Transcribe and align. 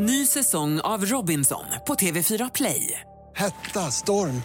Ny 0.00 0.26
säsong 0.26 0.80
av 0.80 1.04
Robinson 1.04 1.64
på 1.86 1.94
TV4 1.94 2.50
Play. 2.54 3.00
Hetta, 3.36 3.90
storm, 3.90 4.42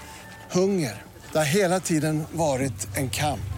hunger. 0.51 1.01
Det 1.31 1.37
har 1.37 1.45
hela 1.45 1.79
tiden 1.79 2.23
varit 2.31 2.97
en 2.97 3.09
kamp. 3.09 3.53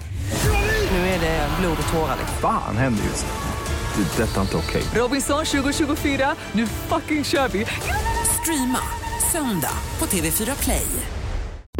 Nu 0.91 0.97
är 0.97 1.19
det 1.19 1.49
blod 1.59 1.77
och 1.87 1.93
tårar. 1.93 2.17
Fan 2.41 2.77
händer 2.77 3.03
just 3.03 3.25
nu. 3.25 4.03
Det. 4.03 4.23
Detta 4.23 4.37
är 4.37 4.41
inte 4.41 4.57
okej. 4.57 4.83
Robinson 4.95 5.45
2024, 5.45 6.35
nu 6.51 6.67
fucking 6.67 7.23
kör 7.23 7.47
vi! 7.47 7.65
Streama 8.41 8.79
söndag 9.31 9.77
på 9.97 10.05
TV4 10.05 10.63
Play. 10.63 10.87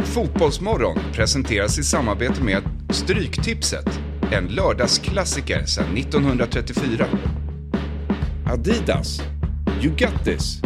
Fotbollsmorgon 0.04 0.98
presenteras 1.12 1.78
i 1.78 1.84
samarbete 1.84 2.42
med 2.42 2.62
Stryktipset, 2.90 3.88
en 4.32 4.46
lördagsklassiker 4.46 5.64
sedan 5.66 5.96
1934. 5.96 7.06
Adidas, 8.52 9.20
you 9.80 9.90
got 9.90 10.24
this. 10.24 10.60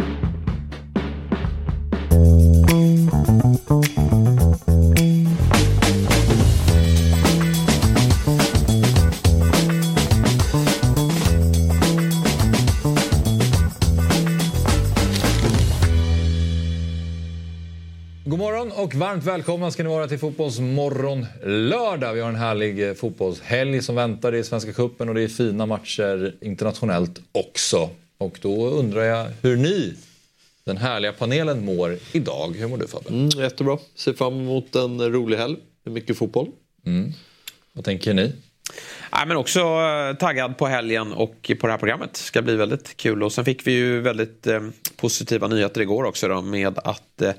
God 18.25 18.39
morgon 18.39 18.71
och 18.71 18.95
varmt 18.95 19.23
välkomna 19.23 19.71
ska 19.71 19.83
ni 19.83 19.89
vara 19.89 20.07
till 20.07 20.19
Fotbollsmorgon 20.19 21.25
lördag. 21.43 22.13
Vi 22.13 22.21
har 22.21 22.29
en 22.29 22.35
härlig 22.35 22.87
eh, 22.87 22.93
fotbollshelg 22.93 23.81
som 23.81 23.95
väntar 23.95 24.35
i 24.35 24.43
Svenska 24.43 24.73
Cupen 24.73 25.09
och 25.09 25.15
det 25.15 25.21
är 25.21 25.27
fina 25.27 25.65
matcher 25.65 26.35
internationellt 26.41 27.21
också. 27.31 27.89
Och 28.21 28.39
då 28.41 28.67
undrar 28.67 29.03
jag 29.03 29.27
hur 29.41 29.57
ni, 29.57 29.93
den 30.63 30.77
härliga 30.77 31.13
panelen, 31.13 31.65
mår 31.65 31.97
idag. 32.11 32.55
Hur 32.57 32.67
mår 32.67 32.77
du 32.77 32.87
Fabbe? 32.87 33.09
Mm, 33.09 33.29
jättebra. 33.29 33.77
Ser 33.95 34.13
fram 34.13 34.33
emot 34.33 34.75
en 34.75 35.11
rolig 35.11 35.37
helg 35.37 35.57
med 35.83 35.93
mycket 35.93 36.17
fotboll. 36.17 36.47
Vad 37.73 37.85
tänker 37.85 38.13
ni? 38.13 38.33
Nej, 39.13 39.27
men 39.27 39.37
också 39.37 39.59
eh, 39.59 40.17
taggad 40.17 40.57
på 40.57 40.67
helgen 40.67 41.13
och 41.13 41.51
på 41.59 41.67
det 41.67 41.73
här 41.73 41.77
programmet. 41.77 42.17
ska 42.17 42.41
bli 42.41 42.55
väldigt 42.55 42.97
kul. 42.97 43.23
Och 43.23 43.33
sen 43.33 43.45
fick 43.45 43.67
vi 43.67 43.71
ju 43.71 44.01
väldigt 44.01 44.47
eh, 44.47 44.61
positiva 44.95 45.47
nyheter 45.47 45.81
igår 45.81 46.03
också 46.03 46.27
då, 46.27 46.41
med 46.41 46.77
att 46.77 47.21
eh, 47.21 47.31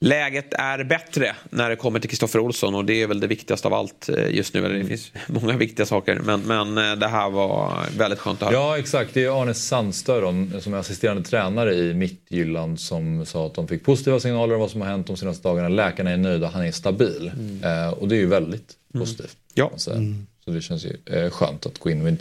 läget 0.00 0.54
är 0.54 0.84
bättre 0.84 1.36
när 1.50 1.70
det 1.70 1.76
kommer 1.76 2.00
till 2.00 2.10
Kristoffer 2.10 2.38
Olsson 2.38 2.74
och 2.74 2.84
det 2.84 3.02
är 3.02 3.06
väl 3.06 3.20
det 3.20 3.26
viktigaste 3.26 3.68
av 3.68 3.74
allt 3.74 4.08
eh, 4.08 4.30
just 4.30 4.54
nu. 4.54 4.64
Eller 4.64 4.74
det 4.74 4.84
finns 4.84 5.12
många 5.26 5.56
viktiga 5.56 5.86
saker 5.86 6.20
men, 6.24 6.40
men 6.40 6.78
eh, 6.78 6.96
det 6.96 7.08
här 7.08 7.30
var 7.30 7.86
väldigt 7.98 8.18
skönt 8.18 8.42
att 8.42 8.48
höra. 8.48 8.60
Ja 8.60 8.78
exakt, 8.78 9.14
det 9.14 9.24
är 9.24 9.42
Arne 9.42 9.54
Sandstö 9.54 10.20
då, 10.20 10.60
som 10.60 10.74
är 10.74 10.78
assisterande 10.78 11.22
tränare 11.22 11.74
i 11.74 11.94
Midtjylland 11.94 12.80
som 12.80 13.26
sa 13.26 13.46
att 13.46 13.54
de 13.54 13.68
fick 13.68 13.84
positiva 13.84 14.20
signaler 14.20 14.54
om 14.54 14.60
vad 14.60 14.70
som 14.70 14.80
har 14.80 14.88
hänt 14.88 15.06
de 15.06 15.16
senaste 15.16 15.48
dagarna. 15.48 15.68
Läkarna 15.68 16.10
är 16.10 16.16
nöjda, 16.16 16.46
han 16.48 16.64
är 16.64 16.72
stabil. 16.72 17.32
Eh, 17.64 17.90
och 17.90 18.08
det 18.08 18.14
är 18.14 18.20
ju 18.20 18.26
väldigt 18.26 18.72
positivt. 18.92 19.36
Ja. 19.54 19.64
kan 19.64 19.72
man 19.72 19.80
säga. 19.80 19.96
Så 20.44 20.50
det 20.50 20.60
känns 20.60 20.84
ju 20.84 20.96
eh, 21.06 21.30
skönt 21.30 21.66
att 21.66 21.78
gå 21.78 21.90
in 21.90 22.02
med 22.02 22.16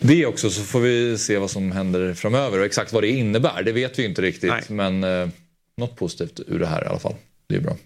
det 0.00 0.26
också 0.26 0.50
så 0.50 0.62
får 0.62 0.80
vi 0.80 1.18
se 1.18 1.38
vad 1.38 1.50
som 1.50 1.72
händer 1.72 2.14
framöver 2.14 2.58
och 2.58 2.64
exakt 2.64 2.92
vad 2.92 3.02
det 3.02 3.08
innebär. 3.08 3.62
Det 3.62 3.72
vet 3.72 3.98
vi 3.98 4.02
ju 4.02 4.08
inte 4.08 4.22
riktigt 4.22 4.50
Nej. 4.50 4.62
men 4.68 5.04
eh, 5.04 5.28
något 5.80 5.96
positivt 5.96 6.40
ur 6.46 6.58
det 6.58 6.66
här 6.66 6.84
i 6.84 6.86
alla 6.86 6.98
fall. 6.98 7.14
Det 7.46 7.56
är 7.56 7.60
bra. 7.60 7.76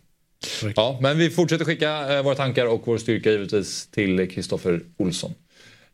Ja, 0.77 0.99
men 1.01 1.19
vi 1.19 1.31
fortsätter 1.31 1.65
skicka 1.65 2.17
eh, 2.17 2.23
våra 2.23 2.35
tankar 2.35 2.67
och 2.67 2.83
vår 2.85 2.99
styrka 2.99 3.31
givetvis 3.31 3.87
till 3.87 4.31
Kristoffer 4.31 4.81
Olsson. 4.97 5.35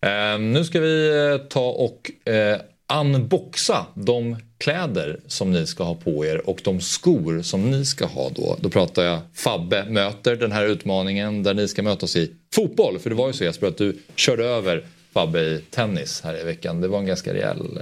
Eh, 0.00 0.38
nu 0.38 0.64
ska 0.64 0.80
vi 0.80 1.26
eh, 1.30 1.46
ta 1.48 1.68
och 1.68 2.10
eh, 2.32 2.60
unboxa 3.00 3.86
de 3.94 4.36
kläder 4.58 5.20
som 5.26 5.52
ni 5.52 5.66
ska 5.66 5.84
ha 5.84 5.94
på 5.94 6.24
er 6.24 6.48
och 6.48 6.60
de 6.64 6.80
skor 6.80 7.42
som 7.42 7.70
ni 7.70 7.84
ska 7.84 8.06
ha 8.06 8.28
då. 8.28 8.56
Då 8.60 8.70
pratar 8.70 9.02
jag 9.02 9.20
Fabbe 9.34 9.84
möter 9.84 10.36
den 10.36 10.52
här 10.52 10.66
utmaningen 10.66 11.42
där 11.42 11.54
ni 11.54 11.68
ska 11.68 11.82
mötas 11.82 12.16
i 12.16 12.30
fotboll. 12.54 12.98
För 12.98 13.10
det 13.10 13.16
var 13.16 13.26
ju 13.26 13.32
så 13.32 13.44
Jesper 13.44 13.66
att 13.66 13.78
du 13.78 13.98
körde 14.16 14.44
över 14.44 14.84
Fabbe 15.12 15.40
i 15.40 15.60
tennis 15.70 16.20
här 16.24 16.40
i 16.40 16.44
veckan. 16.44 16.80
Det 16.80 16.88
var 16.88 16.98
en 16.98 17.06
ganska 17.06 17.34
rejäl... 17.34 17.80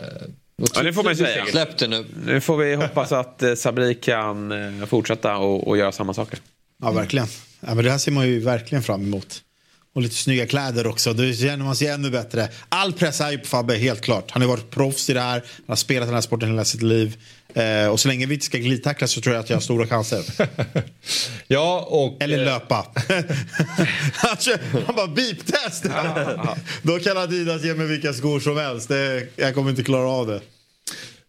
Ja, 0.74 0.82
det 0.82 0.92
får 0.92 1.02
man 1.02 1.16
säga. 1.16 1.46
Släpp 1.46 1.78
det 1.78 1.88
nu. 1.88 2.06
Nu 2.24 2.40
får 2.40 2.56
vi 2.56 2.74
hoppas 2.74 3.12
att 3.12 3.42
eh, 3.42 3.54
Sabri 3.54 3.94
kan 3.94 4.52
eh, 4.80 4.86
fortsätta 4.86 5.36
och, 5.36 5.68
och 5.68 5.78
göra 5.78 5.92
samma 5.92 6.14
saker. 6.14 6.38
Ja, 6.82 6.90
verkligen. 6.90 7.26
Ja, 7.60 7.74
men 7.74 7.84
det 7.84 7.90
här 7.90 7.98
ser 7.98 8.12
man 8.12 8.28
ju 8.28 8.40
verkligen 8.40 8.82
fram 8.82 9.02
emot. 9.02 9.42
Och 9.98 10.02
lite 10.02 10.14
snygga 10.14 10.46
kläder 10.46 10.86
också. 10.86 11.12
Då 11.12 11.32
känner 11.32 11.64
man 11.64 11.76
sig 11.76 11.88
ännu 11.88 12.10
bättre. 12.10 12.48
All 12.68 12.92
press 12.92 13.20
är 13.20 13.30
ju 13.30 13.38
på 13.38 13.46
Fabbe, 13.46 13.74
helt 13.74 14.00
klart. 14.00 14.30
Han 14.30 14.42
har 14.42 14.48
varit 14.48 14.70
proffs 14.70 15.10
i 15.10 15.12
det 15.12 15.20
här. 15.20 15.32
Han 15.32 15.64
har 15.68 15.76
spelat 15.76 16.08
den 16.08 16.14
här 16.14 16.20
sporten 16.20 16.48
hela 16.48 16.64
sitt 16.64 16.82
liv. 16.82 17.16
Eh, 17.54 17.88
och 17.88 18.00
så 18.00 18.08
länge 18.08 18.26
vi 18.26 18.34
inte 18.34 18.46
ska 18.46 18.58
glidtackla 18.58 19.06
så 19.06 19.20
tror 19.20 19.34
jag 19.34 19.42
att 19.42 19.50
jag 19.50 19.56
har 19.56 19.60
stora 19.60 19.86
chanser. 19.86 20.24
ja, 21.46 21.86
och... 21.90 22.22
Eller 22.22 22.38
eh, 22.38 22.44
löpa. 22.44 22.86
han, 24.14 24.36
kör, 24.36 24.58
han 24.86 24.96
bara 24.96 25.06
beep-test. 25.06 25.84
Då 26.82 26.98
kan 26.98 27.16
Adidas 27.16 27.64
ge 27.64 27.74
mig 27.74 27.86
vilka 27.86 28.12
skor 28.12 28.40
som 28.40 28.56
helst. 28.56 28.88
Det, 28.88 29.26
jag 29.36 29.54
kommer 29.54 29.70
inte 29.70 29.82
klara 29.82 30.08
av 30.08 30.26
det. 30.26 30.40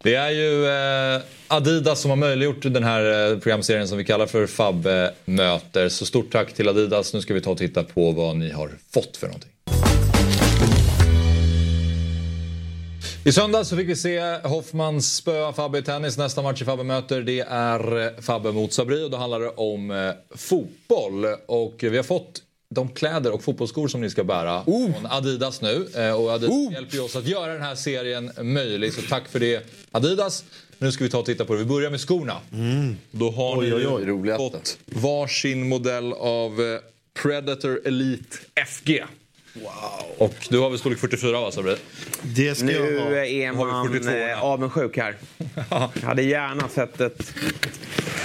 Det 0.03 0.15
är 0.15 0.29
ju 0.29 0.65
eh, 0.65 1.21
Adidas 1.47 2.01
som 2.01 2.09
har 2.09 2.15
möjliggjort 2.15 2.61
den 2.61 2.83
här 2.83 3.31
eh, 3.31 3.39
programserien 3.39 3.87
som 3.87 3.97
vi 3.97 4.05
kallar 4.05 4.25
för 4.25 4.47
Fabbe 4.47 5.13
möter. 5.25 5.89
Så 5.89 6.05
stort 6.05 6.31
tack 6.31 6.53
till 6.53 6.69
Adidas. 6.69 7.13
Nu 7.13 7.21
ska 7.21 7.33
vi 7.33 7.41
ta 7.41 7.51
och 7.51 7.57
titta 7.57 7.83
på 7.83 8.11
vad 8.11 8.35
ni 8.35 8.51
har 8.51 8.71
fått 8.93 9.17
för 9.17 9.27
någonting. 9.27 9.49
I 13.25 13.31
söndags 13.31 13.69
så 13.69 13.77
fick 13.77 13.89
vi 13.89 13.95
se 13.95 14.37
Hoffmans 14.43 15.15
spöa 15.15 15.53
Fabbe 15.53 15.77
i 15.77 15.81
tennis. 15.81 16.17
Nästa 16.17 16.41
match 16.41 16.61
i 16.61 16.65
Fabbe 16.65 16.83
möter 16.83 17.21
det 17.21 17.39
är 17.49 18.05
eh, 18.05 18.21
Fabbe 18.21 18.51
mot 18.51 18.73
Sabri 18.73 19.03
och 19.03 19.11
då 19.11 19.17
handlar 19.17 19.39
det 19.39 19.49
om 19.49 19.91
eh, 19.91 20.37
fotboll. 20.37 21.25
Och 21.47 21.75
vi 21.79 21.97
har 21.97 22.03
fått 22.03 22.41
de 22.75 22.89
kläder 22.89 23.31
och 23.31 23.43
fotbollsskor 23.43 23.87
som 23.87 24.01
ni 24.01 24.09
ska 24.09 24.23
bära 24.23 24.63
från 24.63 25.05
Adidas 25.09 25.61
nu. 25.61 25.87
Eh, 25.95 26.11
Och 26.11 26.29
Adidas 26.31 26.71
hjälper 26.73 26.95
ju 26.95 27.01
oss 27.03 27.15
att 27.15 27.27
göra 27.27 27.53
den 27.53 27.61
här 27.61 27.75
serien 27.75 28.31
möjlig. 28.41 28.93
Så 28.93 29.01
tack 29.01 29.27
för 29.29 29.39
det 29.39 29.65
Adidas. 29.91 30.43
Nu 30.77 30.91
ska 30.91 31.03
vi 31.03 31.09
ta 31.09 31.19
och 31.19 31.25
titta 31.25 31.45
på 31.45 31.53
det. 31.53 31.59
Vi 31.59 31.65
börjar 31.65 31.89
med 31.91 31.99
skorna. 32.01 32.37
Då 33.11 33.31
har 33.31 33.57
Oj, 33.59 33.65
ni 33.69 33.75
oj, 33.75 33.87
oj. 33.87 34.05
Roligaste. 34.05 34.43
fått 34.57 34.77
varsin 34.85 35.69
modell 35.69 36.13
av 36.13 36.61
eh, 36.61 36.79
Predator 37.21 37.81
Elite 37.85 38.37
FG. 38.67 39.03
Wow. 39.53 39.71
Och 40.17 40.35
du 40.49 40.59
har 40.59 40.69
väl 40.69 40.79
storlek 40.79 40.99
44 40.99 41.41
va 41.41 41.51
Sabri? 41.51 41.75
Det 42.23 42.55
ska 42.55 42.71
jag 42.71 42.83
Nu 42.83 42.99
ha. 42.99 43.25
är 43.25 43.47
Har 43.53 43.65
vi 43.65 43.71
man 43.71 43.87
42 43.87 44.09
här? 44.11 44.29
eh, 44.31 44.43
avundsjuk 44.43 44.97
här. 44.97 45.15
Jag 45.69 45.89
hade 46.07 46.21
gärna 46.21 46.69
sett 46.69 47.01
ett, 47.01 47.33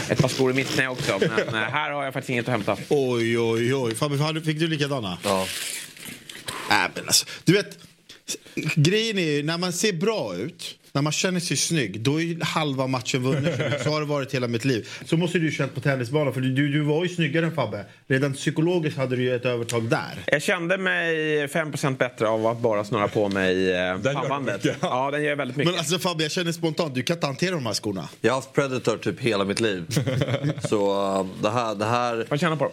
ett 0.08 0.20
par 0.20 0.28
skor 0.28 0.50
i 0.50 0.54
mitt 0.54 0.68
knä 0.68 0.88
också. 0.88 1.18
Men 1.20 1.54
eh, 1.54 1.60
här 1.60 1.90
har 1.90 2.04
jag 2.04 2.12
faktiskt 2.12 2.30
inget 2.30 2.48
att 2.48 2.52
hämta. 2.52 2.76
Oj, 2.88 3.38
oj, 3.38 3.74
oj. 3.74 3.94
Fick 4.44 4.58
du 4.58 4.68
likadana? 4.68 5.18
Ja. 5.24 5.46
Äh, 6.70 6.90
men 6.94 7.06
alltså, 7.06 7.26
du 7.44 7.52
vet, 7.52 7.78
grejen 8.74 9.18
är 9.18 9.30
ju 9.30 9.42
när 9.42 9.58
man 9.58 9.72
ser 9.72 9.92
bra 9.92 10.36
ut, 10.36 10.78
när 10.92 11.02
man 11.02 11.12
känner 11.12 11.40
sig 11.40 11.56
snygg, 11.56 12.00
då 12.00 12.20
är 12.20 12.24
ju 12.24 12.40
halva 12.42 12.86
matchen 12.86 13.22
vunnen. 13.22 13.52
Så 13.84 13.90
har 13.90 14.00
det 14.00 14.06
varit 14.06 14.34
hela 14.34 14.48
mitt 14.48 14.64
liv. 14.64 14.88
Så 15.04 15.16
måste 15.16 15.38
du 15.38 15.44
ju 15.44 15.50
känt 15.50 15.74
på 15.74 15.80
tennisbanan, 15.80 16.34
för 16.34 16.40
du, 16.40 16.68
du 16.68 16.80
var 16.80 17.04
ju 17.04 17.08
snyggare 17.08 17.46
än 17.46 17.54
Fabbe. 17.54 17.84
Redan 18.06 18.32
psykologiskt 18.32 18.98
hade 18.98 19.16
du 19.16 19.22
ju 19.22 19.34
ett 19.34 19.44
övertag 19.44 19.84
där. 19.90 20.24
Jag 20.26 20.42
kände 20.42 20.78
mig 20.78 21.46
5% 21.46 21.96
bättre 21.96 22.28
av 22.28 22.46
att 22.46 22.58
bara 22.58 22.84
snurra 22.84 23.08
på 23.08 23.28
mig 23.28 23.72
eh, 23.72 23.98
pannbandet. 23.98 24.66
Ja, 24.80 25.10
den 25.10 25.22
gör 25.22 25.36
väldigt 25.36 25.56
mycket. 25.56 25.72
Men 25.72 25.78
alltså 25.78 25.98
Fabbe, 25.98 26.22
jag 26.22 26.32
känner 26.32 26.52
spontant, 26.52 26.94
du 26.94 27.02
kan 27.02 27.16
inte 27.16 27.26
hantera 27.26 27.54
de 27.54 27.66
här 27.66 27.74
skorna. 27.74 28.08
Jag 28.20 28.32
har 28.32 28.36
haft 28.36 28.52
Predator 28.52 28.96
typ 28.96 29.20
hela 29.20 29.44
mitt 29.44 29.60
liv. 29.60 29.84
Så 30.68 31.18
uh, 31.20 31.26
det, 31.42 31.50
här, 31.50 31.74
det, 31.74 31.84
här, 31.84 32.26
Vad 32.30 32.40
känner 32.40 32.56
på 32.56 32.64
dem? 32.64 32.72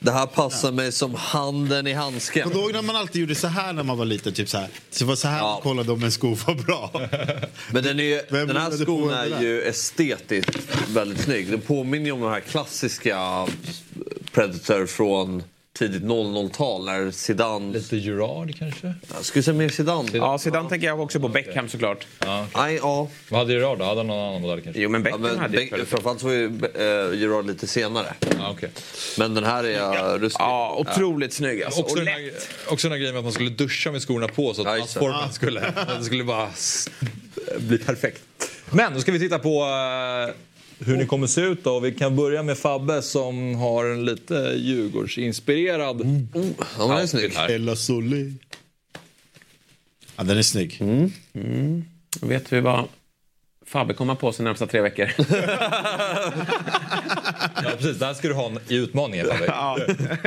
Det 0.00 0.10
här 0.10 0.26
passar 0.26 0.72
mig 0.72 0.92
som 0.92 1.14
handen 1.14 1.86
i 1.86 1.92
handsken. 1.92 2.42
Kommer 2.42 2.54
du 2.56 2.62
ihåg 2.62 2.72
när 2.72 2.82
man 2.82 2.96
alltid 2.96 3.20
gjorde 3.20 3.34
så 3.34 3.46
här 3.46 3.72
när 3.72 3.82
man 3.82 3.98
var 3.98 4.04
liten? 4.04 4.32
Typ 4.32 4.48
så 4.48 4.58
här. 4.58 4.68
Så 4.90 5.04
det 5.04 5.08
var 5.08 5.16
så 5.16 5.28
här 5.28 5.38
Ja. 5.38 5.52
man 5.52 5.62
kollade 5.62 5.92
om 5.92 6.04
en 6.04 6.12
sko 6.12 6.34
var 6.34 6.54
bra. 6.54 6.90
Men 7.72 7.82
den, 7.84 8.00
är 8.00 8.04
ju, 8.04 8.22
den 8.30 8.56
här 8.56 8.70
skon 8.70 9.10
är 9.10 9.40
ju 9.42 9.62
estetiskt 9.62 10.58
väldigt 10.88 11.20
snygg. 11.20 11.50
Den 11.50 11.60
påminner 11.60 12.06
ju 12.06 12.12
om 12.12 12.20
den 12.20 12.30
här 12.30 12.40
klassiska 12.40 13.46
Predator 14.32 14.86
från 14.86 15.42
tidigt 15.80 16.02
00-tal 16.02 16.84
när 16.84 17.10
Zidane... 17.10 17.72
Lite 17.72 17.96
Gerard 17.96 18.58
kanske? 18.58 18.94
Jag 19.14 19.24
skulle 19.24 19.42
säga 19.42 19.54
mer 19.54 19.68
Zidane. 19.68 20.08
Ja, 20.12 20.38
sedan 20.38 20.68
tänker 20.68 20.86
jag 20.86 21.00
också 21.00 21.20
på 21.20 21.28
Beckham 21.28 21.68
såklart. 21.68 22.06
Nej, 22.56 22.78
ja. 22.82 23.08
Vad 23.28 23.40
hade 23.40 23.52
Gerard 23.52 23.78
då? 23.78 23.84
Hade 23.84 24.00
han 24.00 24.06
någon 24.06 24.28
annan 24.28 24.42
modell 24.42 24.60
kanske? 24.60 24.82
Jo, 24.82 24.88
men 24.90 25.00
ja 25.00 25.04
Beckham 25.04 25.20
men 25.20 25.38
hade 25.38 25.62
ju 25.62 25.70
Beck- 25.70 25.84
framförallt 25.84 26.20
så 26.20 26.26
var 26.26 26.34
ju 26.34 26.46
uh, 26.46 27.20
Gerard 27.20 27.46
lite 27.46 27.66
senare. 27.66 28.14
Ja, 28.38 28.50
okej. 28.50 28.70
Men 29.18 29.34
den 29.34 29.44
här 29.44 29.64
är 29.64 30.14
uh, 30.14 30.18
ruskig. 30.20 30.40
Ja, 30.40 30.76
otroligt 30.78 31.32
snygg 31.32 31.62
alltså. 31.62 31.80
Också 31.80 31.98
Och 31.98 32.04
den, 32.04 32.14
här, 32.14 32.30
också 32.68 32.88
den 32.88 32.92
här 32.92 32.98
grejen 32.98 33.14
med 33.14 33.18
att 33.18 33.24
man 33.24 33.32
skulle 33.32 33.50
duscha 33.50 33.92
med 33.92 34.02
skorna 34.02 34.28
på 34.28 34.54
så 34.54 34.60
att 34.60 34.66
Ja, 34.66 34.76
just 34.76 34.94
det. 34.94 35.32
skulle, 35.32 35.74
skulle 36.02 36.24
bara 36.24 36.48
bli 37.58 37.78
perfekt. 37.78 38.22
Men 38.70 38.94
då 38.94 39.00
ska 39.00 39.12
vi 39.12 39.18
titta 39.18 39.38
på 39.38 39.62
eh, 39.62 40.34
hur 40.84 40.96
ni 40.96 41.06
kommer 41.06 41.26
se 41.26 41.40
ut 41.40 41.64
då. 41.64 41.80
Vi 41.80 41.92
kan 41.92 42.16
börja 42.16 42.42
med 42.42 42.58
Fabbe 42.58 43.02
som 43.02 43.54
har 43.54 43.84
en 43.84 44.04
lite 44.04 44.34
Djurgårdsinspirerad 44.56 46.00
Ja, 46.78 46.86
men 46.86 46.88
den 46.88 46.98
är 46.98 47.06
snygg. 47.06 47.32
här. 47.34 47.48
Ella 47.48 47.76
Solé. 47.76 48.32
Ja, 50.16 50.22
den 50.22 50.38
är 50.38 50.42
snygg. 50.42 50.80
Vet 52.20 52.52
vi 52.52 52.60
vad 52.60 52.84
Fabbe 53.70 53.94
kommer 53.94 54.14
på 54.14 54.32
sig 54.32 54.44
närmsta 54.44 54.66
tre 54.66 54.80
veckor. 54.80 55.10
Ja, 57.64 57.70
precis. 57.78 57.98
Där 57.98 58.14
ska 58.14 58.28
du 58.28 58.34
ha 58.34 58.46
en 58.46 58.58
i 58.68 58.74
utmaningen 58.76 59.26
Fabbe. 59.26 59.44
Ja, 59.46 59.78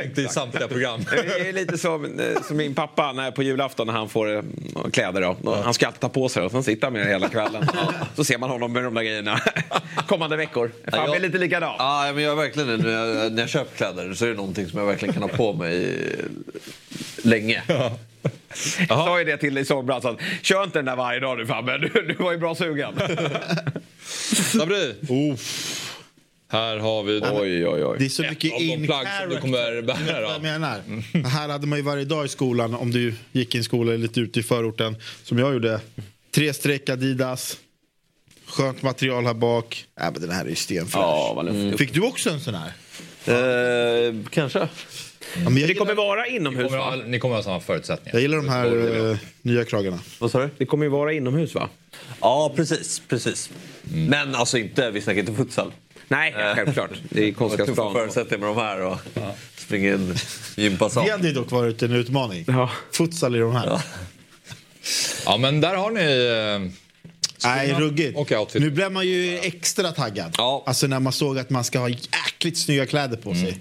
Inte 0.03 0.21
i 0.21 0.27
samtliga 0.27 0.67
program. 0.67 1.05
Det 1.11 1.49
är 1.49 1.53
lite 1.53 1.77
som, 1.77 2.19
eh, 2.19 2.41
som 2.47 2.57
min 2.57 2.75
pappa 2.75 3.11
när 3.13 3.31
på 3.31 3.43
julafton 3.43 3.87
när 3.87 3.93
han 3.93 4.09
får 4.09 4.35
eh, 4.35 4.41
kläder. 4.93 5.21
Då. 5.21 5.55
Han 5.63 5.73
ska 5.73 5.85
alltid 5.87 5.99
ta 6.01 6.09
på 6.09 6.29
sig 6.29 6.39
det 6.41 6.45
och 6.45 6.51
sen 6.51 6.63
sitter 6.63 6.87
han 6.87 6.93
med 6.93 7.05
det 7.05 7.09
hela 7.11 7.29
kvällen. 7.29 7.65
Så 8.15 8.23
ser 8.23 8.37
man 8.37 8.49
honom 8.49 8.73
med 8.73 8.83
de 8.83 8.93
där 8.93 9.03
grejerna 9.03 9.39
kommande 10.07 10.35
veckor. 10.37 10.71
Fabbe 10.91 10.97
är 11.03 11.07
jag- 11.13 11.21
lite 11.21 11.37
likadan. 11.37 11.75
Ja, 11.77 12.11
men 12.15 12.23
jag 12.23 12.31
är 12.31 12.35
verkligen 12.35 12.67
det. 12.69 12.77
När 12.77 12.91
jag, 13.23 13.31
när 13.31 13.41
jag 13.43 13.49
köper 13.49 13.77
kläder 13.77 14.13
så 14.13 14.25
är 14.25 14.29
det 14.29 14.35
någonting 14.35 14.67
som 14.69 14.79
jag 14.79 14.85
verkligen 14.87 15.13
kan 15.13 15.23
ha 15.23 15.29
på 15.29 15.53
mig 15.53 15.97
länge. 17.23 17.63
Jag 18.89 18.97
sa 19.05 19.19
ju 19.19 19.25
det 19.25 19.37
till 19.37 19.53
dig 19.53 19.63
i 19.63 19.65
somras. 19.65 20.05
att 20.05 20.19
Kör 20.41 20.63
inte 20.63 20.77
den 20.79 20.85
där 20.85 20.95
varje 20.95 21.19
dag 21.19 21.37
du 21.37 21.45
Fabbe. 21.45 21.77
Du, 21.77 21.87
du 22.07 22.13
var 22.23 22.31
ju 22.31 22.37
bra 22.37 22.55
sugen. 22.55 22.93
Sabri. 24.51 24.95
Här 26.51 26.77
har 26.77 27.03
vi 27.03 27.21
Oj, 27.21 27.67
oj, 27.67 27.85
oj. 27.85 27.95
Det 27.99 28.05
är 28.05 28.09
så 28.09 28.23
ett 28.23 28.29
mycket 28.29 28.53
av 28.53 28.59
de 28.59 28.65
in 28.65 28.85
plagg 28.85 29.07
som 29.21 29.29
du 29.29 29.37
kommer 29.37 29.81
bära. 29.81 30.21
Jag 30.21 30.35
Då. 30.35 30.41
menar. 30.41 30.81
Här 31.27 31.49
hade 31.49 31.67
man 31.67 31.79
ju 31.79 31.83
varje 31.83 32.05
dag 32.05 32.25
i 32.25 32.27
skolan, 32.27 32.75
om 32.75 32.91
du 32.91 33.15
gick 33.31 33.55
i 33.55 33.57
en 33.57 33.63
skola 33.63 33.91
lite 33.91 34.19
ute 34.19 34.39
i 34.39 34.43
förorten, 34.43 34.95
som 35.23 35.39
jag 35.39 35.53
gjorde. 35.53 35.79
Tre 36.35 36.53
streck 36.53 36.89
Adidas, 36.89 37.57
skönt 38.45 38.81
material 38.81 39.25
här 39.25 39.33
bak. 39.33 39.85
Äh, 39.99 40.03
men 40.11 40.21
den 40.21 40.31
här 40.31 40.45
är 40.45 40.49
ju 40.49 40.55
stenfräsch. 40.55 41.01
Ja, 41.01 41.41
luftigt. 41.41 41.77
Fick 41.77 41.93
du 41.93 42.01
också 42.01 42.29
en 42.29 42.39
sån 42.39 42.55
här? 42.55 42.73
Eh, 44.07 44.13
kanske. 44.29 44.67
Ja, 45.35 45.49
men 45.49 45.57
jag, 45.57 45.69
Det 45.69 45.73
kommer 45.73 45.91
gillar, 45.91 46.03
vara 46.05 46.27
inomhus 46.27 46.63
Kommer 46.65 46.77
va? 46.77 46.83
ha- 46.83 46.95
Ni 46.95 47.19
kommer 47.19 47.35
ha 47.35 47.43
samma 47.43 47.59
förutsättningar. 47.59 48.13
jag 48.15 48.21
gillar 48.21 48.37
de 48.37 48.49
här 48.49 49.09
eh, 49.11 49.17
nya 49.41 49.65
kragarna. 49.65 49.99
Vad 50.19 50.31
sa 50.31 50.39
du? 50.41 50.49
Det 50.57 50.65
kommer 50.65 50.85
ju 50.85 50.89
vara 50.89 51.13
inomhus 51.13 51.55
va? 51.55 51.69
Ja, 52.21 52.53
precis. 52.55 53.01
precis. 53.07 53.49
Men 53.83 54.35
alltså 54.35 54.57
inte, 54.57 54.91
vi 54.91 55.01
snackar 55.01 55.19
inte 55.19 55.33
futsal. 55.33 55.71
Nej, 56.07 56.33
självklart. 56.55 56.89
Det 57.09 57.19
är 57.23 57.27
Jag 57.27 57.33
har 57.33 57.49
tuffa 57.49 57.55
konstgräsplan. 57.57 57.93
förutsättningar 57.93 58.39
med 58.47 58.55
de 58.55 58.61
här 58.61 58.81
och 58.81 58.97
springa 59.57 59.93
in 59.93 60.15
gympasal. 60.55 61.05
Det 61.05 61.11
hade 61.11 61.27
ju 61.27 61.33
dock 61.33 61.51
varit 61.51 61.81
en 61.83 61.91
utmaning. 61.93 62.45
Ja. 62.47 62.69
Futsal 62.91 63.35
i 63.35 63.39
de 63.39 63.55
här. 63.55 63.81
Ja, 65.25 65.37
men 65.37 65.61
där 65.61 65.75
har 65.75 65.91
ni... 65.91 66.01
eh, 66.65 66.71
Nej, 67.43 67.73
ruggigt. 67.73 68.17
Och 68.17 68.31
outfit. 68.31 68.61
Nu 68.61 68.69
blev 68.69 68.91
man 68.91 69.07
ju 69.07 69.37
extra 69.39 69.91
taggad. 69.91 70.35
Ja. 70.37 70.63
Alltså 70.65 70.87
när 70.87 70.99
man 70.99 71.13
såg 71.13 71.39
att 71.39 71.49
man 71.49 71.63
ska 71.63 71.79
ha 71.79 71.89
jäkligt 71.89 72.57
snygga 72.57 72.85
kläder 72.85 73.17
på 73.17 73.33
sig. 73.35 73.59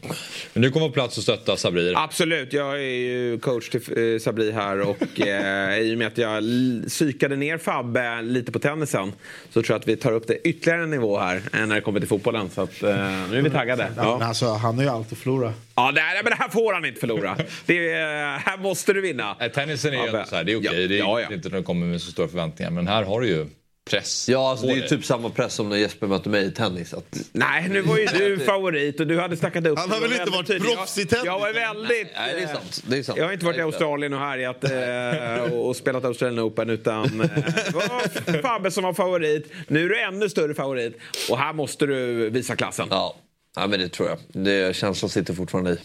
Men 0.52 0.62
du 0.62 0.70
kommer 0.70 0.86
på 0.88 0.92
plats 0.92 1.16
och 1.16 1.22
stötta 1.22 1.56
Sabri. 1.56 1.92
Absolut, 1.96 2.52
jag 2.52 2.74
är 2.74 2.78
ju 2.80 3.38
coach 3.38 3.68
till 3.68 3.80
eh, 4.14 4.18
Sabri 4.18 4.52
här 4.52 4.80
och 4.80 5.20
eh, 5.20 5.78
i 5.78 5.94
och 5.94 5.98
med 5.98 6.06
att 6.06 6.18
jag 6.18 6.42
psykade 6.88 7.36
ner 7.36 7.58
Fabbe 7.58 8.22
lite 8.22 8.52
på 8.52 8.58
tennisen 8.58 9.12
så 9.52 9.62
tror 9.62 9.74
jag 9.74 9.80
att 9.80 9.88
vi 9.88 9.96
tar 9.96 10.12
upp 10.12 10.26
det 10.26 10.48
ytterligare 10.48 10.82
en 10.82 10.90
nivå 10.90 11.18
här 11.18 11.42
än 11.52 11.68
när 11.68 11.74
det 11.74 11.80
kommer 11.80 12.00
till 12.00 12.08
fotbollen. 12.08 12.50
Så 12.50 12.60
att, 12.62 12.82
eh, 12.82 12.88
nu 13.30 13.38
är 13.38 13.42
vi 13.42 13.50
taggade. 13.50 13.92
Men 13.96 14.04
Ja, 14.04 14.24
alltså, 14.24 14.46
han 14.52 14.74
har 14.76 14.82
ju 14.84 14.88
allt 14.90 15.12
att 15.12 15.18
förlora. 15.18 15.52
ja 15.74 15.92
det, 15.92 16.00
här, 16.00 16.22
men 16.22 16.30
det 16.30 16.36
här 16.36 16.48
får 16.48 16.72
han 16.72 16.84
inte 16.84 17.00
förlora. 17.00 17.36
Det, 17.66 17.88
är- 17.92 18.38
här 18.38 18.58
måste 18.58 18.92
du 18.92 19.00
vinna. 19.00 19.36
Nej, 19.40 19.50
Tennisen 19.52 19.92
är 19.94 20.06
ju 20.06 20.12
Ja, 20.12 20.24
så 20.24 20.36
här, 20.36 20.44
det 20.44 20.52
är 20.52 20.56
okej. 20.56 20.82
ja, 20.82 20.88
det 20.88 20.94
är 20.94 20.98
ja, 20.98 21.20
ja. 21.20 21.34
inte 21.34 21.48
när 21.48 21.56
de 21.56 21.64
kommer 21.64 21.86
med 21.86 22.00
så 22.00 22.10
stora 22.10 22.28
förväntningar. 22.28 22.70
Men 22.70 22.88
här 22.88 23.02
har 23.02 23.20
du 23.20 23.28
ju 23.28 23.46
press 23.90 24.28
Ja, 24.28 24.50
alltså, 24.50 24.66
det 24.66 24.72
är 24.72 24.76
ju 24.76 24.88
typ 24.88 25.04
samma 25.04 25.30
press 25.30 25.54
som 25.54 25.68
när 25.68 25.76
Jesper 25.76 26.06
mötte 26.06 26.28
mig 26.28 26.46
i 26.46 26.50
tennis. 26.50 26.94
Att... 26.94 27.16
Nej, 27.32 27.68
nu 27.68 27.80
var 27.80 27.98
ju 27.98 28.06
du 28.06 28.38
favorit 28.46 29.00
och 29.00 29.06
du 29.06 29.20
hade 29.20 29.36
snackat 29.36 29.66
upp 29.66 29.78
Han 29.78 29.90
har 29.90 30.00
väl 30.00 30.12
inte 30.12 30.30
varit 30.30 30.46
tydligt. 30.46 30.74
proffs 30.74 30.98
i 30.98 31.06
tennis? 31.06 31.24
Jag 31.24 31.38
var 31.38 31.52
väldigt... 31.52 32.08
Nej, 32.16 32.34
det 32.34 32.42
är 32.42 32.46
sant. 32.46 32.82
Det 32.86 32.98
är 32.98 33.02
sant. 33.02 33.18
Jag 33.18 33.24
har 33.24 33.32
inte 33.32 33.44
varit 33.44 33.58
i 33.58 33.60
Australien 33.60 34.12
och 34.12 34.20
härjat 34.20 34.64
eh, 34.64 35.52
och 35.52 35.76
spelat 35.76 36.04
Australian 36.04 36.46
Open 36.46 36.70
utan 36.70 37.20
eh, 37.20 37.26
det 37.66 37.74
var 37.74 38.42
Fabbe 38.42 38.70
som 38.70 38.84
var 38.84 38.94
favorit. 38.94 39.52
Nu 39.68 39.84
är 39.84 39.88
du 39.88 40.00
ännu 40.00 40.28
större 40.28 40.54
favorit 40.54 40.98
och 41.30 41.38
här 41.38 41.52
måste 41.52 41.86
du 41.86 42.30
visa 42.30 42.56
klassen. 42.56 42.86
Ja. 42.90 43.16
ja, 43.56 43.66
men 43.66 43.80
det 43.80 43.88
tror 43.88 44.08
jag. 44.08 44.18
Det 44.44 44.76
känslan 44.76 45.08
sitter 45.08 45.34
fortfarande 45.34 45.70
i. 45.70 45.78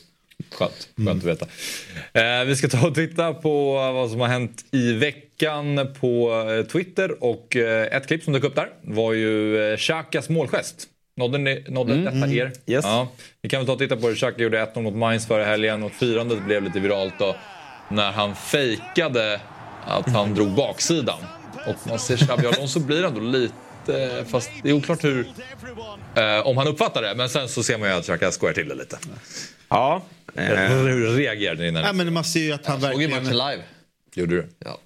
Skönt, 0.51 0.89
skönt 0.97 1.23
att 1.23 1.29
veta. 1.29 1.45
Eh, 2.13 2.45
vi 2.45 2.55
ska 2.55 2.67
ta 2.67 2.87
och 2.87 2.95
titta 2.95 3.33
på 3.33 3.73
vad 3.73 4.09
som 4.09 4.19
har 4.19 4.27
hänt 4.27 4.65
i 4.71 4.93
veckan 4.93 5.95
på 5.99 6.31
eh, 6.49 6.65
Twitter. 6.65 7.23
Och 7.23 7.55
eh, 7.55 7.97
ett 7.97 8.07
klipp 8.07 8.23
som 8.23 8.33
dök 8.33 8.43
upp 8.43 8.55
där 8.55 8.69
var 8.81 9.13
ju 9.13 9.61
eh, 9.71 9.77
Xhakas 9.77 10.29
målgest. 10.29 10.87
Nådde, 11.17 11.37
ni, 11.37 11.63
nådde 11.67 11.95
detta 11.95 12.27
er? 12.27 12.51
Yes. 12.65 12.85
Ja. 12.85 13.07
Vi 13.41 13.49
kan 13.49 13.59
väl 13.59 13.67
ta 13.67 13.73
och 13.73 13.79
titta 13.79 13.97
på 13.97 14.09
det. 14.09 14.15
Xhaka 14.15 14.43
gjorde 14.43 14.65
1-0 14.65 14.81
mot 14.81 14.95
Mainz 14.95 15.27
förra 15.27 15.45
helgen 15.45 15.83
och 15.83 15.91
firandet 15.91 16.45
blev 16.45 16.63
lite 16.63 16.79
viralt 16.79 17.13
då. 17.19 17.35
När 17.89 18.11
han 18.11 18.35
fejkade 18.35 19.41
att 19.85 20.09
han 20.09 20.33
drog 20.33 20.55
baksidan. 20.55 21.19
Och 21.67 21.89
man 21.89 21.99
ser 21.99 22.17
Xabi 22.17 22.47
Alonso 22.47 22.79
blir 22.79 23.03
ändå 23.03 23.19
lite... 23.19 24.25
Fast 24.29 24.51
det 24.63 24.69
är 24.69 24.73
oklart 24.73 25.03
hur... 25.03 25.27
Eh, 26.15 26.47
om 26.47 26.57
han 26.57 26.67
uppfattar 26.67 27.01
det. 27.01 27.15
Men 27.15 27.29
sen 27.29 27.49
så 27.49 27.63
ser 27.63 27.77
man 27.77 27.89
ju 27.89 27.95
att 27.95 28.03
Xhaka 28.03 28.31
skojar 28.31 28.53
till 28.53 28.67
det 28.67 28.75
lite. 28.75 28.97
Ja. 29.69 30.03
Eh, 30.35 30.43
Hur 30.45 31.15
reagerade 31.17 31.63
ni 31.63 31.71
när 31.71 31.83
Ja, 31.83 31.93
men 31.93 32.13
man 32.13 32.23
ser 32.23 32.39
ju 32.39 32.51
att 32.51 32.65
han 32.65 32.81
Såg 32.81 33.01
ju 33.01 33.07
matchen 33.07 33.23
live. 33.25 33.61
Gjorde 34.15 34.35
du? 34.35 34.47
Ja. 34.59 34.79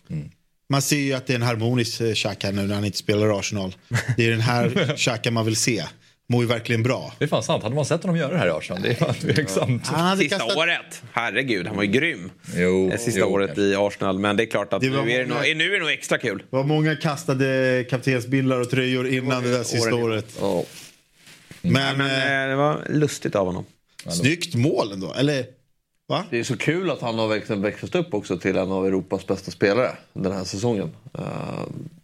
Man 0.69 0.81
ser 0.81 0.97
ju 0.97 1.13
att 1.13 1.27
det 1.27 1.33
är 1.33 1.35
en 1.35 1.41
harmonisk 1.41 2.01
eh, 2.01 2.13
Xhaka 2.13 2.51
nu 2.51 2.61
när 2.61 2.75
han 2.75 2.85
inte 2.85 2.97
spelar 2.97 3.39
Arsenal. 3.39 3.75
Det 4.17 4.25
är 4.25 4.31
den 4.31 4.41
här 4.41 4.95
Xhaka 4.97 5.31
man 5.31 5.45
vill 5.45 5.55
se. 5.55 5.83
Mår 6.29 6.41
ju 6.43 6.47
verkligen 6.47 6.83
bra. 6.83 7.13
Det 7.19 7.25
är 7.25 7.27
fan 7.29 7.43
sant. 7.43 7.63
Hade 7.63 7.75
man 7.75 7.85
sett 7.85 8.01
honom 8.03 8.17
göra 8.17 8.31
det 8.31 8.37
här 8.37 8.47
i 8.47 8.49
Arsenal? 8.49 8.81
Det 8.81 9.01
är 9.01 9.13
tveksamt. 9.13 9.87
Han 9.87 10.05
hade 10.07 10.21
Sista 10.21 10.37
kastat... 10.37 10.57
året. 10.57 11.01
Herregud, 11.11 11.67
han 11.67 11.75
var 11.75 11.83
ju 11.83 11.91
grym. 11.91 12.31
Jo, 12.55 12.89
Det 12.89 12.97
sista 12.97 13.19
jo, 13.19 13.25
året 13.25 13.47
kanske. 13.47 13.61
i 13.63 13.75
Arsenal. 13.75 14.19
Men 14.19 14.37
det 14.37 14.43
är 14.43 14.45
klart 14.45 14.73
att 14.73 14.81
Det 14.81 14.89
nu 14.89 14.95
var 14.97 15.07
är 15.07 15.19
det, 15.19 15.25
nog, 15.25 15.37
många- 15.37 15.53
nu 15.55 15.65
är 15.65 15.71
det 15.71 15.79
nog 15.79 15.89
extra 15.91 16.17
kul. 16.17 16.37
Det 16.49 16.55
var 16.55 16.63
många 16.63 16.95
kastade 16.95 17.85
kaptensbildar 17.89 18.59
och 18.59 18.69
tröjor 18.69 19.07
innan 19.07 19.43
det 19.43 19.51
där 19.51 19.63
sista 19.63 19.95
åren 19.95 20.03
året. 20.03 20.25
Ja. 20.41 20.63
Men, 21.61 21.97
Men 21.97 22.01
eh, 22.11 22.41
eh, 22.43 22.49
det 22.49 22.55
var 22.55 22.85
lustigt 22.89 23.35
av 23.35 23.45
honom. 23.45 23.65
Snyggt 24.09 24.55
mål 24.55 24.91
ändå. 24.91 25.13
Eller? 25.13 25.45
Va? 26.07 26.25
Det 26.29 26.39
är 26.39 26.43
så 26.43 26.57
kul 26.57 26.89
att 26.89 27.01
han 27.01 27.19
har 27.19 27.27
växt 27.57 27.95
upp 27.95 28.13
också 28.13 28.37
till 28.37 28.57
en 28.57 28.71
av 28.71 28.85
Europas 28.85 29.27
bästa 29.27 29.51
spelare 29.51 29.91
den 30.13 30.31
här 30.31 30.43
säsongen. 30.43 30.89
Eh, 31.13 31.23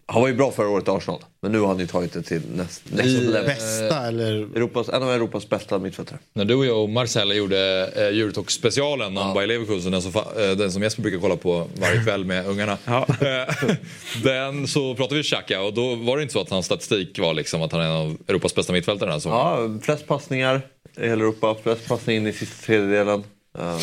han 0.10 0.22
var 0.22 0.28
ju 0.28 0.36
bra 0.36 0.52
förra 0.52 0.70
året 0.70 0.88
i 0.88 0.92
Arsenal, 0.92 1.20
men 1.42 1.52
nu 1.52 1.60
har 1.60 1.68
han 1.68 1.80
ju 1.80 1.88
tagit 1.88 2.14
det 2.14 2.22
till 2.22 2.42
näst, 2.56 2.82
nästa 2.90 3.10
I, 3.10 3.12
level. 3.12 3.46
Bästa 3.46 4.08
eller? 4.08 4.34
Europas, 4.34 4.90
en 4.90 5.04
av 5.04 5.12
Europas 5.12 5.50
bästa 5.50 5.80
mittfältare. 5.80 6.20
När 6.34 6.46
du 6.46 6.56
och 6.56 6.66
jag 6.66 6.84
och 6.84 6.90
Marcella 6.90 7.34
gjorde 7.34 7.92
eh, 7.96 8.02
Eurotalk-specialen 8.02 9.18
om 9.18 9.34
Bayer 9.34 9.48
Leverkusen, 9.48 9.92
den 9.92 10.02
som, 10.02 10.12
eh, 10.16 10.52
den 10.58 10.72
som 10.72 10.84
Jesper 10.84 11.02
brukar 11.02 11.20
kolla 11.20 11.36
på 11.36 11.68
varje 11.76 12.04
kväll 12.04 12.26
med 12.26 12.48
ungarna. 12.48 12.78
Ja. 12.86 13.06
Eh, 13.10 13.76
den 14.24 14.68
så 14.68 14.96
pratade 14.96 15.16
vi 15.16 15.24
Xhaka 15.24 15.62
och 15.62 15.74
då 15.74 15.96
var 15.96 16.18
det 16.18 16.24
inte 16.24 16.34
så 16.34 16.42
att 16.42 16.50
hans 16.50 16.66
statistik 16.66 17.20
var 17.20 17.34
liksom 17.34 17.62
att 17.62 17.72
han 17.72 17.82
är 17.82 17.86
en 17.86 17.92
av 17.92 18.18
Europas 18.28 18.56
bästa 18.56 18.74
mittfältare. 18.74 19.14
Alltså. 19.14 19.30
Ja, 19.30 19.80
flest 19.82 20.08
passningar 20.08 20.62
i 20.98 21.08
hela 21.08 21.24
Europa, 21.24 21.56
flest 21.64 21.88
passningar 21.88 22.22
in 22.22 22.28
i 22.28 22.34
sista 22.34 22.66
tredjedelen. 22.66 23.24
Eh, 23.60 23.80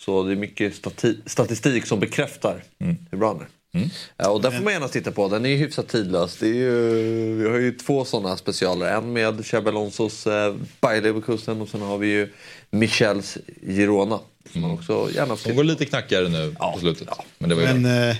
så 0.00 0.22
det 0.22 0.32
är 0.32 0.36
mycket 0.36 0.72
stati- 0.84 1.20
statistik 1.26 1.86
som 1.86 2.00
bekräftar 2.00 2.64
hur 3.10 3.18
bra 3.18 3.28
han 3.28 3.40
är. 3.40 3.46
Ja, 4.16 4.28
och 4.30 4.42
den 4.42 4.52
får 4.52 4.64
man 4.64 4.72
gärna 4.72 4.88
titta 4.88 5.10
på. 5.12 5.28
Den 5.28 5.46
är 5.46 5.50
ju 5.50 5.56
hyfsat 5.56 5.88
tidlös. 5.88 6.36
Det 6.36 6.46
är 6.48 6.54
ju, 6.54 7.34
vi 7.36 7.48
har 7.48 7.58
ju 7.58 7.72
två 7.72 8.04
sådana 8.04 8.36
specialer. 8.36 8.86
En 8.96 9.12
med 9.12 9.44
Xabi 9.44 9.68
Alonsos 9.68 10.26
eh, 10.26 10.54
Bayer 10.80 11.02
Leverkusen 11.02 11.60
och 11.60 11.68
sen 11.68 11.80
har 11.80 11.98
vi 11.98 12.06
ju 12.06 12.28
Michels 12.70 13.38
Girona. 13.66 14.20
Som 14.52 14.60
man 14.60 14.70
också 14.70 15.08
gärna 15.14 15.36
får 15.36 15.42
titta 15.44 15.54
går 15.54 15.64
lite 15.64 15.84
knackigare 15.84 16.28
nu 16.28 16.54
på 16.74 16.78
slutet. 16.80 17.08
Men 17.38 17.48
det 17.48 17.54
var 17.54 17.62
ju 17.62 17.68
bra. 17.68 17.76
Men 17.76 18.10
eh, 18.10 18.16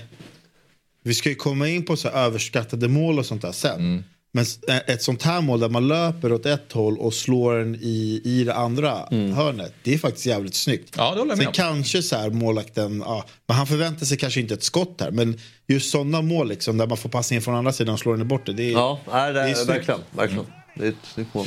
vi 1.03 1.13
ska 1.13 1.29
ju 1.29 1.35
komma 1.35 1.67
in 1.69 1.85
på 1.85 1.97
så 1.97 2.09
här 2.09 2.25
överskattade 2.25 2.87
mål 2.87 3.19
och 3.19 3.25
sånt 3.25 3.41
där 3.41 3.51
sen. 3.51 3.79
Mm. 3.79 4.03
Men 4.35 4.45
eh, 4.67 4.77
ett 4.87 5.03
sånt 5.03 5.23
här 5.23 5.41
mål 5.41 5.59
där 5.59 5.69
man 5.69 5.87
löper 5.87 6.33
åt 6.33 6.45
ett 6.45 6.71
håll 6.71 6.97
och 6.97 7.13
slår 7.13 7.53
den 7.59 7.75
i, 7.75 8.21
i 8.23 8.43
det 8.43 8.53
andra 8.53 8.89
hörnet. 9.35 9.73
Det 9.83 9.93
är 9.93 9.97
faktiskt 9.97 10.25
jävligt 10.25 10.55
snyggt. 10.55 10.95
Mm. 10.97 11.05
Ja, 11.05 11.13
det 11.13 11.19
håller 11.19 11.31
jag 11.31 11.37
med 11.37 11.55
Sen 11.55 11.65
om. 11.67 11.73
kanske 11.73 12.03
så 12.03 12.15
här 12.15 12.29
målakten, 12.29 13.03
ja, 13.05 13.25
men 13.47 13.57
han 13.57 13.67
förväntar 13.67 14.05
sig 14.05 14.17
kanske 14.17 14.39
inte 14.39 14.53
ett 14.53 14.63
skott 14.63 14.97
här. 15.01 15.11
Men 15.11 15.39
just 15.67 15.91
sådana 15.91 16.21
mål 16.21 16.47
liksom, 16.49 16.77
där 16.77 16.87
man 16.87 16.97
får 16.97 17.09
passningen 17.09 17.41
från 17.41 17.55
andra 17.55 17.71
sidan 17.73 17.93
och 17.93 17.99
slår 17.99 18.17
den 18.17 18.27
bort 18.27 18.45
det. 18.45 18.53
det 18.53 18.63
är, 18.63 18.71
Ja, 18.71 18.99
nej, 19.11 19.33
det, 19.33 19.39
Det 19.39 19.45
är 19.45 19.49
är 19.49 19.53
snyggt. 19.53 19.69
verkligen. 19.69 19.99
verkligen. 20.11 20.45
Det 20.75 20.85
är 20.85 20.89
ett 20.89 20.95
snyggt 21.13 21.33
mål. 21.33 21.45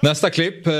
Nästa 0.00 0.30
klipp 0.30 0.66
eh, 0.66 0.72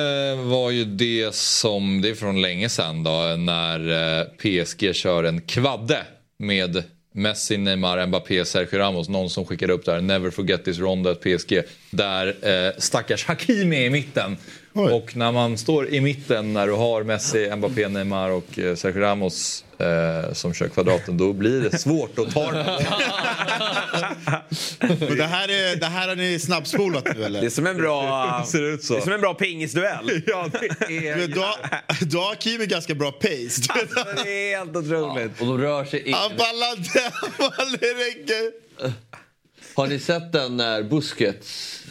var 0.44 0.70
ju 0.70 0.84
det 0.84 1.34
som, 1.34 2.00
det 2.02 2.08
är 2.08 2.14
från 2.14 2.40
länge 2.42 2.68
sedan 2.68 3.02
då, 3.02 3.10
när 3.38 3.90
eh, 4.20 4.24
PSG 4.24 4.94
kör 4.94 5.24
en 5.24 5.40
kvadde 5.40 5.98
med 6.38 6.82
Messi, 7.12 7.56
Neymar, 7.56 8.06
Mbappé, 8.06 8.44
Sergio 8.44 8.78
Ramos. 8.78 9.08
Någon 9.08 9.30
som 9.30 9.44
skickade 9.44 9.72
upp 9.72 9.84
där, 9.84 10.00
never 10.00 10.30
forget 10.30 10.64
this 10.64 10.78
ronde 10.78 11.14
PSG. 11.14 11.62
Där 11.90 12.26
eh, 12.42 12.72
stackars 12.78 13.24
Hakimi 13.26 13.76
är 13.76 13.86
i 13.86 13.90
mitten. 13.90 14.36
Oj. 14.74 14.92
Och 14.92 15.16
när 15.16 15.32
man 15.32 15.58
står 15.58 15.88
i 15.88 16.00
mitten 16.00 16.52
när 16.52 16.66
du 16.66 16.72
har 16.72 17.02
Messi, 17.02 17.56
Mbappé, 17.56 17.88
Neymar 17.88 18.30
och 18.30 18.58
eh, 18.58 18.74
Sergio 18.74 19.00
Ramos 19.00 19.64
eh, 19.78 20.32
som 20.32 20.54
kör 20.54 20.68
kvadraten, 20.68 21.16
då 21.16 21.32
blir 21.32 21.60
det 21.60 21.78
svårt 21.78 22.18
att 22.18 22.34
ta 22.34 22.52
den. 22.52 22.66
Och 25.10 25.16
det, 25.16 25.26
här 25.26 25.48
är, 25.50 25.76
det 25.76 25.86
här 25.86 26.08
har 26.08 26.16
ni 26.16 26.38
snabbspolat 26.38 27.04
nu 27.16 27.24
eller? 27.24 27.40
Det 27.40 27.46
är 27.46 27.50
som 27.50 27.66
en 27.66 27.76
bra, 27.76 28.44
ser 28.46 28.62
ut 28.62 28.84
så. 28.84 28.94
Det 28.94 29.00
är 29.00 29.02
som 29.02 29.12
en 29.12 29.20
bra 29.20 29.34
pingisduell. 29.34 30.22
Ja, 30.26 30.48
det 30.52 31.08
är... 31.08 31.16
Men 31.16 31.30
då, 31.30 31.54
då 32.00 32.18
har 32.18 32.34
Kimi 32.34 32.66
ganska 32.66 32.94
bra 32.94 33.12
pace. 33.12 33.62
Det 34.24 34.52
är 34.52 34.58
helt 34.58 34.76
otroligt. 34.76 35.40
Och 35.40 35.46
de 35.46 35.58
rör 35.58 35.84
sig 35.84 36.08
in. 36.08 36.14
Han 36.14 36.30
ballar 36.36 36.76
den, 36.76 37.78
det 37.80 37.86
räcker. 37.86 38.52
Har 39.74 39.86
ni 39.86 39.98
sett 39.98 40.32
den 40.32 40.56
när 40.56 40.82
Busquets 40.82 41.82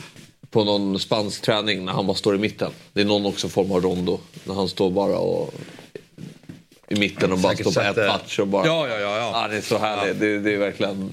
på 0.52 0.64
någon 0.64 1.00
spansk 1.00 1.42
träning 1.42 1.86
när 1.86 1.94
han 1.94 2.08
bara 2.08 2.18
står 2.18 2.36
i 2.36 2.38
mitten? 2.38 2.72
Det 2.94 3.02
är 3.02 3.06
någon 3.06 3.26
också 3.26 3.50
form 3.50 3.72
av 3.72 3.82
rondo. 3.82 4.20
När 4.44 4.54
han 4.54 4.70
står 4.70 4.92
bara 4.92 5.18
och 5.18 5.54
i 6.88 7.00
mitten 7.00 7.32
och 7.32 7.38
bara 7.38 7.56
står 7.56 7.72
på 7.72 8.02
ett 8.02 8.12
touch 8.12 8.40
och 8.40 8.48
bara... 8.48 8.66
Ja, 8.66 8.88
ja, 8.88 9.00
ja, 9.00 9.18
ja. 9.18 9.32
ja 9.34 9.48
det 9.48 9.58
är 9.58 9.62
så 9.62 9.78
härligt. 9.78 10.20
Det, 10.20 10.40
det 10.40 10.54
är 10.54 10.58
verkligen... 10.58 11.12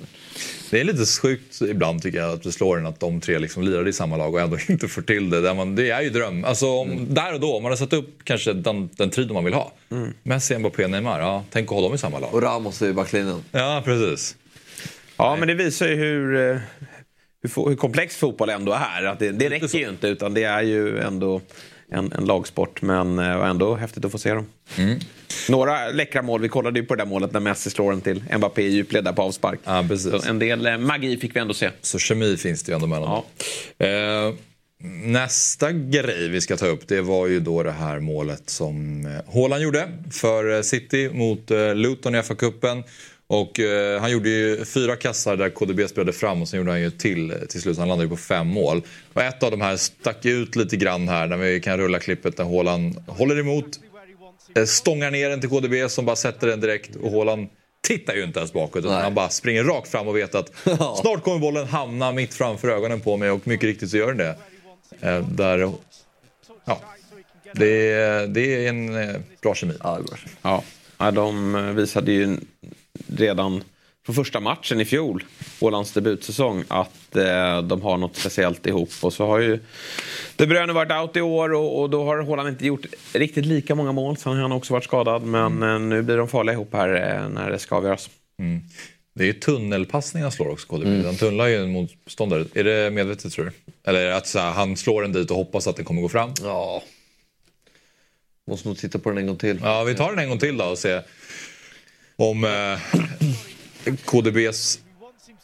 Det 0.71 0.81
är 0.81 0.85
lite 0.85 1.05
sjukt 1.23 1.61
ibland 1.61 2.03
tycker 2.03 2.19
jag 2.19 2.31
att 2.31 2.43
det 2.43 2.53
slår 2.53 2.79
en 2.79 2.87
att 2.87 3.01
de 3.01 3.21
tre 3.21 3.39
liksom 3.39 3.63
lirade 3.63 3.91
i 3.91 3.93
samma 3.93 4.17
lag 4.17 4.35
och 4.35 4.41
ändå 4.41 4.57
inte 4.69 4.89
får 4.89 5.03
till 5.03 5.31
det. 5.31 5.41
Där 5.41 5.55
man, 5.55 5.75
det 5.75 5.91
är 5.91 6.03
ju 6.03 6.11
dröm. 6.11 6.45
Alltså, 6.45 6.67
om, 6.67 7.15
Där 7.15 7.35
och 7.35 7.41
då, 7.41 7.57
om 7.57 7.63
man 7.63 7.73
har 7.73 7.77
satt 7.77 7.93
upp 7.93 8.25
kanske 8.25 8.53
den, 8.53 8.91
den 8.97 9.11
tiden 9.11 9.35
man 9.35 9.45
vill 9.45 9.55
ha. 9.55 9.73
Messi, 10.23 10.59
Mbappé, 10.59 10.89
Neymar. 10.89 11.21
Ja, 11.21 11.45
tänk 11.51 11.69
att 11.69 11.75
ha 11.75 11.83
dem 11.83 11.95
i 11.95 11.99
samma 11.99 12.19
lag. 12.19 12.35
Och 12.35 12.43
Ramos 12.43 12.83
i 12.83 12.93
backlinjen. 12.93 13.45
Ja, 13.53 13.83
precis. 13.85 14.37
Ja, 15.17 15.37
men 15.37 15.49
det 15.49 15.55
visar 15.55 15.89
ju 15.89 15.95
hur, 15.95 16.51
eh, 16.51 16.61
hur, 17.43 17.69
hur 17.69 17.77
komplex 17.77 18.17
fotboll 18.17 18.51
ändå 18.51 18.73
är. 18.73 19.05
Att 19.05 19.19
det, 19.19 19.33
det 19.33 19.51
räcker 19.51 19.79
ju 19.79 19.89
inte, 19.89 20.09
utan 20.09 20.35
det 20.35 20.45
är 20.45 20.63
ju 20.63 20.99
ändå 20.99 21.41
en, 21.91 22.13
en 22.13 22.25
lagsport. 22.25 22.83
Men 22.83 23.19
eh, 23.19 23.49
ändå 23.49 23.75
häftigt 23.75 24.05
att 24.05 24.13
få 24.13 24.19
se 24.19 24.35
dem. 24.35 24.47
Några 25.49 25.89
läckra 25.89 26.23
mål. 26.23 26.41
Vi 26.41 26.49
kollade 26.49 26.81
ju 26.81 26.87
på 26.87 26.95
det 26.95 27.05
där 27.05 27.11
målet 27.11 27.33
när 27.33 27.41
Messi 27.41 27.71
slår 27.71 27.91
den 27.91 28.01
till 28.01 28.25
Mbappé 28.37 28.63
i 28.63 28.69
djupled 28.69 29.05
där 29.05 29.13
på 29.13 29.23
avspark. 29.23 29.61
Ja, 29.65 29.85
en 30.29 30.39
del 30.39 30.67
eh, 30.67 30.79
magi 30.79 31.17
fick 31.17 31.37
vi 31.37 31.41
ändå 31.41 31.55
se. 31.55 31.71
Så 31.81 31.99
kemi 31.99 32.37
finns 32.37 32.63
det 32.63 32.73
ju 32.73 32.75
ändå 32.75 32.87
mellan 32.87 33.11
dem. 33.11 33.23
Eh, 33.79 34.35
nästa 35.05 35.73
grej 35.73 36.29
vi 36.29 36.41
ska 36.41 36.57
ta 36.57 36.67
upp 36.67 36.89
det 36.89 37.01
var 37.01 37.27
ju 37.27 37.41
då 37.41 37.63
det 37.63 37.73
här 37.73 38.01
målet 38.01 38.51
som 38.51 39.07
eh, 39.07 39.35
Haaland 39.35 39.63
gjorde 39.63 39.89
för 40.11 40.63
City 40.63 41.11
mot 41.13 41.51
Luton 41.75 42.15
i 42.15 42.19
FA-cupen. 42.19 42.85
Och 43.31 43.61
eh, 43.61 44.01
han 44.01 44.11
gjorde 44.11 44.29
ju 44.29 44.65
fyra 44.65 44.97
kassar 44.97 45.37
där 45.37 45.51
KDB 45.51 45.89
spelade 45.89 46.13
fram 46.13 46.43
och 46.43 46.49
sen 46.49 46.59
gjorde 46.59 46.71
han 46.71 46.81
ju 46.81 46.91
till 46.91 47.35
till 47.49 47.63
slut. 47.63 47.79
Han 47.79 47.89
landade 47.89 48.05
ju 48.07 48.11
på 48.11 48.17
fem 48.17 48.47
mål. 48.47 48.83
Och 49.13 49.23
ett 49.23 49.43
av 49.43 49.51
de 49.51 49.61
här 49.61 49.77
stack 49.77 50.25
ut 50.25 50.57
lite 50.57 50.77
grann 50.77 51.09
här 51.09 51.27
när 51.27 51.37
vi 51.37 51.61
kan 51.61 51.79
rulla 51.79 51.99
klippet 51.99 52.39
när 52.39 52.45
Haaland 52.45 52.97
håller 53.07 53.39
emot. 53.41 53.65
eh, 54.57 54.65
Stångar 54.65 55.11
ner 55.11 55.31
den 55.31 55.41
till 55.41 55.51
KDB 55.51 55.91
som 55.91 56.05
bara 56.07 56.17
sätter 56.17 56.47
den 56.47 56.61
direkt 56.61 56.97
och 56.97 57.11
Haaland 57.13 57.49
tittar 57.81 58.15
ju 58.15 58.25
inte 58.25 58.39
ens 58.39 58.53
bakåt 58.53 58.85
utan 58.85 59.03
han 59.03 59.15
bara 59.15 59.29
springer 59.29 59.65
rakt 59.65 59.89
fram 59.91 60.09
och 60.09 60.17
vet 60.17 60.35
att 60.35 60.53
snart 61.01 61.23
kommer 61.23 61.39
bollen 61.39 61.67
hamna 61.67 62.13
mitt 62.13 62.35
framför 62.35 62.69
ögonen 62.69 63.01
på 63.01 63.17
mig 63.17 63.31
och 63.31 63.47
mycket 63.47 63.65
riktigt 63.67 63.91
så 63.91 63.97
gör 63.97 64.13
den 64.13 64.17
det. 64.17 64.37
Eh, 65.09 65.29
där, 65.29 65.73
ja, 66.65 66.81
det, 67.55 67.91
är- 67.93 68.27
det 68.27 68.65
är 68.65 68.69
en 68.69 68.97
eh, 69.09 69.17
bra 69.43 69.55
kemi. 69.55 69.75
Ja, 69.83 69.95
det 69.95 70.01
är 70.01 70.03
bra. 70.05 70.17
Ja, 70.43 70.63
ja 70.99 71.11
de 71.11 71.55
eh, 71.55 71.61
visade 71.63 72.13
ju 72.13 72.37
redan 73.07 73.63
från 74.07 74.15
första 74.15 74.41
matchen 74.41 74.81
i 74.81 74.85
fjol, 74.85 75.25
Ålands 75.61 75.93
debutsäsong, 75.93 76.65
att 76.69 77.17
eh, 77.17 77.63
de 77.63 77.83
har 77.83 77.97
något 77.97 78.17
speciellt 78.17 78.67
ihop. 78.67 78.91
Och 79.03 79.13
så 79.13 79.27
har 79.27 79.39
ju 79.39 79.59
De 80.37 80.47
Bruyne 80.47 80.73
varit 80.73 80.93
out 80.93 81.17
i 81.17 81.21
år 81.21 81.53
och, 81.53 81.81
och 81.81 81.91
då 81.91 82.05
har 82.05 82.23
Haaland 82.23 82.49
inte 82.49 82.67
gjort 82.67 82.87
riktigt 83.13 83.47
lika 83.47 83.75
många 83.75 83.93
mål. 83.93 84.17
Sen 84.17 84.33
har 84.33 84.43
han 84.43 84.53
också 84.53 84.73
varit 84.73 84.85
skadad. 84.85 85.23
Men 85.23 85.63
eh, 85.63 85.79
nu 85.79 86.03
blir 86.03 86.17
de 86.17 86.29
farliga 86.29 86.55
ihop 86.55 86.73
här 86.73 86.89
eh, 86.89 87.29
när 87.29 87.51
det 87.51 87.59
ska 87.59 87.77
avgöras. 87.77 88.11
Det 89.15 89.25
är 89.25 89.27
ju 89.27 89.33
tunnelpassning 89.33 90.23
han 90.23 90.33
slår 90.33 90.49
också, 90.49 90.69
KDB. 90.69 91.05
Han 91.05 91.17
tunnlar 91.17 91.47
ju 91.47 91.57
en 91.57 91.73
motståndare. 91.73 92.45
Är 92.55 92.65
det 92.65 92.91
medvetet 92.91 93.33
tror 93.33 93.45
du? 93.45 93.73
Eller 93.91 94.11
att 94.11 94.27
så 94.27 94.39
här, 94.39 94.53
han 94.53 94.77
slår 94.77 95.03
den 95.03 95.13
dit 95.13 95.31
och 95.31 95.37
hoppas 95.37 95.67
att 95.67 95.77
den 95.77 95.85
kommer 95.85 96.03
gå 96.03 96.09
fram? 96.09 96.31
Ja. 96.43 96.83
Måste 98.47 98.69
nog 98.69 98.79
titta 98.79 98.99
på 98.99 99.09
den 99.09 99.19
en 99.19 99.27
gång 99.27 99.37
till. 99.37 99.61
Ja, 99.63 99.85
vi 99.85 99.95
tar 99.95 100.11
den 100.11 100.19
en 100.19 100.29
gång 100.29 100.39
till 100.39 100.57
då 100.57 100.65
och 100.65 100.79
ser 100.79 101.03
om 102.19 102.45
eh, 102.45 102.79
KDBs 104.05 104.79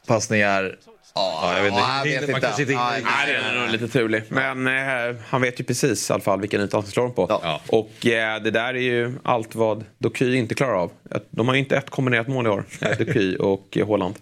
passning 0.06 0.40
är... 0.40 0.76
Ja, 1.14 1.56
jag 1.56 1.62
vet 1.62 1.72
inte. 1.72 1.80
Ja, 1.80 2.06
jag 2.06 2.20
vet 2.20 2.42
man 2.42 2.60
inte. 2.60 2.72
Ja, 2.72 2.90
Nej, 2.90 3.32
den 3.32 3.44
är 3.44 3.60
nog 3.60 3.70
lite 3.70 3.88
turlig. 3.88 4.22
Men 4.28 4.66
eh, 4.66 5.16
han 5.26 5.40
vet 5.40 5.60
ju 5.60 5.64
precis 5.64 6.10
i 6.10 6.12
alla 6.12 6.22
fall 6.22 6.40
vilken 6.40 6.60
yta 6.60 6.76
han 6.76 6.82
ska 6.82 6.92
slå 6.92 7.02
den 7.02 7.12
på. 7.12 7.26
Ja. 7.28 7.60
Och 7.66 8.06
eh, 8.06 8.42
det 8.42 8.50
där 8.50 8.74
är 8.74 8.78
ju 8.78 9.12
allt 9.22 9.54
vad 9.54 9.84
Doky 9.98 10.36
inte 10.36 10.54
klarar 10.54 10.74
av. 10.74 10.90
De 11.30 11.48
har 11.48 11.54
ju 11.54 11.60
inte 11.60 11.76
ett 11.76 11.90
kombinerat 11.90 12.28
mål 12.28 12.46
i 12.46 12.48
år, 12.48 12.64
eh, 12.80 12.98
Doky 12.98 13.36
och 13.36 13.76
eh, 13.76 13.88
Haaland. 13.88 14.14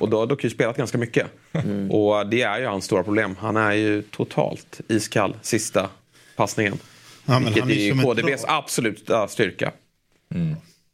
Och 0.00 0.08
då 0.08 0.18
har 0.18 0.26
Doky 0.26 0.50
spelat 0.50 0.76
ganska 0.76 0.98
mycket. 0.98 1.26
Och 1.90 2.26
det 2.26 2.42
är 2.42 2.60
ju 2.60 2.66
hans 2.66 2.84
stora 2.84 3.02
problem. 3.02 3.36
Han 3.40 3.56
är 3.56 3.72
ju 3.72 4.02
totalt 4.02 4.80
iskall 4.88 5.36
sista 5.42 5.88
passningen. 6.36 6.78
Ja, 7.26 7.32
men 7.32 7.44
vilket 7.44 7.62
han 7.62 7.70
är 7.70 8.02
KDBs 8.02 8.44
absoluta 8.48 9.28
styrka. 9.28 9.72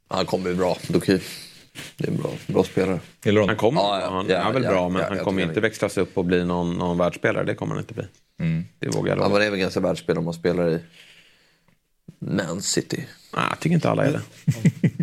Han 0.09 0.27
kommer 0.27 0.51
ju 0.51 0.57
bra, 0.57 0.77
Doki. 0.89 1.21
Det 1.97 2.05
är 2.09 2.11
en 2.11 2.17
bra, 2.17 2.31
bra 2.47 2.65
spelare. 2.65 3.01
Gillar 3.25 3.41
du 3.41 3.47
Han 3.47 3.49
honom? 3.49 3.57
kommer 3.57 3.81
Ja, 3.81 4.01
ja. 4.01 4.11
han, 4.11 4.27
Ja, 4.29 4.37
är 4.37 4.53
väl 4.53 4.63
bra, 4.63 4.89
men 4.89 5.03
han 5.03 5.19
kommer 5.19 5.43
inte 5.43 5.61
växlas 5.61 5.97
upp 5.99 6.19
och 6.19 6.25
bli 6.25 6.45
någon, 6.45 6.79
någon 6.79 6.99
världsspelare. 6.99 7.45
Det 7.45 7.55
kommer 7.55 7.75
han 7.75 7.83
inte 7.85 7.95
bli. 7.95 8.05
Det 8.79 8.89
vågar 8.89 9.09
jag 9.09 9.19
Ja, 9.19 9.23
lova. 9.23 9.29
man 9.29 9.43
är 9.43 9.51
väl 9.51 9.59
ganska 9.61 9.81
världsspelare 9.81 10.19
om 10.19 10.25
man 10.25 10.35
spelar 10.35 10.69
i 10.71 10.79
Man 12.19 12.63
City. 12.63 13.05
Nej, 13.35 13.45
jag 13.51 13.61
tycker 13.61 13.75
inte 13.75 13.91
alla 13.91 14.05
är 14.05 14.13
det. 14.13 14.21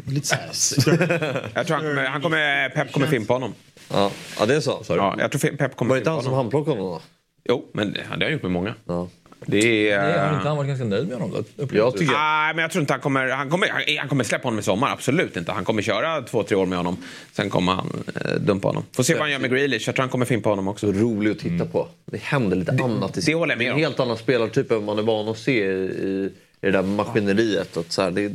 Lite 0.12 0.38
så. 0.52 0.92
Jag 1.54 1.68
tror 1.68 1.76
han 1.78 1.86
kommer, 1.86 2.06
han 2.06 2.22
kommer, 2.22 2.70
Pep 2.70 2.92
kommer 2.92 3.08
fimpa 3.08 3.34
honom. 3.34 3.54
Ja, 3.92 4.12
ja 4.40 4.46
det 4.46 4.56
är 4.56 4.60
så. 4.60 4.84
Ja, 4.90 5.16
jag 5.20 5.32
tror 5.32 5.58
Pep 5.58 5.76
kommer 5.76 5.90
Var 5.90 5.96
det 5.96 6.00
inte 6.00 6.10
fimpa 6.10 6.12
han 6.12 6.24
som 6.24 6.32
honom. 6.34 6.46
handplockade 6.46 6.78
honom 6.82 6.94
då? 6.94 7.02
Jo, 7.50 7.70
men 7.74 7.94
det 7.94 8.00
det 8.00 8.06
har 8.08 8.22
han 8.22 8.32
gjort 8.32 8.42
med 8.42 8.52
många. 8.52 8.76
Ja. 8.86 9.08
Det 9.48 9.92
är... 9.92 10.02
Nej, 10.04 10.20
har 10.20 10.36
inte 10.36 10.48
han 10.48 10.58
varit 10.58 10.68
ganska 10.68 10.86
nöjd 10.86 11.08
med 11.08 11.18
honom 11.18 11.32
då? 11.58 11.68
Jag 11.72 11.98
tycker- 11.98 12.14
Nej, 12.14 12.54
men 12.54 12.62
jag 12.62 12.72
tror 12.72 12.82
inte 12.82 12.94
han 12.94 13.02
kommer, 13.02 13.28
han 13.30 13.50
kommer... 13.50 13.98
Han 14.00 14.10
kommer 14.10 14.24
släppa 14.24 14.44
honom 14.48 14.60
i 14.60 14.64
sommar, 14.64 14.92
absolut 14.92 15.38
inte. 15.38 15.52
Han 15.52 15.66
kommer 15.66 15.82
köra 15.82 16.22
två, 16.22 16.44
tre 16.44 16.58
år 16.58 16.66
med 16.66 16.78
honom. 16.78 16.98
Sen 17.32 17.50
kommer 17.50 17.72
han 17.74 18.04
eh, 18.26 18.32
dumpa 18.36 18.68
honom. 18.68 18.84
Får 18.92 19.04
se 19.04 19.14
vad 19.14 19.22
han 19.22 19.32
gör 19.32 19.40
med 19.40 19.50
Grealish. 19.52 19.84
Jag 19.88 19.96
tror 19.96 20.04
han 20.04 20.10
kommer 20.10 20.26
fimpa 20.26 20.50
honom 20.50 20.68
också. 20.68 20.94
Så 20.94 21.00
rolig 21.00 21.32
att 21.32 21.40
titta 21.40 21.66
på. 21.66 21.88
Det 22.06 22.22
händer 22.22 22.58
lite 22.58 22.72
annat. 22.84 23.18
i 23.18 23.22
det 23.22 23.34
håller 23.34 23.52
jag 23.52 23.58
med 23.58 23.68
Det 23.68 23.72
om. 23.72 23.78
en 23.78 23.84
helt 23.84 24.00
annan 24.00 24.18
spelartyp 24.18 24.72
än 24.72 24.86
man 24.86 25.00
är 25.00 25.04
van 25.04 25.28
att 25.28 25.38
se 25.38 25.66
i, 25.66 26.30
i 26.62 26.66
det 26.66 26.72
där 26.72 26.82
maskineriet. 26.84 27.78
Att 27.78 27.92
så 27.92 28.02
här, 28.02 28.12
det, 28.12 28.28
det, 28.28 28.34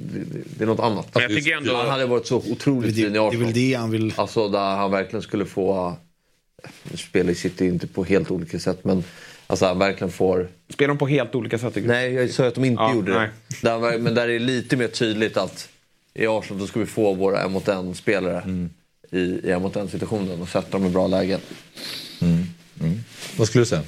det 0.59 0.65
är 0.65 0.67
något 0.67 0.81
annat. 0.81 1.09
Men 1.15 1.23
jag 1.23 1.31
tycker 1.35 1.57
ändå... 1.57 1.77
Han 1.77 1.89
hade 1.91 2.07
varit 2.07 2.27
så 2.27 2.37
otroligt 2.37 2.91
Det, 2.97 3.03
fin 3.03 3.07
i 3.07 3.09
det 3.11 3.19
är 3.19 3.29
Arsenal. 3.29 3.45
väl 3.45 3.55
det 3.55 3.75
han 3.75 3.91
vill... 3.91 4.13
Alltså 4.17 4.49
där 4.49 4.77
han 4.77 4.91
verkligen 4.91 5.23
skulle 5.23 5.45
få... 5.45 5.97
Nu 6.91 6.97
spelar 6.97 7.31
i 7.31 7.35
City 7.35 7.67
inte 7.67 7.87
på 7.87 8.05
helt 8.05 8.31
olika 8.31 8.59
sätt 8.59 8.85
men 8.85 9.05
alltså 9.49 9.67
han 9.67 9.79
verkligen 9.79 10.13
får... 10.13 10.49
Spelar 10.69 10.89
de 10.89 10.99
på 10.99 11.07
helt 11.07 11.35
olika 11.35 11.59
sätt? 11.59 11.77
Nej, 11.77 12.13
jag 12.13 12.31
sa 12.31 12.47
att 12.47 12.55
de 12.55 12.65
inte 12.65 12.83
Ja, 12.83 12.95
gjorde 12.95 13.15
nej. 13.15 13.29
det. 13.49 13.69
Där, 13.69 13.99
men 13.99 14.15
där 14.15 14.23
är 14.23 14.33
det 14.33 14.39
lite 14.39 14.77
mer 14.77 14.89
tydligt 14.89 15.37
att 15.37 15.69
i 16.15 16.27
Arsenal 16.27 16.61
då 16.61 16.67
ska 16.67 16.81
vi 16.81 16.87
få 16.87 17.15
våra 17.15 17.43
en 17.43 17.53
mot 17.53 17.69
en 17.69 17.95
spelare 17.95 18.41
Mm. 18.41 18.71
i, 19.11 19.19
i 19.19 19.51
en 19.51 19.63
mot 19.63 19.77
en 19.77 19.89
situationen 19.89 20.43
och 20.43 20.49
sätta 20.49 20.71
dem 20.71 20.87
i 20.87 20.91
bra 20.91 21.07
lägen. 21.07 21.41
Vad 23.37 23.49
skulle 23.49 23.63
du 23.63 23.67
säga? 23.67 23.83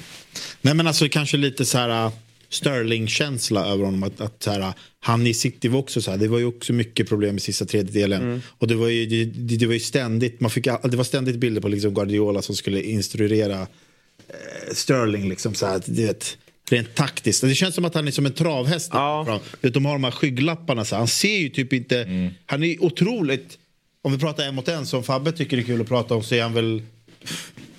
Nej 0.61 0.73
men 0.73 0.87
alltså 0.87 1.09
kanske 1.09 1.37
lite 1.37 1.65
så 1.65 1.77
här 1.77 2.05
uh, 2.05 2.11
Sterling-känsla 2.49 3.65
över 3.65 3.85
honom. 3.85 4.03
Att, 4.03 4.21
att 4.21 4.43
så 4.43 4.51
här, 4.51 4.59
uh, 4.59 4.73
han 4.99 5.27
i 5.27 5.33
City 5.33 5.67
var 5.67 5.79
också 5.79 6.01
så 6.01 6.11
här, 6.11 6.17
det 6.17 6.27
var 6.27 6.39
ju 6.39 6.45
också 6.45 6.73
mycket 6.73 7.09
problem 7.09 7.37
i 7.37 7.39
sista 7.39 7.65
tredjedelen. 7.65 8.21
Mm. 8.21 8.41
Och 8.47 8.67
det 8.67 8.75
var 8.75 8.87
ju, 8.87 9.05
det, 9.05 9.55
det 9.57 9.65
var 9.65 9.73
ju 9.73 9.79
ständigt, 9.79 10.41
man 10.41 10.51
fick, 10.51 10.63
det 10.63 10.97
var 10.97 11.03
ständigt 11.03 11.35
bilder 11.35 11.61
på 11.61 11.67
liksom 11.67 11.93
Guardiola 11.93 12.41
som 12.41 12.55
skulle 12.55 12.81
instruera 12.81 13.67
Sterling 14.73 15.29
liksom 15.29 15.53
så 15.53 15.65
här, 15.65 15.81
du 15.85 16.05
vet, 16.05 16.37
rent 16.69 16.95
taktiskt. 16.95 17.41
Det 17.41 17.55
känns 17.55 17.75
som 17.75 17.85
att 17.85 17.95
han 17.95 18.07
är 18.07 18.11
som 18.11 18.25
en 18.25 18.33
travhäst. 18.33 18.89
Ja. 18.93 19.39
De 19.61 19.85
har 19.85 19.93
de 19.93 20.03
här 20.03 20.11
skygglapparna, 20.11 20.85
så 20.85 20.95
han 20.95 21.07
ser 21.07 21.37
ju 21.37 21.49
typ 21.49 21.73
inte, 21.73 22.31
han 22.45 22.63
är 22.63 22.83
otroligt, 22.83 23.57
om 24.01 24.11
vi 24.11 24.17
pratar 24.17 24.43
en 24.43 24.55
mot 24.55 24.67
en 24.67 24.85
som 24.85 25.03
Fabbe 25.03 25.31
tycker 25.31 25.57
det 25.57 25.63
är 25.63 25.65
kul 25.65 25.81
att 25.81 25.87
prata 25.87 26.15
om 26.15 26.23
så 26.23 26.35
är 26.35 26.41
han 26.41 26.53
väl 26.53 26.81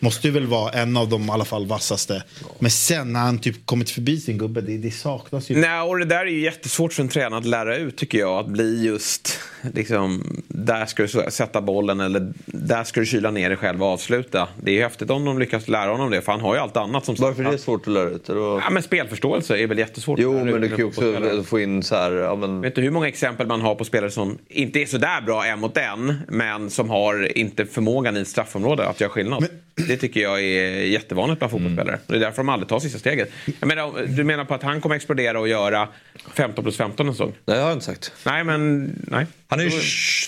Måste 0.03 0.29
ju 0.29 0.33
väl 0.33 0.47
vara 0.47 0.73
en 0.73 0.97
av 0.97 1.09
de 1.09 1.27
i 1.27 1.31
alla 1.31 1.45
fall 1.45 1.67
vassaste. 1.67 2.25
Men 2.59 2.71
sen 2.71 3.13
när 3.13 3.21
han 3.21 3.39
typ 3.39 3.67
kommit 3.67 3.91
förbi 3.91 4.21
sin 4.21 4.39
gubbe, 4.39 4.61
det, 4.61 4.79
det 4.79 4.91
saknas 4.91 5.51
ju. 5.51 5.57
Nej, 5.57 5.81
och 5.81 5.99
det 5.99 6.05
där 6.05 6.21
är 6.21 6.31
ju 6.31 6.41
jättesvårt 6.41 6.93
för 6.93 7.03
en 7.03 7.09
tränare 7.09 7.39
att 7.39 7.47
lära 7.47 7.77
ut 7.77 7.97
tycker 7.97 8.19
jag. 8.19 8.39
Att 8.39 8.49
bli 8.49 8.85
just, 8.85 9.39
liksom, 9.75 10.43
där 10.65 10.87
ska 10.87 11.03
du 11.03 11.09
sätta 11.31 11.61
bollen 11.61 12.01
eller 12.01 12.33
där 12.47 12.85
ska 12.85 13.01
du 13.01 13.07
kyla 13.07 13.31
ner 13.31 13.49
dig 13.49 13.59
själv 13.59 13.83
och 13.83 13.89
avsluta. 13.89 14.49
Det 14.63 14.79
är 14.79 14.83
häftigt 14.83 15.11
om 15.11 15.25
de 15.25 15.39
lyckas 15.39 15.69
lära 15.69 15.91
honom 15.91 16.11
det, 16.11 16.21
för 16.23 16.33
han 16.33 16.41
har 16.41 16.55
ju 16.55 16.61
allt 16.61 16.77
annat 16.77 17.05
som 17.05 17.15
Varför 17.19 17.45
är 17.45 17.53
det 17.53 17.59
svårt 17.59 17.81
att 17.81 17.93
lära 17.93 18.09
ut? 18.11 18.29
Vad- 18.29 18.63
Ja, 18.63 18.71
men 18.71 18.83
spelförståelse 18.83 19.59
är 19.59 19.67
väl 19.67 19.79
jättesvårt. 19.79 20.19
Jo, 20.19 20.45
men 20.45 20.61
du 20.61 20.69
kan 20.69 20.79
ju 20.79 20.85
också 20.85 21.43
få 21.45 21.61
in 21.61 21.83
så 21.83 21.95
här... 21.97 22.13
Ja, 22.13 22.35
men, 22.37 22.61
Vet 22.61 22.75
du 22.75 22.83
hur 22.83 22.91
många 22.91 23.09
exempel 23.09 23.47
man 23.47 23.61
har 23.61 23.75
på 23.75 23.85
spelare 23.85 24.11
som 24.11 24.39
inte 24.49 24.79
är 24.83 24.87
så 24.87 24.99
där 24.99 25.21
bra 25.21 25.47
en 25.47 25.61
mot 25.61 25.77
en, 25.77 26.19
men 26.29 26.71
som 26.71 26.91
har 26.91 27.39
inte 27.39 27.67
förmågan 27.67 28.17
i 28.17 28.21
ett 28.21 28.29
straffområde 28.29 28.89
att 28.89 29.01
göra 29.01 29.11
skillnad? 29.11 29.47
Det 29.89 29.97
tycker 29.97 30.21
jag 30.21 30.41
är 30.43 30.71
jättevanligt 30.85 31.39
bland 31.39 31.51
fotbollsspelare. 31.51 31.99
Det 32.07 32.17
är 32.17 32.21
därför 32.21 32.37
de 32.37 32.49
aldrig 32.49 32.69
tar 32.69 32.79
sista 32.81 32.99
steget. 32.99 33.31
Jag 33.61 33.67
menar, 33.67 34.07
du 34.17 34.25
menar 34.25 34.45
på 34.45 34.55
att 34.55 34.63
han 34.63 34.81
kommer 34.81 34.97
explodera 34.97 35.41
och 35.41 35.49
göra 35.49 35.89
15 36.35 36.65
plus 36.65 36.77
15 36.77 37.07
en 37.09 37.15
säsong? 37.15 37.33
nej, 37.45 37.57
det 37.57 37.63
har 37.63 37.69
jag 37.69 37.77
inte 37.77 37.85
sagt. 37.85 38.13
Nej, 38.27 38.45
men 38.45 38.91
nej. 39.11 39.27
Han 39.53 39.61
är 39.61 39.65
ju 39.65 39.81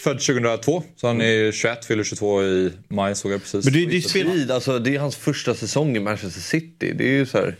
född 0.02 0.20
2002, 0.20 0.82
så 0.96 1.06
han 1.06 1.20
är 1.20 1.52
21, 1.52 1.84
fyller 1.84 2.04
22 2.04 2.42
i 2.44 2.72
maj 2.88 3.14
såg 3.14 3.32
jag 3.32 3.40
precis. 3.42 3.64
Men 3.64 3.74
det, 3.74 3.86
det, 3.86 4.02
spelar, 4.02 4.32
Tid, 4.32 4.50
alltså, 4.50 4.78
det 4.78 4.94
är 4.94 4.98
hans 4.98 5.16
första 5.16 5.54
säsong 5.54 5.96
i 5.96 6.00
Manchester 6.00 6.40
City. 6.40 6.92
Det 6.92 7.04
är 7.04 7.12
ju 7.12 7.26
så 7.26 7.38
här... 7.38 7.56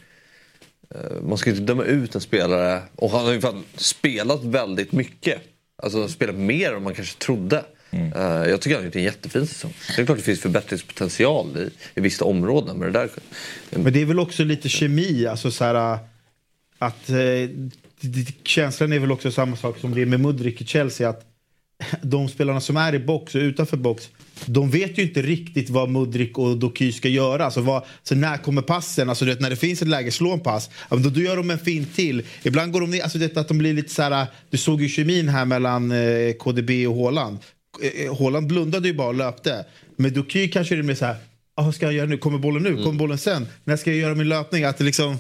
eh, 0.95 1.23
Man 1.23 1.39
ska 1.39 1.51
ju 1.51 1.57
inte 1.57 1.73
döma 1.73 1.85
ut 1.85 2.15
en 2.15 2.21
spelare. 2.21 2.83
Och 2.97 3.11
han 3.11 3.25
har 3.25 3.33
ju 3.33 3.41
spelat 3.77 4.45
väldigt 4.45 4.93
mycket. 4.93 5.43
Alltså 5.83 6.09
spelat 6.09 6.35
mer 6.35 6.73
än 6.75 6.83
man 6.83 6.95
kanske 6.95 7.19
trodde. 7.19 7.65
Eh, 7.91 8.23
jag 8.51 8.61
tycker 8.61 8.75
han 8.77 8.83
har 8.83 8.87
gjort 8.87 8.97
en 8.97 9.03
jättefin 9.03 9.47
säsong. 9.47 9.75
Det 9.97 10.03
är 10.03 10.07
klart 10.07 10.19
det 10.19 10.25
finns 10.25 10.41
förbättringspotential 10.41 11.57
i, 11.57 11.71
i 11.95 12.01
vissa 12.01 12.25
områden. 12.25 12.77
Men 12.77 12.93
det 12.93 12.99
där... 12.99 13.11
Men 13.71 13.93
det 13.93 14.01
är 14.01 14.05
väl 14.05 14.19
också 14.21 14.45
lite 14.45 14.69
kemi, 14.69 15.27
alltså 15.27 15.51
så 15.51 15.65
här, 15.65 15.99
att 16.79 17.09
eh, 17.11 17.17
känslan 18.45 18.93
är 18.93 18.99
väl 18.99 19.13
också 19.13 19.33
samma 19.33 19.57
sak 19.57 19.79
som 19.79 19.95
det 19.95 20.03
är 20.03 20.07
med 20.07 20.21
Mudrik 20.21 20.61
i 20.61 20.67
Chelsea. 20.67 21.09
Att 21.09 21.25
de 22.03 22.29
spelarna 22.29 22.61
som 22.61 22.77
är 22.77 22.95
i 22.95 22.99
box 22.99 23.35
och 23.35 23.41
utanför 23.41 23.77
box, 23.77 24.09
de 24.47 24.71
vet 24.71 24.99
ju 24.99 25.03
inte 25.03 25.23
riktigt 25.23 25.71
vad 25.71 25.89
Mudrik 25.89 26.39
och 26.39 26.57
Doky 26.59 26.93
ska 26.93 27.09
göra. 27.09 27.45
Alltså 27.45 27.61
vad, 27.61 27.83
så 28.03 28.15
när 28.15 28.37
kommer 28.37 28.63
passen? 28.63 29.09
Alltså 29.09 29.25
vet, 29.25 29.41
när 29.41 29.51
det 29.51 29.57
finns 29.57 29.83
ett 29.83 29.89
läge, 29.89 30.11
slå 30.11 30.33
en 30.33 30.41
pass. 30.41 30.71
Då, 30.91 30.97
då 30.97 31.21
gör 31.21 31.37
de 31.37 31.51
en 31.51 31.59
fin 31.59 31.87
till. 31.95 32.23
Ibland 32.43 32.73
går 32.73 32.81
de 32.81 32.91
ner, 32.91 33.03
alltså 33.03 33.19
det, 33.19 33.37
att 33.37 33.49
de 33.49 33.59
blir 33.59 33.75
lite 33.75 33.95
så 33.95 34.03
här, 34.03 34.27
du 34.51 34.57
såg 34.57 34.83
ju 34.83 34.89
kemin 34.89 35.29
här 35.29 35.45
mellan 35.45 35.93
eh, 35.93 36.33
KDB 36.33 36.71
och 36.89 36.97
Haaland. 36.97 37.39
Eh, 37.83 38.19
Haaland 38.19 38.47
blundade 38.47 38.89
ju 38.89 38.95
bara 38.95 39.09
och 39.09 39.15
löpte. 39.15 39.65
Men 39.97 40.15
Doky 40.15 40.49
kanske 40.49 40.75
är 40.75 40.77
det 40.77 40.83
mer 40.83 40.95
så 40.95 41.05
här, 41.05 41.17
ah, 41.55 41.63
vad 41.63 41.75
ska 41.75 41.87
jag 41.87 41.95
göra 41.95 42.07
nu? 42.07 42.19
Kommer 42.19 42.39
bollen 42.39 42.63
nu? 42.63 42.77
Kommer 42.83 42.99
bollen 42.99 43.19
sen? 43.19 43.47
När 43.65 43.77
ska 43.77 43.91
jag 43.91 43.99
göra 43.99 44.15
min 44.15 44.29
löpning? 44.29 44.65
Att 44.65 44.79
det 44.79 44.85
liksom, 44.85 45.19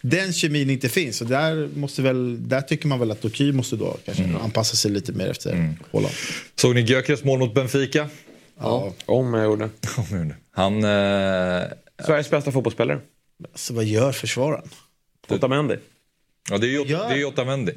den 0.00 0.32
kemin 0.32 0.70
inte 0.70 0.88
finns. 0.88 1.20
Och 1.20 1.26
där, 1.26 1.68
måste 1.74 2.02
väl, 2.02 2.48
där 2.48 2.60
tycker 2.60 2.88
man 2.88 2.98
väl 2.98 3.10
att 3.10 3.22
Doky 3.22 3.52
måste 3.52 3.76
då 3.76 3.96
kanske 4.04 4.24
anpassa 4.42 4.76
sig 4.76 4.90
lite 4.90 5.12
mer 5.12 5.30
efter 5.30 5.74
Haaland. 5.92 6.14
Såg 6.56 6.74
ni 6.74 6.80
Gyökeres 6.80 7.24
mål 7.24 7.38
mot 7.38 7.54
Benfica? 7.54 8.08
Ja. 8.60 8.92
Om 9.06 9.34
jag 9.34 9.44
gjorde. 9.44 9.68
Han... 10.52 10.84
Eh, 10.84 11.62
Sveriges 12.06 12.30
bästa 12.30 12.52
fotbollsspelare. 12.52 12.98
Alltså 13.52 13.74
vad 13.74 13.84
gör 13.84 14.12
försvararen? 14.12 14.68
Otamendi. 15.28 15.76
ja, 16.50 16.58
det 16.58 16.66
är 16.66 16.70
ju 16.70 16.84
Ja. 16.86 17.06
det 17.08 17.14
är 17.14 17.18
ju 17.18 17.24
Otamendi 17.24 17.72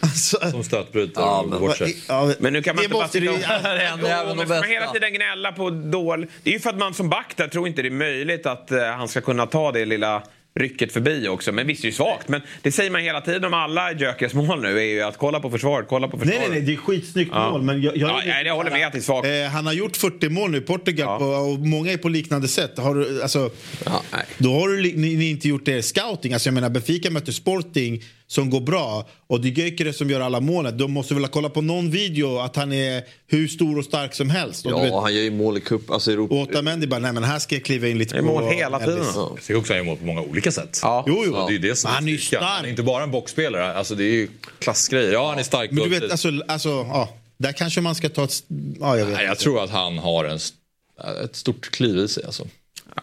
Alltså, 0.00 0.50
som 0.50 0.64
stötbryter 0.64 1.20
Ja, 1.20 1.40
och 1.40 1.48
men 1.48 1.60
bort 1.60 1.76
sig. 1.76 1.96
ja, 2.08 2.32
Men 2.38 2.52
nu 2.52 2.62
kan 2.62 2.76
man 2.76 2.84
inte 2.84 2.94
bara 2.94 3.08
sitta 3.08 3.30
och... 3.32 4.64
Hela 4.64 4.92
tiden 4.92 5.12
gnälla 5.14 5.52
på 5.52 5.70
dål... 5.70 6.26
Det 6.42 6.50
är 6.50 6.54
ju 6.54 6.60
för 6.60 6.70
att 6.70 6.78
man 6.78 6.94
som 6.94 7.08
back 7.08 7.34
där 7.36 7.48
tror 7.48 7.68
inte 7.68 7.82
det 7.82 7.88
är 7.88 7.90
möjligt 7.90 8.46
att 8.46 8.70
eh, 8.70 8.82
han 8.84 9.08
ska 9.08 9.20
kunna 9.20 9.46
ta 9.46 9.72
det 9.72 9.84
lilla 9.84 10.22
rycket 10.54 10.92
förbi 10.92 11.28
också. 11.28 11.52
Men 11.52 11.66
visst, 11.66 11.82
det 11.82 11.86
är 11.86 11.90
ju 11.90 11.96
svagt. 11.96 12.28
Men 12.28 12.40
det 12.62 12.72
säger 12.72 12.90
man 12.90 13.00
hela 13.00 13.20
tiden 13.20 13.44
om 13.44 13.54
alla 13.54 13.92
Gyökeres 13.92 14.34
mål 14.34 14.62
nu. 14.62 14.78
är 14.78 14.82
ju 14.82 15.02
att 15.02 15.18
kolla 15.18 15.40
på 15.40 15.50
försvaret, 15.50 15.86
kolla 15.88 16.08
på 16.08 16.16
Nej, 16.16 16.26
försvaret. 16.26 16.50
nej, 16.50 16.58
nej, 16.60 16.66
det 16.66 16.72
är 16.72 16.76
skitsnyggt 16.76 17.30
Ja. 17.34 17.50
mål. 17.50 17.62
Men 17.62 17.82
jag, 17.82 17.96
jag, 17.96 18.10
Ja, 18.10 18.20
nej, 18.26 18.46
jag 18.46 18.54
håller 18.56 18.70
med 18.70 18.86
att 18.86 18.92
det 18.92 18.98
är 18.98 19.02
svagt. 19.02 19.26
Eh, 19.26 19.42
han 19.52 19.66
har 19.66 19.72
gjort 19.72 19.96
40 19.96 20.28
mål 20.28 20.50
nu 20.50 20.58
i 20.58 20.60
Portugal 20.60 21.22
Ja. 21.22 21.38
och 21.38 21.58
många 21.58 21.92
är 21.92 21.96
på 21.96 22.08
liknande 22.08 22.48
sätt. 22.48 22.78
Har 22.78 22.94
du, 22.94 23.22
alltså, 23.22 23.50
Ja, 23.84 24.02
nej. 24.12 24.22
då 24.38 24.52
har 24.60 24.68
du 24.68 24.82
ni, 24.82 25.16
ni 25.16 25.30
inte 25.30 25.48
gjort 25.48 25.68
er 25.68 25.80
scouting. 25.80 26.32
Alltså, 26.32 26.48
jag 26.48 26.54
menar, 26.54 26.70
Benfica 26.70 27.10
möter 27.10 27.32
Sporting 27.32 28.02
som 28.30 28.50
går 28.50 28.60
bra 28.60 29.06
och 29.26 29.40
det 29.40 29.48
är 29.48 29.52
Gyökeres 29.52 29.96
som 29.98 30.10
gör 30.10 30.20
alla 30.20 30.40
målen. 30.40 30.78
De 30.78 30.92
måste 30.92 31.14
väl 31.14 31.22
ha 31.24 31.28
kollat 31.30 31.54
på 31.54 31.60
någon 31.62 31.90
video 31.90 32.38
att 32.38 32.56
han 32.56 32.72
är 32.72 33.02
hur 33.26 33.48
stor 33.48 33.78
och 33.78 33.84
stark 33.84 34.14
som 34.14 34.30
helst. 34.30 34.66
Och, 34.66 34.72
du 34.72 34.80
vet, 34.80 34.88
Ja, 34.90 35.00
han 35.00 35.14
gör 35.14 35.22
ju 35.22 35.30
mål 35.30 35.56
i 35.56 35.60
cup, 35.60 35.90
alltså 35.90 36.12
Europa. 36.12 36.34
och 36.34 36.40
Otamendi 36.40 36.86
bara, 36.86 37.00
nej 37.00 37.12
men 37.12 37.24
här 37.24 37.38
ska 37.38 37.54
jag 37.54 37.64
kliva 37.64 37.88
in 37.88 37.98
lite 37.98 38.14
Det 38.14 38.18
är 38.18 38.22
på... 38.22 38.28
mål 38.40 38.52
hela 38.54 38.78
tiden. 38.78 39.04
Ja. 39.14 39.30
Jag 39.34 39.40
tycker 39.42 39.56
också 39.56 39.72
att 39.72 39.76
han 39.78 39.86
gör 39.86 39.92
mål 39.92 39.96
på 39.96 40.04
många 40.06 40.20
olika 40.22 40.52
sätt. 40.52 40.78
Ja. 40.82 41.04
Jo, 41.06 41.22
jo. 41.26 41.32
Ja, 41.34 41.40
det 41.46 41.50
är 41.50 41.52
ju 41.52 41.58
det 41.68 41.76
som 41.76 41.90
han 41.90 42.08
är 42.08 42.16
styrkan. 42.16 42.26
stark. 42.40 42.42
Han 42.56 42.64
är 42.64 42.68
inte 42.68 42.82
bara 42.82 43.02
en 43.02 43.10
boxspelare. 43.10 43.74
Alltså, 43.74 43.94
det 43.94 44.04
är 44.04 44.12
ju 44.12 44.28
klassgrejer. 44.58 45.12
Ja, 45.12 45.28
han 45.28 45.38
är 45.38 45.42
stark. 45.42 45.70
Men 45.70 45.84
du 45.84 46.00
vet, 46.00 46.10
alltså, 46.10 46.28
alltså 46.48 46.68
ja, 46.68 47.08
där 47.38 47.52
kanske 47.52 47.80
man 47.80 47.94
ska 47.94 48.08
ta 48.08 48.24
ett... 48.24 48.42
Ja, 48.80 48.98
jag 48.98 49.06
vet 49.06 49.14
Nej, 49.16 49.26
jag 49.26 49.38
tror 49.38 49.64
att 49.64 49.70
han 49.70 49.98
har 49.98 50.24
en, 50.24 50.36
st- 50.36 50.56
ett 51.24 51.36
stort 51.36 51.70
kliv 51.70 51.98
i 51.98 52.08
sig. 52.08 52.24
Alltså. 52.24 52.46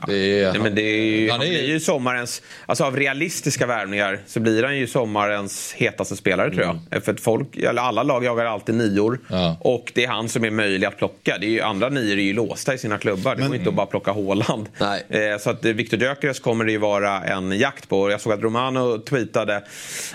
Det 0.07 0.41
är, 0.41 0.51
Nej, 0.51 0.61
men 0.61 0.75
det 0.75 0.81
är 0.81 1.05
ju, 1.05 1.29
han 1.29 1.39
han 1.39 1.47
är- 1.47 1.51
blir 1.51 1.67
ju 1.67 1.79
sommarens, 1.79 2.41
alltså 2.65 2.83
av 2.83 2.95
realistiska 2.97 3.65
värvningar 3.65 4.19
så 4.27 4.39
blir 4.39 4.63
han 4.63 4.77
ju 4.77 4.87
sommarens 4.87 5.73
hetaste 5.77 6.15
spelare 6.15 6.51
tror 6.51 6.77
jag. 6.91 7.03
För 7.03 7.11
att 7.11 7.19
folk, 7.19 7.57
eller 7.57 7.81
alla 7.81 8.03
lag 8.03 8.23
jagar 8.25 8.45
alltid 8.45 8.75
nior 8.75 9.19
Ja. 9.27 9.57
och 9.61 9.91
det 9.95 10.03
är 10.03 10.07
han 10.07 10.29
som 10.29 10.45
är 10.45 10.51
möjlig 10.51 10.87
att 10.87 10.97
plocka. 10.97 11.37
Det 11.37 11.45
är 11.45 11.49
ju, 11.49 11.61
andra 11.61 11.89
nior 11.89 12.17
är 12.17 12.23
ju 12.23 12.33
låsta 12.33 12.73
i 12.73 12.77
sina 12.77 12.97
klubbar. 12.97 13.35
Det 13.35 13.41
går 13.47 13.55
inte 13.55 13.69
att 13.69 13.75
bara 13.75 13.85
plocka 13.85 14.11
Haaland. 14.13 14.69
Nej. 14.79 15.03
Eh, 15.09 15.37
så 15.39 15.49
att 15.49 15.65
eh, 15.65 15.73
Victor 15.73 15.99
Gyökeres 15.99 16.39
kommer 16.39 16.65
det 16.65 16.71
ju 16.71 16.77
vara 16.77 17.23
en 17.23 17.51
jakt 17.51 17.89
på. 17.89 18.11
Jag 18.11 18.21
såg 18.21 18.33
att 18.33 18.41
Romano 18.41 18.97
tweetade 18.97 19.63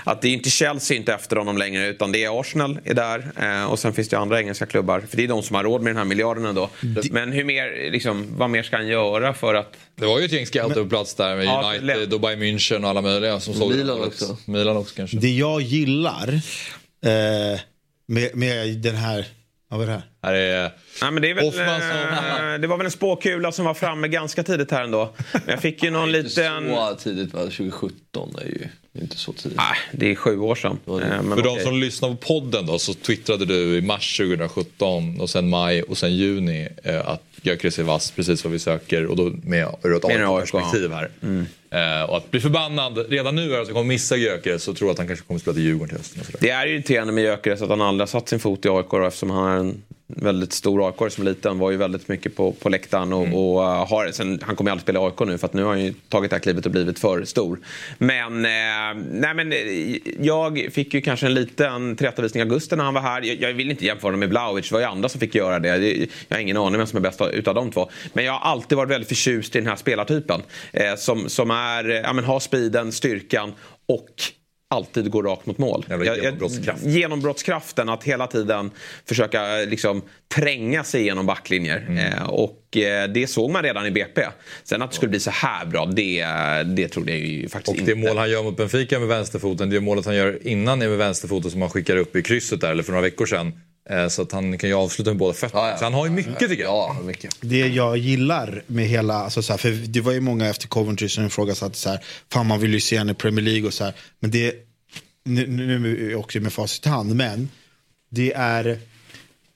att 0.04 0.22
det 0.22 0.28
är 0.28 0.32
inte 0.32 0.50
Chelsea 0.50 0.96
inte 0.96 1.14
efter 1.14 1.36
honom 1.36 1.58
längre 1.58 1.86
utan 1.88 2.12
det 2.12 2.24
är 2.24 2.40
Arsenal 2.40 2.78
är 2.84 2.94
där 2.94 3.24
eh, 3.42 3.70
och 3.72 3.78
sen 3.78 3.92
finns 3.92 4.08
det 4.08 4.16
ju 4.16 4.20
andra 4.22 4.40
engelska 4.40 4.66
klubbar. 4.66 5.00
För 5.10 5.16
det 5.16 5.24
är 5.24 5.28
de 5.28 5.42
som 5.42 5.56
har 5.56 5.64
råd 5.64 5.82
med 5.82 5.90
den 5.90 5.96
här 5.96 6.04
miljarden 6.04 6.46
ändå. 6.46 6.68
Men 7.10 7.32
hur 7.32 7.44
mer, 7.44 7.90
liksom, 7.90 8.26
vad 8.36 8.50
mer 8.50 8.62
ska 8.62 8.76
han 8.76 8.86
göra 8.88 9.34
för 9.34 9.54
att 9.54 9.69
Det 9.94 10.06
var 10.06 10.18
ju 10.18 10.24
ett 10.24 10.32
gäng 10.32 10.46
scouter 10.46 10.82
på 10.82 10.88
plats 10.88 11.14
där 11.14 11.36
med 11.36 11.44
Ja, 11.44 11.72
United, 11.78 12.12
och 12.14 12.20
Bayern 12.20 12.42
München 12.42 12.82
och 12.84 12.90
alla 12.90 13.02
möjliga 13.02 13.40
som 13.40 13.54
såg 13.54 13.70
Milan 13.70 14.00
det. 14.00 14.06
också. 14.06 14.36
Milan 14.44 14.76
också 14.76 14.94
kanske. 14.96 15.16
Det 15.16 15.30
jag 15.30 15.60
gillar 15.60 16.28
eh, 17.04 17.60
med, 18.06 18.36
med 18.36 18.76
den 18.78 18.94
här... 18.96 19.26
Ja, 19.70 19.76
vad 19.76 19.82
är 19.82 19.86
det 19.86 19.92
här? 19.92 20.02
Här 20.22 20.34
är 20.34 20.72
Nej, 21.02 21.10
men 21.12 21.22
det, 21.22 21.30
är 21.30 21.34
väl, 21.34 21.52
som- 21.52 21.60
eh, 21.60 22.60
det 22.60 22.66
var 22.66 22.76
väl 22.76 22.84
en 22.86 22.90
spåkula 22.92 23.52
som 23.52 23.64
var 23.64 23.74
framme 23.74 24.08
ganska 24.08 24.42
tidigt 24.42 24.70
här 24.70 24.82
ändå. 24.84 25.14
Men 25.32 25.42
jag 25.46 25.60
fick 25.60 25.82
ju 25.82 25.90
någon 25.90 26.12
liten... 26.12 26.70
Så 26.74 26.94
tidigt, 26.94 27.32
va? 27.34 27.40
2017 27.40 28.34
är 28.42 28.44
ju 28.46 28.68
inte 29.02 29.16
så 29.16 29.32
tidigt. 29.32 29.56
Nej, 29.58 29.76
det 29.92 30.10
är 30.10 30.14
sju 30.14 30.38
år 30.38 30.54
sedan. 30.54 30.78
Eh, 30.86 30.92
Men 30.96 31.34
För 31.36 31.42
de 31.42 31.48
okej. 31.48 31.64
som 31.64 31.80
lyssnar 31.80 32.08
på 32.08 32.16
podden 32.16 32.66
då 32.66 32.78
så 32.78 32.94
twittrade 32.94 33.44
du 33.44 33.76
i 33.76 33.82
mars 33.82 34.16
2017 34.16 35.20
och 35.20 35.30
sen 35.30 35.48
maj 35.50 35.82
och 35.82 35.98
sen 35.98 36.16
juni 36.16 36.68
eh, 36.84 37.08
att 37.08 37.22
Gyökeres 37.42 37.78
är 37.78 37.82
vass, 37.82 38.10
precis 38.10 38.44
vad 38.44 38.52
vi 38.52 38.58
söker 38.58 39.06
och 39.06 39.16
då 39.16 39.32
med 39.42 39.68
ur 39.82 39.96
ett 39.96 40.04
AIK-perspektiv 40.04 40.92
här. 40.92 41.10
Eh, 41.70 42.10
och 42.10 42.16
att 42.16 42.30
bli 42.30 42.40
förbannad 42.40 43.06
redan 43.08 43.36
nu 43.36 43.54
är 43.54 43.60
att 43.60 43.66
jag 43.66 43.74
kommer 43.76 43.88
missa 43.88 44.16
Gyökeres 44.16 44.62
så 44.62 44.74
tror 44.74 44.88
jag 44.88 44.92
att 44.92 44.98
han 44.98 45.06
kanske 45.06 45.26
kommer 45.26 45.40
spela 45.40 45.54
till 45.54 45.62
Djurgården 45.62 45.88
till 45.88 45.98
hösten. 45.98 46.22
Och. 46.34 46.40
Det 46.40 46.50
är 46.50 46.66
irriterande 46.66 47.12
med 47.12 47.24
Gyökeres 47.24 47.62
att 47.62 47.68
han 47.68 47.80
aldrig 47.80 48.02
har 48.02 48.06
satt 48.20 48.28
sin 48.28 48.40
fot 48.40 48.64
i 48.64 48.68
AIK 48.68 48.86
då, 48.90 49.06
eftersom 49.06 49.30
han 49.30 49.50
är 49.50 49.56
en 49.56 49.82
väldigt 50.16 50.52
stor 50.52 50.86
AIK 50.88 51.12
som 51.12 51.24
liten. 51.24 51.58
Var 51.58 51.70
ju 51.70 51.76
väldigt 51.76 52.08
mycket 52.08 52.36
på, 52.36 52.52
på 52.52 52.68
läktaren 52.68 53.12
och, 53.12 53.22
och 53.22 53.60
uh, 53.60 53.88
har, 53.88 54.10
sen, 54.12 54.40
han 54.42 54.56
kommer 54.56 54.70
ju 54.70 54.72
aldrig 54.72 54.82
spela 54.82 55.00
i 55.00 55.02
AIK 55.02 55.20
nu 55.28 55.38
för 55.38 55.46
att 55.46 55.52
nu 55.54 55.62
har 55.62 55.70
han 55.70 55.84
ju 55.84 55.94
tagit 56.08 56.30
det 56.30 56.36
här 56.36 56.40
klivet 56.40 56.66
och 56.66 56.72
blivit 56.72 56.98
för 56.98 57.24
stor. 57.24 57.58
Men, 57.98 58.44
eh, 58.44 59.02
nej, 59.10 59.34
men 59.34 59.52
eh, 59.52 59.58
jag 60.26 60.68
fick 60.72 60.94
ju 60.94 61.00
kanske 61.00 61.26
en 61.26 61.34
liten 61.34 61.96
tillrättavisning 61.96 62.40
i 62.40 62.42
augusti 62.44 62.76
när 62.76 62.84
han 62.84 62.94
var 62.94 63.00
här. 63.00 63.22
Jag, 63.22 63.40
jag 63.40 63.52
vill 63.52 63.70
inte 63.70 63.84
jämföra 63.86 64.06
honom 64.06 64.20
med 64.20 64.28
Blaovic, 64.28 64.68
det 64.68 64.72
var 64.74 64.80
ju 64.80 64.86
andra 64.86 65.08
som 65.08 65.20
fick 65.20 65.34
göra 65.34 65.58
det. 65.58 65.78
Det- 65.78 66.06
Jag 66.28 66.36
har 66.36 66.42
ingen 66.42 66.56
aning 66.56 66.78
vem 66.78 66.86
som 66.86 66.96
är 66.96 67.00
bäst 67.00 67.20
utav 67.32 67.54
de 67.54 67.70
två. 67.70 67.90
Men 68.12 68.24
jag 68.24 68.32
har 68.32 68.50
alltid 68.50 68.78
varit 68.78 68.90
väldigt 68.90 69.08
förtjust 69.08 69.56
i 69.56 69.58
den 69.58 69.68
här 69.68 69.76
spelartypen. 69.76 70.40
Eh, 70.72 70.94
som, 70.96 71.28
som 71.28 71.50
är, 71.50 71.90
eh, 71.90 71.96
ja, 71.96 72.12
men 72.12 72.24
har 72.24 72.40
speeden, 72.40 72.92
styrkan 72.92 73.52
och 73.88 74.08
alltid 74.70 75.10
går 75.10 75.22
rakt 75.22 75.46
mot 75.46 75.58
mål. 75.58 75.84
Jävla 75.88 76.16
genombrottskraft. 76.16 76.84
genombrottskraften 76.84 77.88
att 77.88 78.04
hela 78.04 78.26
tiden 78.26 78.70
försöka 79.04 79.60
eh, 79.60 79.68
liksom, 79.68 80.02
tränga 80.34 80.84
sig 80.84 81.00
igenom 81.00 81.26
backlinjer. 81.26 81.86
Mm. 81.88 81.96
Eh, 81.96 82.22
och 82.28 82.76
eh, 82.76 83.08
det 83.08 83.26
såg 83.26 83.50
man 83.50 83.62
redan 83.62 83.86
i 83.86 83.90
BP. 83.90 84.22
Sen 84.64 84.82
att 84.82 84.90
det 84.90 84.96
skulle 84.96 85.10
bli 85.10 85.20
så 85.20 85.30
här 85.30 85.66
bra, 85.66 85.86
det, 85.86 86.24
det 86.64 86.88
trodde 86.88 87.10
jag 87.10 87.20
ju 87.20 87.48
faktiskt 87.48 87.68
Och 87.68 87.80
inte. 87.80 87.94
det 87.94 88.08
mål 88.08 88.16
han 88.16 88.30
gör 88.30 88.42
mot 88.42 88.56
Benfica 88.56 88.98
med 88.98 89.08
vänsterfoten, 89.08 89.70
det 89.70 89.80
målet 89.80 90.06
han 90.06 90.16
gör 90.16 90.46
innan 90.46 90.82
är 90.82 90.88
med 90.88 90.98
vänsterfoten 90.98 91.50
som 91.50 91.60
han 91.60 91.70
skickar 91.70 91.96
upp 91.96 92.16
i 92.16 92.22
krysset 92.22 92.60
där, 92.60 92.70
eller 92.70 92.82
för 92.82 92.92
några 92.92 93.02
veckor 93.02 93.26
sedan. 93.26 93.52
Eh, 93.90 94.08
Så 94.08 94.22
att 94.22 94.32
han 94.32 94.58
kan 94.58 94.70
ju 94.70 94.74
avsluta 94.74 95.10
med 95.10 95.18
båda 95.18 95.34
fötterna. 95.34 95.62
Ja, 95.62 95.70
ja. 95.70 95.76
Så 95.76 95.84
han 95.84 95.94
har 95.94 96.06
ju 96.06 96.12
mycket 96.12 96.38
tycker 96.38 96.62
jag. 96.62 96.72
Ja, 96.72 96.96
mycket. 97.04 97.36
Det 97.40 97.58
jag 97.58 97.96
gillar 97.96 98.62
med 98.66 98.86
hela, 98.86 99.14
alltså 99.14 99.42
så 99.42 99.52
här, 99.52 99.58
för 99.58 99.70
det 99.70 100.00
var 100.00 100.12
ju 100.12 100.20
många 100.20 100.48
efter 100.48 100.68
Coventry 100.68 101.08
som 101.08 101.26
ifrågasatte 101.26 101.78
så 101.78 101.90
här, 101.90 102.00
fan 102.32 102.46
man 102.46 102.60
vill 102.60 102.74
ju 102.74 102.80
se 102.80 102.98
henne 102.98 103.12
i 103.12 103.14
Premier 103.14 103.44
League 103.44 103.66
och 103.66 103.74
så 103.74 103.84
här. 103.84 103.94
Men 104.20 104.30
det, 104.30 104.54
nu, 105.24 105.46
nu 105.78 106.06
är 106.06 106.10
jag 106.10 106.20
också 106.20 106.40
med 106.40 106.52
facit 106.52 106.86
i 106.86 106.88
hand, 106.88 107.16
men 107.16 107.48
det 108.10 108.32
är, 108.32 108.78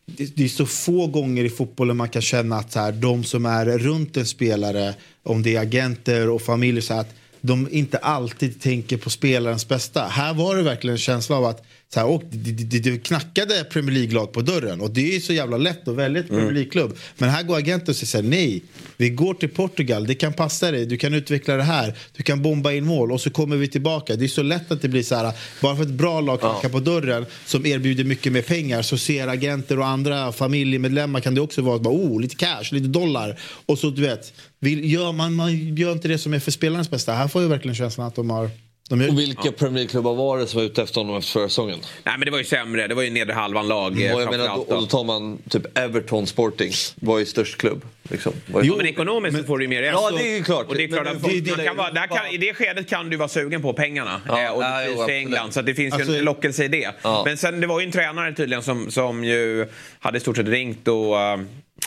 det, 0.07 0.37
det 0.37 0.44
är 0.44 0.49
så 0.49 0.66
få 0.66 1.07
gånger 1.07 1.44
i 1.44 1.51
fotbollen 1.51 1.97
man 1.97 2.09
kan 2.09 2.23
känna 2.23 2.57
att 2.57 2.73
så 2.73 2.81
här, 2.81 2.92
de 2.92 3.25
som 3.25 3.47
är 3.47 3.66
runt 3.79 4.16
en 4.16 4.27
spelare, 4.27 4.94
om 5.23 5.42
det 5.42 5.57
är 5.57 5.61
agenter 5.61 6.29
och 6.29 6.42
familj, 6.42 6.83
så 6.83 6.94
här, 6.94 7.01
att 7.01 7.14
de 7.40 7.68
inte 7.70 7.99
alltid 7.99 8.61
tänker 8.61 8.97
på 8.97 9.11
spelarens 9.11 9.68
bästa. 9.68 10.07
Här 10.07 10.35
var 10.35 10.57
det 10.57 10.62
verkligen 10.62 10.94
en 10.94 10.99
känsla 10.99 11.37
av 11.37 11.44
att 11.44 11.64
så 11.94 12.00
här, 12.00 12.07
och 12.07 12.22
det, 12.30 12.52
det, 12.52 12.78
det 12.78 12.98
knackade 12.98 13.64
Premier 13.64 13.94
League-lag 13.94 14.33
på 14.33 14.40
dörren 14.40 14.80
och 14.80 14.90
det 14.90 15.16
är 15.16 15.20
så 15.20 15.33
jävla 15.33 15.57
lätt 15.57 15.88
att 15.88 15.94
välja 15.94 16.20
ett 16.20 16.28
Premier 16.28 16.52
League-klubb. 16.52 16.96
Men 17.18 17.28
här 17.30 17.42
går 17.42 17.57
agenten 17.57 17.88
och 17.88 17.96
säger 17.96 18.28
nej, 18.28 18.62
vi 18.96 19.11
går 19.11 19.35
till 19.35 19.48
Portugal, 19.48 20.07
det 20.07 20.14
kan 20.14 20.33
passa 20.33 20.70
dig, 20.70 20.87
du 20.87 20.96
kan 20.96 21.14
utveckla 21.14 21.57
det 21.57 21.62
här, 21.62 21.94
du 22.16 22.22
kan 22.22 22.42
bomba 22.42 22.72
in 22.72 22.85
mål 22.85 23.12
och 23.12 23.20
så 23.20 23.30
kommer 23.30 23.57
vi 23.57 23.68
tillbaka. 23.68 24.16
Det 24.16 24.24
är 24.24 24.28
så 24.28 24.42
lätt 24.42 24.72
att 24.72 24.83
det 24.83 24.88
blir 24.88 25.02
så 25.02 25.14
här, 25.14 25.33
bara 25.62 25.76
för 25.76 25.83
ett 25.83 25.88
bra 25.88 26.20
lag 26.20 26.40
knackar 26.40 26.68
på 26.68 26.80
dörren 26.80 27.26
som 27.46 27.66
erbjuder 27.66 28.04
mycket 28.04 28.33
mer 28.33 28.42
pengar 28.42 28.83
så 28.83 28.98
ser 28.98 29.28
agenter 29.28 29.78
och 29.78 29.87
andra 29.87 30.33
familjemedlemmar 30.33 31.20
kan 31.20 31.35
det 31.35 31.40
också 31.40 31.62
vara 31.62 31.78
bara, 31.78 31.94
oh, 31.94 32.20
lite 32.20 32.37
cash, 32.37 32.64
lite 32.70 32.88
dollar. 32.88 33.40
Och 33.66 33.78
så 33.78 33.90
du 33.90 34.02
vet, 34.02 34.33
vill, 34.61 34.92
gör 34.92 35.12
man, 35.12 35.35
man 35.35 35.76
gör 35.76 35.92
inte 35.92 36.09
det 36.09 36.18
som 36.18 36.35
är 36.35 36.38
för 36.38 36.50
spelarnas 36.50 36.90
bästa. 36.90 37.12
Här 37.12 37.28
får 37.28 37.42
jag 37.42 37.48
verkligen 37.48 37.74
känslan 37.74 38.07
att 38.07 38.14
de 38.14 38.30
har 38.30 38.50
De 38.88 39.01
gör... 39.01 39.09
Och 39.09 39.18
vilka 39.18 39.53
Premier 39.53 39.75
League-klubbar 39.75 40.14
var 40.14 40.38
det 40.38 40.47
som 40.47 40.61
var 40.61 40.64
ute 40.66 40.83
efter 40.83 41.01
honom 41.01 41.16
efter 41.16 41.33
förra 41.33 41.49
säsongen? 41.49 41.79
Nej 42.05 42.14
men 42.18 42.25
det 42.27 42.31
var 42.31 42.38
ju 42.38 42.44
sämre. 42.44 42.87
Det 42.88 42.94
var 42.94 43.03
ju 43.03 43.11
nedre 43.11 43.33
halvan 43.33 43.68
lag. 43.68 43.92
Och 43.92 43.99
eh, 44.01 44.05
jag 44.07 44.31
menar, 44.31 44.49
då, 44.49 44.55
och 44.55 44.81
då. 44.81 44.87
tar 44.87 45.05
man 45.05 45.38
typ 45.51 45.79
Everton 45.79 46.27
Sporting. 46.27 46.73
Var 47.01 47.18
ju 47.18 47.27
störst 47.27 47.57
klubb. 47.57 47.85
Liksom. 48.11 48.33
Var 48.47 48.62
ju... 48.62 48.68
Jo, 48.68 48.77
men 48.77 48.87
ekonomiskt 48.87 49.38
så 49.38 49.44
får 49.44 49.59
du 49.59 49.64
ju 49.64 49.68
mer 49.68 49.83
rätt. 49.83 49.90
Ja, 49.92 50.11
det 50.11 50.29
är 50.33 50.37
ju 50.37 50.42
klart. 50.44 50.66
Och 50.68 50.75
det 50.75 50.85
är 50.85 50.88
klart 50.88 51.05
Men 51.05 51.16
att 51.16 51.23
det- 51.23 51.29
folk, 51.31 51.44
det- 51.44 51.57
man 51.57 51.66
kan 51.66 51.77
vara, 51.77 51.90
där 51.90 52.07
kan, 52.07 52.27
I 52.27 52.37
det 52.37 52.55
skedet 52.55 52.88
kan 52.88 53.11
du 53.11 53.16
vara 53.16 53.29
sugen 53.29 53.62
på 53.62 53.73
pengarna. 53.73 54.20
Ja, 54.29 54.42
eh, 54.44 54.51
och 54.51 54.62
ja, 54.62 54.83
jo, 54.87 54.94
finns 54.97 55.09
i. 55.09 55.12
England. 55.12 55.53
Så 55.53 55.61
att 55.61 55.66
det 55.66 55.75
finns 55.75 55.94
Alltså- 55.94 56.12
ju 56.12 56.18
en 56.18 56.25
lockelse 56.25 56.64
i 56.64 56.68
det. 56.68 56.90
Ja. 57.03 57.23
Men 57.27 57.37
sen 57.37 57.61
det 57.61 57.66
var 57.66 57.81
ju 57.81 57.87
en 57.87 57.92
tränare 57.92 58.33
tydligen 58.35 58.62
som, 58.62 58.90
som 58.90 59.25
ju 59.25 59.66
hade 59.99 60.16
i 60.18 60.20
stort 60.20 60.37
sett 60.37 60.49
ringt 60.49 60.88
och 60.88 61.20
eh, 61.20 61.38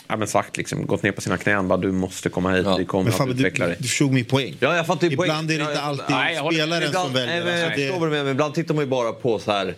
ja, 0.08 0.16
men 0.16 0.28
sagt 0.28 0.56
liksom, 0.56 0.86
gått 0.86 1.02
ner 1.02 1.12
på 1.12 1.20
sina 1.20 1.36
knän. 1.38 1.68
Bara, 1.68 1.78
du 1.78 1.92
måste 1.92 2.28
komma 2.28 2.52
hit, 2.52 2.64
Ja. 2.66 2.76
vi 2.76 2.84
kommer 2.84 3.04
Men 3.04 3.12
att 3.12 3.18
fan, 3.18 3.28
du, 3.28 3.34
utveckla 3.34 3.66
dig. 3.66 3.76
du 3.78 3.88
förstod 3.88 4.12
min 4.12 4.24
poäng. 4.24 4.54
Ja, 4.60 4.76
jag 4.76 4.86
fattar 4.86 5.06
ju 5.06 5.12
Ibland 5.12 5.48
poängen. 5.48 5.60
är 5.62 5.64
det 5.64 5.70
inte 5.72 5.82
alltid 5.82 6.04
Nej, 6.10 6.34
jag 6.34 6.52
spelaren 6.54 6.82
Ibland, 6.82 7.04
som 7.06 7.14
väljer. 7.14 7.34
nej, 7.34 7.44
men 7.44 7.58
jag 7.58 7.64
Alltså, 7.66 7.80
det- 8.00 8.00
menar, 8.10 8.24
men 8.24 8.32
ibland 8.32 8.54
tittar 8.54 8.74
man 8.74 8.84
ju 8.84 8.90
bara 8.90 9.12
på 9.12 9.38
så 9.38 9.52
här 9.52 9.74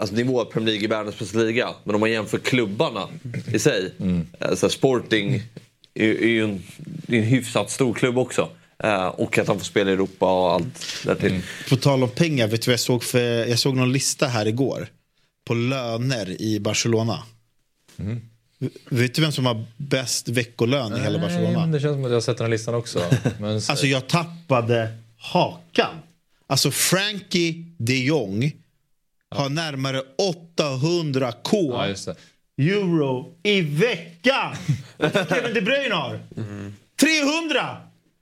Alltså 0.00 0.14
nivå 0.16 0.44
Premier 0.44 0.66
League 0.66 0.84
i 0.84 0.86
världens 0.86 1.18
bästa 1.18 1.38
liga. 1.38 1.68
Men 1.84 1.94
om 1.94 2.00
man 2.00 2.10
jämför 2.10 2.38
klubbarna 2.38 3.08
i 3.52 3.58
sig. 3.58 3.92
Alltså 4.40 4.68
Sporting 4.68 5.42
är, 5.94 6.08
är 6.08 6.26
ju 6.26 6.44
en, 6.44 6.62
är 7.08 7.14
en 7.18 7.22
hyfsat 7.22 7.70
stor 7.70 7.94
klubb 7.94 8.18
också. 8.18 8.48
Eh, 8.84 9.06
och 9.06 9.38
att 9.38 9.46
han 9.48 9.58
får 9.58 9.64
spela 9.64 9.90
i 9.90 9.92
Europa 9.94 10.26
och 10.32 10.52
allt 10.52 11.02
därtill. 11.04 11.40
På 11.68 11.76
tal 11.76 12.02
om 12.02 12.10
pengar, 12.10 12.46
vet 12.48 12.62
du 12.62 12.66
vad 12.66 12.72
jag 12.72 12.80
såg 12.80 13.04
för, 13.04 13.20
jag 13.46 13.58
såg 13.58 13.76
någon 13.76 13.92
lista 13.92 14.26
här 14.26 14.46
igår. 14.46 14.86
På 15.46 15.54
löner 15.54 16.42
i 16.42 16.60
Barcelona. 16.60 17.22
V- 17.96 18.16
Vet 18.88 19.14
du 19.14 19.22
vem 19.22 19.32
som 19.32 19.46
har 19.46 19.64
bäst 19.76 20.28
veckolön 20.28 20.96
i 20.96 21.00
hela 21.00 21.18
Nej, 21.18 21.20
Barcelona? 21.20 21.60
men 21.60 21.70
det 21.72 21.80
känns 21.80 21.94
som 21.94 22.04
att 22.04 22.10
jag 22.10 22.16
har 22.16 22.20
sett 22.20 22.36
den 22.38 22.44
här 22.44 22.50
listan 22.50 22.74
också. 22.74 23.00
Men, 23.40 23.54
Alltså 23.68 23.86
jag 23.86 24.06
tappade 24.08 24.96
hakan. 25.18 25.94
Alltså 26.46 26.70
Frankie 26.70 27.64
de 27.78 28.04
Jong 28.04 28.52
har 29.30 29.48
närmare 29.48 30.02
800k 30.58 31.94
ja, 32.04 32.14
euro 32.64 33.34
i 33.42 33.60
veckan. 33.60 34.56
Kevin 35.28 35.54
De 35.54 35.60
Bruyne 35.60 35.94
har 35.94 36.20
300 37.00 37.76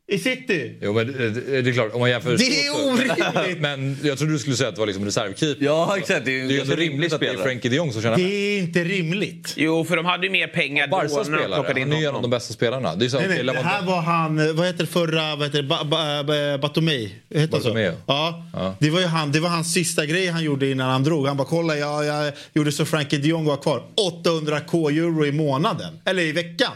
i 0.08 0.18
city. 0.18 0.78
Jo, 0.82 0.92
men 0.92 1.06
det, 1.06 1.30
det 1.30 1.62
det 1.62 1.70
är 1.70 1.72
klart, 1.72 1.92
om 1.94 2.00
man 2.00 2.10
jämför... 2.10 2.36
Det 2.38 2.66
är 2.66 2.86
orimligt. 2.86 3.60
Men 3.60 3.98
jag 4.02 4.18
trodde 4.18 4.32
du 4.32 4.38
skulle 4.38 4.56
säga 4.56 4.68
att 4.68 4.74
det 4.74 4.78
var 4.78 4.86
liksom 4.86 5.04
reservkeeper. 5.04 5.64
Ja 5.64 5.96
exakt, 5.98 6.24
det 6.24 6.30
är 6.30 6.32
ju 6.32 6.48
Det 6.48 6.54
är 6.54 6.64
ju 6.64 6.76
rimligt 6.76 7.12
att 7.12 7.20
det 7.20 7.26
är. 7.26 7.36
Frenkie 7.36 7.70
de 7.70 7.76
Jong 7.76 7.92
som 7.92 8.02
tjänar 8.02 8.16
Det 8.16 8.22
är 8.22 8.58
inte 8.58 8.84
rimligt. 8.84 9.54
Jo, 9.56 9.84
för 9.84 9.96
de 9.96 10.04
hade 10.04 10.26
ju 10.26 10.32
mer 10.32 10.46
pengar 10.46 10.86
då 10.86 10.96
när 10.96 11.38
de 11.38 11.54
plockade 11.54 11.80
in 11.80 11.92
han 11.92 11.96
är 11.96 12.02
en 12.02 12.06
av 12.06 12.14
honom. 12.14 12.22
de 12.22 12.36
bästa 12.36 12.54
spelarna. 12.54 12.96
Det 12.96 13.04
är 13.04 13.08
så, 13.08 13.18
Nej, 13.18 13.28
nej, 13.28 13.44
det 13.44 13.52
här 13.52 13.86
var 13.86 14.00
han, 14.00 14.38
eh, 14.48 14.52
vad 14.52 14.66
heter 14.66 14.78
det 14.78 14.86
förra, 14.86 15.36
vad 15.36 15.46
heter 15.46 15.62
det, 15.62 15.68
ba, 15.68 15.84
ba, 15.84 16.24
ba, 16.24 16.58
Batomei? 16.58 17.14
Heter 17.34 17.52
han 17.52 17.62
så? 17.62 17.94
Ja. 18.06 18.44
Ja. 18.52 18.76
Det 18.80 18.90
var 18.90 19.00
ju 19.00 19.06
han, 19.06 19.32
det 19.32 19.40
var 19.40 19.48
hans 19.48 19.72
sista 19.72 20.06
grej 20.06 20.26
han 20.26 20.44
gjorde 20.44 20.70
innan 20.70 20.90
han 20.90 21.04
drog. 21.04 21.26
Han 21.26 21.36
bara 21.36 21.48
kolla 21.48 21.76
jag, 21.76 22.04
jag 22.04 22.32
gjorde 22.54 22.72
så 22.72 22.84
Frankie 22.84 23.18
de 23.18 23.28
Jong 23.28 23.44
var 23.44 23.56
kvar. 23.56 23.82
800k 24.24 24.90
euro 24.90 25.26
i 25.26 25.32
månaden, 25.32 26.00
eller 26.04 26.22
i 26.22 26.32
veckan. 26.32 26.72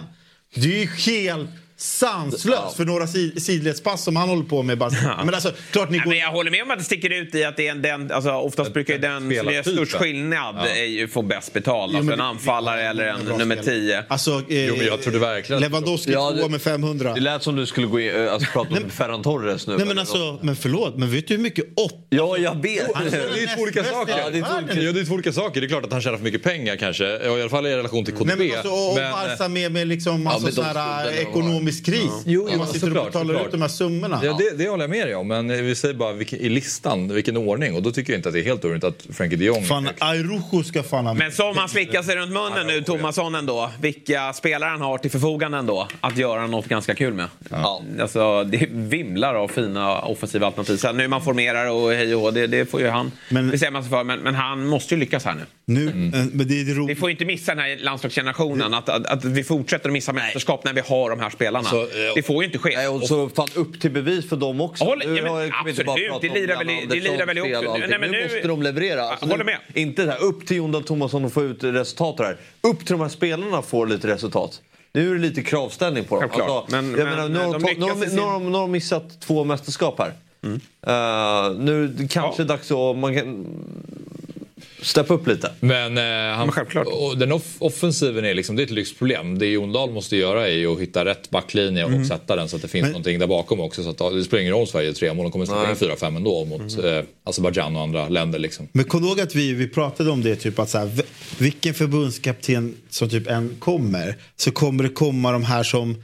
Det 0.55 0.61
är 0.61 0.81
ju 0.81 0.87
helt 0.87 1.51
sanslöst 1.83 2.77
för 2.77 2.85
några 2.85 3.07
sid, 3.07 3.43
sidledspass 3.43 4.05
som 4.05 4.17
han 4.17 4.29
håller 4.29 4.43
på 4.45 4.63
med. 4.63 4.79
Bara. 4.79 4.91
Men 5.25 5.35
alltså, 5.35 5.53
klart 5.71 5.91
ni 5.91 5.97
Nej, 5.97 6.05
går... 6.05 6.11
men 6.11 6.19
jag 6.19 6.31
håller 6.31 6.51
med 6.51 6.63
om 6.63 6.71
att 6.71 6.79
det 6.79 6.85
sticker 6.85 7.11
ut 7.11 7.35
i 7.35 7.45
att 7.45 7.57
det 7.57 7.67
är 7.67 7.71
en, 7.71 7.83
den, 7.83 8.13
alltså, 8.13 8.31
oftast 8.31 8.73
brukar 8.73 8.95
ju 8.95 9.01
den 9.01 9.21
som 9.23 9.33
gör 9.33 9.63
störst 9.63 9.93
skillnad 9.93 10.57
är 10.77 10.85
ju 10.85 11.09
få 11.09 11.23
bäst 11.23 11.53
betalt. 11.53 11.95
Alltså 11.97 12.13
en 12.13 12.21
anfallare 12.21 12.83
eller 12.83 13.05
en 13.07 13.21
nummer 13.21 13.57
spelare. 13.57 13.63
10. 13.81 14.05
Alltså, 14.09 14.31
eh, 14.31 14.67
Jo, 14.67 14.75
men 14.77 14.87
jag 14.87 15.03
trodde 15.03 15.19
verkligen 15.19 15.63
Lewandowski 15.63 16.13
Ja, 16.13 16.31
tvåa 16.31 16.43
det- 16.43 16.49
med 16.49 16.63
500. 16.63 17.15
Det 17.15 17.21
lät 17.21 17.43
som 17.43 17.57
du 17.57 17.67
skulle 17.67 17.87
gå 17.87 18.01
in, 18.01 18.15
eh, 18.15 18.33
alltså, 18.33 18.51
prata 18.53 18.77
om 18.85 18.91
Ferran 18.91 19.23
Torres 19.23 19.67
nu. 19.67 19.77
Nej 19.77 19.87
men 19.87 19.99
alltså, 19.99 20.39
men 20.43 20.57
förlåt, 20.57 20.97
men 20.97 21.11
vet 21.11 21.29
du 21.29 21.35
hur 21.35 21.43
mycket 21.43 21.65
åtta... 21.77 21.95
Ja, 22.11 22.37
jag 22.37 22.63
vet. 22.63 22.87
Det 23.11 23.19
är 23.19 23.57
två 23.57 23.63
olika 23.63 23.85
saker. 23.85 24.15
Ja, 24.19 24.31
det, 24.31 24.39
är 24.39 24.43
två, 24.93 25.09
ja, 25.11 25.15
olika 25.15 25.33
saker. 25.33 25.61
Det 25.61 25.67
är 25.67 25.69
klart 25.69 25.85
att 25.85 25.93
han 25.93 26.03
tjänar 26.03 26.17
för 26.17 26.25
mycket 26.25 26.43
pengar 26.43 26.77
kanske. 26.77 27.05
Ja, 27.05 27.39
I 27.39 27.41
alla 27.41 27.51
fall 27.51 27.67
i 27.67 27.77
relation 27.77 28.05
till 28.05 28.15
KDB. 28.15 28.27
Nej, 28.27 28.49
men 28.49 28.57
alltså, 28.57 28.73
och 28.73 28.95
Men- 28.95 29.13
Barca 29.13 29.49
med, 29.49 29.73
med 29.73 29.87
liksom, 29.89 30.27
alltså, 30.27 30.63
med 30.63 30.75
de 30.75 31.70
ekonomisk 31.79 31.87
kris. 31.87 32.23
Jo, 32.27 32.43
Om 32.43 32.49
jo, 32.53 32.59
man 32.59 32.67
sitter 32.67 32.87
och 32.87 32.91
såklart, 32.91 33.07
betalar 33.07 33.27
såklart. 33.35 33.47
ut 33.47 33.53
de 33.53 33.63
här 33.63 33.69
summorna. 33.69 34.21
Ja, 34.25 34.37
det, 34.39 34.57
det 34.65 34.69
håller 34.69 34.83
jag 34.83 34.91
med 34.91 35.07
dig 35.07 35.15
om. 35.15 35.29
Men 35.29 35.49
vi 35.67 35.75
säger 35.75 35.95
bara 35.95 36.13
vilken, 36.13 36.39
i 36.39 36.49
listan, 36.49 37.15
vilken 37.15 37.37
ordning. 37.37 37.75
Och 37.75 37.83
då 37.83 37.93
tycker 37.93 38.13
jag 38.13 38.19
inte 38.19 38.29
att 38.29 38.33
det 38.33 38.41
är 38.41 38.45
helt 38.45 38.65
orimligt 38.65 38.85
att 38.85 39.07
Frankie 39.13 39.39
de 39.39 39.45
Jong... 39.45 39.65
Fan, 39.65 39.89
Airujo 39.99 40.63
ska 40.65 40.83
fan 40.83 41.07
ha 41.07 41.15
Men 41.15 41.33
som 41.33 41.57
han 41.57 41.69
slickar 41.69 42.03
sig 42.03 42.17
runt 42.17 42.33
munnen 42.33 42.67
nu, 42.67 42.83
Tomasson 42.83 43.35
ändå. 43.35 43.71
Vilka 43.81 44.33
spelare 44.33 44.71
han 44.71 44.81
har 44.81 44.99
till 44.99 45.11
förfogande 45.11 45.59
ändå. 45.59 45.89
Att 46.01 46.17
göra 46.17 46.47
något 46.47 46.67
ganska 46.69 46.95
kul 46.95 47.15
med. 47.15 47.27
Ja. 47.51 47.83
Alltså, 48.01 48.45
det 48.45 48.69
vimlar 48.71 49.35
av 49.35 49.49
fina 49.49 50.01
offensiva 50.01 50.47
alternativ. 50.47 50.77
Sen 50.77 50.97
nu 50.97 51.09
man 51.09 51.23
formerar 51.23 51.71
och 51.71 51.93
hej 51.93 52.15
och 52.15 52.33
det, 52.33 52.47
det 52.47 52.67
får 52.71 52.81
ju 52.81 52.89
han 52.89 53.13
Men- 53.29 53.51
bestämma 53.51 53.83
sig 53.83 53.91
för. 53.91 54.05
Men, 54.05 54.21
men 54.21 54.35
han 54.35 54.67
måste 54.67 54.95
ju 54.95 55.01
lyckas 55.01 55.25
här 55.25 55.35
nu. 55.35 55.45
Nu, 55.65 55.87
eh, 55.89 55.93
men 56.33 56.49
det 56.49 56.61
är 56.61 56.65
det 56.65 56.87
Vi 56.87 56.95
får 56.95 57.09
ju 57.09 57.13
inte 57.13 57.25
missa 57.25 57.55
den 57.55 57.65
här 57.65 57.77
landslagsgenerationen. 57.81 58.75
Att, 58.75 58.89
att, 58.89 59.07
att 59.07 59.25
vi 59.25 59.45
fortsätter 59.45 59.89
att 59.89 59.93
missa 59.93 60.13
mästerskap 60.13 60.65
när 60.65 60.73
vi 60.73 60.81
har 60.81 61.11
de 61.11 61.21
här 61.21 61.31
spelarna. 61.31 61.60
Så, 61.65 61.81
eh, 61.83 61.87
det 62.15 62.23
får 62.23 62.43
ju 62.43 62.47
inte 62.47 62.59
ske. 62.59 62.77
Nej, 62.77 62.89
och 62.89 63.03
så 63.03 63.29
fan 63.29 63.49
upp 63.55 63.81
till 63.81 63.91
bevis 63.91 64.29
för 64.29 64.37
dem 64.37 64.61
också. 64.61 64.85
Håller- 64.85 65.07
Nu 65.07 65.17
ja, 65.17 65.23
men 65.35 65.53
absolut, 65.69 66.21
det 66.23 66.29
lirar 66.29 67.27
väl 67.27 67.37
det 67.37 67.41
ihop. 67.49 67.69
allting. 67.69 67.89
Nej, 67.91 67.99
men 67.99 68.11
nu, 68.11 68.17
nu- 68.17 68.23
måste 68.23 68.49
de 68.49 68.63
leverera. 68.63 69.03
Alltså, 69.03 69.27
håller 69.27 69.39
nu- 69.39 69.45
med. 69.45 69.59
Inte 69.83 70.05
så 70.05 70.11
här, 70.11 70.23
upp 70.23 70.47
till 70.47 70.57
Jon 70.57 70.73
Dahl 70.73 70.83
Tomasson 70.85 71.25
och 71.25 71.33
få 71.33 71.43
ut 71.43 71.65
resultat 71.65 72.15
här. 72.19 72.37
Upp 72.61 72.79
till 72.79 72.93
de 72.93 73.01
här 73.01 73.09
spelarna 73.09 73.63
får 73.63 73.87
lite 73.87 74.09
resultat. 74.09 74.61
Nu 74.93 75.11
är 75.11 75.15
det 75.15 75.21
lite 75.21 75.43
kravställning 75.43 76.05
på 76.05 76.15
dem. 76.15 76.25
Alltså, 76.25 76.39
Självklart. 76.39 76.71
Men- 76.71 76.91
jag 76.91 76.99
men 76.99 77.09
menar, 77.09 77.29
nu, 77.29 77.39
har 77.39 77.53
de 77.53 77.63
nu, 78.03 78.07
sin- 78.09 78.51
nu, 78.53 78.59
nu 78.59 78.67
missat 78.67 79.21
två 79.21 79.45
mästerskap 79.45 79.99
här. 79.99 80.13
Eh, 80.87 81.55
nu 81.59 81.85
är 81.85 81.89
det 81.89 82.09
kanske 82.09 82.43
Ja. 82.43 82.47
dags 82.47 82.71
att 82.71 82.97
man 82.97 83.15
kan 83.15 83.47
steppa 84.83 85.15
upp 85.15 85.27
lite. 85.27 85.53
Men, 85.61 85.99
eh, 85.99 86.05
han, 86.37 86.47
Men 86.47 86.53
självklart. 86.53 86.87
Och 86.87 87.19
den 87.19 87.33
off 87.33 87.57
offensiven 87.59 88.25
är 88.25 88.35
liksom, 88.35 88.57
det 88.57 88.63
är 88.63 88.65
ett 88.65 88.71
lyxproblem. 88.71 89.39
Det 89.39 89.47
Jon 89.47 89.73
Dahl 89.73 89.91
måste 89.91 90.17
göra 90.17 90.49
är 90.49 90.73
att 90.73 90.81
hitta 90.81 91.05
rätt 91.05 91.31
backlinje 91.31 91.85
och 91.85 92.07
sätta 92.07 92.37
den 92.37 92.49
så 92.49 92.57
att 92.57 92.63
det 92.63 92.69
finns 92.69 92.83
Men- 92.83 92.93
någonting 92.93 93.19
där 93.19 93.27
bakom 93.27 93.61
också. 93.61 93.83
Så 93.83 93.91
att, 93.91 93.99
det 94.15 94.25
spelar 94.25 94.41
ingen 94.41 94.53
roll 94.53 94.61
om 94.61 94.67
Sverige 94.67 94.87
gör 94.87 94.95
tre 94.95 95.15
mål, 95.15 95.25
de 95.25 95.33
kommer 95.33 95.47
släppa 95.47 95.71
in 95.71 95.77
fyra, 95.77 95.97
fem 95.97 96.17
ändå 96.17 96.45
mot 96.45 96.61
eh, 96.85 97.01
Azerbajdzjan 97.25 97.77
och 97.77 97.83
andra 97.83 98.09
länder. 98.09 98.39
Liksom. 98.39 98.69
Men 98.73 98.85
kom 98.85 99.05
ihåg 99.05 99.21
att 99.21 99.35
vi, 99.35 99.53
vi 99.53 99.69
pratade 99.69 100.11
om 100.11 100.23
det, 100.23 100.37
typ 100.37 100.59
att 100.59 100.71
så 100.71 100.79
här, 100.79 100.91
vilken 101.39 101.75
förbundskapten 101.75 102.77
som 102.91 103.09
typ 103.09 103.31
än 103.31 103.57
kommer 103.59 104.17
så 104.37 104.51
kommer 104.51 104.83
det 104.85 104.89
komma 104.91 105.33
de 105.33 105.45
här 105.45 105.63
som 105.63 105.97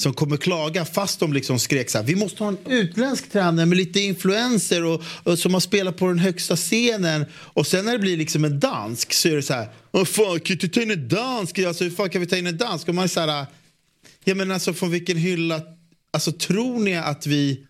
som 0.00 0.14
kommer 0.14 0.36
klaga 0.36 0.84
fast 0.84 1.20
de 1.20 1.32
liksom 1.32 1.58
skrek 1.58 1.90
så 1.90 1.98
här, 1.98 2.04
vi 2.04 2.16
måste 2.16 2.44
ha 2.44 2.48
en 2.48 2.58
utländsk 2.66 3.32
tränare 3.32 3.66
med 3.66 3.78
lite 3.78 4.00
influenser 4.00 4.84
och, 4.84 5.02
och 5.22 5.38
som 5.38 5.54
har 5.54 5.60
spelat 5.60 5.96
på 5.96 6.08
den 6.08 6.18
högsta 6.18 6.56
scenen. 6.56 7.24
Och 7.32 7.66
sen 7.66 7.84
när 7.84 7.92
det 7.92 7.98
blir 7.98 8.16
liksom 8.16 8.44
en 8.44 8.60
dansk 8.60 9.12
så 9.12 9.28
är 9.28 9.36
det 9.36 9.42
så 9.42 9.54
här, 9.54 9.68
vad 9.90 10.08
fan 10.08 10.40
kan 10.40 10.56
vi 10.60 10.68
ta 10.68 10.82
in 10.82 10.90
en 10.90 11.08
dansk? 11.08 11.58
Alltså 11.58 11.84
hur 11.84 11.90
fan 11.90 12.10
kan 12.10 12.20
vi 12.20 12.26
ta 12.26 12.36
in 12.36 12.46
en 12.46 12.56
dansk? 12.56 12.88
Och 12.88 12.94
man 12.94 13.04
är 13.04 13.08
så 13.08 13.20
här, 13.20 13.46
ja 14.24 14.34
men 14.34 14.50
alltså 14.50 14.74
från 14.74 14.90
vilken 14.90 15.16
hylla, 15.16 15.60
alltså 16.12 16.32
tror 16.32 16.78
ni 16.78 16.96
att 16.96 17.26
vi 17.26 17.66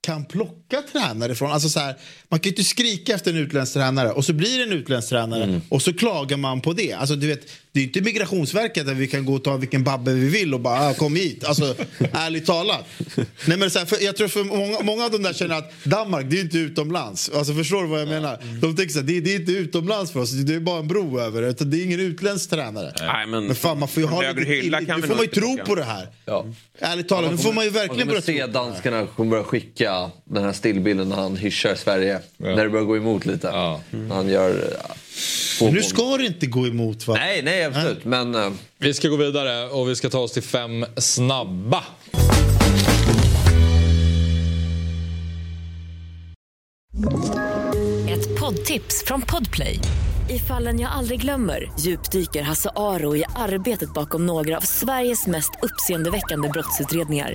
kan 0.00 0.24
plocka 0.24 0.56
tränare 0.92 1.34
från. 1.34 1.50
Alltså 1.52 1.68
så 1.68 1.80
här, 1.80 1.94
man 2.28 2.40
kan 2.40 2.44
ju 2.44 2.50
inte 2.50 2.64
skrika 2.64 3.14
efter 3.14 3.30
en 3.30 3.36
utländsk 3.36 3.72
tränare 3.72 4.10
och 4.12 4.24
så 4.24 4.32
blir 4.32 4.58
det 4.58 4.64
en 4.64 4.72
utländsk 4.72 5.08
tränare 5.08 5.60
och 5.68 5.82
så 5.82 5.92
klagar 5.92 6.36
man 6.36 6.60
på 6.60 6.72
det. 6.72 6.92
Alltså, 6.92 7.16
du 7.16 7.26
vet, 7.26 7.40
det 7.72 7.78
är 7.78 7.82
ju 7.82 7.86
inte 7.86 8.00
Migrationsverket 8.00 8.86
där 8.86 8.94
vi 8.94 9.06
kan 9.06 9.24
gå 9.26 9.34
och 9.34 9.44
ta 9.44 9.56
vilken 9.56 9.84
babbe 9.84 10.12
vi 10.14 10.28
vill 10.28 10.54
och 10.54 10.60
bara 10.60 10.88
ah, 10.88 10.94
kom 10.94 11.16
hit. 11.16 11.44
Alltså, 11.44 11.74
ärligt 12.12 12.46
talat. 12.46 12.84
Nej, 13.46 13.58
men 13.58 13.70
så 13.70 13.78
här, 13.78 13.88
jag 14.00 14.16
tror 14.16 14.28
för 14.28 14.44
många, 14.44 14.80
många 14.82 15.04
av 15.04 15.10
dem 15.10 15.22
där 15.22 15.32
känner 15.32 15.54
att 15.58 15.72
Danmark, 15.84 16.26
det 16.30 16.34
är 16.34 16.38
ju 16.38 16.42
inte 16.44 16.58
utomlands. 16.58 17.30
Alltså, 17.34 17.54
förstår 17.54 17.82
du 17.82 17.88
vad 17.88 18.00
jag 18.00 18.08
menar? 18.08 18.38
De 18.60 18.76
tänker 18.76 18.92
så 18.92 18.98
här, 18.98 19.06
det, 19.06 19.20
det 19.20 19.34
är 19.34 19.40
inte 19.40 19.52
utomlands 19.52 20.12
för 20.12 20.20
oss, 20.20 20.30
det 20.30 20.54
är 20.54 20.60
bara 20.60 20.78
en 20.78 20.88
bro 20.88 21.20
över 21.20 21.42
det. 21.42 21.76
är 21.76 21.84
ingen 21.84 22.00
utländsk 22.00 22.50
tränare. 22.50 22.92
Nej, 23.00 23.26
men- 23.26 23.46
men 23.46 23.56
fan, 23.56 23.78
man 23.78 23.88
får 23.88 24.02
ju 24.02 24.08
ha 24.08 24.32
lite 24.32 24.50
hylla 24.50 24.80
Nu 24.80 24.86
får 25.02 25.08
man 25.14 25.20
ju 25.20 25.26
tro 25.26 25.54
plocka. 25.54 25.64
på 25.64 25.74
det 25.74 25.84
här. 25.84 26.08
Ja. 26.24 26.46
Ärligt 26.78 27.08
talat, 27.08 27.30
nu 27.30 27.38
får 27.38 27.52
man 27.52 27.64
ju 27.64 27.70
verkligen 27.70 28.06
Man 28.06 28.06
börja 28.08 28.20
kommer 28.22 28.22
tro 28.22 28.34
se 28.34 28.46
på 28.46 28.52
det 28.52 28.58
här. 28.60 28.66
danskarna 28.70 29.06
kommer 29.06 29.30
börja 29.30 29.44
skicka 29.44 30.10
den 30.24 30.44
här 30.44 30.52
stillbilden 30.56 31.08
när 31.08 31.16
han 31.16 31.36
hyschar 31.36 31.74
Sverige. 31.74 32.20
När 32.36 32.64
det 32.64 32.70
börjar 32.70 32.84
gå 32.84 32.96
emot 32.96 33.26
lite. 33.26 33.46
Ja. 33.46 33.80
När 33.90 34.14
han 34.14 34.28
gör... 34.28 34.50
eh, 34.50 34.96
två 35.58 35.70
Nu 35.70 35.82
ska 35.82 36.16
det 36.16 36.26
inte 36.26 36.46
gå 36.46 36.66
emot 36.66 37.06
va? 37.06 37.14
Nej, 37.14 37.42
nej 37.42 37.64
absolut. 37.64 38.04
Men 38.04 38.34
eh, 38.34 38.50
Vi 38.78 38.94
ska 38.94 39.08
gå 39.08 39.16
vidare 39.16 39.68
och 39.68 39.88
vi 39.88 39.96
ska 39.96 40.10
ta 40.10 40.18
oss 40.18 40.32
till 40.32 40.42
fem 40.42 40.86
snabba. 40.96 41.84
Ett 48.08 48.40
poddtips 48.40 49.04
från 49.06 49.22
Podplay. 49.22 49.78
I 50.30 50.38
fallen 50.38 50.80
jag 50.80 50.92
aldrig 50.92 51.20
glömmer 51.20 51.72
djupdyker 51.80 52.42
Hasse 52.42 52.70
Aro 52.76 53.16
i 53.16 53.24
arbetet 53.36 53.94
bakom 53.94 54.26
några 54.26 54.56
av 54.56 54.60
Sveriges 54.60 55.26
mest 55.26 55.50
uppseendeväckande 55.62 56.48
brottsutredningar. 56.48 57.34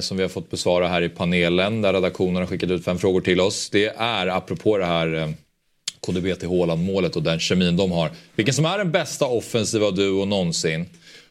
som 0.00 0.16
vi 0.16 0.22
har 0.22 0.28
fått 0.28 0.50
besvara 0.50 0.88
här 0.88 1.02
i 1.02 1.08
panelen, 1.08 1.82
där 1.82 1.92
redaktionen 1.92 2.36
har 2.36 2.46
skickat 2.46 2.70
ut 2.70 2.84
fem 2.84 2.98
frågor 2.98 3.20
till 3.20 3.40
oss. 3.40 3.70
Det 3.70 3.86
är 3.96 4.26
apropå 4.26 4.78
det 4.78 4.84
här 4.84 5.14
eh, 5.14 5.28
KDB 6.00 6.38
till 6.38 6.48
Haaland-målet 6.48 7.16
och 7.16 7.22
den 7.22 7.38
kemin 7.38 7.76
de 7.76 7.92
har. 7.92 8.10
Vilken 8.36 8.54
som 8.54 8.64
är 8.64 8.78
den 8.78 8.92
bästa 8.92 9.26
offensiva 9.26 9.90
duo 9.90 10.24
någonsin. 10.24 10.86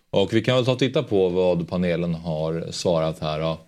Och 0.10 0.34
vi 0.34 0.42
kan 0.42 0.56
väl 0.56 0.66
ta 0.66 0.72
och 0.72 0.80
titta 0.80 1.04
på 1.04 1.30
vad 1.30 1.70
panelen 1.70 2.14
har 2.14 2.72
svarat 2.72 3.20
här 3.20 3.40
då. 3.40 3.60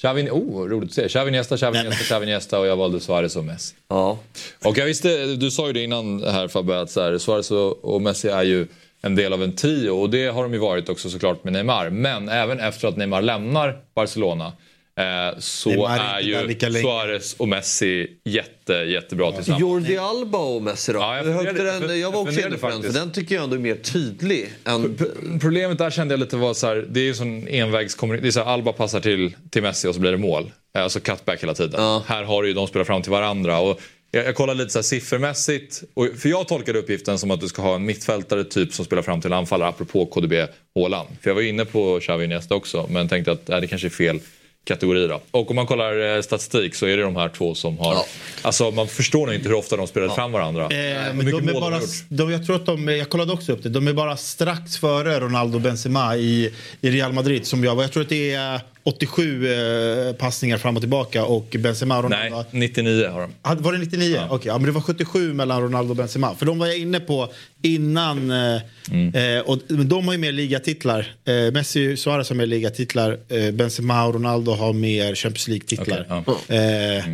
Xavi, 0.00 0.30
oh, 0.30 0.68
roligt 0.68 0.88
att 0.88 0.94
se. 0.94 1.08
Xavi 1.08 1.30
Niesta, 1.30 1.56
Xavi 1.56 1.82
Niesta, 1.82 2.04
Xavi 2.04 2.26
Niesta 2.26 2.58
och 2.58 2.66
jag 2.66 2.76
valde 2.76 3.00
Suarez 3.00 3.36
och 3.36 3.44
Messi. 3.44 3.74
Ja. 3.88 4.18
Och 4.64 4.78
jag 4.78 4.86
visste, 4.86 5.26
du 5.26 5.50
sa 5.50 5.66
ju 5.66 5.72
det 5.72 5.84
innan 5.84 6.22
här 6.22 6.48
Fabbe, 6.48 6.80
att 6.80 6.90
så 6.90 7.00
här, 7.00 7.18
Suarez 7.18 7.50
och 7.50 8.02
Messi 8.02 8.28
är 8.28 8.42
ju 8.42 8.66
en 9.02 9.14
del 9.14 9.32
av 9.32 9.42
en 9.42 9.56
trio 9.56 9.90
och 9.90 10.10
det 10.10 10.26
har 10.26 10.42
de 10.42 10.52
ju 10.52 10.58
varit 10.58 10.88
också 10.88 11.10
såklart 11.10 11.44
med 11.44 11.52
Neymar. 11.52 11.90
Men 11.90 12.28
även 12.28 12.60
efter 12.60 12.88
att 12.88 12.96
Neymar 12.96 13.22
lämnar 13.22 13.76
Barcelona 13.94 14.52
eh, 14.98 15.38
så 15.38 15.70
Neymar 15.70 15.98
är 15.98 16.20
ju. 16.20 16.54
Suarez 16.80 17.34
och 17.34 17.48
Messi 17.48 18.08
jätte, 18.24 18.72
jättebra 18.72 19.32
tillsammans. 19.32 19.60
Jordi 19.60 19.96
Alba 19.96 20.38
och 20.38 20.62
Messi 20.62 20.92
då? 20.92 20.98
Ja, 20.98 21.16
jag 21.16 21.24
funderade- 21.24 21.86
den? 21.86 22.00
Jag 22.00 22.12
var 22.12 22.20
också 22.20 22.32
inne 22.32 22.42
på 22.42 22.48
den, 22.50 22.58
för 22.58 22.70
faktiskt. 22.70 22.94
den 22.94 23.12
tycker 23.12 23.34
jag 23.34 23.44
ändå 23.44 23.56
är 23.56 23.60
mer 23.60 23.76
tydlig. 23.76 24.52
Än... 24.64 24.98
Problemet 25.40 25.78
där 25.78 25.90
kände 25.90 26.12
jag 26.12 26.20
lite 26.20 26.36
var 26.36 26.54
så 26.54 26.66
här, 26.66 26.86
det 26.88 27.00
är 27.00 27.04
ju 27.04 27.14
sån 27.14 27.48
envägskommunikation. 27.48 28.48
Alba 28.48 28.72
passar 28.72 29.00
till, 29.00 29.36
till 29.50 29.62
Messi 29.62 29.88
och 29.88 29.94
så 29.94 30.00
blir 30.00 30.10
det 30.10 30.18
mål. 30.18 30.52
Alltså 30.74 31.00
cutback 31.00 31.42
hela 31.42 31.54
tiden. 31.54 32.00
Här 32.06 32.22
har 32.22 32.42
du 32.42 32.48
ju 32.48 32.54
de 32.54 32.66
spelar 32.66 32.84
fram 32.84 33.02
till 33.02 33.12
varandra. 33.12 33.58
Och 33.58 33.80
jag, 34.10 34.24
jag 34.24 34.34
kollade 34.34 34.58
lite 34.58 34.70
så 34.70 34.78
här 34.78 34.82
siffermässigt. 34.82 35.82
Och, 35.94 36.08
för 36.18 36.28
jag 36.28 36.48
tolkade 36.48 36.78
uppgiften 36.78 37.18
som 37.18 37.30
att 37.30 37.40
du 37.40 37.48
ska 37.48 37.62
ha 37.62 37.74
en 37.74 37.86
mittfältare 37.86 38.44
typ 38.44 38.74
som 38.74 38.84
spelar 38.84 39.02
fram 39.02 39.20
till 39.20 39.32
anfallare 39.32 39.68
apropå 39.68 40.06
KDB 40.06 40.32
Haaland. 40.74 41.08
För 41.22 41.30
jag 41.30 41.34
var 41.34 41.42
inne 41.42 41.64
på 41.64 42.00
Xavi 42.00 42.24
Iniesta 42.24 42.54
också 42.54 42.86
men 42.90 43.08
tänkte 43.08 43.32
att 43.32 43.48
äh, 43.48 43.60
det 43.60 43.66
kanske 43.66 43.88
är 43.88 43.90
fel 43.90 44.20
kategori 44.64 45.06
då. 45.06 45.20
Och 45.30 45.50
om 45.50 45.56
man 45.56 45.66
kollar 45.66 46.16
eh, 46.16 46.22
statistik 46.22 46.74
så 46.74 46.86
är 46.86 46.96
det 46.96 47.02
de 47.02 47.16
här 47.16 47.28
två 47.28 47.54
som 47.54 47.78
har... 47.78 47.96
Alltså 48.42 48.70
man 48.70 48.88
förstår 48.88 49.26
nog 49.26 49.34
inte 49.34 49.48
hur 49.48 49.56
ofta 49.56 49.76
de 49.76 49.86
spelade 49.86 50.14
fram 50.14 50.32
varandra. 50.32 50.62
Eh, 50.62 51.14
men 51.14 51.26
de 51.26 51.48
är 51.48 51.52
mål 51.52 51.60
bara, 51.60 51.78
de 51.78 52.16
de, 52.16 52.30
jag 52.30 52.46
tror 52.46 52.56
att 52.56 52.66
de, 52.66 52.88
jag 52.88 53.08
kollade 53.08 53.32
också 53.32 53.52
upp 53.52 53.62
det, 53.62 53.68
de 53.68 53.88
är 53.88 53.92
bara 53.92 54.16
strax 54.16 54.78
före 54.78 55.20
Ronaldo 55.20 55.58
Benzema 55.58 56.16
i, 56.16 56.54
i 56.80 56.90
Real 56.90 57.12
Madrid. 57.12 57.46
Som 57.46 57.64
jag, 57.64 57.74
var. 57.74 57.82
jag 57.82 57.92
tror 57.92 58.02
att 58.02 58.08
det 58.08 58.32
är 58.32 58.60
87 58.82 59.52
eh, 59.52 60.12
passningar 60.12 60.58
fram 60.58 60.76
och 60.76 60.82
tillbaka 60.82 61.24
och 61.24 61.56
Benzema 61.58 61.96
och 61.98 62.04
Ronaldo. 62.04 62.36
Nej, 62.36 62.44
99 62.60 63.08
har 63.08 63.20
de. 63.20 63.30
Ah, 63.42 63.54
Var 63.54 63.72
det 63.72 63.78
99? 63.78 64.20
Okej, 64.30 64.48
ja, 64.48 64.58
men 64.58 64.66
det 64.66 64.72
var 64.72 64.80
77 64.80 65.32
mellan 65.34 65.62
Ronaldo 65.62 65.90
och 65.92 65.96
Benzema. 65.96 66.34
För 66.34 66.46
de 66.46 66.58
var 66.58 66.66
jag 66.66 66.78
inne 66.78 67.00
på 67.00 67.28
innan. 67.62 68.30
Eh, 68.30 68.60
Mm. 68.90 69.36
eh, 69.36 69.42
och, 69.42 69.58
de 69.68 70.04
har 70.06 70.12
ju 70.12 70.18
mer 70.18 70.32
ligatitlar. 70.32 71.14
Eh, 71.24 71.52
Messi 71.52 71.94
och 71.94 71.98
Suarez 71.98 72.28
har 72.28 72.36
mer 72.36 72.46
ligatitlar. 72.46 73.18
Eh, 73.28 73.50
Benzema 73.50 74.04
och 74.06 74.14
Ronaldo 74.14 74.52
har 74.52 74.72
mer 74.72 75.14
Champions 75.14 75.48
League-titlar. 75.48 76.06
eh, 76.48 77.04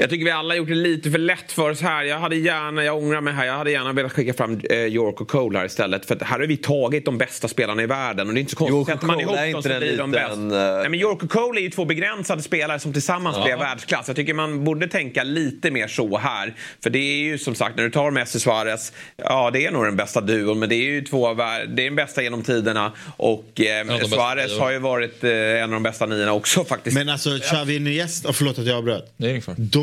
Jag 0.00 0.10
tycker 0.10 0.24
vi 0.24 0.30
alla 0.30 0.54
gjort 0.56 0.68
det 0.68 0.74
lite 0.74 1.10
för 1.10 1.18
lätt 1.18 1.52
för 1.52 1.70
oss 1.70 1.80
här. 1.80 2.04
Jag 2.04 2.18
hade 2.18 2.36
gärna, 2.36 2.84
jag 2.84 2.96
ångrar 2.98 3.20
mig 3.20 3.34
här, 3.34 3.44
jag 3.46 3.54
hade 3.54 3.70
gärna 3.70 3.92
velat 3.92 4.12
skicka 4.12 4.34
fram 4.34 4.60
eh, 4.70 4.76
York 4.78 5.20
och 5.20 5.28
Cole 5.28 5.58
här 5.58 5.66
istället. 5.66 6.06
För 6.06 6.14
att 6.16 6.22
här 6.22 6.38
har 6.40 6.46
vi 6.46 6.56
tagit 6.56 7.04
de 7.04 7.18
bästa 7.18 7.48
spelarna 7.48 7.82
i 7.82 7.86
världen 7.86 8.28
och 8.28 8.34
det 8.34 8.38
är 8.38 8.40
inte 8.40 8.52
så 8.52 8.56
konstigt. 8.56 8.94
Sätter 8.94 9.06
man 9.06 9.20
ihop 9.20 9.36
är 9.36 9.52
dem 9.52 9.62
så 9.62 9.68
blir 9.68 9.98
de 9.98 10.10
bäst. 10.10 10.32
eh, 10.32 10.38
Nej, 10.38 10.88
men 10.88 10.94
York 11.00 11.22
och 11.22 11.30
Cole 11.30 11.60
är 11.60 11.62
ju 11.62 11.70
två 11.70 11.84
begränsade 11.84 12.42
spelare 12.42 12.78
som 12.78 12.92
tillsammans 12.92 13.36
Ja. 13.36 13.44
blir 13.44 13.56
världsklass. 13.56 14.04
Jag 14.06 14.16
tycker 14.16 14.34
man 14.34 14.64
borde 14.64 14.88
tänka 14.88 15.22
lite 15.22 15.70
mer 15.70 15.88
så 15.88 16.18
här. 16.18 16.54
För 16.82 16.90
det 16.90 16.98
är 16.98 17.18
ju 17.22 17.38
som 17.38 17.54
sagt, 17.54 17.76
när 17.76 17.84
du 17.84 17.90
tar 17.90 18.10
Messi 18.10 18.40
Suarez, 18.40 18.92
ja 19.16 19.50
det 19.50 19.66
är 19.66 19.70
nog 19.70 19.84
den 19.84 19.96
bästa 19.96 20.20
duon. 20.20 20.58
Men 20.58 20.68
det 20.68 20.74
är 20.74 20.90
ju 20.90 21.02
två 21.02 21.34
det 21.34 21.42
är 21.42 21.66
den 21.66 21.96
bästa 21.96 22.22
genom 22.22 22.42
tiderna. 22.42 22.92
Och 23.16 23.60
eh, 23.60 23.86
bästa 23.86 24.08
Suarez 24.08 24.58
har 24.58 24.70
ju 24.70 24.78
varit 24.78 25.24
eh, 25.24 25.30
en 25.30 25.62
av 25.62 25.70
de 25.70 25.82
bästa 25.82 26.06
niorna 26.06 26.32
också 26.32 26.64
faktiskt. 26.64 26.96
Men 26.96 27.08
alltså 27.08 27.38
Xavi 27.38 27.76
Iniesta, 27.76 28.28
oh, 28.28 28.32
förlåt 28.32 28.58
att 28.58 28.66
jag 28.66 28.76
avbröt. 28.76 29.12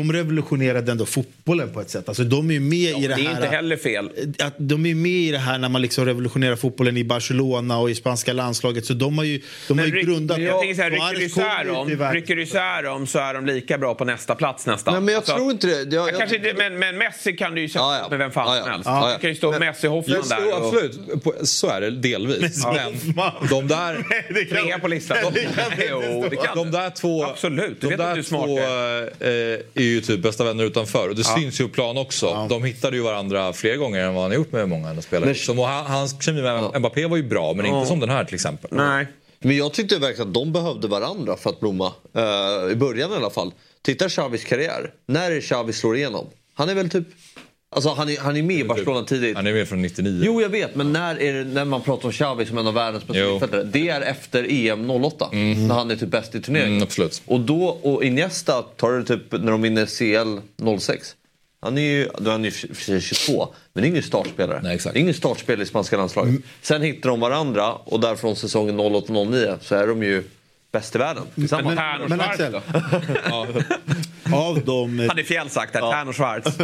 De 0.06 0.12
revolutionerade 0.12 0.92
ändå 0.92 1.06
fotbollen 1.06 1.70
på 1.72 1.80
ett 1.80 1.90
sätt. 1.90 2.08
Alltså 2.08 2.24
de 2.24 2.50
är 2.50 2.54
ju 2.54 2.60
med 2.60 2.78
i 2.78 2.92
det 2.92 2.98
det 3.08 3.12
är 3.14 3.16
här. 3.24 3.30
inte 3.36 3.46
heller 3.46 3.76
fel. 3.76 4.10
Att 4.38 4.54
de 4.58 4.86
är 4.86 4.94
med 4.94 5.10
i 5.12 5.30
det 5.30 5.38
här 5.38 5.58
när 5.58 5.68
man 5.68 5.82
liksom 5.82 6.04
revolutionerar 6.06 6.56
fotbollen 6.56 6.96
i 6.96 7.04
Barcelona 7.04 7.78
och 7.78 7.90
i 7.90 7.94
spanska 7.94 8.32
landslaget. 8.32 8.86
Så 8.86 8.92
de 8.94 9.18
har 9.18 9.24
ju, 9.24 9.40
de 9.68 9.78
har 9.78 9.86
ju 9.86 10.02
grundat... 10.02 10.38
Jag 10.38 10.60
tänker 10.60 10.74
så 10.74 10.82
här, 10.82 10.90
rycker 10.90 11.14
du 11.18 11.24
isär 11.24 11.64
dem, 11.64 11.86
till 11.86 11.96
världen. 11.96 12.14
rycker 12.14 12.36
du 12.36 12.42
isär 12.42 12.82
dem 12.82 13.06
så 13.06 13.18
är 13.18 13.34
de 13.34 13.46
lika 13.46 13.78
bra 13.78 13.94
på 13.94 14.04
nästa 14.04 14.34
plats 14.34 14.66
nästan. 14.66 14.94
Nej, 14.94 15.02
men 15.02 15.14
jag 15.14 15.18
Alltså, 15.18 15.36
tror 15.36 15.50
inte 15.50 15.66
det. 15.66 15.96
Jag, 15.96 16.08
jag, 16.08 16.18
kanske 16.18 16.36
inte, 16.36 16.54
men, 16.58 16.78
men 16.78 16.98
Messi 16.98 17.32
kan 17.32 17.54
du 17.54 17.60
ju 17.60 17.68
sätta 17.68 17.78
Ja, 17.84 17.98
ja. 18.02 18.08
med 18.10 18.18
vem 18.18 18.30
fan 18.30 18.46
Ja, 18.48 18.56
ja. 18.56 18.62
som 18.62 18.72
helst. 18.72 18.86
Ja, 18.86 19.08
ja. 19.08 19.14
Det 19.14 19.20
kan 19.20 19.30
ju 19.30 19.36
stå 19.36 19.58
Messi 19.58 19.86
Hoffman 19.86 20.22
Ja, 20.30 20.36
där. 20.36 20.52
och- 20.60 20.66
absolut, 20.66 21.24
På- 21.24 21.34
så 21.46 21.68
är 21.68 21.80
det 21.80 21.90
delvis. 21.90 22.64
Men 22.66 22.92
de 23.50 23.68
där... 23.68 24.06
Trea 24.50 24.78
på 24.78 24.88
listan. 24.88 25.16
Jo, 25.90 26.26
det 26.30 26.36
kan 26.36 26.56
de 26.56 26.70
där 26.70 26.90
två, 26.90 27.24
Absolut, 27.24 27.80
du 27.80 27.86
de 27.88 27.96
vet 27.96 28.00
att 28.00 28.14
du 28.14 28.20
är 28.20 28.24
smart. 28.24 28.44
två 28.46 28.58
eh, 28.58 28.64
är 29.74 29.82
ju 29.82 29.95
typ 30.00 30.22
bästa 30.22 30.44
vänner 30.44 30.64
utanför. 30.64 31.08
Och 31.08 31.14
det 31.14 31.22
Ja. 31.26 31.36
syns 31.40 31.60
ju 31.60 31.68
på 31.68 31.74
plan 31.74 31.98
också. 31.98 32.46
De 32.50 32.64
hittade 32.64 32.96
ju 32.96 33.02
varandra 33.02 33.52
fler 33.52 33.76
gånger 33.76 34.00
än 34.00 34.14
vad 34.14 34.22
han 34.22 34.30
har 34.30 34.36
gjort 34.38 34.52
med 34.52 34.68
många 34.68 34.88
andra 34.88 35.02
spelare. 35.02 35.34
Som, 35.34 35.58
och 35.58 35.66
han, 35.66 35.86
hans 35.86 36.22
kemi 36.24 36.42
med 36.42 36.78
Mbappé 36.80 37.06
var 37.06 37.16
ju 37.16 37.22
bra, 37.22 37.52
men 37.54 37.66
Ja. 37.66 37.76
inte 37.76 37.88
som 37.88 38.00
den 38.00 38.10
här 38.10 38.24
till 38.24 38.34
exempel. 38.34 38.70
Nej. 38.72 39.06
Men 39.38 39.56
jag 39.56 39.72
tyckte 39.72 39.98
verkligen 39.98 40.28
att 40.28 40.34
de 40.34 40.52
behövde 40.52 40.88
varandra 40.88 41.36
för 41.36 41.50
att 41.50 41.60
blomma. 41.60 41.92
Eh, 42.14 42.72
I 42.72 42.76
början 42.76 43.12
i 43.12 43.14
alla 43.14 43.30
fall. 43.30 43.52
Titta 43.82 44.08
Xavis 44.08 44.44
karriär. 44.44 44.90
När 45.06 45.30
är 45.30 45.40
Xavi 45.40 45.72
slår 45.72 45.96
igenom? 45.96 46.26
Han 46.54 46.68
är 46.68 46.74
väl 46.74 46.90
typ... 46.90 47.06
Alltså 47.70 47.90
han 47.90 48.08
är, 48.08 48.18
han 48.18 48.36
är 48.36 48.42
med 48.42 48.56
i 48.56 48.64
Barcelona 48.64 49.06
tidigt. 49.06 49.36
Han 49.36 49.46
är 49.46 49.52
med 49.52 49.68
från 49.68 49.82
99. 49.82 50.22
Jo 50.26 50.40
jag 50.40 50.48
vet 50.48 50.74
men 50.74 50.92
när, 50.92 51.20
är 51.20 51.32
det, 51.32 51.44
när 51.44 51.64
man 51.64 51.82
pratar 51.82 52.06
om 52.08 52.12
Xavi 52.12 52.46
som 52.46 52.58
en 52.58 52.66
av 52.66 52.74
världens 52.74 53.06
bästa 53.06 53.30
mittfältare. 53.32 53.62
Det 53.62 53.88
är 53.88 54.00
efter 54.00 54.46
EM 54.50 54.90
08. 54.90 55.28
När 55.32 55.74
han 55.74 55.90
är 55.90 55.96
typ 55.96 56.08
bäst 56.08 56.34
i 56.34 56.40
turneringen. 56.40 56.72
Mm, 56.72 56.82
absolut. 56.82 57.22
Och 57.26 57.40
då, 57.40 57.64
och 57.66 58.04
Iniesta 58.04 58.62
tar 58.62 58.92
det 58.92 59.04
typ 59.04 59.32
när 59.32 59.52
de 59.52 59.62
vinner 59.62 59.86
CL 59.86 60.40
06. 60.78 61.16
Han 61.60 61.78
är 61.78 61.82
ju, 61.82 62.08
då 62.18 62.28
är 62.28 62.32
han 62.32 62.44
ju 62.44 62.50
för 62.50 62.74
sig 62.74 63.00
22, 63.00 63.48
men 63.72 63.82
det 63.82 63.88
är 63.88 63.90
ingen 63.90 64.02
startspelare. 64.02 64.60
Nej, 64.62 64.74
exakt. 64.74 64.94
Det 64.94 64.98
är 64.98 65.02
ingen 65.02 65.14
startspelare 65.14 65.62
i 65.62 65.66
spanska 65.66 65.96
landslaget. 65.96 66.34
Sen 66.62 66.82
hittar 66.82 67.10
de 67.10 67.20
varandra 67.20 67.72
och 67.72 68.00
därifrån 68.00 68.36
säsongen 68.36 68.80
08-09 68.80 69.58
så 69.60 69.74
är 69.74 69.86
de 69.86 70.02
ju 70.02 70.24
bäst 70.72 70.94
i 70.94 70.98
världen 70.98 71.22
tillsammans. 71.34 71.76
Men, 71.76 72.08
Men 72.08 72.20
Axel, 72.20 72.52
av 74.34 74.64
dem... 74.64 75.06
Hade 75.08 75.24
Fjäll 75.24 75.50
sagt 75.50 75.72
där, 75.72 75.92
Tern 75.92 76.08
och 76.08 76.16
Schwarz. 76.16 76.58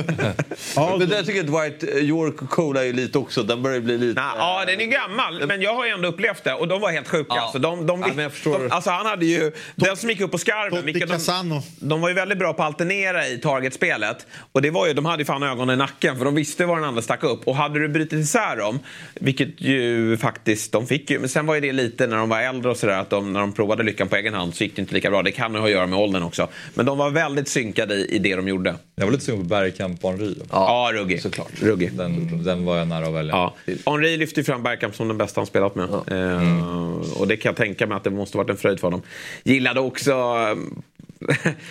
Men 0.98 1.09
det 1.09 1.16
jag 1.16 1.27
tycker 1.27 1.40
att 1.40 1.64
White 1.64 1.92
eh, 1.92 2.05
York 2.05 2.42
och 2.42 2.51
Cola 2.51 2.81
är 2.81 2.85
ju 2.85 2.92
lite 2.92 3.18
också, 3.18 3.42
den 3.42 3.62
börjar 3.62 3.81
bli 3.81 3.98
lite... 3.98 4.20
Nej, 4.20 4.31
ja, 4.37 4.64
den 4.66 4.81
är 4.81 4.85
gammal, 4.85 5.46
men 5.46 5.62
jag 5.62 5.75
har 5.75 5.87
ju 5.87 5.92
ändå 5.92 6.09
upplevt 6.09 6.44
det 6.44 6.55
och 6.55 6.68
de 6.68 6.81
var 6.81 6.90
helt 6.90 7.09
sjuka. 7.09 7.35
Ja. 7.35 7.40
Alltså, 7.40 7.59
de, 7.59 7.87
de, 7.87 8.01
Ja, 8.01 8.07
men 8.14 8.22
jag 8.22 8.33
förstår. 8.33 8.59
de, 8.59 8.70
alltså, 8.70 8.90
han 8.90 9.07
hade 9.07 9.27
ju, 9.27 9.53
den 9.75 9.96
som 9.96 10.11
gick 10.11 10.20
upp 10.20 10.31
på 10.31 10.38
skarven, 10.38 10.85
vilket 10.85 11.27
de, 11.27 11.62
de 11.81 12.01
var 12.01 12.09
ju 12.09 12.14
väldigt 12.14 12.38
bra 12.38 12.53
på 12.53 12.62
att 12.62 12.68
alternera 12.68 13.27
i 13.27 13.38
targetspelet. 13.38 14.27
Och 14.53 14.62
det 14.62 14.70
var 14.70 14.87
ju, 14.87 14.92
de 14.92 15.05
hade 15.05 15.20
ju 15.20 15.25
fan 15.25 15.42
ögonen 15.42 15.75
i 15.75 15.79
nacken 15.79 16.18
för 16.18 16.25
de 16.25 16.35
visste 16.35 16.66
var 16.66 16.77
den 16.77 16.85
andra 16.85 17.03
stack 17.03 17.25
upp. 17.25 17.48
Och 17.48 17.57
hade 17.57 17.79
du 17.79 17.88
brutit 17.88 18.12
isär 18.12 18.57
dem, 18.57 18.79
vilket 19.14 19.61
ju 19.61 20.16
faktiskt 20.16 20.72
de 20.72 20.87
fick 20.87 21.11
ju, 21.11 21.18
men 21.18 21.29
sen 21.29 21.46
var 21.46 21.55
ju 21.55 21.61
det 21.61 21.72
lite 21.72 22.07
när 22.07 22.16
de 22.16 22.29
var 22.29 22.40
äldre 22.40 22.70
och 22.70 22.77
sådär 22.77 22.98
att 22.98 23.11
de, 23.11 23.33
när 23.33 23.40
de 23.40 23.53
provade 23.53 23.83
lyckan 23.83 24.09
på 24.09 24.16
egen 24.16 24.35
hand 24.35 24.55
så 24.55 24.64
gick 24.64 24.77
det 24.77 24.83
inte 24.83 24.94
lika 24.94 25.11
bra. 25.11 25.22
Det 25.22 25.31
kan 25.33 25.53
ju 25.53 25.59
ha 25.59 25.66
att 25.66 25.72
göra 25.72 25.87
med 25.87 25.98
åldern 25.98 26.22
också. 26.22 26.48
Men 26.75 26.87
de 26.87 26.98
var 26.98 27.11
väldigt 27.11 27.48
synkade 27.52 27.94
i, 27.94 28.16
i 28.16 28.18
det 28.18 28.36
de 28.36 28.48
gjorde. 28.48 28.74
Jag 28.94 29.04
var 29.04 29.12
lite 29.12 29.24
sugen 29.24 29.40
på 29.40 29.46
Bergkamp 29.46 30.04
och 30.04 30.10
Henry. 30.10 30.34
Ja, 30.50 30.90
ruggig. 30.92 31.22
Såklart. 31.22 31.62
Ruggig. 31.62 31.92
Den, 31.92 32.44
den 32.44 32.64
var 32.64 32.76
jag 32.76 32.88
nära 32.88 33.06
att 33.06 33.14
välja. 33.14 33.32
Ja. 33.34 33.54
Henri 33.86 34.16
lyfter 34.16 34.38
ju 34.38 34.44
fram 34.44 34.62
Bergkamp 34.62 34.96
som 34.96 35.08
den 35.08 35.18
bästa 35.18 35.40
han 35.40 35.46
spelat 35.46 35.74
med. 35.74 35.88
Eh, 35.88 37.18
och 37.20 37.28
det 37.28 37.36
kan 37.36 37.50
jag 37.50 37.56
tänka 37.56 37.86
mig 37.86 37.96
att 37.96 38.04
det 38.04 38.10
måste 38.10 38.36
varit 38.36 38.50
en 38.50 38.56
fröjd 38.56 38.80
för 38.80 38.86
honom. 38.86 39.02
Gillade 39.44 39.80
också... 39.80 40.12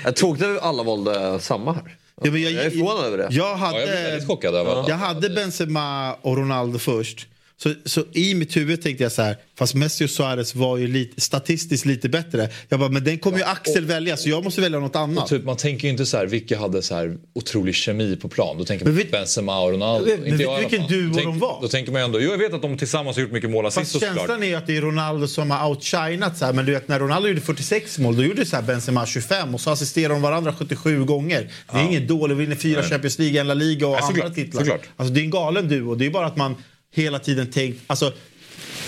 Jag 0.03 0.15
tog 0.15 0.43
att 0.43 0.63
alla 0.63 0.83
valde 0.83 1.39
samma 1.39 1.73
här. 1.73 1.97
Ja, 2.23 2.31
men 2.31 2.41
jag, 2.41 2.53
är 2.53 2.69
förvånad 2.69 3.05
över 3.05 3.17
det. 3.17 3.27
Jag 3.31 3.55
hade, 3.55 3.79
Ja, 3.79 4.09
jag 4.09 4.27
chockad 4.27 4.55
över 4.55 4.85
jag 4.87 4.95
hade 4.95 5.29
Benzema 5.29 6.13
och 6.13 6.37
Ronaldo 6.37 6.79
först. 6.79 7.27
Så, 7.63 7.73
så 7.85 8.03
i 8.13 8.33
mitt 8.35 8.57
huvud 8.57 8.81
tänkte 8.81 9.03
jag 9.03 9.11
så 9.11 9.21
här, 9.21 9.37
fast 9.57 9.73
Messi 9.75 10.05
och 10.05 10.09
Suarez 10.09 10.55
var 10.55 10.77
ju 10.77 10.87
lite, 10.87 11.21
statistiskt 11.21 11.85
lite 11.85 12.09
bättre. 12.09 12.49
Jag 12.69 12.79
bara, 12.79 12.89
men 12.89 13.03
den 13.03 13.17
kommer 13.17 13.37
ju 13.37 13.43
Axel 13.43 13.85
välja 13.85 14.17
så 14.17 14.29
jag 14.29 14.43
måste 14.43 14.61
välja 14.61 14.79
något 14.79 14.95
annat. 14.95 15.27
Typ, 15.27 15.43
man 15.43 15.57
tänker 15.57 15.83
ju 15.87 15.91
inte 15.91 16.05
så 16.05 16.17
här, 16.17 16.25
vilka 16.25 16.59
hade 16.59 16.81
så 16.81 16.95
här 16.95 17.17
otrolig 17.35 17.75
kemi 17.75 18.15
på 18.15 18.29
plan. 18.29 18.57
Då 18.57 18.65
tänker 18.65 18.85
man 18.85 18.93
Men 18.93 19.03
vet- 19.03 19.11
Benzema 19.11 19.59
och 19.61 19.71
Ronaldo. 19.71 20.05
Men 20.09 20.17
inte 20.17 20.31
vet 20.31 20.41
jag 20.41 20.59
vilken 20.59 20.87
duo 20.87 21.13
tänk- 21.13 21.25
de 21.25 21.39
var? 21.39 21.59
Då 21.61 21.67
tänker 21.67 21.91
man 21.91 22.01
ju 22.01 22.05
ändå, 22.05 22.21
jo 22.21 22.31
jag 22.31 22.37
vet 22.37 22.53
att 22.53 22.61
de 22.61 22.77
tillsammans 22.77 23.17
har 23.17 23.21
gjort 23.23 23.31
mycket 23.31 23.49
mål 23.49 23.63
Fast 23.65 23.77
assist 23.77 23.91
såklart. 23.91 24.15
känslan 24.17 24.43
är 24.43 24.47
ju 24.47 24.55
att 24.55 24.67
det 24.67 24.77
är 24.77 24.81
Ronaldo 24.81 25.27
som 25.27 25.51
har 25.51 25.69
outshinat. 25.69 26.37
Så 26.37 26.45
här, 26.45 26.53
men 26.53 26.65
du 26.65 26.71
vet 26.71 26.87
när 26.87 26.99
Ronaldo 26.99 27.27
gjorde 27.27 27.41
46 27.41 27.99
mål 27.99 28.15
då 28.17 28.23
gjorde 28.23 28.45
så 28.45 28.55
här 28.55 28.63
Benzema 28.63 29.05
25 29.05 29.53
och 29.55 29.61
så 29.61 29.69
assisterar 29.69 30.09
de 30.09 30.21
varandra 30.21 30.55
77 30.59 31.05
gånger. 31.05 31.51
Det 31.71 31.77
är 31.77 31.83
ingen 31.83 32.07
dålig, 32.07 32.35
vinner 32.35 32.55
fyra 32.55 32.79
Nej. 32.81 32.89
Champions 32.89 33.19
League, 33.19 33.39
en 33.41 33.47
La 33.47 33.53
Liga 33.53 33.87
och 33.87 33.91
Nej, 33.93 34.01
andra 34.01 34.15
såklart, 34.15 34.35
titlar. 34.35 34.61
såklart. 34.61 34.81
Alltså, 34.95 35.13
det 35.13 35.19
är 35.19 35.23
en 35.23 35.29
galen 35.29 35.67
duo. 35.67 35.95
Det 35.95 36.05
är 36.05 36.09
bara 36.09 36.25
att 36.25 36.37
man 36.37 36.55
hela 36.91 37.19
tiden 37.19 37.51
tänkt... 37.51 37.81
Alltså, 37.87 38.13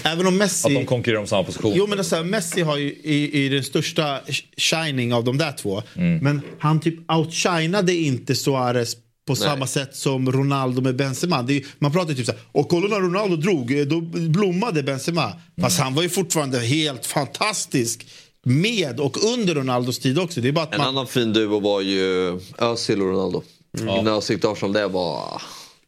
Även 0.03 0.27
om 0.27 0.37
Messi... 0.37 0.67
Att 0.67 0.73
de 0.73 0.85
konkurrerar 0.85 1.19
om 1.21 1.27
samma 1.27 1.43
position. 1.43 1.73
Jo 1.75 1.87
men 1.87 1.97
alltså, 1.99 2.23
Messi 2.23 2.61
har 2.61 2.77
ju 2.77 2.89
i, 3.03 3.45
i 3.45 3.49
den 3.49 3.63
största 3.63 4.19
sh- 4.19 4.43
shining 4.57 5.13
av 5.13 5.23
de 5.23 5.37
där 5.37 5.51
två. 5.51 5.83
Mm. 5.95 6.17
Men 6.17 6.41
han 6.59 6.79
typ 6.81 7.11
outshinade 7.11 7.93
inte 7.95 8.35
Suarez 8.35 8.97
på 9.27 9.35
samma 9.35 9.67
sätt 9.67 9.95
som 9.95 10.31
Ronaldo 10.31 10.81
med 10.81 10.95
Benzema. 10.95 11.43
Det 11.43 11.53
är, 11.53 11.63
man 11.79 11.91
pratar 11.91 12.13
typ 12.13 12.25
såhär, 12.25 12.41
och 12.51 12.69
kolla 12.69 12.87
när 12.87 12.99
Ronaldo 12.99 13.35
drog, 13.35 13.79
eh, 13.79 13.85
då 13.85 14.01
blommade 14.29 14.83
Benzema. 14.83 15.33
Fast 15.61 15.77
Mm. 15.77 15.83
han 15.85 15.93
var 15.95 16.03
ju 16.03 16.09
fortfarande 16.09 16.59
helt 16.59 17.05
fantastisk 17.05 18.07
med 18.43 18.99
och 18.99 19.23
under 19.33 19.55
Ronaldos 19.55 19.99
tid 19.99 20.19
också. 20.19 20.41
Det 20.41 20.47
är 20.47 20.51
bara 20.51 20.63
att 20.65 20.73
En 20.73 20.77
man... 20.79 20.87
annan 20.87 21.07
fin 21.07 21.33
duo 21.33 21.59
var 21.59 21.81
ju 21.81 22.39
Özil 22.57 23.01
och 23.01 23.07
Ronaldo. 23.07 23.43
Mm. 23.79 24.03
När 24.05 24.11
jag 24.11 24.45
Arsenal, 24.45 24.73
det 24.73 24.87
var... 24.87 25.41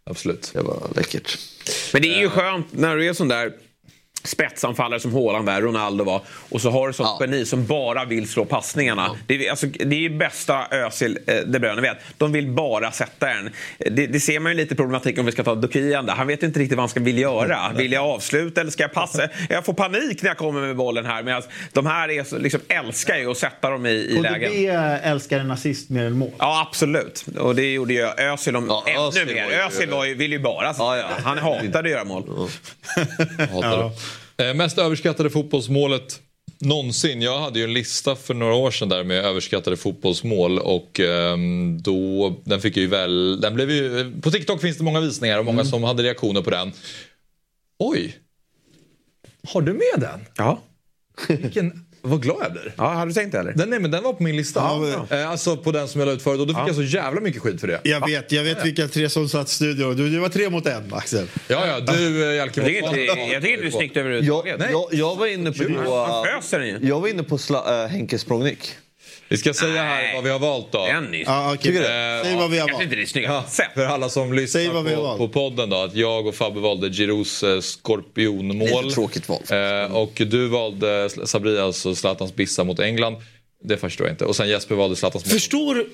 Absolut. 0.09 0.51
Det 0.53 0.61
var 0.61 0.87
läckert. 0.95 1.37
Men 1.93 2.01
det 2.01 2.13
är 2.13 2.19
ju 2.19 2.29
skönt 2.29 2.67
när 2.71 2.95
du 2.95 3.07
är 3.07 3.13
sån 3.13 3.27
där 3.27 3.53
spetsanfallare 4.25 4.99
som 4.99 5.13
Haaland 5.13 5.45
där, 5.45 5.61
Ronaldo 5.61 6.03
var. 6.03 6.21
Och 6.49 6.61
så 6.61 6.69
har 6.69 6.87
du 6.87 6.93
sånt 6.93 7.21
geni 7.21 7.45
som 7.45 7.65
bara 7.65 8.05
vill 8.05 8.29
slå 8.29 8.45
passningarna. 8.45 9.15
Det, 9.27 9.47
är, 9.47 9.49
alltså, 9.49 9.67
det 9.67 9.95
är 9.95 9.99
ju 9.99 10.09
bästa 10.09 10.67
Özil 10.71 11.19
eh, 11.27 11.35
De 11.45 11.59
Bruyne 11.59 11.81
vet. 11.81 11.97
De 12.17 12.31
vill 12.31 12.47
bara 12.47 12.91
sätta 12.91 13.25
den. 13.25 13.49
Det, 13.77 14.07
det 14.07 14.19
ser 14.19 14.39
man 14.39 14.51
ju 14.51 14.57
lite 14.57 14.75
problematik 14.75 15.19
om 15.19 15.25
vi 15.25 15.31
ska 15.31 15.43
ta 15.43 15.55
Dukian 15.55 16.05
där. 16.05 16.13
Han 16.13 16.27
vet 16.27 16.43
inte 16.43 16.59
riktigt 16.59 16.77
vad 16.77 16.81
han 16.81 16.89
ska 16.89 16.99
vill 16.99 17.17
göra. 17.17 17.71
Vill 17.75 17.91
jag 17.91 18.05
avsluta 18.05 18.61
eller 18.61 18.71
ska 18.71 18.83
jag 18.83 18.93
passa? 18.93 19.27
Jag 19.49 19.65
får 19.65 19.73
panik 19.73 20.21
när 20.21 20.29
jag 20.29 20.37
kommer 20.37 20.61
med 20.61 20.75
bollen 20.75 21.05
här. 21.05 21.23
Medan 21.23 21.41
de 21.73 21.85
här 21.85 22.11
är 22.11 22.23
så, 22.23 22.37
liksom, 22.37 22.61
älskar 22.67 23.17
ju 23.17 23.31
att 23.31 23.37
sätta 23.37 23.69
dem 23.69 23.85
i, 23.85 23.89
i 23.89 24.21
lägen. 24.21 24.51
KDB 24.51 24.69
älskar 25.03 25.39
en 25.39 25.51
assist 25.51 25.89
mer 25.89 26.03
än 26.03 26.17
mål. 26.17 26.31
Ja, 26.37 26.67
absolut. 26.69 27.25
Och 27.39 27.55
det 27.55 27.73
gjorde 27.73 27.93
ju 27.93 28.05
Özil 28.05 28.55
om 28.55 28.63
ännu 28.63 28.99
Özil 28.99 29.25
mer. 29.25 29.45
var 29.45 29.65
Özil 29.67 29.89
var 29.89 30.05
ju, 30.05 30.13
vill 30.15 30.31
ju 30.31 30.39
bara 30.39 30.73
sitta. 30.73 31.05
Han 31.23 31.37
hatade 31.37 31.79
att 31.79 31.89
göra 31.89 32.03
mål. 32.03 32.49
Hatar 33.39 33.77
det. 33.83 33.91
Eh, 34.37 34.53
mest 34.53 34.77
överskattade 34.77 35.29
fotbollsmålet 35.29 36.21
någonsin. 36.59 37.21
Jag 37.21 37.39
hade 37.39 37.59
ju 37.59 37.65
en 37.65 37.73
lista 37.73 38.15
för 38.15 38.33
några 38.33 38.53
år 38.53 38.71
sedan 38.71 38.89
där 38.89 39.03
med 39.03 39.25
överskattade 39.25 39.77
fotbollsmål 39.77 40.59
och 40.59 40.99
ehm, 40.99 41.81
då, 41.81 42.35
den 42.43 42.61
fick 42.61 42.77
ju 42.77 42.87
väl, 42.87 43.41
den 43.41 43.53
blev 43.55 43.71
ju, 43.71 44.11
på 44.21 44.31
TikTok 44.31 44.61
finns 44.61 44.77
det 44.77 44.83
många 44.83 44.99
visningar 44.99 45.39
och 45.39 45.45
många 45.45 45.59
Mm. 45.61 45.71
som 45.71 45.83
hade 45.83 46.03
reaktioner 46.03 46.41
på 46.41 46.49
den. 46.49 46.71
Oj! 47.79 48.17
Har 49.47 49.61
du 49.61 49.73
med 49.73 49.99
den? 49.99 50.19
Ja. 50.37 50.61
Vilken, 51.27 51.84
vad 52.05 52.21
glad 52.21 52.37
jag 52.41 52.51
blir. 52.51 52.73
Ja, 52.77 52.83
har 52.93 53.05
du 53.05 53.13
tänkt 53.13 53.31
det 53.31 53.39
eller? 53.39 53.53
Den, 53.53 53.69
nej, 53.69 53.79
men 53.79 53.91
den 53.91 54.03
var 54.03 54.13
på 54.13 54.23
min 54.23 54.35
lista. 54.37 54.59
Ja, 54.59 55.05
Eh, 55.17 55.29
Alltså 55.29 55.57
på 55.57 55.71
den 55.71 55.87
som 55.87 55.99
jag 56.01 56.07
la 56.07 56.13
ut 56.13 56.21
förut 56.21 56.39
och 56.39 56.47
då 56.47 56.53
fick 56.53 56.67
jag 56.67 56.75
så 56.75 56.83
jävla 56.83 57.21
mycket 57.21 57.41
skit 57.41 57.59
för 57.61 57.67
det. 57.67 57.79
Jag 57.83 58.07
vet, 58.07 58.31
jag 58.31 58.43
vet 58.43 58.65
vilka 58.65 58.87
tre 58.87 59.09
som 59.09 59.29
satt 59.29 59.47
i 59.47 59.51
studion. 59.51 59.95
Du, 59.97 60.09
det 60.09 60.19
var 60.19 60.29
tre 60.29 60.49
mot 60.49 60.65
en, 60.67 60.93
Axel. 60.93 61.27
Ja, 61.47 61.67
ja, 61.67 61.93
du 61.93 62.29
eh, 62.29 62.35
Jalke 62.35 62.61
Jag 62.61 62.67
tycker 62.67 62.87
inte, 62.87 62.99
jag 63.01 63.15
tycker 63.41 63.47
inte 63.49 63.61
det 63.61 63.67
är 63.67 63.71
snyggt 63.71 63.95
Jag, 63.95 64.05
överhuvudtaget. 64.05 64.65
jag, 64.71 64.87
jag 64.91 65.15
var 65.15 65.27
inne 65.27 65.51
på... 65.51 65.63
Jag 66.81 66.99
var 67.01 67.07
inne 67.07 67.23
på 67.23 67.37
sla, 67.37 67.83
äh, 67.83 67.89
Henke 67.89 68.17
Språngnick. 68.19 68.69
Vi 69.29 69.37
ska 69.37 69.53
säga 69.53 69.83
här 69.83 70.13
vad 70.15 70.23
vi 70.23 70.29
har 70.29 70.39
valt 70.39 70.71
då. 70.71 70.79
En 70.85 71.03
nyss. 71.05 71.23
Ja, 71.27 71.53
okej. 71.53 71.57
Tycker 71.61 71.79
du? 71.79 71.85
Säg 72.25 72.35
vad 72.35 72.49
vi 72.51 72.59
har 72.59 72.67
Kanske 72.67 72.73
valt. 72.73 72.83
inte 72.83 72.95
det 72.95 73.01
är 73.01 73.05
snyggt. 73.05 73.27
Ja, 73.29 73.45
för 73.75 73.85
alla 73.85 74.09
som 74.09 74.27
Säg 74.29 74.37
lyssnar 74.37 74.73
vad 74.73 74.83
vi 74.83 74.89
har 74.89 74.97
på, 74.97 75.03
valt. 75.03 75.17
på 75.17 75.27
podden 75.27 75.69
då, 75.69 75.77
att 75.77 75.95
jag 75.95 76.27
och 76.27 76.35
Fabbe 76.35 76.59
valde 76.59 76.89
Giroux 76.89 77.43
eh, 77.43 77.61
är 77.61 77.61
skorpionmål. 77.61 78.87
ett 78.87 78.93
tråkigt 78.93 79.29
val. 79.29 79.41
Eh, 79.49 79.95
och 79.95 80.11
du 80.15 80.47
valde 80.47 81.09
Sabrias 81.25 81.85
och 81.85 81.97
Zlatans 81.97 82.35
bissa 82.35 82.63
mot 82.63 82.79
England. 82.79 83.15
Det 83.63 83.77
förstår 83.77 84.07
jag 84.07 84.13
inte. 84.13 84.25
Och 84.25 84.35
sen 84.35 84.49
Jesper 84.49 84.75
valde 84.75 84.95
Zlatans 84.95 85.25
mål. 85.25 85.33
Förstår 85.33 85.75
Eh, 85.79 85.85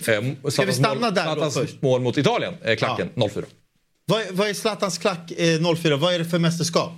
Ska 0.42 0.52
Zlatans 0.52 0.60
vi 0.70 0.74
stanna 0.84 0.94
mål, 1.06 1.14
där 1.14 1.26
då 1.26 1.34
Zlatans 1.34 1.54
först? 1.58 1.82
mål 1.82 2.02
mot 2.02 2.18
Italien, 2.18 2.54
eh, 2.66 2.76
klacken, 2.76 3.10
0-4. 3.16 3.44
Vad, 4.06 4.22
vad 4.32 4.50
är 4.50 4.54
Zlatans 4.54 4.98
klack 4.98 5.32
eh, 5.38 5.76
04? 5.76 5.96
Vad 5.98 6.14
är 6.14 6.20
det 6.20 6.26
för 6.26 6.40
mästerskap? 6.40 6.92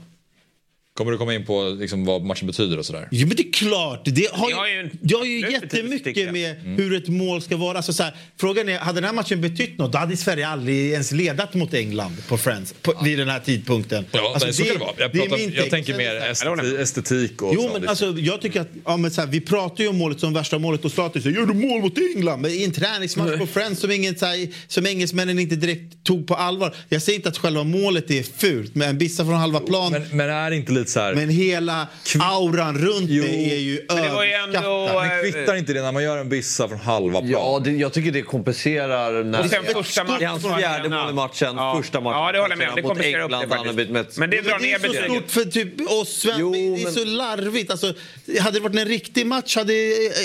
Kommer 0.97 1.11
du 1.11 1.17
komma 1.17 1.33
in 1.33 1.45
på 1.45 1.77
liksom, 1.79 2.05
vad 2.05 2.23
matchen 2.23 2.47
betyder 2.47 2.77
och 2.79 2.85
sådär? 2.85 3.07
Jo 3.11 3.27
men 3.27 3.35
det 3.37 3.47
är 3.47 3.51
klart. 3.51 4.01
Det 4.05 4.27
har 4.33 4.49
Det 4.49 4.55
har 4.55 4.67
ju, 4.67 4.73
ju 4.73 4.79
en- 4.79 4.97
det 5.01 5.15
har 5.15 5.25
ju 5.25 5.51
jättemycket 5.51 6.31
med 6.33 6.55
Mm. 6.59 6.75
hur 6.77 6.93
ett 6.95 7.07
mål 7.07 7.41
ska 7.41 7.57
vara. 7.57 7.77
Alltså, 7.77 7.93
så 7.93 8.03
här, 8.03 8.15
frågan 8.39 8.69
är, 8.69 8.77
hade 8.77 8.97
den 8.97 9.03
här 9.03 9.13
matchen 9.13 9.41
betytt 9.41 9.77
något? 9.77 9.91
Då 9.91 9.97
hade 9.97 10.17
Sverige 10.17 10.47
aldrig 10.47 10.91
ens 10.91 11.11
ledat 11.11 11.53
mot 11.53 11.73
England 11.73 12.17
på 12.27 12.37
Friends 12.37 12.73
på, 12.81 12.93
vid 13.03 13.17
den 13.19 13.29
här 13.29 13.39
tidpunkten. 13.39 14.05
Ja, 14.11 14.31
Alltså, 14.33 14.45
nej, 14.45 14.53
så 14.53 14.63
kan 14.63 14.73
det 14.73 14.79
vara. 14.79 14.91
Jag, 14.97 15.11
det 15.13 15.17
är 15.19 15.27
pratar, 15.29 15.51
jag 15.57 15.69
tänker 15.69 15.97
mer 15.97 16.13
det 16.13 16.25
esteti, 16.27 16.77
estetik 16.81 17.41
och 17.41 17.51
Jo, 17.55 17.61
så. 17.61 17.79
men 17.79 17.87
alltså, 17.89 18.15
jag 18.17 18.41
tycker 18.41 18.61
att 18.61 18.69
ja, 18.85 18.97
men 18.97 19.11
så 19.11 19.21
här, 19.21 19.27
vi 19.27 19.41
pratar 19.41 19.83
ju 19.83 19.89
om 19.89 19.97
målet 19.97 20.19
som 20.19 20.33
värsta 20.33 20.59
målet 20.59 20.85
och 20.85 20.91
Zlatan 20.91 21.21
säger 21.21 21.37
gör 21.37 21.45
du 21.45 21.53
mål 21.53 21.81
mot 21.81 21.97
England? 22.15 22.41
Men 22.41 22.51
i 22.51 22.63
en 22.63 22.71
träningsmatch 22.71 23.39
på 23.39 23.47
Friends 23.47 23.79
som, 23.81 23.91
ingen, 23.91 24.15
så 24.17 24.25
här, 24.25 24.47
som 24.67 24.85
engelsmännen 24.85 25.39
inte 25.39 25.55
direkt 25.55 26.03
tog 26.03 26.27
på 26.27 26.35
allvar. 26.35 26.75
Jag 26.89 27.01
säger 27.01 27.15
inte 27.19 27.29
att 27.29 27.37
själva 27.37 27.63
målet 27.63 28.11
är 28.11 28.23
fult, 28.23 28.75
men 28.75 28.89
en 28.89 28.97
bissa 28.97 29.25
från 29.25 29.33
halva 29.35 29.59
plan. 29.59 29.91
men, 29.91 30.01
men 30.17 30.29
är 30.29 30.49
det 30.49 30.55
inte 30.55 30.71
lite 30.83 30.91
så 30.91 30.99
här... 30.99 31.13
Men 31.15 31.29
hela 31.29 31.87
auran 32.19 32.77
runt 32.77 33.05
Jo. 33.09 33.23
det 33.23 33.51
är 33.53 33.57
ju 33.59 33.75
det 33.75 33.93
överskattat. 33.93 34.95
Men 35.21 35.31
kvittar 35.31 35.55
inte 35.55 35.73
det 35.73 35.81
när 35.81 35.91
man 35.91 36.03
gör 36.03 36.17
en 36.17 36.29
bissa 36.29 36.67
från 36.67 36.79
halva 36.79 37.19
plan? 37.19 37.31
Ja, 37.31 37.61
det, 37.63 37.71
jag 37.71 37.93
tycker 37.93 38.11
det 38.11 38.21
kompenserar 38.21 39.23
när... 39.23 39.39
Och 39.43 39.49
sen 39.49 39.63
första 39.73 40.03
matchen 40.03 40.21
I 40.21 40.25
hans 40.25 40.43
var 40.43 40.57
fjärde 40.57 40.89
mål 40.89 41.09
i 41.09 41.13
matchen, 41.13 41.53
Ja. 41.57 41.75
första 41.81 41.99
matchen. 42.01 42.19
Ja, 42.19 42.31
det 42.31 42.39
håller 42.39 42.51
jag 42.51 42.57
med 42.59 42.69
om. 42.69 42.75
Det 42.75 42.81
kompenserar 42.81 43.23
upp 43.23 43.31
det 43.41 43.47
faktiskt. 43.55 43.89
med- 43.89 44.05
Men 44.17 44.29
det 44.29 44.41
drar 44.41 44.59
det 44.59 44.65
ner 44.65 44.75
är 44.75 44.79
så 44.79 44.87
betyget. 44.87 45.11
stort 45.11 45.31
för 45.31 45.51
typ 45.51 45.91
oss 45.91 46.09
svenskar. 46.09 46.39
Jo, 46.41 46.51
det 46.51 46.83
är 46.83 46.91
så 46.91 47.05
larvigt. 47.05 47.71
Alltså, 47.71 47.93
hade 48.39 48.57
det 48.57 48.63
varit 48.63 48.75
en 48.75 48.85
riktig 48.87 49.25
match 49.25 49.55
hade 49.55 49.73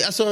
alltså, 0.06 0.22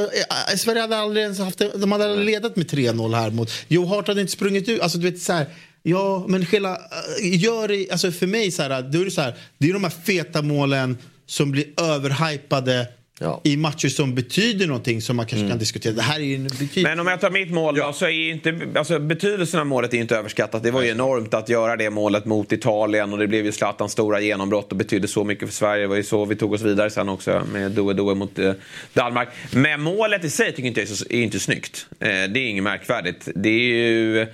eh, 0.51 0.55
Sverige 0.57 0.81
hade 0.81 0.97
aldrig 0.97 1.23
ens 1.23 1.39
haft 1.39 1.61
de 1.75 1.91
hade 1.91 2.15
ledat 2.15 2.55
med 2.55 2.67
3-0 2.71 3.13
här 3.15 3.29
mot 3.31 3.51
Joe 3.67 3.85
Hart 3.85 4.07
hade 4.07 4.21
inte 4.21 4.33
sprungit 4.33 4.69
ut. 4.69 4.81
Alltså, 4.81 4.97
du 4.97 5.11
vet, 5.11 5.21
så 5.21 5.33
här, 5.33 5.45
ja, 5.89 6.25
men 6.27 6.41
hela, 6.41 6.71
eh, 6.71 7.43
gör 7.43 7.67
det, 7.67 7.91
alltså, 7.91 8.11
för 8.11 8.27
mig 8.27 8.51
så 8.51 8.63
här, 8.63 8.81
då 8.81 9.01
är 9.01 9.05
det 9.05 9.11
så 9.11 9.21
här, 9.21 9.35
det 9.57 9.69
är 9.69 9.73
de 9.73 9.83
här 9.83 9.93
feta 10.05 10.41
målen 10.41 10.97
som 11.25 11.51
blir 11.51 11.65
överhypade 11.81 12.87
Ja. 13.19 13.41
i 13.43 13.57
matcher 13.57 13.87
som 13.87 14.15
betyder 14.15 14.67
någonting 14.67 15.01
som 15.01 15.15
man 15.15 15.25
kanske 15.25 15.49
kan 15.49 15.57
diskutera. 15.57 15.93
Det 15.93 16.01
här 16.01 16.19
är 16.19 16.23
ju 16.23 16.35
en 16.35 16.43
betydelse. 16.43 16.81
Men 16.81 16.99
om 16.99 17.07
jag 17.07 17.21
tar 17.21 17.29
mitt 17.29 17.51
mål 17.51 17.75
då, 17.75 17.93
så 17.93 18.05
är 18.05 18.31
inte, 18.31 18.59
alltså, 18.75 18.99
betydelsen 18.99 19.59
av 19.59 19.65
målet 19.65 19.93
är 19.93 19.97
inte 19.97 20.17
överskattat. 20.17 20.63
Det 20.63 20.71
var 20.71 20.81
ju 20.81 20.89
enormt 20.89 21.33
att 21.33 21.49
göra 21.49 21.75
det 21.75 21.89
målet 21.89 22.25
mot 22.25 22.51
Italien 22.51 23.13
och 23.13 23.19
det 23.19 23.27
blev 23.27 23.45
ju 23.45 23.51
Zlatans 23.51 23.91
stora 23.91 24.19
genombrott 24.19 24.71
och 24.71 24.77
betydde 24.77 25.07
så 25.07 25.23
mycket 25.23 25.47
för 25.47 25.53
Sverige. 25.55 25.81
Det 25.81 25.87
var 25.87 25.95
ju 25.95 26.03
så 26.03 26.25
vi 26.25 26.35
tog 26.35 26.53
oss 26.53 26.61
vidare 26.61 26.89
sen 26.89 27.09
också 27.09 27.43
med 27.53 27.71
Doe 27.71 27.93
Doe 27.93 28.15
mot 28.15 28.39
eh, 28.39 28.53
Danmark. 28.93 29.29
Men 29.51 29.81
målet 29.81 30.23
i 30.23 30.29
sig 30.29 30.49
tycker 30.49 30.61
jag 30.63 30.67
inte 30.67 30.81
är, 30.81 30.85
så, 30.85 31.05
är 31.09 31.21
inte 31.21 31.39
snyggt. 31.39 31.87
Eh, 31.99 32.07
det 32.07 32.39
är 32.39 32.49
inget 32.49 32.63
märkvärdigt. 32.63 33.27
Det 33.35 33.49
är 33.49 33.89
ju... 33.89 34.27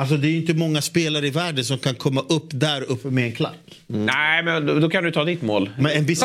Alltså, 0.00 0.16
det 0.16 0.28
är 0.28 0.36
inte 0.36 0.54
många 0.54 0.82
spelare 0.82 1.26
i 1.26 1.30
världen 1.30 1.64
som 1.64 1.78
kan 1.78 1.94
komma 1.94 2.20
upp 2.28 2.46
där 2.50 2.82
uppe 2.82 3.10
med 3.10 3.24
en 3.24 3.32
klack. 3.32 3.77
Nej, 3.90 4.42
men 4.42 4.66
då, 4.66 4.74
då 4.78 4.88
kan 4.90 5.04
du 5.04 5.10
ta 5.10 5.24
ditt 5.24 5.42
mål. 5.42 5.70
Men 5.78 5.92
en 5.92 6.04
viss... 6.06 6.22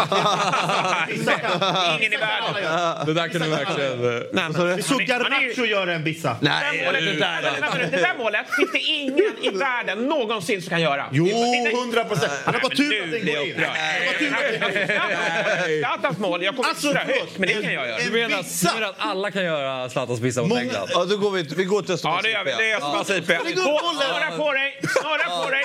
Ingen 2.00 2.14
i 2.14 2.18
världen. 2.18 3.06
Det 3.06 3.14
där 3.14 3.28
kan 3.28 3.42
du 3.42 3.50
verkligen... 3.50 4.00
Nej, 4.34 4.50
men, 4.54 4.78
ju- 4.78 5.06
Garnacho 5.06 5.66
göra 5.66 5.94
en 5.94 6.04
bissa. 6.04 6.38
Det 6.42 6.50
där 6.50 6.86
målet, 6.86 7.06
det, 7.92 7.98
där, 7.98 8.18
målet 8.18 8.46
finns 8.58 8.72
det 8.72 8.80
ingen 8.80 9.34
i 9.42 9.50
världen 9.50 10.06
någonsin 10.08 10.62
som 10.62 10.70
kan 10.70 10.82
göra. 10.82 11.06
Jo, 11.12 11.28
100 11.28 12.04
procent. 12.04 12.32
Han 12.46 12.54
har 12.54 12.62
bara 12.62 12.76
tur 12.76 13.04
att 13.04 13.12
den 13.12 13.26
går 13.26 13.46
in. 13.46 13.56
Zlatans 15.80 16.18
mål, 16.18 16.44
jag 16.44 16.56
kommer 16.56 16.70
Alltså, 16.70 16.88
inte 16.88 17.00
högt, 17.00 17.38
men 17.38 17.50
det 17.50 17.54
kan 17.54 17.74
jag 17.74 17.88
göra. 17.88 17.98
Du 17.98 18.12
menar, 18.12 18.38
bissa. 18.44 18.70
du 18.70 18.80
menar 18.80 18.90
att 18.90 18.96
alla 18.98 19.32
kan 19.32 19.44
göra 19.44 19.90
Zlatans 19.90 20.20
bissa 20.20 20.42
mot 20.42 20.58
England? 20.58 20.90
Ja, 20.94 21.06
då 21.06 21.18
går 21.18 21.32
vi, 21.32 21.44
vi 21.44 21.64
går 21.64 21.82
till 21.82 21.90
Ja, 21.90 21.94
Östermalms 21.96 22.24
det 22.24 22.30
gör 22.32 22.44
vi. 22.44 22.52
Det 22.58 22.72
är 22.72 22.76
Östermalms 22.76 23.10
IP. 23.10 23.26
Snurra 23.26 24.38
på 24.38 24.52
dig! 24.54 24.80
Snurra 25.02 25.44
på 25.44 25.50
dig! 25.50 25.64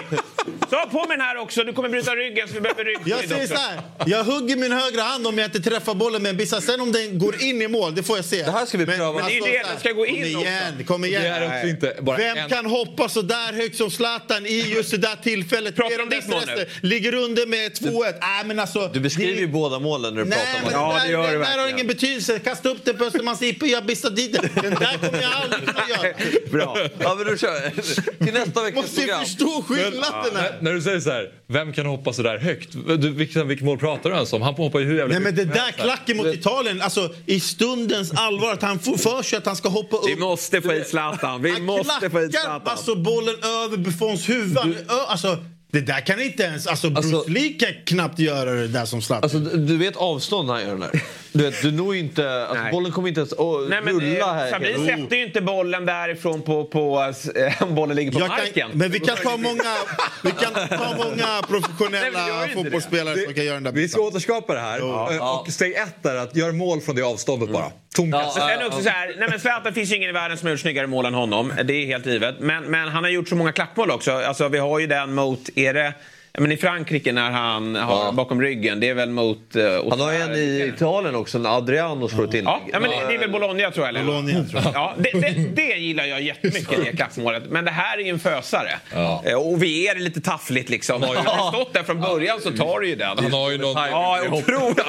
Så 0.71 0.87
på 0.91 0.99
med 0.99 1.19
den 1.19 1.21
här 1.21 1.37
också. 1.37 1.65
Du 1.65 1.73
kommer 1.73 1.88
bryta 1.91 2.17
ryggen 2.17 2.49
så 2.49 2.55
vi 2.55 2.61
behöver 2.61 2.85
Jag 3.05 3.19
ryggskydd 3.19 3.29
säger 3.31 3.43
också. 3.45 3.55
så 3.55 3.61
här. 3.61 3.81
Jag 4.07 4.25
hugger 4.25 4.57
min 4.57 4.73
högra 4.73 5.03
hand 5.03 5.27
om 5.27 5.39
jag 5.39 5.45
inte 5.47 5.61
träffar 5.61 5.95
bollen 5.95 6.23
med 6.23 6.31
en 6.31 6.37
bissa. 6.37 6.61
Sen 6.61 6.81
om 6.81 6.93
den 6.93 7.19
går 7.19 7.43
in 7.43 7.63
i 7.63 7.69
mål, 7.69 7.95
det 7.95 8.03
får 8.03 8.17
jag 8.19 8.25
se. 8.25 8.43
Det 8.43 8.51
här 8.51 8.67
ska 8.67 8.79
vi 8.79 8.87
pröva. 8.87 9.13
Men 9.13 9.27
det 9.27 9.33
är 9.33 9.35
ju 9.35 9.41
alltså, 9.41 9.53
det, 9.53 9.71
den 9.73 9.81
ska 9.81 9.93
gå 9.93 10.07
in 10.07 10.15
Kom 10.15 10.25
igen, 10.43 10.73
också. 10.75 10.85
kom 10.85 11.05
igen. 11.05 11.23
Det 11.23 11.29
är 11.29 11.57
också 11.59 11.69
inte 11.69 11.97
bara 12.01 12.17
Vem 12.17 12.37
en... 12.39 12.49
kan 12.49 12.67
hoppa 12.67 13.09
så 13.09 13.23
där 13.23 13.53
högt 13.53 13.77
som 13.77 13.91
Zlatan 13.91 14.47
i 14.47 14.61
just 14.77 14.91
det 14.91 14.97
där 14.97 15.17
tillfället? 15.23 15.77
Pratar 15.77 16.03
om 16.03 16.09
ditt 16.09 16.29
mål 16.29 16.43
stressen. 16.43 16.67
Ligger 16.83 17.15
under 17.15 17.47
med 17.47 17.73
2-1. 17.73 18.15
Nej, 18.21 18.45
men 18.45 18.59
alltså, 18.59 18.91
Du 18.93 19.01
beskriver 19.01 19.33
det- 19.35 19.41
ju 19.41 19.47
båda 19.49 19.79
målen 19.79 20.15
när 20.15 20.23
du 20.25 20.29
Nej, 20.29 20.39
pratar 20.63 20.79
om 20.83 20.89
men 20.89 21.01
det. 21.03 21.11
Ja, 21.13 21.23
det, 21.23 21.29
gör 21.29 21.33
det 21.33 21.39
där 21.39 21.45
har 21.45 21.57
verkligen. 21.57 21.75
ingen 21.75 21.87
betydelse. 21.87 22.39
Kasta 22.39 22.69
upp 22.69 22.85
den 22.85 22.97
på 22.97 23.05
Östermalms 23.05 23.43
IP, 23.43 23.63
jag 23.63 23.87
bissar 23.87 24.11
dit 24.11 24.33
den. 24.33 24.49
Den 24.63 24.75
där 24.75 24.99
kommer 25.09 25.23
jag 25.23 25.33
aldrig 25.43 25.67
kunna 25.67 25.89
göra. 25.89 26.15
Bra. 26.51 26.79
Ja, 26.99 27.15
men 27.15 27.27
då 27.27 27.37
kör 27.37 27.71
vi. 27.77 28.25
Till 28.25 28.35
nästa 28.35 28.63
veckas 28.63 28.83
Måste 28.83 29.01
ju 29.01 29.07
program. 29.07 29.25
förstå 29.25 29.65
skillnaden 29.69 30.37
här. 30.37 30.59
När 30.61 30.73
du 30.73 30.83
säger 30.83 31.01
så 31.01 31.11
här, 31.11 31.31
vem 31.47 31.73
kan 31.83 31.87
hoppa 31.87 32.13
så 32.13 32.23
där 32.23 32.39
högt? 32.39 32.73
Du, 32.73 33.11
vilket, 33.11 33.47
vilket 33.47 33.67
mål 33.67 33.79
pratar 33.79 34.11
du 34.11 34.17
ens 34.17 34.33
om? 34.33 34.43
Han 34.43 34.55
hoppar 34.55 34.79
ju 34.79 34.87
hur 34.87 34.99
jävla 34.99 35.13
Nej 35.13 35.23
men 35.23 35.35
det 35.35 35.45
där 35.45 35.73
klacken 35.73 36.17
mot 36.17 36.27
Italien, 36.27 36.83
alltså 36.83 37.15
i 37.27 37.41
stundens 37.41 38.13
allvar 38.13 38.53
att 38.53 38.63
han 38.63 38.79
får 38.79 38.97
för 38.97 39.23
sig 39.23 39.39
att 39.39 39.47
han 39.47 39.57
ska 39.57 39.69
hoppa 39.69 39.97
upp. 39.97 40.09
Vi 40.09 40.17
måste 40.17 40.61
få 40.61 40.71
hit 40.71 40.87
Zlatan. 40.89 41.43
Vi 41.43 41.51
Han 41.51 41.65
måste 41.65 42.11
få 42.11 42.19
hit 42.19 42.31
klackar 42.31 42.49
Zlatan. 42.49 42.63
alltså 42.73 42.95
bollen 42.95 43.35
över 43.65 43.77
Buffons 43.77 44.29
huvud. 44.29 44.59
Han 44.59 44.73
Ö, 44.73 44.77
alltså, 45.09 45.39
det 45.73 45.81
där 45.81 46.01
kan 46.01 46.21
inte 46.21 46.43
ens, 46.43 46.67
alltså 46.67 46.91
Bruce 46.91 47.17
Alltså- 47.17 47.31
Lee 47.31 47.53
kan 47.53 47.69
knappt 47.87 48.19
göra 48.19 48.51
det 48.53 48.69
där 48.69 48.85
som 48.85 49.03
Zlatan. 49.03 49.23
Alltså, 49.23 49.39
du 49.59 49.77
vet 49.77 49.97
avstånd 49.97 50.47
när 50.47 50.55
han 50.55 50.63
gör 50.63 50.71
den 50.71 50.81
där. 50.81 51.03
Du, 51.33 51.45
vet, 51.45 51.63
du 51.63 51.73
når 51.73 51.95
ju 51.95 52.01
inte... 52.01 52.43
Alltså, 52.43 52.63
Nej. 52.63 52.73
bollen 52.73 52.93
kommer 52.93 53.09
inte 53.09 53.21
ens 53.21 53.33
att 53.33 53.39
Nej, 53.69 53.81
men, 53.83 54.01
rulla 54.01 54.19
eh, 54.29 54.35
här. 54.35 54.51
Sabri 54.51 54.75
sätter 54.75 55.17
ju 55.17 55.25
inte 55.27 55.41
bollen 55.41 55.87
därifrån 55.87 56.43
på, 56.43 56.65
på, 56.65 57.13
eh, 57.37 57.63
om 57.63 57.75
bollen 57.75 57.97
ligger 57.97 58.13
på 58.13 58.21
Jag 58.21 58.29
marken. 58.29 58.53
kan, 58.55 58.71
men 58.79 58.91
vi 58.91 59.01
kan 59.01 59.17
ta 59.17 59.37
många, 59.37 59.75
vi 60.23 60.31
kan 60.31 60.69
ta 60.69 60.95
många 60.97 61.17
Nej, 61.17 61.43
professionella 61.49 62.45
inte 62.45 62.55
fotbollsspelare 62.55 63.19
som 63.19 63.35
kan 63.35 63.45
göra 63.45 63.55
den 63.55 63.63
där 63.65 63.73
Vi 63.73 63.89
ska 63.89 64.01
återskapa 64.01 64.55
det 64.55 64.61
här. 64.61 64.79
Ja. 64.79 65.41
Och 65.47 65.53
steg 65.53 65.73
ett 65.75 66.07
är 66.07 66.17
att 66.17 66.37
göra 66.37 66.53
mål 66.53 66.81
från 66.81 66.97
det 66.97 67.03
avståndet 67.03 67.51
bara. 67.51 67.71
Tomkast. 67.97 68.39
Men 68.39 68.49
sen 68.59 68.67
också 68.67 68.83
så 68.83 68.89
här, 68.89 69.15
nej 69.19 69.29
men 69.31 69.41
Zlatan 69.41 69.75
finns 69.75 69.93
ju 69.93 69.97
ingen 69.97 70.11
i 70.11 70.13
världen 70.13 70.39
som 70.39 70.47
har 70.47 70.51
gjort 70.51 70.61
snyggare 70.61 70.87
mål 70.87 71.07
än 71.07 71.15
honom. 71.15 71.53
Det 71.65 71.73
är 71.73 71.87
helt 71.87 72.07
givet. 72.07 72.35
Men, 72.41 72.65
men 72.65 72.89
han 72.89 73.05
har 73.05 73.11
gjort 73.11 73.29
så 73.29 73.35
många 73.35 73.53
klackmål 73.53 73.91
också. 73.91 74.13
Alltså 74.13 74.49
vi 74.49 74.59
har 74.59 74.79
ju 74.79 74.87
den 74.87 75.15
mot, 75.15 75.41
är 75.67 75.75
det, 75.75 75.95
men 76.41 76.53
i 76.53 76.57
Frankrike 76.57 77.13
när 77.13 77.31
han 77.31 77.75
har 77.75 78.05
Ja. 78.05 78.13
bakom 78.13 78.43
ryggen. 78.43 78.81
Det 78.81 78.89
är 78.89 78.95
väl 78.95 79.11
mot... 79.11 79.57
Uh, 79.57 79.91
Han 79.91 80.01
har 80.01 80.13
en 80.13 80.35
i 80.35 80.73
Italien 80.75 81.15
också, 81.15 81.39
när 81.39 81.57
Adriano 81.57 82.09
slår 82.09 82.25
ett 82.25 82.35
inlägg. 82.35 82.45
Ja, 82.47 82.61
ja, 82.73 82.81
men 82.81 82.91
det, 82.91 82.97
det 83.09 83.15
är 83.15 83.19
väl 83.19 83.31
Bologna 83.31 83.71
tror 83.71 83.87
jag. 83.87 83.89
Eller? 83.89 84.05
Bologna, 84.05 84.45
tror 84.45 84.63
jag. 84.65 84.75
Ja, 84.75 84.95
det, 84.99 85.21
det, 85.21 85.31
det 85.55 85.77
gillar 85.77 86.05
jag 86.05 86.23
jättemycket, 86.23 86.85
det 86.85 86.97
klackmålet. 86.97 87.43
Men 87.51 87.65
det 87.65 87.71
här 87.71 87.99
är 87.99 88.03
ju 88.03 88.09
en 88.11 88.19
fösare. 88.19 88.71
Ja. 88.95 89.23
Eh, 89.27 89.35
Och 89.35 89.63
vi 89.63 89.89
är 89.89 89.95
lite 89.95 90.21
taffligt 90.21 90.69
liksom. 90.69 91.03
Har 91.03 91.15
ju 91.15 91.21
stått 91.53 91.75
där 91.75 91.83
från 91.83 92.01
början 92.01 92.41
så 92.41 92.51
tar 92.51 92.81
du 92.81 92.89
ju 92.89 92.95
den. 92.97 93.19
Han 93.19 93.33
har 93.33 93.51
ju 93.51 93.59
någon... 93.59 93.75
Ja, 93.91 94.21
otroligt. 94.31 94.79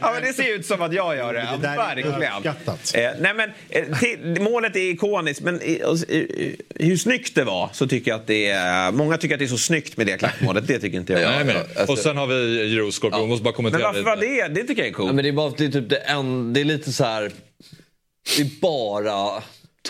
ja, 0.00 0.12
men 0.14 0.22
det 0.22 0.32
ser 0.32 0.54
ut 0.54 0.66
som 0.66 0.82
att 0.82 0.92
jag 0.92 1.16
gör 1.16 1.34
det. 1.34 1.48
Det 1.60 1.76
Verkligen. 1.76 2.22
Eh, 2.94 3.10
nej, 3.20 3.34
men, 3.34 3.50
eh, 3.70 3.98
till, 3.98 4.42
målet 4.42 4.76
är 4.76 4.80
ikoniskt, 4.90 5.40
men 5.40 5.62
i, 5.62 5.82
och, 5.84 5.96
i, 5.96 6.56
hur 6.74 6.96
snyggt 6.96 7.34
det 7.34 7.44
var 7.44 7.70
så 7.72 7.88
tycker 7.88 8.10
jag 8.10 8.20
att 8.20 8.26
det 8.26 8.48
är... 8.48 8.92
Många 8.92 9.16
tycker 9.16 9.34
att 9.34 9.38
det 9.38 9.44
är 9.44 9.48
så 9.48 9.58
snyggt 9.58 9.96
med 9.96 10.06
det 10.06 10.16
klackmålet. 10.38 10.66
Det 10.66 10.78
tycker 10.78 10.98
inte 10.98 11.12
jag. 11.12 11.22
Nej, 11.22 11.44
men, 11.44 11.56
alltså- 11.56 11.92
och 11.92 11.98
sen 11.98 12.16
har 12.16 12.26
vi 12.26 12.74
Euroscorpion. 12.76 13.20
Jag 13.20 13.28
måste 13.28 13.42
bara 13.44 13.48
men 13.50 13.54
kommentera 13.56 13.82
varför 13.82 13.98
lite. 13.98 14.10
var 14.10 14.48
det? 14.48 14.60
Det 14.60 14.66
tycker 14.66 14.82
jag 14.82 14.88
är 14.88 14.92
coolt. 14.92 15.06
Ja, 15.08 15.12
men 15.12 15.22
det 15.24 15.28
är 15.28 15.32
bara 15.32 15.50
det 15.56 15.64
är 15.64 15.68
typ 15.68 15.88
det, 15.88 15.96
en, 15.96 16.52
det 16.52 16.60
är 16.60 16.64
lite 16.64 16.92
så 16.92 17.04
här... 17.04 17.32
Det 18.36 18.42
är 18.42 18.60
bara 18.60 19.42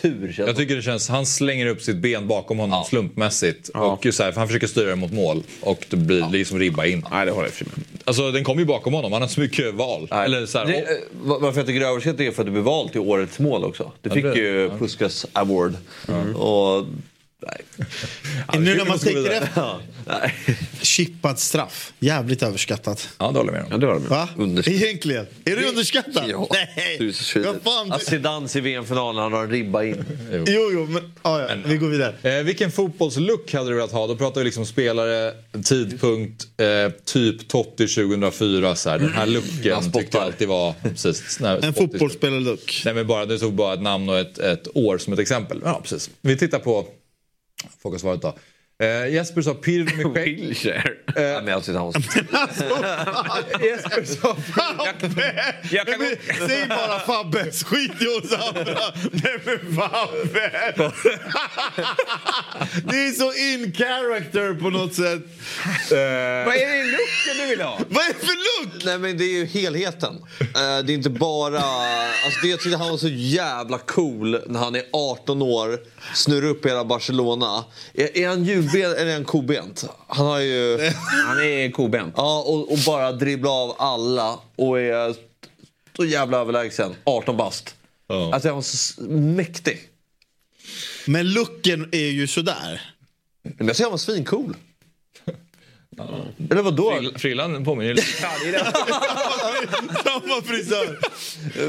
tur 0.02 0.32
känns 0.32 0.46
Jag 0.48 0.56
tycker 0.56 0.76
det 0.76 0.82
känns, 0.82 1.08
han 1.08 1.26
slänger 1.26 1.66
upp 1.66 1.82
sitt 1.82 1.96
ben 1.96 2.28
bakom 2.28 2.58
honom 2.58 2.84
slumpmässigt. 2.84 3.68
Och 3.68 4.06
så 4.10 4.22
här, 4.22 4.32
för 4.32 4.38
han 4.40 4.48
försöker 4.48 4.66
styra 4.66 4.90
det 4.90 4.96
mot 4.96 5.12
mål. 5.12 5.42
Och 5.60 5.86
det 5.90 5.96
blir 5.96 6.28
liksom 6.30 6.58
ribba 6.58 6.86
in. 6.86 7.04
Nej, 7.10 7.26
det 7.26 7.32
håller 7.32 7.46
jag 7.46 7.54
för 7.54 7.64
med. 7.64 7.74
Alltså 8.04 8.30
den 8.30 8.44
kommer 8.44 8.60
ju 8.60 8.66
bakom 8.66 8.92
honom, 8.94 9.12
han 9.12 9.22
har 9.22 9.26
inte 9.26 9.34
så 9.34 9.40
mycket 9.40 9.74
val. 9.74 10.08
Nej. 10.10 10.24
Eller 10.24 10.46
så 10.46 10.58
här, 10.58 10.66
det, 10.66 10.72
eh, 10.78 10.84
var- 11.22 11.40
varför 11.40 11.58
jag 11.60 11.66
tycker 11.66 11.80
det 11.80 11.86
är 11.86 11.90
överskattat 11.90 12.20
är 12.20 12.30
för 12.30 12.42
att 12.42 12.46
det 12.46 12.50
blev 12.52 12.64
valt 12.64 12.92
till 12.92 13.00
årets 13.00 13.38
mål 13.38 13.64
också. 13.64 13.92
Det 14.02 14.10
fick 14.10 14.24
det- 14.24 14.38
ju 14.38 14.70
Puskas 14.78 15.26
Award. 15.32 15.74
Och... 16.36 16.86
Nej. 17.46 17.88
Nu 18.58 18.74
när 18.74 18.84
man 18.84 18.98
tänker 18.98 19.30
efter. 19.30 19.80
Chippad 20.82 21.38
straff. 21.38 21.92
Jävligt 21.98 22.42
överskattat. 22.42 23.08
ja, 23.18 23.30
det 23.32 23.38
håller 23.38 23.52
jag 23.52 23.62
med 23.62 23.62
om. 23.64 23.68
Ja, 23.70 23.78
det 23.78 23.86
håller 23.86 24.00
jag 24.00 24.10
med. 24.10 24.10
Va? 24.10 24.28
Underskattat. 24.36 24.82
Egentligen. 24.82 25.26
Är 25.44 25.56
det 25.56 25.68
underskattat? 25.68 26.24
Ja. 26.28 26.48
Nej. 26.50 26.96
Du. 26.98 27.40
Vad 27.42 27.62
fan? 27.62 27.92
Att 27.92 28.02
Zidane 28.02 28.48
i 28.54 28.60
VM-finalen, 28.60 29.22
han 29.22 29.32
har 29.32 29.42
en 29.44 29.50
ribba 29.50 29.84
in. 29.84 30.04
Jo, 30.30 30.70
jo, 30.72 30.86
men... 30.86 31.12
Ah, 31.22 31.40
ja. 31.40 31.48
Vi 31.66 31.76
går 31.76 31.88
vidare. 31.88 32.38
Eh, 32.38 32.44
vilken 32.44 32.72
fotbollslook 32.72 33.52
hade 33.52 33.70
du 33.70 33.74
velat 33.74 33.92
ha? 33.92 34.06
Då 34.06 34.16
pratar 34.16 34.40
vi 34.40 34.44
liksom 34.44 34.66
spelare, 34.66 35.32
tidpunkt, 35.64 36.44
eh, 36.56 36.92
typ 37.04 37.48
Totti 37.48 37.86
2004. 37.88 38.74
Så 38.76 38.90
här. 38.90 38.98
Den 38.98 39.12
här 39.12 39.26
looken 39.26 39.92
tyckte 39.92 40.16
jag 40.16 40.24
alltid 40.24 40.48
var... 40.48 40.74
Precis, 40.82 41.40
nej, 41.40 41.60
En 41.62 41.74
fotbollsspelarlook. 41.74 42.82
Nej 42.84 42.94
men 42.94 43.06
bara, 43.06 43.26
det 43.26 43.38
tog 43.38 43.52
bara 43.54 43.74
ett 43.74 43.82
namn 43.82 44.08
och 44.08 44.18
ett, 44.18 44.38
ett 44.38 44.68
år 44.74 44.98
som 44.98 45.12
ett 45.12 45.18
exempel. 45.18 45.60
Ja 45.64 45.80
precis. 45.82 46.10
Vi 46.20 46.36
tittar 46.36 46.58
på... 46.58 46.86
Folk 47.78 47.94
har. 48.30 48.38
Eh, 48.82 49.08
Jesper 49.08 49.42
sa 49.42 49.54
Pirlo 49.54 49.96
med 49.96 50.14
skägg. 50.14 50.40
Wheelchair. 50.40 50.94
Ja, 51.06 51.40
men 51.40 51.46
jag 51.46 51.64
tyckte 51.64 51.78
han 51.78 51.86
var 51.92 53.64
Jesper 53.64 54.04
sa... 54.04 54.36
Jag 55.70 55.86
kan 55.86 56.00
säg 56.48 56.66
bara 56.68 56.98
Fabbe, 57.00 57.50
skit 57.52 58.02
i 58.02 58.06
oss 58.06 58.32
andra. 58.32 58.80
Nej 59.12 59.38
men 59.44 59.76
Fabbe! 59.76 60.74
Det 62.84 62.96
är 62.96 63.12
så 63.12 63.32
in 63.32 63.72
character 63.72 64.54
på 64.54 64.70
något 64.70 64.94
sätt. 64.94 65.22
Vad 66.46 66.56
är 66.56 66.68
det 66.68 66.76
i 66.76 66.84
looken 66.84 67.36
du 67.40 67.46
vill 67.46 67.60
ha? 67.60 67.78
Vad 67.88 68.04
är 68.04 68.08
det 68.08 68.26
för 68.26 68.62
look? 68.64 68.84
Nej 68.84 68.98
men 68.98 69.18
det 69.18 69.24
är 69.24 69.38
ju 69.38 69.46
helheten. 69.46 70.14
Eh, 70.40 70.46
det 70.54 70.92
är 70.92 70.94
inte 70.94 71.10
bara... 71.10 71.58
Alltså 71.58 72.40
det, 72.42 72.48
jag 72.48 72.60
tyckte 72.60 72.78
han 72.78 72.90
var 72.90 72.96
så 72.96 73.08
jävla 73.08 73.78
cool 73.78 74.40
när 74.46 74.60
han 74.60 74.74
är 74.74 74.82
18 74.92 75.42
år, 75.42 75.80
snurrar 76.14 76.46
upp 76.46 76.66
hela 76.66 76.84
Barcelona. 76.84 77.64
Är, 77.94 78.18
är 78.18 78.28
han 78.28 78.44
julbent 78.74 78.98
eller 78.98 79.10
är 79.10 79.14
han 79.14 79.24
kobent? 79.24 79.84
Han 80.08 80.26
har 80.26 80.38
ju... 80.40 80.90
Han 81.26 81.38
är 81.38 81.70
kobent. 81.70 82.14
Ja, 82.16 82.42
och, 82.46 82.72
och 82.72 82.78
bara 82.86 83.12
dribbla 83.12 83.50
av 83.50 83.76
alla 83.78 84.38
och 84.56 84.80
är 84.80 85.14
så 85.96 86.04
jävla 86.04 86.38
överlägsen. 86.38 86.94
18 87.04 87.36
bast. 87.36 87.74
Ja. 88.08 88.34
Alltså 88.34 88.48
han 88.48 88.54
var 88.54 88.62
så 88.62 89.02
mäktig. 89.10 89.78
Men 91.06 91.32
looken 91.32 91.88
är 91.92 92.10
ju 92.10 92.26
sådär. 92.26 92.92
Men 93.42 93.66
jag 93.66 93.76
tycker 93.76 93.84
han 93.84 93.90
var 93.90 93.98
svincool. 93.98 94.56
Eller 96.50 96.62
vadå? 96.62 96.90
Frill- 96.92 97.18
Frillan 97.18 97.64
påminner 97.64 97.88
ju 97.88 97.94
lite. 97.94 98.12
Samma 100.04 100.42
frisör. 100.44 100.98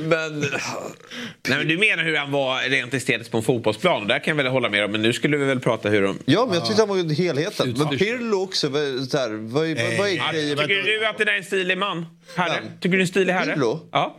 Men... 0.01 0.39
Nej, 0.39 1.57
men 1.57 1.67
du 1.67 1.77
menar 1.77 2.03
hur 2.03 2.15
han 2.17 2.31
var 2.31 2.69
rent 2.69 2.93
estetiskt 2.93 3.31
på 3.31 3.37
en 3.37 3.43
fotbollsplan? 3.43 4.01
Och 4.01 4.07
Där 4.07 4.19
kan 4.19 4.37
jag 4.37 4.43
väl 4.43 4.51
hålla 4.51 4.69
med 4.69 4.85
om. 4.85 4.91
Men 4.91 5.01
nu 5.01 5.13
skulle 5.13 5.37
vi 5.37 5.45
väl 5.45 5.59
prata 5.59 5.89
hur 5.89 6.01
de... 6.01 6.19
Ja, 6.25 6.45
men 6.45 6.55
jag 6.55 6.65
tyckte 6.65 6.81
han 6.81 6.89
var 6.89 7.13
helheten. 7.13 7.75
Men 7.77 7.97
Pirlo 7.97 8.43
också. 8.43 8.69
Vad, 8.69 9.09
så 9.09 9.17
här, 9.17 9.29
vad, 9.29 9.65
är- 9.67 9.97
vad 9.97 10.07
är 10.09 10.31
grejen? 10.33 10.57
Tycker 10.57 10.83
du 10.83 11.05
att 11.05 11.17
det 11.17 11.25
där 11.25 11.33
är 11.33 11.37
en 11.37 11.43
stilig 11.43 11.77
man? 11.77 12.05
Herre? 12.35 12.61
Tycker 12.81 12.89
du 12.89 12.97
är 12.97 13.01
en 13.01 13.07
stilig 13.07 13.33
herre? 13.33 13.53
Pirlo? 13.53 13.79
Ja. 13.91 14.17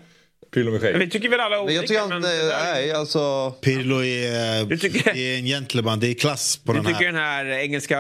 Pirlo 0.55 0.71
med 0.73 0.81
skägg. 0.81 0.97
Vi 0.99 1.11
tycker 1.11 1.29
väl 1.29 1.41
alla 1.41 1.57
Men 1.57 1.65
olika. 1.65 1.77
jag 1.81 1.87
tycker 1.87 2.01
han... 2.01 2.09
men 2.09 2.23
Nej, 2.49 2.93
alltså... 2.93 3.51
Pirlo 3.51 4.05
är, 4.05 4.65
Du 4.65 4.79
tycker- 4.79 5.17
är 5.17 5.39
en 5.39 5.45
gentleman. 5.47 6.01
Det 6.01 6.07
är 6.11 6.15
klass 6.15 6.57
på 6.57 6.73
Du 6.73 6.79
den 6.79 6.87
tycker 6.87 6.99
här. 7.13 7.13
den 7.13 7.23
här 7.55 7.59
engelska 7.59 7.99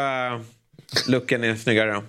looken 1.06 1.44
är 1.44 1.56
snyggare? 1.56 2.02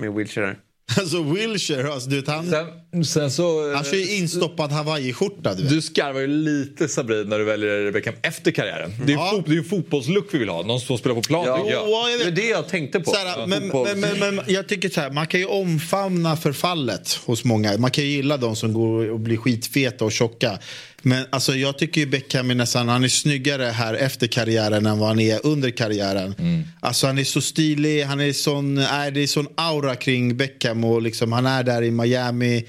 Med 0.00 0.12
wheelchair. 0.12 0.56
Alltså 0.98 1.22
Wilshire, 1.22 1.92
alltså, 1.92 2.10
du 2.10 2.16
vet, 2.16 2.28
han, 2.28 2.50
Sen, 2.50 3.04
sen 3.04 3.30
så... 3.30 3.70
eh, 3.70 3.74
han 3.76 3.84
kör 3.84 3.96
ju 3.96 4.16
instoppad 4.16 4.72
hawaiiskjorta. 4.72 5.54
Du 5.54 5.62
vet. 5.62 5.70
Du 5.72 5.82
skarvar 5.82 6.20
ju 6.20 6.26
lite 6.26 6.88
Sabrin 6.88 7.28
när 7.28 7.38
du 7.38 7.44
väljer 7.44 7.92
Beckham 7.92 8.14
efter 8.22 8.50
karriären. 8.50 8.90
Det 8.98 9.04
är 9.04 9.08
ju 9.08 9.14
Ja. 9.14 9.30
fot, 9.36 9.44
det 9.46 9.56
är 9.56 9.62
fotbollslook 9.62 10.26
vi 10.30 10.38
vill 10.38 10.48
ha. 10.48 10.62
Någon 10.62 10.80
som 10.80 10.98
spelar 10.98 11.14
på 11.16 11.22
plan 11.22 11.44
Ja. 11.46 11.66
Ja, 11.70 12.10
jag 12.10 12.20
Det 12.20 12.24
är 12.26 12.30
det 12.30 12.48
jag 12.48 12.68
tänkte 12.68 13.00
på. 13.00 13.10
Så 13.10 13.16
här, 13.16 13.38
Ja, 13.40 13.46
men, 13.46 13.68
men, 13.68 14.00
men, 14.18 14.34
men 14.34 14.44
jag 14.48 14.68
tycker 14.68 14.88
så 14.88 15.00
här, 15.00 15.10
man 15.10 15.26
kan 15.26 15.40
ju 15.40 15.46
omfamna 15.46 16.36
förfallet 16.36 17.12
hos 17.24 17.44
många. 17.44 17.78
Man 17.78 17.90
kan 17.90 18.04
ju 18.04 18.10
gilla 18.10 18.36
de 18.36 18.56
som 18.56 18.72
går 18.72 19.10
och 19.10 19.20
blir 19.20 19.36
skitfeta 19.36 20.04
och 20.04 20.12
tjocka. 20.12 20.58
Men 21.04 21.26
alltså, 21.30 21.54
jag 21.54 21.78
tycker 21.78 22.00
ju 22.00 22.06
Beckham 22.06 22.50
är 22.50 22.54
nästan, 22.54 22.88
han 22.88 23.04
är 23.04 23.08
snyggare 23.08 23.64
här 23.64 23.94
efter 23.94 24.26
karriären 24.26 24.86
än 24.86 24.98
vad 24.98 25.08
han 25.08 25.20
är 25.20 25.46
under 25.46 25.70
karriären. 25.70 26.34
Alltså 26.80 27.06
han 27.06 27.18
är 27.18 27.24
så 27.24 27.40
stilig, 27.40 28.02
han 28.02 28.20
är 28.20 28.32
sån, 28.32 28.78
är 28.78 29.10
det 29.10 29.20
är 29.20 29.26
sån 29.26 29.48
aura 29.54 29.96
kring 29.96 30.36
Beckham 30.36 30.84
och 30.84 31.02
liksom, 31.02 31.32
han 31.32 31.46
är 31.46 31.62
där 31.62 31.82
i 31.82 31.90
Miami. 31.90 32.64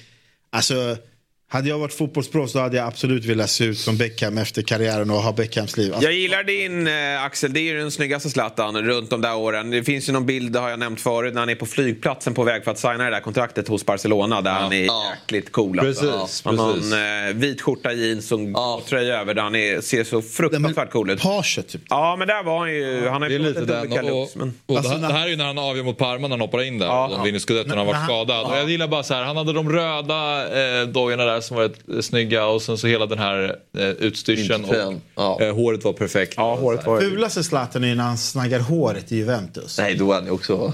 Alltså, 0.49 0.97
hade 1.47 1.69
jag 1.69 1.79
varit 1.79 1.93
fotbollsproffs 1.93 2.53
då 2.53 2.59
hade 2.59 2.77
jag 2.77 2.87
absolut 2.87 3.25
velat 3.25 3.49
se 3.49 3.63
ut 3.65 3.77
som 3.77 3.97
Beckham 3.97 4.37
efter 4.37 4.61
karriären 4.61 5.09
och 5.09 5.15
ha 5.17 5.31
Beckhams 5.31 5.77
liv. 5.77 5.93
Alltså, 5.93 6.09
Jag 6.09 6.19
gillar 6.19 6.43
din 6.43 6.87
eh, 6.87 7.23
Axel, 7.23 7.53
det 7.53 7.59
är 7.59 7.61
ju 7.61 7.77
den 7.79 7.91
snyggaste 7.91 8.29
Zlatan 8.29 8.77
runt 8.81 9.09
de 9.09 9.21
där 9.21 9.35
åren. 9.35 9.69
Det 9.69 9.83
finns 9.83 10.09
ju 10.09 10.13
någon 10.13 10.25
bild, 10.25 10.51
det 10.53 10.59
har 10.59 10.69
jag 10.69 10.79
nämnt 10.79 11.01
förut, 11.01 11.33
när 11.33 11.41
han 11.41 11.49
är 11.49 11.55
på 11.55 11.65
flygplatsen 11.65 12.33
på 12.33 12.43
väg 12.43 12.63
för 12.63 12.71
att 12.71 12.79
signa 12.79 12.97
det 13.03 13.09
där 13.09 13.19
kontraktet 13.19 13.67
hos 13.67 13.85
Barcelona 13.85 14.41
där 14.41 14.51
han 14.51 14.73
är 14.73 14.85
Ja. 14.85 15.03
jäkligt 15.21 15.51
cool. 15.51 15.79
alltså. 15.79 16.11
Precis, 16.11 16.41
Han 16.45 16.59
har 16.59 16.73
precis. 16.73 16.93
en 16.93 17.27
eh, 17.29 17.33
vit 17.35 17.61
skjorta, 17.61 17.93
jeans 17.93 18.31
och 18.31 18.39
Ja. 18.53 18.81
tröja 18.89 19.21
över 19.21 19.33
där 19.33 19.41
han 19.41 19.55
är, 19.55 19.81
ser 19.81 20.03
så 20.03 20.21
fruktansvärt 20.21 20.91
cool 20.91 21.09
ut. 21.09 21.21
Paget 21.21 21.67
typ. 21.67 21.81
Ja, 21.89 22.15
men 22.19 22.27
där 22.27 22.43
var 22.43 22.59
han 22.59 22.73
ju. 22.73 23.07
Han 23.09 23.21
har 23.21 23.29
ju 23.29 23.35
är 23.35 23.39
lite 23.39 23.61
den. 23.65 23.79
olika 23.87 24.01
Och, 24.03 24.09
looks, 24.09 24.35
men... 24.35 24.53
och 24.65 24.77
Alltså, 24.77 24.91
det, 24.91 24.95
här, 24.97 25.01
när- 25.01 25.07
det 25.13 25.19
här 25.19 25.25
är 25.25 25.29
ju 25.29 25.35
när 25.35 25.45
han 25.45 25.57
avgör 25.57 25.83
mot 25.83 25.97
Parma 25.97 26.27
när 26.27 26.29
han 26.29 26.41
hoppar 26.41 26.63
in 26.63 26.79
där. 26.79 26.85
Ja. 26.87 27.05
och 27.07 27.11
de 27.17 27.23
vinner 27.23 27.39
scudetton 27.39 27.69
när 27.69 27.77
han 27.77 27.85
Men 27.85 27.93
var 27.93 27.99
han- 28.01 28.05
skadad. 28.07 28.45
Och 28.45 28.51
ja. 28.51 28.57
jag 28.57 28.69
gillar 28.69 28.87
bara 28.87 29.03
så 29.03 29.13
här, 29.13 29.23
han 29.23 29.37
hade 29.37 29.53
de 29.53 29.69
röda 29.71 30.41
eh, 30.81 30.87
dojorna 30.87 31.25
där 31.25 31.34
som 31.41 31.57
var 31.57 31.63
rätt 31.63 31.89
eh, 31.89 31.99
snygga 31.99 32.45
och 32.45 32.61
sen 32.61 32.77
så 32.77 32.87
hela 32.87 33.05
den 33.05 33.19
här 33.19 33.59
eh, 33.77 33.89
utstyrseln. 33.89 34.65
Och, 34.65 34.93
ja. 35.15 35.41
eh, 35.41 35.55
håret 35.55 35.83
var 35.83 35.93
perfekt. 35.93 36.33
Ja, 36.37 36.55
håret 36.55 36.85
var 36.85 37.01
ju... 37.01 37.09
Fulaste 37.09 37.43
Zlatan 37.43 37.83
är 37.83 37.95
när 37.95 38.03
han 38.03 38.17
snaggar 38.17 38.59
håret 38.59 39.11
i 39.11 39.15
Juventus. 39.15 39.77
Nej, 39.77 39.95
då 39.95 40.11
är 40.11 40.15
han 40.15 40.25
ju 40.25 40.31
också... 40.31 40.73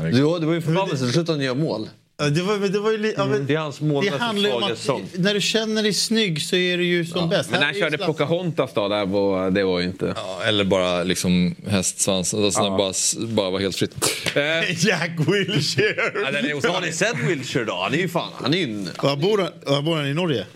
Du, 0.00 0.10
det 0.12 0.46
var 0.46 0.54
ju 0.54 0.62
förbannelse, 0.62 1.04
till 1.04 1.12
slut 1.12 1.28
han 1.28 1.40
gör 1.40 1.54
mål. 1.54 1.88
Ja, 2.18 2.28
Det 2.30 2.42
var, 2.42 2.58
det 2.68 2.78
var 2.78 2.90
ju 2.90 2.98
li- 2.98 3.14
ja, 3.16 3.26
men- 3.26 3.46
Det 3.46 3.54
är 3.54 3.58
hans 3.58 3.78
det 3.78 4.18
handlar 4.18 4.52
om 4.54 4.62
att 4.62 4.78
säsong. 4.78 5.06
när 5.18 5.34
du 5.34 5.40
känner 5.40 5.82
dig 5.82 5.92
snygg 5.92 6.42
så 6.42 6.56
är 6.56 6.78
du 6.78 6.84
ju 6.84 7.06
som 7.06 7.28
bäst. 7.28 7.50
Men 7.50 7.60
när 7.60 7.66
han 7.66 7.74
körde 7.74 7.96
Zlatan. 7.96 8.14
Pocahontas 8.14 8.70
då, 8.74 8.88
där 8.88 9.06
var, 9.06 9.50
det 9.50 9.64
var 9.64 9.80
ju 9.80 9.86
inte... 9.86 10.12
Ja, 10.16 10.42
eller 10.44 10.64
bara 10.64 11.02
liksom 11.04 11.54
hästsvans. 11.68 12.34
Alltså 12.34 12.62
det 12.62 12.70
bara, 12.70 12.92
bara 13.34 13.50
var 13.50 13.60
helt 13.60 13.76
fritt. 13.76 13.94
Eh, 14.34 14.86
Jack 14.86 15.10
Wilshere. 15.28 16.12
ja, 16.24 16.30
den 16.30 16.44
är 16.44 16.72
Har 16.72 16.80
ni 16.80 16.92
sett 16.92 17.18
Wilshire 17.28 17.64
då? 17.64 17.74
Han 17.82 17.94
är 17.94 17.98
ju 17.98 18.08
fan... 18.08 18.32
Han 18.42 18.54
är 18.54 18.58
ju 18.58 18.64
en... 18.64 18.88
Var 19.02 19.16
bor 19.16 19.38
han, 19.38 19.74
var 19.74 19.82
bor 19.82 19.96
han 19.96 20.06
i 20.06 20.14
Norge? 20.14 20.46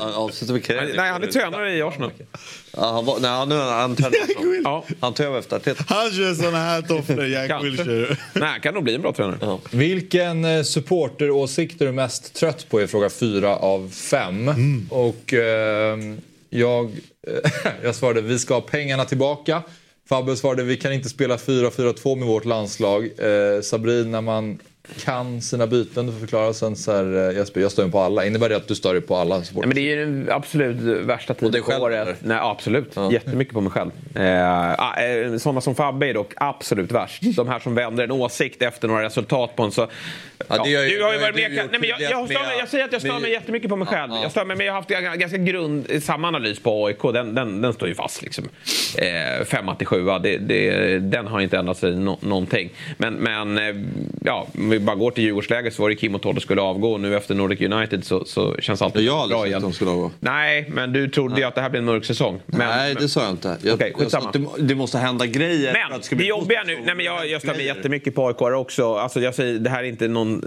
Han 0.00 0.14
avslutar 0.14 0.54
med 0.54 0.64
karriären. 0.64 0.96
Nej, 0.96 1.10
han 1.10 1.22
är 1.22 1.26
tränare 1.26 1.76
i 1.76 1.82
Arsenal. 1.82 2.10
Ja, 2.76 2.92
han, 2.92 3.04
var, 3.04 3.20
nej, 3.20 3.30
han, 3.30 3.50
han, 3.50 3.96
han, 4.02 4.14
Ja. 4.64 4.84
han 5.00 5.14
tog 5.14 5.26
över 5.26 5.38
efter 5.38 5.56
Arteta. 5.56 5.84
Han 5.88 6.10
kör 6.10 6.34
såna 6.34 6.58
här 6.58 6.82
tofflor, 6.82 7.26
Jack. 7.26 7.64
Wilshere. 7.64 8.16
Nej, 8.34 8.48
han 8.48 8.60
kan 8.60 8.74
nog 8.74 8.84
bli 8.84 8.94
en 8.94 9.02
bra 9.02 9.12
tränare. 9.12 9.58
Vilken 9.70 10.44
eh, 10.44 10.62
supporteråsikt 10.62 11.80
är 11.80 11.86
du 11.86 11.92
mest 11.92 12.34
trött 12.34 12.66
på 12.68 12.82
i 12.82 12.86
fråga 12.86 13.10
fyra 13.10 13.56
av 13.56 13.90
fem? 13.90 14.48
Mm. 14.48 14.86
Och 14.90 15.34
eh, 15.34 15.98
jag, 16.50 16.90
jag 17.82 17.94
svarade 17.94 18.20
vi 18.20 18.38
ska 18.38 18.54
ha 18.54 18.60
pengarna 18.60 19.04
tillbaka. 19.04 19.62
Fabbe 20.08 20.36
svarade 20.36 20.62
vi 20.62 20.76
kan 20.76 20.92
inte 20.92 21.08
spela 21.08 21.36
4-4-2 21.36 22.16
med 22.16 22.28
vårt 22.28 22.44
landslag. 22.44 23.04
Eh, 23.04 23.60
Sabrin 23.62 24.10
när 24.10 24.20
man 24.20 24.58
kan 25.04 25.42
sina 25.42 25.66
byten, 25.66 26.06
du 26.06 26.12
får 26.12 26.20
förklara 26.20 26.52
sen 26.52 26.76
så 26.76 26.92
här, 26.92 27.28
eh, 27.28 27.36
Jesper, 27.36 27.60
jag 27.60 27.72
stör 27.72 27.82
mig 27.82 27.92
på 27.92 28.00
alla. 28.00 28.26
Innebär 28.26 28.48
det 28.48 28.56
att 28.56 28.68
du 28.68 28.74
stör 28.74 28.92
dig 28.92 29.02
på 29.02 29.16
alla 29.16 29.38
Nej, 29.38 29.46
men 29.54 29.70
det 29.70 29.80
är 29.80 29.96
ju 29.96 30.04
den 30.04 30.28
absolut 30.30 30.76
värsta 31.06 31.34
tiden 31.34 31.62
på 31.62 31.72
året. 31.72 32.16
Nej, 32.22 32.38
absolut. 32.40 32.96
Jättemycket 33.12 33.54
på 33.54 33.60
mig 33.60 33.72
själv. 33.72 33.90
Eh, 34.14 34.72
ah, 34.78 34.96
eh, 34.96 35.36
sådana 35.36 35.60
som 35.60 35.74
Fabbe 35.74 36.06
är 36.06 36.14
dock 36.14 36.32
absolut 36.36 36.92
värst. 36.92 37.22
De 37.36 37.48
här 37.48 37.58
som 37.58 37.74
vänder 37.74 38.04
en 38.04 38.10
åsikt 38.10 38.62
efter 38.62 38.88
några 38.88 39.02
resultat 39.02 39.56
på 39.56 39.62
en 39.62 39.72
så... 39.72 39.88
Ja, 40.48 40.64
det 40.64 40.70
gör 40.70 40.82
ju- 40.82 40.96
du 40.98 41.04
har 41.04 41.12
ju 41.12 41.18
varit 41.18 41.38
ju 41.38 41.48
med, 41.48 41.68
nej, 41.70 41.80
men 41.80 41.88
jag, 41.88 42.00
jag, 42.00 42.28
stör 42.28 42.46
mig, 42.46 42.58
jag 42.58 42.68
säger 42.68 42.84
att 42.84 42.92
jag 42.92 43.00
stör 43.00 43.12
med- 43.12 43.22
mig 43.22 43.32
jättemycket 43.32 43.68
på 43.68 43.76
mig 43.76 43.86
själv. 43.88 44.12
Jag 44.22 44.30
stör 44.30 44.44
mig, 44.44 44.56
men 44.56 44.66
jag 44.66 44.72
har 44.72 44.80
haft 44.80 44.90
en 44.90 45.18
ganska 45.18 45.38
grund, 45.38 46.02
samma 46.02 46.28
analys 46.28 46.58
på 46.58 46.86
AIK. 46.86 47.02
Den, 47.02 47.34
den, 47.34 47.60
den 47.60 47.72
står 47.72 47.88
ju 47.88 47.94
fast. 47.94 48.22
Liksom. 48.22 48.48
Eh, 48.98 49.44
femma 49.44 49.74
till 49.74 49.86
sjua, 49.86 50.18
det, 50.18 50.38
det, 50.38 50.98
den 50.98 51.26
har 51.26 51.40
inte 51.40 51.58
ändrat 51.58 51.78
sig 51.78 51.96
no, 51.96 52.18
någonting. 52.20 52.70
Men, 52.96 53.14
men 53.14 53.58
eh, 53.58 53.74
ja, 54.24 54.46
vi 54.78 54.84
bara 54.84 54.96
går 54.96 55.10
till 55.10 55.24
Djurgårdsläget 55.24 55.74
så 55.74 55.82
var 55.82 55.88
det 55.88 55.94
Kim 55.96 56.14
och 56.14 56.22
Tolle 56.22 56.40
skulle 56.40 56.60
avgå. 56.60 56.98
Nu 56.98 57.16
efter 57.16 57.34
Nordic 57.34 57.60
United 57.60 58.04
så, 58.04 58.24
så 58.24 58.56
känns 58.58 58.82
allt 58.82 59.00
Jag 59.00 59.12
har 59.12 59.22
aldrig 59.22 59.36
bra 59.36 59.40
sagt 59.40 59.46
igen. 59.48 59.56
att 59.56 59.62
de 59.62 59.72
skulle 59.72 59.90
avgå. 59.90 60.10
Nej, 60.20 60.66
men 60.70 60.92
du 60.92 61.08
trodde 61.08 61.40
ju 61.40 61.46
att 61.46 61.54
det 61.54 61.60
här 61.60 61.70
blir 61.70 61.78
en 61.80 61.84
mörk 61.84 62.04
säsong. 62.04 62.40
Men, 62.46 62.58
Nej, 62.58 62.94
det 62.94 63.08
sa 63.08 63.22
jag 63.22 63.30
inte. 63.30 63.56
Jag, 63.62 63.74
Okej, 63.74 63.92
jag 63.98 64.10
sa 64.10 64.18
att 64.18 64.32
det, 64.32 64.44
det 64.58 64.74
måste 64.74 64.98
hända 64.98 65.26
grejer. 65.26 65.72
för 65.72 65.80
att 65.80 65.90
Men 65.90 66.02
ska 66.02 66.14
det 66.14 66.16
bli 66.18 66.28
jobbiga 66.28 66.62
nu, 66.66 66.78
nej 66.86 66.94
men 66.94 67.04
jag, 67.06 67.26
jag 67.28 67.42
Grejer. 67.42 67.74
jättemycket 67.74 68.14
på 68.14 68.26
AIK 68.28 68.40
också. 68.42 68.94
Alltså 68.94 69.20
jag 69.20 69.34
säger, 69.34 69.58
det 69.58 69.70
här 69.70 69.84
är 69.84 69.88
inte 69.88 70.08
någon 70.08 70.42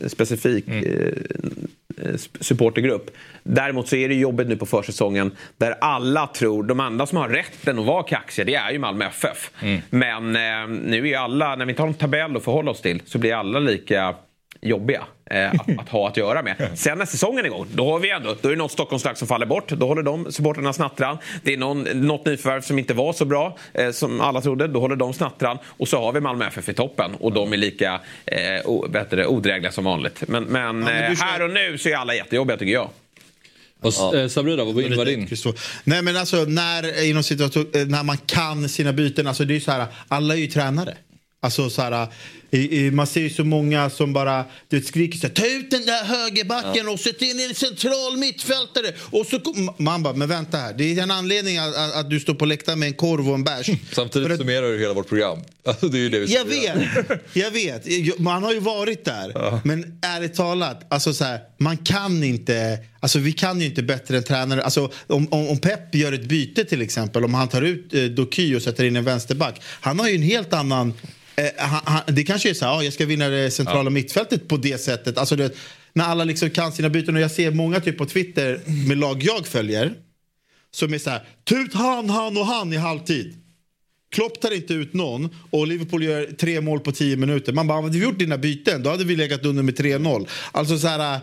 eh, 0.00 0.08
specifik 0.08 0.64
Mm. 0.68 0.84
eh, 0.84 1.12
supportergrupp. 2.40 3.10
Däremot 3.42 3.88
så 3.88 3.96
är 3.96 4.08
det 4.08 4.14
jobbigt 4.14 4.48
nu 4.48 4.56
på 4.56 4.66
försäsongen 4.66 5.32
där 5.56 5.74
alla 5.80 6.26
tror, 6.26 6.62
de 6.62 6.80
andra 6.80 7.06
som 7.06 7.18
har 7.18 7.28
rätten 7.28 7.78
att 7.78 7.86
vara 7.86 8.02
kaxiga 8.02 8.44
det 8.44 8.54
är 8.54 8.72
ju 8.72 8.78
Malmö 8.78 9.04
FF. 9.04 9.50
Mm. 9.62 9.80
Men 9.90 10.36
eh, 10.36 10.80
nu 10.82 10.98
är 10.98 11.06
ju 11.06 11.14
alla, 11.14 11.56
när 11.56 11.66
vi 11.66 11.74
tar 11.74 11.86
en 11.86 11.94
tabell 11.94 12.36
att 12.36 12.44
förhålla 12.44 12.70
oss 12.70 12.80
till 12.80 13.02
så 13.04 13.18
blir 13.18 13.34
alla 13.34 13.58
lika 13.58 14.14
jobbiga 14.60 15.04
eh, 15.30 15.50
att, 15.50 15.78
att 15.78 15.88
ha 15.88 16.08
att 16.08 16.16
göra 16.16 16.42
med. 16.42 16.70
Sen 16.74 16.98
när 16.98 17.06
säsongen 17.06 17.38
är 17.44 17.46
igång, 17.46 17.66
då 17.74 17.92
har 17.92 17.98
vi 17.98 18.10
ändå, 18.10 18.36
då 18.40 18.48
är 18.48 18.52
det 18.52 18.58
något 18.58 18.72
Stockholmslag 18.72 19.18
som 19.18 19.28
faller 19.28 19.46
bort. 19.46 19.68
Då 19.68 19.86
håller 19.86 20.02
de 20.02 20.32
supporterna 20.32 20.72
snattran. 20.72 21.18
Det 21.42 21.52
är 21.52 21.56
någon, 21.56 21.82
något 21.82 22.26
nyförvärv 22.26 22.60
som 22.60 22.78
inte 22.78 22.94
var 22.94 23.12
så 23.12 23.24
bra 23.24 23.58
eh, 23.74 23.90
som 23.90 24.20
alla 24.20 24.40
trodde. 24.40 24.68
Då 24.68 24.80
håller 24.80 24.96
de 24.96 25.12
snattran. 25.12 25.58
Och 25.66 25.88
så 25.88 26.00
har 26.00 26.12
vi 26.12 26.20
Malmö 26.20 26.46
FF 26.46 26.68
i 26.68 26.74
toppen 26.74 27.14
och 27.14 27.32
de 27.32 27.52
är 27.52 27.56
lika 27.56 28.00
eh, 28.26 28.38
o, 28.64 28.86
det, 28.86 29.26
odrägliga 29.26 29.72
som 29.72 29.84
vanligt. 29.84 30.28
Men, 30.28 30.44
men, 30.44 30.78
men 30.78 30.86
du 30.86 31.12
eh, 31.12 31.18
här 31.18 31.42
och 31.42 31.50
nu 31.50 31.78
så 31.78 31.88
är 31.88 31.96
alla 31.96 32.14
jättejobbiga 32.14 32.56
tycker 32.56 32.72
jag. 32.72 32.90
Och, 33.80 34.14
eh, 34.14 34.28
Sabrina, 34.28 34.64
vad 34.64 34.80
innebär 34.80 35.04
din? 35.04 35.28
Nej 35.84 36.02
men 36.02 36.16
alltså 36.16 36.44
när, 36.44 37.04
inom 37.04 37.22
situation, 37.22 37.66
eh, 37.74 37.86
när 37.86 38.02
man 38.02 38.16
kan 38.16 38.68
sina 38.68 38.92
byten, 38.92 39.26
alltså 39.26 39.44
det 39.44 39.52
är 39.52 39.54
ju 39.54 39.60
så 39.60 39.70
här, 39.70 39.86
alla 40.08 40.34
är 40.34 40.38
ju 40.38 40.46
tränare. 40.46 40.96
Alltså 41.40 41.70
så 41.70 41.82
här, 41.82 42.08
i, 42.54 42.86
i, 42.86 42.90
man 42.90 43.06
ser 43.06 43.20
ju 43.20 43.30
så 43.30 43.44
många 43.44 43.90
som 43.90 44.12
bara 44.12 44.44
du 44.68 44.78
vet, 44.78 44.86
skriker 44.88 45.18
så 45.18 45.26
här, 45.26 45.34
ta 45.34 45.46
ut 45.46 45.70
den 45.70 45.86
där 45.86 46.04
högerbacken 46.04 46.88
och 46.88 47.00
sätt 47.00 47.22
in 47.22 47.40
en 47.48 47.54
central 47.54 48.16
mittfältare. 48.16 48.92
Och 49.10 49.26
så, 49.26 49.40
man 49.78 50.02
bara, 50.02 50.14
men 50.14 50.28
vänta 50.28 50.56
här, 50.58 50.74
det 50.78 50.84
är 50.98 51.02
en 51.02 51.10
anledning 51.10 51.58
att, 51.58 51.76
att, 51.76 51.94
att 51.94 52.10
du 52.10 52.20
står 52.20 52.34
på 52.34 52.44
läktaren 52.46 52.78
med 52.78 52.86
en 52.86 52.94
korv 52.94 53.28
och 53.28 53.34
en 53.34 53.44
bärs. 53.44 53.66
Samtidigt 53.92 54.38
summerar 54.38 54.72
du 54.72 54.78
hela 54.80 54.94
vårt 54.94 55.08
program. 55.08 55.38
Alltså, 55.66 55.88
det 55.88 55.98
är 55.98 56.00
ju 56.00 56.08
det 56.08 56.20
vi 56.20 56.34
Jag 56.34 56.44
vet, 56.44 56.78
jag 57.32 57.50
vet. 57.50 57.82
Jag- 57.86 58.20
Man 58.20 58.42
har 58.42 58.52
ju 58.52 58.60
varit 58.60 59.04
där. 59.04 59.60
Men 59.64 59.98
ärligt 60.02 60.34
talat, 60.34 60.86
alltså 60.92 61.14
så 61.14 61.24
här, 61.24 61.40
man 61.58 61.76
kan 61.76 62.24
inte... 62.24 62.78
Alltså 63.00 63.18
vi 63.18 63.32
kan 63.32 63.60
ju 63.60 63.66
inte 63.66 63.82
bättre 63.82 64.16
än 64.16 64.22
tränare. 64.22 64.62
Alltså, 64.62 64.90
om, 65.06 65.28
om, 65.30 65.48
om 65.48 65.58
Pep 65.58 65.94
gör 65.94 66.12
ett 66.12 66.24
byte 66.24 66.64
till 66.64 66.82
exempel, 66.82 67.24
om 67.24 67.34
han 67.34 67.48
tar 67.48 67.62
ut 67.62 67.94
eh, 67.94 68.02
Doky 68.04 68.56
och 68.56 68.62
sätter 68.62 68.84
in 68.84 68.96
en 68.96 69.04
vänsterback. 69.04 69.60
Han 69.80 69.98
har 69.98 70.08
ju 70.08 70.14
en 70.14 70.22
helt 70.22 70.52
annan... 70.52 70.92
Eh, 71.36 71.50
han, 71.58 71.80
han, 71.84 72.02
det 72.06 72.24
kanske 72.24 72.50
är 72.50 72.54
så 72.54 72.64
här, 72.64 72.78
ah, 72.78 72.82
jag 72.82 72.92
ska 72.92 73.06
vinna 73.06 73.28
det 73.28 73.50
centrala 73.50 73.90
mittfältet 73.90 74.48
på 74.48 74.56
det 74.56 74.80
sättet. 74.80 75.18
Alltså, 75.18 75.36
det, 75.36 75.54
när 75.92 76.04
alla 76.04 76.24
liksom 76.24 76.50
kan 76.50 76.72
sina 76.72 76.88
byten. 76.88 77.16
Och 77.16 77.20
jag 77.20 77.30
ser 77.30 77.50
många 77.50 77.80
typ 77.80 77.98
på 77.98 78.06
Twitter 78.06 78.60
med 78.88 78.98
lag 78.98 79.22
jag 79.22 79.46
följer. 79.46 79.94
Som 80.70 80.94
är 80.94 80.98
så 80.98 81.10
här, 81.10 81.22
ta 81.44 81.56
ut 81.56 81.74
han, 81.74 82.10
han 82.10 82.36
och 82.36 82.46
han 82.46 82.72
i 82.72 82.76
halvtid. 82.76 83.36
Klopp 84.14 84.40
tar 84.40 84.50
inte 84.50 84.74
ut 84.74 84.94
någon 84.94 85.36
och 85.50 85.66
Liverpool 85.66 86.04
gör 86.04 86.26
tre 86.38 86.60
mål 86.60 86.80
på 86.80 86.92
tio 86.92 87.16
minuter. 87.16 87.52
Man 87.52 87.66
bara, 87.66 87.82
hade 87.82 87.98
vi 87.98 88.04
gjort 88.04 88.18
dina 88.18 88.38
byten 88.38 88.82
då 88.82 88.90
hade 88.90 89.04
vi 89.04 89.16
legat 89.16 89.44
under 89.44 89.62
med 89.62 89.78
3-0. 89.78 90.28
Alltså 90.52 90.78
så 90.78 90.88
här, 90.88 91.20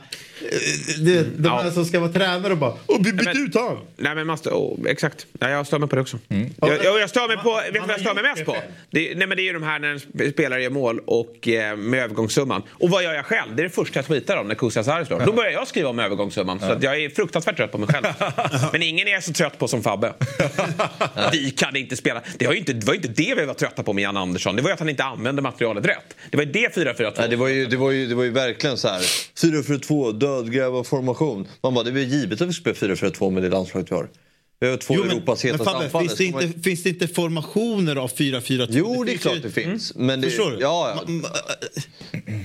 det, 0.99 1.23
de 1.37 1.49
här 1.49 1.71
som 1.71 1.85
ska 1.85 1.99
vara 1.99 2.11
tränare 2.11 2.53
och 2.53 2.59
bara, 2.59 2.73
oh, 2.87 2.97
vi 3.03 3.13
bytte 3.13 3.33
men- 3.33 3.45
ut 3.45 3.55
han. 3.55 3.77
Nej 3.97 4.15
men 4.15 4.27
man 4.27 4.37
stör, 4.37 4.51
oh, 4.51 4.89
exakt. 4.89 5.25
Ja, 5.39 5.49
jag 5.49 5.67
stör 5.67 5.79
mig 5.79 5.89
på 5.89 5.95
det 5.95 6.01
också. 6.01 6.19
Jag, 6.27 6.83
jag, 6.83 6.99
jag 7.01 7.09
stör 7.09 7.27
mig 7.27 7.37
på, 7.37 7.55
vet 7.55 7.73
du 7.73 7.79
vad 7.79 7.89
jag 7.89 7.99
stör 7.99 8.13
mig 8.13 8.23
mest 8.23 8.45
på? 8.45 8.55
Det, 8.89 9.15
nej 9.15 9.27
men 9.27 9.37
det 9.37 9.41
är 9.41 9.45
ju 9.45 9.53
de 9.53 9.63
här 9.63 9.79
när 9.79 9.87
en 9.87 9.97
sp- 9.97 10.31
spelare 10.31 10.63
gör 10.63 10.69
mål 10.69 10.99
och 11.05 11.47
eh, 11.47 11.77
med 11.77 12.03
övergångssumman. 12.03 12.63
Och 12.69 12.89
vad 12.89 13.03
gör 13.03 13.13
jag 13.13 13.25
själv? 13.25 13.55
Det 13.55 13.61
är 13.61 13.63
det 13.63 13.69
första 13.69 13.99
jag 13.99 14.05
tweetar 14.05 14.37
om 14.37 14.47
när 14.47 14.55
Kusias 14.55 14.85
Sarri 14.85 15.05
slår. 15.05 15.19
Då 15.25 15.31
börjar 15.31 15.51
jag 15.51 15.67
skriva 15.67 15.89
om 15.89 15.99
övergångssumman. 15.99 16.59
Så 16.59 16.65
att 16.65 16.83
jag 16.83 17.01
är 17.03 17.09
fruktansvärt 17.09 17.57
trött 17.57 17.71
på 17.71 17.77
mig 17.77 17.87
själv. 17.89 18.05
men 18.71 18.81
ingen 18.81 19.07
är 19.07 19.21
så 19.21 19.33
trött 19.33 19.57
på 19.59 19.67
som 19.67 19.83
Fabbe. 19.83 20.13
vi 21.31 21.51
kan 21.51 21.75
inte 21.75 21.95
spela. 21.95 22.21
Det 22.37 22.45
var 22.45 22.53
ju 22.53 22.59
inte 22.59 22.73
det, 22.73 22.85
var 22.85 22.93
ju 22.93 22.99
inte 22.99 23.21
det 23.23 23.35
vi 23.35 23.45
var 23.45 23.53
trötta 23.53 23.83
på 23.83 23.93
med 23.93 24.03
Jan 24.03 24.17
Andersson. 24.17 24.55
Det 24.55 24.61
var 24.61 24.69
ju 24.69 24.73
att 24.73 24.79
han 24.79 24.89
inte 24.89 25.03
använde 25.03 25.41
materialet 25.41 25.85
rätt. 25.85 26.15
Det 26.29 26.37
var 26.37 26.43
ju 26.43 26.51
det 26.51 26.75
4-4-2. 26.75 27.13
Nej, 27.17 27.29
det, 27.29 27.35
var 27.35 27.47
ju, 27.47 27.65
det, 27.65 27.77
var 27.77 27.91
ju, 27.91 28.07
det 28.07 28.15
var 28.15 28.23
ju 28.23 28.31
verkligen 28.31 28.77
så 28.77 28.87
här 28.87 28.99
4-4-2, 28.99 30.11
dödgrävarformation. 30.35 31.47
Man 31.63 31.73
bara, 31.73 31.83
det 31.83 31.89
är 31.89 31.93
väl 31.93 32.03
givet 32.03 32.41
att 32.41 32.47
vi 32.49 32.53
spelar 32.53 32.75
4-4-2 32.75 33.31
med 33.31 33.43
det 33.43 33.49
landslaget 33.49 33.91
vi 33.91 33.95
har. 33.95 34.09
Vi 34.59 34.69
har 34.69 34.77
två 34.77 34.93
Jo, 34.95 35.01
men, 35.03 35.11
Europas 35.11 35.43
men 35.43 35.51
hetaste 35.51 35.71
Fabbe, 35.73 35.85
anfallare. 35.85 36.07
finns, 36.07 36.17
det 36.17 36.23
Ska 36.25 36.33
man- 36.33 36.43
inte, 36.43 36.59
finns 36.59 36.83
det 36.83 36.89
inte 36.89 37.07
formationer 37.07 37.95
av 37.95 38.11
4-4-2? 38.11 38.67
Jo, 38.69 39.03
det 39.03 39.13
är 39.13 39.17
klart 39.17 39.41
det 39.43 39.51
finns. 39.51 39.95
Mm. 39.95 40.07
Men 40.07 40.21
det, 40.21 40.27
Förstår 40.27 40.51
du? 40.51 40.57
Ja, 40.59 41.03
ja. 41.07 41.13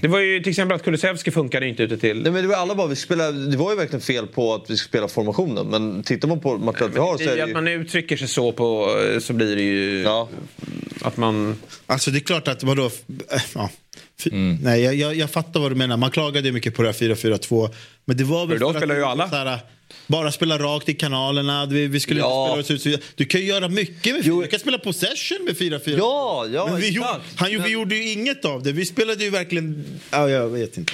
Det 0.03 0.09
var 0.09 0.19
ju 0.21 0.41
till 0.43 0.51
exempel 0.51 0.75
att 0.77 0.83
Kulusevski 0.85 1.31
funkade 1.31 1.69
inte 1.69 1.83
ute 1.83 1.99
till... 1.99 2.23
Nej, 2.23 2.33
men 2.33 2.43
det, 2.43 2.49
var 2.49 2.55
alla 2.57 2.75
bara, 2.75 2.87
vi 2.87 2.97
spelade, 2.97 3.47
det 3.51 3.57
var 3.57 3.71
ju 3.71 3.77
verkligen 3.77 4.01
fel 4.01 4.27
på 4.27 4.55
att 4.55 4.71
vi 4.71 4.77
ska 4.77 4.89
spela 4.89 5.09
formationen. 5.09 5.67
Men 5.67 6.03
tittar 6.03 6.29
man 6.29 6.41
på 6.41 6.59
materialet 6.59 6.97
vi 6.97 7.01
har 7.01 7.17
så 7.19 7.23
är 7.25 7.37
det 7.37 7.43
att 7.43 7.49
ju... 7.49 7.55
man 7.55 7.69
uttrycker 7.69 8.17
sig 8.17 8.29
så 8.29 8.53
på, 8.53 8.89
så 9.21 9.33
blir 9.33 9.57
det 9.57 9.63
ju... 9.63 10.07
Att 11.01 11.17
man... 11.17 11.57
Alltså 11.87 12.11
det 12.11 12.19
är 12.19 12.21
klart 12.21 12.49
att 12.49 12.63
vadå... 12.63 12.85
äh, 12.87 13.43
Ja. 13.55 13.71
F- 14.21 14.33
Nej, 14.63 14.83
jag, 14.83 14.95
jag, 14.95 15.15
jag 15.17 15.31
fattar 15.31 15.61
vad 15.61 15.71
du 15.71 15.75
menar. 15.75 15.97
Man 15.97 16.11
klagade 16.11 16.49
ju 16.49 16.53
mycket 16.53 16.75
på 16.75 16.83
det 16.83 16.89
här 16.89 16.95
4-4-2. 16.95 17.71
Men 18.05 18.17
det 18.17 18.25
var 18.25 18.47
väl 18.47 18.59
För 18.59 18.65
då 18.65 18.73
för 18.73 18.81
spelar 18.81 18.95
att 18.95 19.01
ju 19.01 19.05
alla. 19.05 19.29
så 19.31 19.37
här, 19.37 19.59
bara 20.07 20.33
spela 20.33 20.59
rakt 20.59 20.89
i 20.89 20.95
kanalerna. 20.95 21.67
Vi, 21.67 21.87
vi 21.87 22.01
skulle 22.01 22.21
Ja. 22.21 22.59
inte 22.59 22.79
spela 22.79 22.95
ut. 22.97 23.03
Du 23.15 23.25
kan 23.25 23.41
ju 23.41 23.47
göra 23.47 23.69
mycket 23.69 24.15
med 24.15 24.25
Du 24.25 24.47
kan 24.47 24.61
spela 24.61 24.79
possession 24.79 25.39
med 25.45 25.57
4-4. 25.57 25.95
Ja, 25.99 26.47
ja, 26.53 26.67
Men 26.71 26.81
vi, 26.81 26.91
gjorde, 26.91 27.09
han, 27.37 27.51
vi 27.63 27.71
gjorde 27.71 27.97
ju 27.97 28.13
inget 28.13 28.45
av 28.45 28.63
det. 28.63 28.73
Vi 28.73 28.87
spelade 28.87 29.25
ju 29.25 29.31
verkligen... 29.31 29.85
Ja, 30.11 30.31
jag 30.31 30.49
vet 30.49 30.77
inte. 30.79 30.93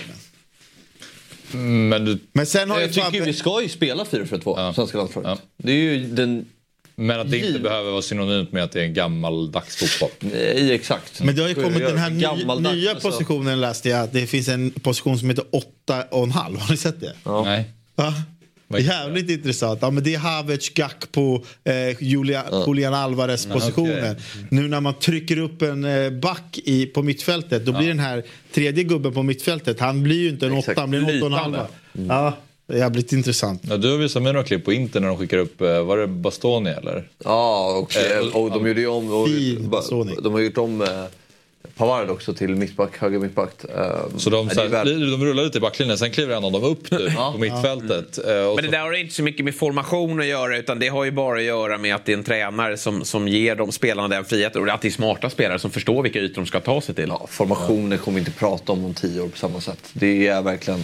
Men, 1.52 2.04
du, 2.04 2.18
Men 2.32 2.46
sen 2.46 2.70
har 2.70 2.76
Jag 2.80 2.86
ju 2.86 2.92
tycker 2.92 3.04
Fabbe... 3.04 3.20
vi 3.24 3.32
ska 3.32 3.62
ju 3.62 3.68
spela 3.68 4.04
4-4-2, 4.04 4.72
svenska 4.72 4.98
landslaget. 4.98 5.42
Det 5.56 5.72
är 5.72 5.76
ju 5.76 6.06
den... 6.06 6.46
men 6.95 7.20
att 7.20 7.30
det 7.30 7.36
inte 7.36 7.49
Giv- 7.49 7.62
behöver 7.62 7.90
vara 7.90 8.03
synonymt 8.03 8.53
med 8.53 8.64
att 8.64 8.72
det 8.72 8.80
är 8.80 8.84
en 8.84 8.95
gammaldags 8.95 9.76
fotboll. 9.76 10.11
Nej, 10.32 10.72
exakt. 10.72 11.22
Men 11.22 11.36
det 11.36 11.43
har 11.43 11.49
ju 11.49 11.55
kommit 11.55 11.78
den 11.78 11.99
här 11.99 12.11
ny, 12.11 12.20
Gammaldags, 12.20 12.76
nya 12.76 12.90
alltså. 12.90 13.11
positionen 13.11 13.61
läste 13.61 13.88
jag. 13.88 14.01
att 14.01 14.12
Det 14.12 14.26
finns 14.26 14.49
en 14.49 14.70
position 14.70 15.18
som 15.18 15.28
heter 15.30 15.45
8,5. 15.88 16.32
Har 16.59 16.70
ni 16.70 16.76
sett 16.76 17.01
det? 17.01 17.12
Nej. 17.45 17.64
Va? 17.95 18.14
Är 18.68 18.76
det? 18.76 18.82
Jävligt 18.82 19.30
intressant. 19.30 19.78
Ja, 19.82 19.90
men 19.90 20.05
det 20.05 20.14
är 20.14 20.18
Havertz, 20.18 20.68
Gakpo, 20.74 21.45
eh, 21.64 22.03
Julia, 22.03 22.45
Julian 22.66 22.95
Alvarez 22.95 23.47
positionen. 23.47 24.16
Nu 24.51 24.68
när 24.68 24.80
man 24.80 24.95
trycker 24.95 25.38
upp 25.38 25.62
en 25.62 25.84
eh, 25.84 26.11
back 26.11 26.59
i, 26.64 26.86
på 26.86 27.03
mittfältet 27.03 27.66
då 27.66 27.72
blir 27.72 27.88
den 27.88 27.99
här 27.99 28.22
tredje 28.55 28.84
gubben 28.84 29.12
på 29.14 29.22
mittfältet, 29.22 29.80
han 29.80 30.03
blir 30.03 30.16
ju 30.20 30.28
inte 30.28 30.47
en 30.47 30.53
åtta, 30.53 30.72
han 30.76 30.90
blir 30.90 31.01
en 31.01 31.05
åtta 31.07 31.20
och 31.20 31.26
en 31.26 31.32
halva. 31.38 31.66
Ja, 31.93 32.36
det 32.72 32.78
är 32.78 32.80
jävligt 32.80 33.12
intressant. 33.12 33.62
Ja, 33.68 33.76
du 33.76 33.90
har 33.90 33.98
visat 33.98 34.22
mig 34.22 34.32
några 34.32 34.46
klipp 34.46 34.64
på 34.64 34.72
internet 34.72 35.02
när 35.02 35.08
de 35.08 35.18
skickar 35.18 35.38
upp, 35.38 35.60
eh, 35.60 35.82
var 35.84 35.98
det 35.98 36.06
Bastoni 36.06 36.70
eller? 36.70 37.08
Ja, 37.24 37.76
och, 37.78 37.96
Eh, 37.96 38.36
och 38.36 38.50
de 38.50 38.66
gjorde 38.68 38.80
ju 38.80 38.86
om... 38.86 39.12
Och, 39.12 39.28
de 40.22 40.32
har 40.32 40.40
gjort 40.40 40.58
om 40.58 40.82
eh, 40.82 40.88
Pavard 41.76 42.10
också 42.10 42.34
till 42.34 42.48
mittback, 42.54 42.98
höger 42.98 43.18
mittback. 43.18 43.64
Eh, 43.76 43.96
Så 44.16 44.30
de, 44.30 44.50
så 44.50 44.60
här, 44.60 44.68
väl- 44.68 45.10
de 45.10 45.24
rullar 45.24 45.44
lite 45.44 45.58
i 45.58 45.60
backlinjen, 45.60 45.98
sen 45.98 46.10
kliver 46.10 46.36
en 46.36 46.44
av 46.44 46.52
dem 46.52 46.64
upp 46.64 46.90
nu 46.90 47.10
på 47.32 47.38
mittfältet. 47.38 48.18
Eh, 48.28 48.42
och 48.44 48.56
Men 48.56 48.64
det 48.64 48.70
där 48.70 48.78
har 48.78 48.92
inte 49.00 49.14
så 49.14 49.22
mycket 49.22 49.44
med 49.44 49.54
formation 49.54 50.20
att 50.20 50.26
göra 50.26 50.58
utan 50.58 50.78
det 50.78 50.88
har 50.88 51.04
ju 51.04 51.10
bara 51.10 51.36
att 51.38 51.44
göra 51.44 51.78
med 51.78 51.94
att 51.94 52.04
det 52.04 52.12
är 52.12 52.16
en 52.16 52.24
tränare 52.24 52.76
som, 52.76 53.04
som 53.04 53.28
ger 53.28 53.56
de 53.56 53.72
spelarna 53.72 54.08
den 54.08 54.24
friheten 54.24 54.62
och 54.62 54.68
att 54.68 54.82
det 54.82 54.88
är 54.88 54.92
smarta 54.92 55.30
spelare 55.30 55.58
som 55.58 55.70
förstår 55.70 56.02
vilka 56.02 56.18
ytor 56.18 56.34
de 56.34 56.46
ska 56.46 56.60
ta 56.60 56.80
sig 56.80 56.94
till. 56.94 57.08
Ja, 57.08 57.26
formationer 57.30 57.96
kommer 57.96 58.14
vi 58.14 58.18
inte 58.20 58.30
prata 58.38 58.72
om 58.72 58.84
om 58.84 58.94
tio 58.94 59.20
år 59.20 59.28
på 59.28 59.38
samma 59.38 59.60
sätt. 59.60 59.78
Det 59.92 60.26
är 60.26 60.42
verkligen... 60.42 60.82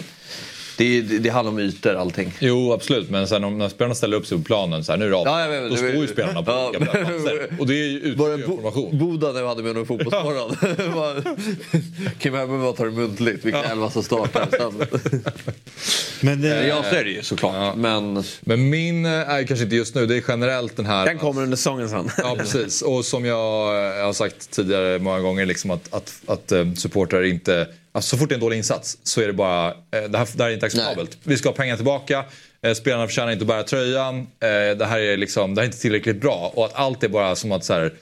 Det, 0.79 1.01
det, 1.01 1.19
det 1.19 1.29
handlar 1.29 1.51
om 1.51 1.59
ytor 1.59 1.95
allting. 1.95 2.33
Jo, 2.39 2.73
absolut. 2.73 3.09
Men 3.09 3.27
sen 3.27 3.43
om 3.43 3.57
när 3.57 3.69
spelarna 3.69 3.95
ställer 3.95 4.17
upp 4.17 4.25
sig 4.25 4.37
på 4.37 4.43
planen 4.43 4.83
så 4.83 4.91
här, 4.91 4.99
nu 4.99 5.05
är 5.05 5.09
det 5.09 5.15
av. 5.15 5.27
Ja, 5.27 5.41
jag 5.41 5.49
vet, 5.49 5.63
då 5.63 5.69
det- 5.69 5.77
står 5.77 6.01
ju 6.01 6.07
spelarna 6.07 6.43
på 6.43 6.51
Ja, 6.51 6.69
olika 6.69 6.85
platser. 6.85 7.49
Och 7.59 7.67
det 7.67 7.73
är 7.73 7.87
ju 7.87 8.15
Var 8.15 8.27
det 8.29 8.33
utbyte 8.35 8.51
information. 8.51 8.97
Boda 8.97 9.31
när 9.31 9.41
vi 9.41 9.47
hade 9.47 9.63
med 9.63 9.69
honom 9.69 9.83
i 9.83 9.85
Fotbollsmorgon. 9.85 10.55
Kim 12.19 12.33
bara 12.33 12.73
tar 12.73 12.85
det 12.85 12.91
muntligt 12.91 13.45
vilka 13.45 13.63
elva 13.63 13.89
som 13.89 14.03
startar. 14.03 14.47
Sen. 14.51 14.73
Men 16.21 16.41
det, 16.41 16.67
Ja, 16.67 16.83
så 16.89 16.95
är 16.95 17.03
det 17.03 17.09
ju 17.11 17.23
såklart. 17.23 17.75
Men 17.75 18.23
Men 18.41 18.69
min 18.69 19.05
eh, 19.05 19.11
är 19.11 19.43
kanske 19.43 19.63
inte 19.63 19.75
just 19.75 19.95
nu, 19.95 20.05
det 20.05 20.15
är 20.17 20.23
generellt 20.27 20.75
den 20.77 20.85
här... 20.85 21.05
Den 21.05 21.17
kommer 21.17 21.43
under 21.43 21.57
säsongen 21.57 21.89
sen. 21.89 22.09
Ja, 22.17 22.35
precis. 22.39 22.81
Och 22.81 23.05
som 23.05 23.25
jag 23.25 23.67
eh, 23.99 24.05
har 24.05 24.13
sagt 24.13 24.51
tidigare 24.51 24.99
många 24.99 25.19
gånger, 25.19 25.45
liksom 25.45 25.71
att, 25.71 25.93
att, 25.93 26.13
att 26.25 26.51
eh, 26.51 26.73
supportrar 26.73 27.23
inte... 27.23 27.67
Alltså, 27.99 28.15
så 28.15 28.19
fort 28.19 28.29
det 28.29 28.33
är 28.33 28.37
en 28.37 28.39
dålig 28.41 28.57
insats 28.57 28.97
så 29.03 29.21
är 29.21 29.27
det 29.27 29.33
bara... 29.33 29.67
eh, 29.67 29.73
Det 29.91 30.17
här, 30.17 30.27
det 30.35 30.43
här 30.43 30.49
är 30.49 30.53
inte 30.53 30.65
acceptabelt. 30.65 31.17
Vi 31.23 31.37
ska 31.37 31.49
ha 31.49 31.53
pengar 31.55 31.75
tillbaka. 31.75 32.25
eh, 32.61 32.73
Spelarna 32.73 33.07
förtjänar 33.07 33.31
inte 33.31 33.43
att 33.43 33.47
bära 33.47 33.63
tröjan. 33.63 34.19
eh, 34.19 34.77
Det 34.77 34.85
här 34.85 34.99
är, 34.99 35.17
liksom, 35.17 35.55
det 35.55 35.61
här 35.61 35.63
är 35.63 35.67
inte 35.67 35.81
tillräckligt 35.81 36.21
bra. 36.21 36.51
Och 36.55 36.65
att 36.65 36.73
allt 36.75 37.03
är 37.03 37.09
bara 37.09 37.35
som 37.35 37.51
att 37.51 37.65
så 37.65 37.73
här, 37.73 37.93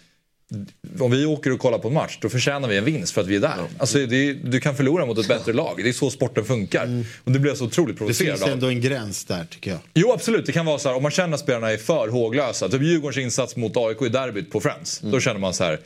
om 1.00 1.12
vi 1.12 1.26
åker 1.26 1.52
och 1.54 1.60
kollar 1.60 1.78
på 1.80 1.88
en 1.88 1.94
match, 1.94 2.18
då 2.22 2.30
förtjänar 2.30 2.68
vi 2.68 2.78
en 2.78 2.86
vinst 2.86 3.14
för 3.14 3.22
att 3.22 3.28
vi 3.28 3.36
är 3.36 3.40
där. 3.40 3.56
Alltså, 3.78 3.98
det 4.06 4.16
är, 4.30 4.34
du 4.34 4.60
kan 4.60 4.76
förlora 4.76 5.06
mot 5.06 5.18
ett 5.20 5.28
bättre 5.28 5.54
lag. 5.54 5.74
Det 5.84 5.90
är 5.90 5.94
så 5.94 6.10
sporten 6.10 6.46
funkar. 6.46 7.04
Och 7.24 7.32
det 7.32 7.40
blir 7.40 7.54
så 7.56 7.66
otroligt 7.66 7.96
det 7.96 7.98
provocerad 7.98 8.32
finns 8.38 8.42
av. 8.48 8.50
ändå 8.54 8.68
en 8.68 8.82
gräns 8.82 9.26
där 9.26 9.46
tycker 9.50 9.72
jag. 9.72 9.80
Jo 9.94 10.12
absolut, 10.12 10.46
det 10.46 10.52
kan 10.52 10.66
vara 10.66 10.80
så 10.80 10.90
här 10.90 10.96
om 10.96 11.04
man 11.04 11.12
känner 11.12 11.34
att 11.34 11.40
spelarna 11.40 11.72
är 11.72 11.78
för 11.78 12.08
håglösa. 12.08 12.70
Typ 12.70 12.82
Djurgårdens 12.82 13.18
insats 13.18 13.56
mot 13.56 13.78
AIK 13.78 14.02
i 14.02 14.10
derbyt 14.10 14.52
på 14.52 14.60
Friends. 14.62 15.00
Då 15.00 15.20
känner 15.20 15.40
man 15.40 15.54
så 15.54 15.64
här. 15.64 15.80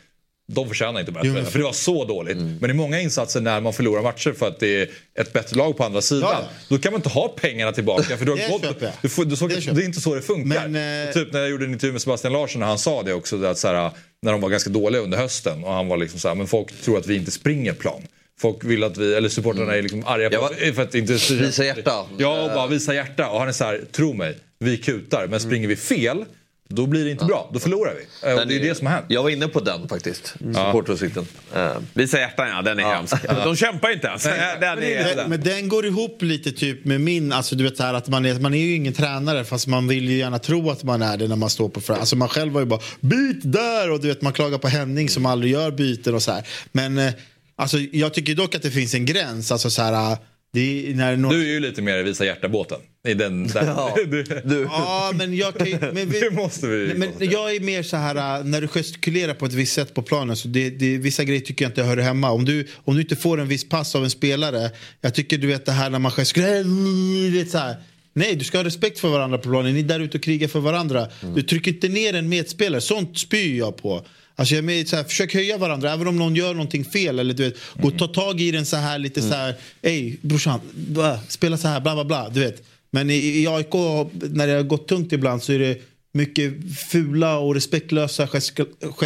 De 0.54 0.68
förtjänar 0.68 1.00
inte 1.00 1.12
bättre. 1.12 1.28
Jo, 1.28 1.34
men- 1.34 1.46
För 1.46 1.60
det 1.60 1.66
var 1.66 1.74
så 1.74 2.06
dåligt. 2.06 2.38
Men 2.38 2.70
i 2.70 2.74
många 2.74 3.00
insatser 3.02 3.42
när 3.42 3.62
man 3.62 3.74
förlorar 3.74 4.02
matcher 4.04 4.34
för 4.34 4.48
att 4.48 4.60
det 4.60 4.82
är 4.82 4.90
ett 5.20 5.34
bättre 5.34 5.58
lag 5.58 5.78
på 5.78 5.84
andra 5.84 6.02
sidan. 6.02 6.30
Ja. 6.32 6.50
Då 6.70 6.78
kan 6.78 6.92
man 6.92 7.00
inte 7.00 7.10
ha 7.10 7.28
pengarna 7.28 7.72
tillbaka. 7.72 8.18
För 8.18 8.26
du 8.26 8.32
har 8.32 8.38
Det 8.38 8.48
gått, 8.50 8.84
du 9.02 9.10
får, 9.10 9.26
du 9.26 9.36
såg, 9.36 9.50
Det 9.50 9.56
det, 9.74 9.82
är 9.82 9.86
inte 9.86 10.02
så 10.02 10.16
det 10.16 10.22
funkar. 10.22 10.68
Men, 10.68 11.08
eh, 11.08 11.14
typ 11.14 11.34
när 11.34 11.40
jag 11.40 11.50
gjorde 11.50 11.66
en 11.66 11.74
intervju 11.74 11.92
med 11.92 12.02
Sebastian 12.02 12.34
Larsson 12.34 12.60
när 12.60 12.68
han 12.68 12.80
sa 12.80 13.04
det 13.04 13.14
också. 13.14 13.44
Att 13.46 13.58
så 13.58 13.68
här, 13.68 13.92
när 14.22 14.32
de 14.32 14.42
var 14.42 14.50
ganska 14.50 14.70
dåliga 14.70 15.02
under 15.02 15.18
hösten. 15.18 15.64
Och 15.64 15.74
han 15.74 15.88
var 15.88 15.98
liksom 15.98 16.20
så 16.20 16.28
här, 16.28 16.36
men 16.36 16.48
folk 16.48 16.82
tror 16.82 16.98
att 16.98 17.08
vi 17.08 17.16
inte 17.16 17.32
springer 17.32 17.74
plan. 17.74 18.02
Folk 18.42 18.64
vill 18.64 18.84
att 18.84 18.98
vi, 18.98 19.14
eller 19.14 19.30
supportrarna 19.30 19.76
är 19.76 19.82
liksom 19.82 20.06
arga 20.06 20.30
på, 20.30 20.42
var- 20.42 20.74
för 20.74 20.82
att 20.82 20.96
inte 20.96 21.14
Visa 21.14 21.64
hjärta. 21.66 22.06
Ja, 22.18 22.42
och 22.44 22.50
bara 22.50 22.68
visa 22.68 22.94
hjärta. 22.96 23.30
Och 23.30 23.40
han 23.40 23.48
är 23.48 23.52
så 23.52 23.64
här, 23.64 23.82
tro 23.92 24.14
mig, 24.14 24.38
vi 24.60 24.78
kutar. 24.78 25.28
Men 25.28 25.40
springer 25.40 25.68
vi 25.68 25.76
fel, 25.76 26.26
då 26.72 26.86
blir 26.86 27.06
det 27.06 27.12
inte 27.12 27.26
bra. 27.26 27.50
Då 27.54 27.60
förlorar 27.60 27.94
vi. 27.94 28.30
Eh, 28.30 28.36
Och 28.40 28.48
det 28.48 28.56
är 28.56 28.60
det 28.60 28.76
som 28.76 28.88
har 28.88 28.94
hänt. 28.94 29.06
Jag 29.10 29.24
var 29.24 29.30
inne 29.30 29.48
på 29.48 29.60
den 29.60 29.88
faktiskt. 29.90 30.28
Supporteråsikten. 30.40 31.26
Eh, 31.56 31.72
Visa 31.94 32.20
hjärtan 32.20 32.48
ja, 32.50 32.62
den 32.62 32.80
är 32.80 32.84
hemsk. 32.84 33.16
De 33.44 33.56
kämpar 33.56 33.88
ju 33.90 33.94
inte 33.96 34.08
ens. 34.08 34.24
Den 34.60 34.84
är, 34.84 35.16
Men, 35.16 35.30
men 35.30 35.42
den 35.42 35.70
går 35.70 35.86
ihop 35.86 36.22
lite 36.22 36.52
typ 36.52 36.86
med 36.86 37.02
min, 37.02 37.32
alltså 37.34 37.56
du 37.56 37.64
vet 37.64 37.78
så 37.78 37.84
här 37.84 37.94
att 37.94 38.08
man 38.08 38.26
är, 38.26 38.40
man 38.40 38.54
är 38.54 38.58
ju 38.58 38.76
ingen 38.76 38.94
tränare 38.94 39.44
fast 39.44 39.68
man 39.68 39.88
vill 39.88 40.10
ju 40.10 40.18
gärna 40.18 40.40
tro 40.40 40.70
att 40.70 40.84
man 40.84 41.02
är 41.02 41.18
det 41.18 41.28
när 41.28 41.36
man 41.36 41.50
står 41.50 41.70
på 41.70 41.82
fram. 41.82 42.00
Alltså 42.00 42.16
man 42.16 42.28
själv 42.30 42.54
var 42.54 42.62
ju 42.62 42.68
bara 42.68 42.80
byt 43.00 43.40
där 43.44 43.92
och 43.92 44.00
du 44.00 44.08
vet 44.08 44.22
man 44.22 44.34
klagar 44.34 44.58
på 44.58 44.68
Henning 44.68 45.10
som 45.10 45.26
aldrig 45.26 45.52
gör 45.52 45.72
byten 45.72 46.16
och 46.16 46.24
så 46.24 46.32
här. 46.32 46.48
Men 46.72 46.98
eh, 46.98 47.14
alltså 47.56 47.78
jag 47.92 48.14
tycker 48.14 48.36
dock 48.36 48.56
att 48.56 48.62
det 48.62 48.72
finns 48.72 48.94
en 48.94 49.06
gräns, 49.06 49.52
alltså 49.52 49.70
så 49.70 49.82
här. 49.82 50.18
Det 50.54 50.90
är 50.92 50.96
när 50.96 51.16
någon... 51.16 51.32
Du 51.34 51.42
är 51.42 51.54
ju 51.54 51.60
lite 51.60 51.82
mer 51.82 52.04
visa 52.04 52.26
hjärta-båten. 52.26 52.80
I 53.08 53.14
den, 53.14 53.48
där. 53.48 53.64
Ja, 53.66 53.96
Du-. 54.44 54.68
Ja, 54.70 55.12
men 55.16 55.36
jag 55.36 55.56
kan 55.56 55.68
ju, 55.68 55.78
men 55.94 56.10
vi, 56.10 56.20
Det 56.20 56.32
måste 56.32 56.68
vi 56.68 56.94
Men 56.94 57.10
jag 57.20 57.56
är 57.56 57.60
mer 57.60 57.84
så 57.84 57.98
här, 57.98 58.40
äh, 58.40 58.46
när 58.46 58.62
du 58.62 58.68
gestikulerar 58.68 59.34
på 59.34 59.46
ett 59.46 59.54
visst 59.54 59.74
sätt 59.74 59.94
på 59.94 60.02
planen, 60.02 60.36
så 60.36 60.48
det, 60.48 60.70
det, 60.70 60.98
vissa 60.98 61.24
grejer 61.24 61.42
tycker 61.42 61.66
jag 61.66 61.70
inte 61.70 61.84
hör 61.84 61.98
hemma. 61.98 62.32
Om 62.32 62.46
du, 62.46 62.68
om 62.76 62.96
du 62.96 63.02
inte 63.02 63.16
får 63.16 63.40
en 63.40 63.48
viss 63.48 63.70
pass 63.70 63.96
av 63.96 64.04
en 64.04 64.10
spelare, 64.10 64.72
jag 65.02 65.14
tycker 65.14 65.38
du 65.38 65.48
vet 65.48 65.66
det 65.66 65.72
här 65.72 65.90
när 65.90 66.00
man 66.00 66.12
gestikulerar. 66.12 67.76
Nej, 68.14 68.36
du 68.36 68.46
ska 68.46 68.58
ha 68.58 68.66
respekt 68.66 69.00
för 69.00 69.10
varandra 69.10 69.38
på 69.38 69.50
planen. 69.50 69.74
Ni 69.74 69.80
är 69.80 69.84
där 69.84 70.00
ute 70.00 70.18
och 70.18 70.24
krigar 70.24 70.48
för 70.48 70.60
varandra. 70.60 71.08
Du 71.36 71.42
trycker 71.42 71.72
inte 71.72 71.88
ner 71.88 72.14
en 72.14 72.30
medspelare. 72.30 72.82
Sånt 72.82 73.18
spyr 73.18 73.58
jag 73.58 73.78
på. 73.78 74.06
Alltså 74.36 74.54
jag 74.54 74.58
är 74.60 74.64
med, 74.64 74.88
så 74.88 74.96
här, 74.96 75.04
försök 75.04 75.34
höja 75.34 75.58
varandra 75.58 75.94
även 75.94 76.08
om 76.08 76.18
någon 76.18 76.36
gör 76.36 76.54
någonting 76.54 76.86
fel. 76.86 77.20
Eller 77.20 77.34
du 77.34 77.44
vet, 77.44 77.56
gå 77.82 77.88
och 77.88 77.98
ta 77.98 78.08
tag 78.08 78.42
i 78.42 78.52
den 78.52 78.66
så 78.66 78.78
här 78.78 79.00
lite 79.00 79.22
så 79.22 79.34
här. 79.34 79.56
Ey 79.82 80.16
brorsan, 80.22 80.60
bla, 80.74 81.20
spela 81.28 81.58
så 81.58 81.68
här, 81.68 81.80
bla 81.80 81.94
bla 81.94 82.06
bla. 82.06 82.30
Du 82.30 82.40
vet. 82.40 82.64
Men 82.92 83.10
i, 83.10 83.14
i 83.16 83.48
AIK, 83.48 83.74
när 84.14 84.48
det 84.48 84.54
har 84.54 84.64
gått 84.64 84.88
tungt 84.88 85.14
ibland 85.14 85.44
så 85.44 85.54
är 85.54 85.60
det 85.60 85.78
mycket 86.14 86.54
fula 86.78 87.38
och 87.40 87.54
respektlösa 87.56 88.28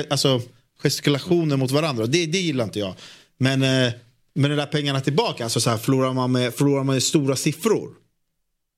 alltså, 0.10 0.42
gestikulationer 0.84 1.58
mot 1.58 1.72
varandra. 1.72 2.06
Det, 2.06 2.26
det 2.26 2.38
gillar 2.38 2.64
inte 2.64 2.80
jag. 2.80 2.94
Men, 3.38 3.62
eh, 3.64 3.94
men 4.36 4.50
de 4.50 4.56
där 4.58 4.66
pengarna 4.66 5.02
tillbaka, 5.02 5.44
alltså 5.44 5.60
så 5.60 5.70
här, 5.70 5.78
förlorar, 5.78 6.14
man 6.14 6.32
med, 6.32 6.54
förlorar 6.54 6.84
man 6.84 6.96
med 6.96 7.04
stora 7.04 7.36
siffror. 7.36 7.90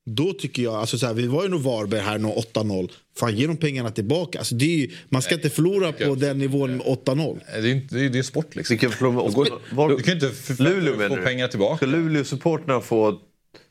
Då 0.10 0.34
tycker 0.34 0.64
jag, 0.64 0.74
alltså 0.76 0.97
så 0.97 1.05
här, 1.05 1.14
vi 1.14 1.28
var 1.28 1.43
ju 1.43 1.49
nog 1.49 1.62
Varberg 1.62 2.01
här, 2.01 2.18
nå 2.18 2.43
8-0. 2.53 2.89
Fan 3.20 3.36
ge 3.38 3.47
de 3.47 3.58
pengarna 3.58 3.91
tillbaka. 3.91 4.39
Alltså 4.39 4.55
det 4.55 4.66
är 4.66 4.78
ju, 4.78 4.91
man 5.10 5.22
ska 5.22 5.36
inte 5.36 5.49
förlora 5.49 5.91
på 5.91 6.16
den 6.16 6.38
nivån 6.38 6.78
med 6.78 6.86
8-0. 6.86 7.39
Det 7.45 7.58
är 7.58 7.62
ju 7.62 7.72
inte- 7.72 7.95
det 7.95 8.05
är, 8.05 8.10
det 8.10 8.20
är 8.20 8.24
sport 8.24 8.55
liksom. 8.55 8.78
Förlora 8.78 9.14
med 9.14 9.24
åtta- 9.24 9.60
var- 9.72 9.89
Du 9.89 9.97
kan 10.03 10.20
ju 10.20 10.28
inte 10.28 10.64
Luleå 10.64 11.10
få 11.10 11.16
du? 11.16 11.22
pengar 11.22 11.47
tillbaka. 11.47 11.78
Ska 11.78 11.86
Luleå-supportrarna 11.86 12.82
få... 12.82 13.20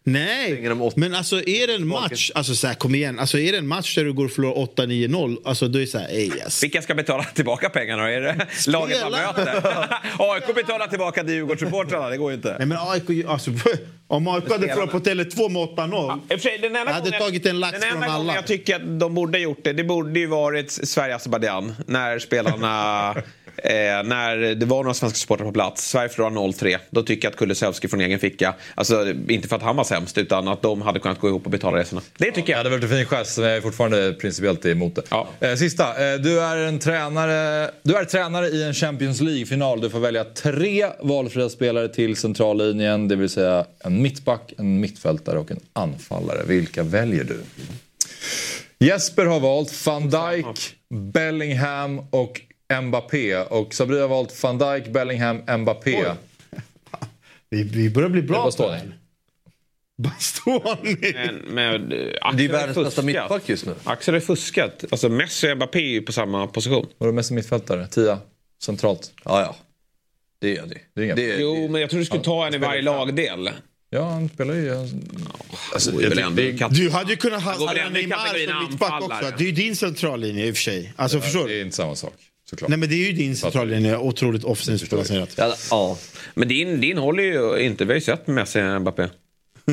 Nej, 0.08 0.68
men 0.96 1.14
alltså 1.14 1.36
är 1.48 1.66
det 1.66 1.74
en 1.74 1.86
match, 1.86 2.30
alltså 2.34 2.54
så 2.54 2.66
här, 2.66 2.74
kom 2.74 2.94
igen, 2.94 3.18
alltså 3.18 3.38
är 3.38 3.52
det 3.52 3.58
en 3.58 3.66
match 3.66 3.94
där 3.94 4.04
du 4.04 4.12
går 4.12 4.24
och 4.24 4.30
förlorar 4.30 4.54
8-9-0, 4.86 5.36
alltså 5.44 5.68
då 5.68 5.78
är 5.78 5.80
det 5.80 5.86
så 5.86 5.98
här, 5.98 6.08
ey 6.08 6.26
yes. 6.36 6.62
Vilka 6.62 6.82
ska 6.82 6.94
betala 6.94 7.24
tillbaka 7.24 7.68
pengarna? 7.68 8.10
Är 8.10 8.20
det 8.20 8.46
laget 8.66 9.02
man 9.02 9.12
möter? 9.12 9.62
AIK 10.18 10.54
betalar 10.54 10.86
tillbaka 10.86 11.24
till 11.24 11.32
Djurgårdssupportrarna, 11.34 12.08
det 12.08 12.16
går 12.16 12.30
ju 12.30 12.36
inte. 12.36 12.56
Nej 12.58 12.66
men 12.66 12.78
AIK, 12.80 13.26
alltså, 13.28 13.50
om 14.06 14.28
AIK 14.28 14.50
hade 14.50 14.68
förlorat 14.68 14.90
på 14.90 14.98
Tele2 15.00 15.48
med 15.48 15.62
8-0, 15.62 16.20
I 16.30 16.34
och 16.34 16.40
för 16.40 16.48
sig, 16.48 16.58
den 16.58 16.76
enda 16.76 16.92
hade 16.92 17.04
gången- 17.10 17.20
tagit 17.20 17.46
en 17.46 17.60
lax 17.60 17.72
den 17.72 17.80
från 17.82 17.92
enda 18.02 18.06
gången 18.06 18.20
alla. 18.20 18.34
jag 18.34 18.46
tycker 18.46 18.76
att 18.76 19.00
de 19.00 19.14
borde 19.14 19.38
ha 19.38 19.42
gjort 19.42 19.60
det, 19.64 19.72
det 19.72 19.84
borde 19.84 20.20
ju 20.20 20.26
varit 20.26 20.70
Sverige-Azerbajdzjan. 20.72 21.74
När 21.86 22.18
spelarna... 22.18 23.14
eh, 23.58 23.72
när 24.04 24.54
det 24.54 24.66
var 24.66 24.82
några 24.82 24.94
svenska 24.94 25.16
supportrar 25.16 25.46
på 25.46 25.52
plats. 25.52 25.90
Sverige 25.90 26.08
förlorade 26.08 26.36
0-3. 26.36 26.76
Då 26.90 27.02
tycker 27.02 27.26
jag 27.26 27.32
att 27.32 27.38
Kulusevski 27.38 27.88
från 27.88 28.00
egen 28.00 28.18
ficka, 28.18 28.54
alltså 28.74 29.06
inte 29.28 29.48
för 29.48 29.56
att 29.56 29.62
han 29.62 29.76
var 29.76 29.84
sämst, 29.84 30.18
utan 30.18 30.48
att 30.48 30.62
de 30.62 30.82
hade 30.82 31.00
kunnat 31.00 31.20
gå 31.20 31.28
ihop 31.28 31.44
och 31.44 31.50
betala 31.50 31.78
resorna. 31.78 32.02
Det 32.18 32.32
tycker 32.32 32.52
Ja, 32.52 32.58
jag. 32.58 32.66
det 32.66 32.70
hade 32.70 32.86
varit 32.86 32.92
en 32.92 33.06
fin 33.08 33.18
gest, 33.18 33.38
men 33.38 33.46
jag 33.48 33.56
är 33.56 33.60
fortfarande 33.60 34.12
principiellt 34.12 34.66
emot 34.66 34.94
det. 34.94 35.02
Ja. 35.10 35.28
Eh, 35.40 35.54
sista. 35.54 36.12
Eh, 36.12 36.18
du 36.18 36.40
är 36.40 36.56
en 36.56 36.78
tränare 36.78 37.70
Du 37.82 37.96
är 37.96 38.04
tränare 38.04 38.46
i 38.48 38.62
en 38.62 38.74
Champions 38.74 39.20
League-final. 39.20 39.80
Du 39.80 39.90
får 39.90 40.00
välja 40.00 40.24
tre 40.24 40.86
valfria 41.00 41.48
spelare 41.48 41.88
till 41.88 42.16
centrallinjen. 42.16 43.08
Det 43.08 43.16
vill 43.16 43.28
säga 43.28 43.64
en 43.84 44.02
mittback, 44.02 44.52
en 44.58 44.80
mittfältare 44.80 45.38
och 45.38 45.50
en 45.50 45.60
anfallare. 45.72 46.42
Vilka 46.46 46.82
väljer 46.82 47.24
du? 47.24 47.40
Jesper 48.78 49.24
har 49.26 49.40
valt 49.40 49.86
van 49.86 50.02
Dijk, 50.10 50.74
Bellingham 51.12 51.98
och 52.10 52.40
Mbappé. 52.82 53.36
Och 53.36 53.74
Sabri 53.74 54.00
har 54.00 54.08
valt 54.08 54.42
van 54.42 54.58
Dijk, 54.58 54.88
Bellingham, 54.88 55.42
Mbappé. 55.58 56.04
vi, 57.50 57.62
vi 57.62 57.90
börjar 57.90 58.08
bli 58.08 58.22
bra 58.22 58.44
Vad 58.44 58.52
står 58.52 58.64
på 58.64 58.70
det. 58.70 58.92
Bastoni. 59.98 60.96
Men, 61.14 61.34
men, 61.36 61.92
eh, 61.92 62.36
Det 62.36 62.44
är 62.44 62.48
världens 62.48 62.76
bästa 62.76 63.02
mittback 63.02 63.48
just 63.48 63.66
nu. 63.66 63.74
Axel 63.84 64.14
har 64.14 64.20
fuskat. 64.20 64.84
Alltså 64.90 65.08
Messi 65.08 65.52
och 65.52 65.56
Mbappé 65.56 65.78
är 65.78 65.82
ju 65.90 66.02
på 66.02 66.12
samma 66.12 66.46
position. 66.46 66.86
Var 66.98 67.06
du 67.06 67.12
mest 67.12 67.30
mittfältare? 67.30 67.86
Tia? 67.86 68.18
Centralt? 68.62 69.12
Ja, 69.24 69.40
ja. 69.40 69.56
Det 70.38 70.54
gör 70.54 70.66
det. 70.66 70.78
Det 70.94 71.00
är 71.00 71.04
inga- 71.04 71.14
det, 71.14 71.40
Jo, 71.40 71.68
men 71.68 71.80
jag 71.80 71.90
tror 71.90 72.00
du 72.00 72.06
skulle 72.06 72.22
ta 72.22 72.46
en 72.46 72.54
i 72.54 72.58
varje 72.58 72.82
lagdel. 72.82 73.50
Ja, 73.90 74.08
han 74.08 74.28
spelar 74.28 74.54
ju... 74.54 74.70
Alltså, 75.72 75.90
jag 76.02 76.12
tycker 76.12 76.30
det 76.30 76.68
Du 76.74 76.90
hade 76.90 77.10
ju 77.10 77.16
kunnat 77.16 77.42
ha 77.42 77.52
ändå 77.52 77.90
Neymar 77.90 78.46
som 78.52 78.68
mittback 78.70 79.02
också. 79.02 79.32
Det 79.38 79.44
är 79.44 79.46
ju 79.46 79.52
din 79.52 79.76
centrallinje 79.76 80.46
i 80.46 80.50
och 80.50 80.54
för 80.56 80.62
sig. 80.62 80.92
Alltså 80.96 81.20
förstår 81.20 81.48
Det 81.48 81.54
är 81.54 81.64
inte 81.64 81.76
samma 81.76 81.94
sak. 81.94 82.14
Såklart. 82.50 82.68
Nej 82.68 82.78
men 82.78 82.88
det 82.88 82.94
är 82.94 83.06
ju 83.06 83.12
din 83.12 83.36
centrallinje, 83.36 83.96
otroligt 83.98 84.44
offensivt 84.44 84.90
balanserat. 84.90 85.30
ja, 85.36 85.54
ja. 85.70 85.98
Men 86.34 86.48
din, 86.48 86.80
din 86.80 86.98
håller 86.98 87.22
ju 87.22 87.58
inte. 87.66 87.84
Vi 87.84 87.90
har 87.90 87.94
ju 87.94 88.00
sett 88.00 88.26
Messi 88.26 88.60
och 88.62 88.80
Mbappé. 88.80 89.08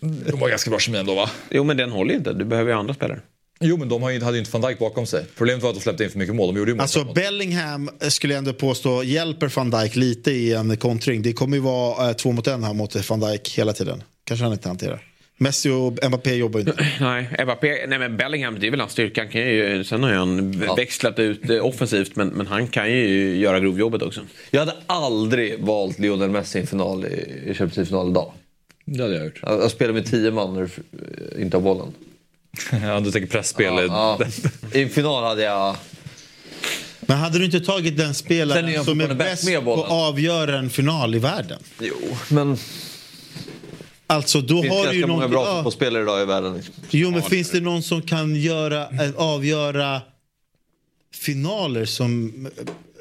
De 0.00 0.40
var 0.40 0.48
ganska 0.48 0.70
bra 0.70 0.78
kemi 0.78 0.98
ändå 0.98 1.14
va? 1.14 1.30
Jo, 1.50 1.64
men 1.64 1.76
den 1.76 1.90
håller 1.90 2.10
ju 2.12 2.18
inte. 2.18 2.32
Du 2.32 2.44
behöver 2.44 2.70
ju 2.72 2.78
andra 2.78 2.94
spelare. 2.94 3.20
Jo 3.60 3.76
men 3.76 3.88
de 3.88 4.02
har 4.02 4.10
ju- 4.10 4.20
hade 4.22 4.36
ju 4.36 4.38
inte 4.38 4.50
van 4.50 4.60
Dijk 4.62 4.78
bakom 4.78 5.06
sig. 5.06 5.24
Problemet 5.36 5.62
var 5.62 5.70
att 5.70 5.76
de 5.76 5.82
släppte 5.82 6.04
in 6.04 6.10
för 6.10 6.18
mycket 6.18 6.34
mål. 6.34 6.54
De 6.54 6.58
gjorde 6.58 6.70
ju 6.70 6.74
mål. 6.74 6.82
Alltså 6.82 7.04
Bellingham 7.04 7.90
eh, 8.02 8.08
skulle 8.08 8.34
jag 8.34 8.38
ändå 8.38 8.52
påstå 8.52 9.02
hjälper 9.02 9.52
van 9.56 9.70
Dijk 9.70 9.96
lite 9.96 10.30
i 10.30 10.52
en 10.52 10.76
kontring. 10.76 11.22
Det 11.22 11.32
kommer 11.32 11.56
ju 11.56 11.62
vara 11.62 12.08
eh, 12.08 12.16
två 12.16 12.32
mot 12.32 12.46
en 12.46 12.64
här 12.64 12.74
mot 12.74 13.10
van 13.10 13.20
Dijk 13.20 13.48
hela 13.58 13.72
tiden. 13.72 14.02
Kanske 14.24 14.44
han 14.44 14.52
inte 14.52 14.68
hanterar. 14.68 15.02
Messi 15.40 15.70
och 15.70 16.08
Mbappé 16.08 16.34
jobbar 16.34 16.60
ju 16.60 16.66
inte. 16.66 16.86
Nej, 17.00 17.44
Mbappé, 17.44 17.86
nej 17.86 17.98
men 17.98 18.16
Bellingham, 18.16 18.60
det 18.60 18.66
är 18.66 18.70
väl 18.70 18.80
hans 18.80 18.92
styrka. 18.92 19.20
Han 19.20 19.30
kan 19.30 19.40
ju, 19.40 19.84
sen 19.84 20.02
har 20.02 20.12
han 20.12 20.50
växlat 20.76 21.18
ut 21.18 21.50
eh, 21.50 21.66
offensivt, 21.66 22.16
men, 22.16 22.28
men 22.28 22.46
han 22.46 22.68
kan 22.68 22.90
ju 22.90 23.36
göra 23.36 23.60
grovjobbet 23.60 24.02
också. 24.02 24.20
Jag 24.50 24.60
hade 24.60 24.74
aldrig 24.86 25.60
valt 25.60 25.98
Lionel 25.98 26.30
Messi 26.30 26.58
i 26.58 26.60
en 26.60 26.66
final 26.66 27.04
i, 27.04 27.08
i 27.46 27.54
Champions 27.54 27.76
League-final 27.76 28.10
idag. 28.10 28.32
Det 28.84 29.02
hade 29.02 29.14
jag 29.14 29.24
gjort. 29.24 29.38
Jag, 29.42 29.62
jag 29.62 29.70
spelar 29.70 29.92
med 29.92 30.06
tio 30.06 30.30
man 30.30 30.54
när 30.54 30.60
du 30.60 30.68
eh, 31.36 31.42
inte 31.42 31.56
har 31.56 31.62
bollen. 31.62 31.94
Ja, 32.82 33.00
du 33.00 33.10
tänker 33.10 33.28
pressspel. 33.28 33.74
Ja, 33.88 34.18
I 34.74 34.82
en 34.82 34.88
final 34.88 35.24
hade 35.24 35.42
jag... 35.42 35.76
Men 37.00 37.16
hade 37.16 37.38
du 37.38 37.44
inte 37.44 37.60
tagit 37.60 37.96
den 37.96 38.14
spelaren 38.14 38.84
som 38.84 39.00
är 39.00 39.14
bäst 39.14 39.54
på 39.54 39.60
bollen. 39.62 39.84
att 39.84 39.90
avgöra 39.90 40.58
en 40.58 40.70
final 40.70 41.14
i 41.14 41.18
världen? 41.18 41.58
Jo, 41.80 42.16
men... 42.28 42.56
Alltså 44.10 44.40
då 44.40 44.54
Det 44.56 44.62
finns 44.62 44.72
har 44.74 44.78
du 44.80 44.84
ganska 44.84 44.98
ju 45.00 45.06
många 45.06 45.20
någon... 45.20 45.30
bra 45.30 45.44
ja. 45.46 45.54
fotbollsspelare 45.54 46.02
idag 46.02 46.22
i 46.22 46.24
världen. 46.24 46.54
Liksom. 46.56 46.74
Jo, 46.90 47.10
men 47.10 47.22
finns 47.22 47.50
det 47.50 47.60
någon 47.60 47.82
som 47.82 48.02
kan 48.02 48.36
göra, 48.36 48.82
eh, 48.82 49.10
avgöra 49.16 50.00
finaler 51.14 51.84
som 51.84 52.32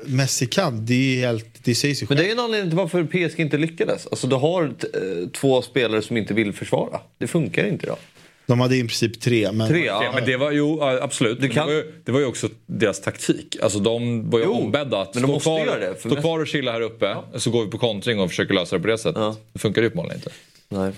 Messi 0.05 0.45
kan? 0.45 0.85
Det, 0.85 0.93
är 1.23 1.27
helt, 1.27 1.45
det 1.63 1.75
säger 1.75 1.95
sig 1.95 2.07
Men 2.09 2.17
själv. 2.17 2.27
det 2.27 2.31
är 2.31 2.33
en 2.33 2.39
anledning 2.39 2.69
till 2.71 2.77
varför 2.77 3.03
PSG 3.03 3.39
inte 3.39 3.57
lyckades. 3.57 4.07
Alltså 4.07 4.27
du 4.27 4.35
har 4.35 4.63
eh, 4.63 5.29
två 5.29 5.61
spelare 5.61 6.01
som 6.01 6.17
inte 6.17 6.33
vill 6.33 6.53
försvara. 6.53 6.99
Det 7.17 7.27
funkar 7.27 7.67
inte 7.67 7.85
idag. 7.85 7.97
De 8.45 8.59
hade 8.59 8.75
i 8.75 8.79
princip 8.81 9.19
tre. 9.21 9.51
Men... 9.51 9.67
Tre, 9.67 9.85
ja. 9.85 10.11
Men 10.15 10.25
det 10.25 10.37
var 10.37 10.51
ju 10.51 10.57
ja, 10.79 10.99
absolut. 11.01 11.39
Men 11.39 11.49
kan- 11.49 11.67
Det, 11.67 11.73
var 11.73 11.81
ju, 11.83 11.93
det 12.05 12.11
var 12.11 12.19
ju 12.19 12.25
också 12.25 12.49
deras 12.65 13.01
taktik. 13.01 13.57
Alltså 13.61 13.79
de 13.79 14.29
var 14.29 14.39
ju 14.39 14.45
Jo, 14.45 14.53
ombedda 14.53 15.01
att 15.01 15.13
men 15.15 15.23
de 15.23 15.39
stå, 15.39 15.39
kvar, 15.39 15.79
det, 15.79 15.93
för 15.93 15.99
stå 15.99 16.09
mest- 16.09 16.21
kvar 16.21 16.39
och 16.39 16.47
chilla 16.47 16.71
här 16.71 16.81
uppe. 16.81 17.15
Så 17.35 17.51
går 17.51 17.65
vi 17.65 17.71
på 17.71 17.77
kontring 17.77 18.19
och 18.19 18.29
försöker 18.29 18.53
lösa 18.53 18.75
det 18.75 18.81
på 18.81 18.87
det 18.87 18.97
sättet. 18.97 19.37
Det 19.53 19.59
funkar 19.59 19.81
ju 19.81 19.87
uppenbarligen 19.87 20.17
inte. 20.17 20.29
Nej. 20.69 20.91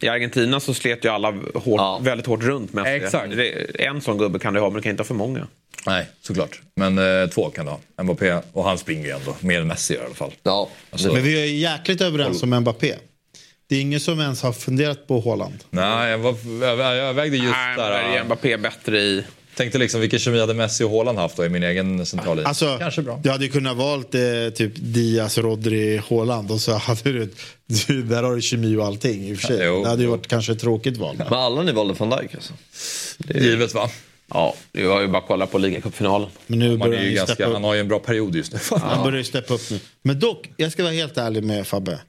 I 0.00 0.08
Argentina 0.08 0.60
så 0.60 0.74
slet 0.74 1.04
ju 1.04 1.08
alla 1.08 1.34
hårt, 1.54 2.00
väldigt 2.02 2.26
hårt 2.26 2.42
runt 2.42 2.72
Messi. 2.72 2.90
Exakt. 2.90 3.36
Det- 3.36 3.84
En 3.84 4.00
sån 4.00 4.18
gubbe 4.18 4.38
kan 4.38 4.54
du 4.54 4.60
ha 4.60 4.68
men 4.68 4.76
du 4.76 4.82
kan 4.82 4.90
inte 4.90 5.00
ha 5.00 5.06
för 5.06 5.14
många. 5.14 5.46
Nej, 5.86 6.06
såklart. 6.22 6.60
Men 6.76 6.98
eh, 7.22 7.28
två 7.28 7.50
kan 7.50 7.64
du 7.66 7.70
ha. 7.72 7.80
Mbappé 8.02 8.38
och 8.52 8.64
han 8.64 8.78
springer 8.78 9.04
ju 9.04 9.10
ändå 9.10 9.36
mer 9.40 9.60
än 9.60 9.66
Messi 9.66 9.94
i 9.94 9.98
alla 9.98 10.14
fall. 10.14 10.32
Ja. 10.42 10.68
Alltså, 10.90 11.12
Men 11.12 11.22
vi 11.22 11.42
är 11.42 11.46
jäkligt 11.70 12.00
överens 12.00 12.42
om 12.42 12.50
Mbappé. 12.60 12.94
Det 13.68 13.76
är 13.76 13.80
ingen 13.80 14.00
som 14.00 14.20
ens 14.20 14.42
har 14.42 14.52
funderat 14.52 15.06
på 15.06 15.20
Haaland. 15.20 15.64
Nej, 15.70 16.10
jag, 16.10 16.18
var, 16.18 16.34
jag, 16.66 16.96
jag 16.96 17.14
vägde 17.14 17.36
just 17.36 17.50
Nej, 17.52 17.76
där. 17.76 17.90
där 17.90 18.16
är 18.18 18.24
Mbappé 18.24 18.56
bättre 18.56 18.98
i... 18.98 19.24
Tänkte 19.56 19.78
liksom 19.78 20.00
vilken 20.00 20.18
kemi 20.18 20.40
hade 20.40 20.54
Messi 20.54 20.84
och 20.84 20.90
Haaland 20.90 21.18
haft 21.18 21.36
då 21.36 21.44
i 21.44 21.48
min 21.48 21.62
egen 21.62 22.06
centrallinje. 22.06 22.48
Alltså, 22.48 22.78
Kanske 22.78 23.02
bra. 23.02 23.20
Du 23.22 23.30
hade 23.30 23.48
kunnat 23.48 23.76
valt 23.76 24.14
eh, 24.14 24.20
typ 24.54 24.72
Diaz, 24.76 25.38
Rodri, 25.38 25.96
Haaland 26.08 26.50
och 26.50 26.60
så 26.60 26.72
hade 26.72 27.12
du, 27.12 27.30
du 27.86 28.02
där 28.02 28.22
har 28.22 28.34
du 28.34 28.42
kemi 28.42 28.76
och 28.76 28.86
allting 28.86 29.28
i 29.28 29.34
och 29.34 29.38
för 29.38 29.46
sig. 29.46 29.58
Ja, 29.58 29.64
jo, 29.64 29.82
det 29.82 29.88
hade 29.88 30.02
ju 30.02 30.08
jo. 30.08 30.10
varit 30.16 30.26
kanske 30.26 30.52
ett 30.52 30.60
tråkigt 30.60 30.96
val. 30.96 31.16
Men 31.16 31.32
alla 31.32 31.62
ni 31.62 31.72
valde 31.72 31.94
van 31.94 32.10
Dijk 32.10 32.34
alltså? 32.34 32.52
Givet 33.18 33.74
va? 33.74 33.90
Ja, 34.28 34.54
det 34.72 34.86
var 34.86 35.00
ju 35.00 35.08
bara 35.08 35.18
att 35.18 35.28
kolla 35.28 35.46
på 35.46 35.58
ligacupfinalen. 35.58 36.28
Men 36.46 36.58
nu 36.58 36.76
börjar 36.76 36.92
är 36.92 36.98
han 36.98 37.06
ju 37.06 37.14
ganska, 37.14 37.46
upp. 37.46 37.52
han 37.52 37.64
har 37.64 37.74
ju 37.74 37.80
en 37.80 37.88
bra 37.88 37.98
period 37.98 38.36
just 38.36 38.52
nu. 38.52 38.58
Han 38.80 39.04
börjar 39.04 39.18
ju 39.18 39.24
steppa 39.24 39.54
upp 39.54 39.70
nu. 39.70 39.80
Men 40.02 40.20
dock, 40.20 40.50
jag 40.56 40.72
ska 40.72 40.82
vara 40.82 40.92
helt 40.92 41.16
ärlig 41.18 41.44
med 41.44 41.66
Fabbe. 41.66 42.00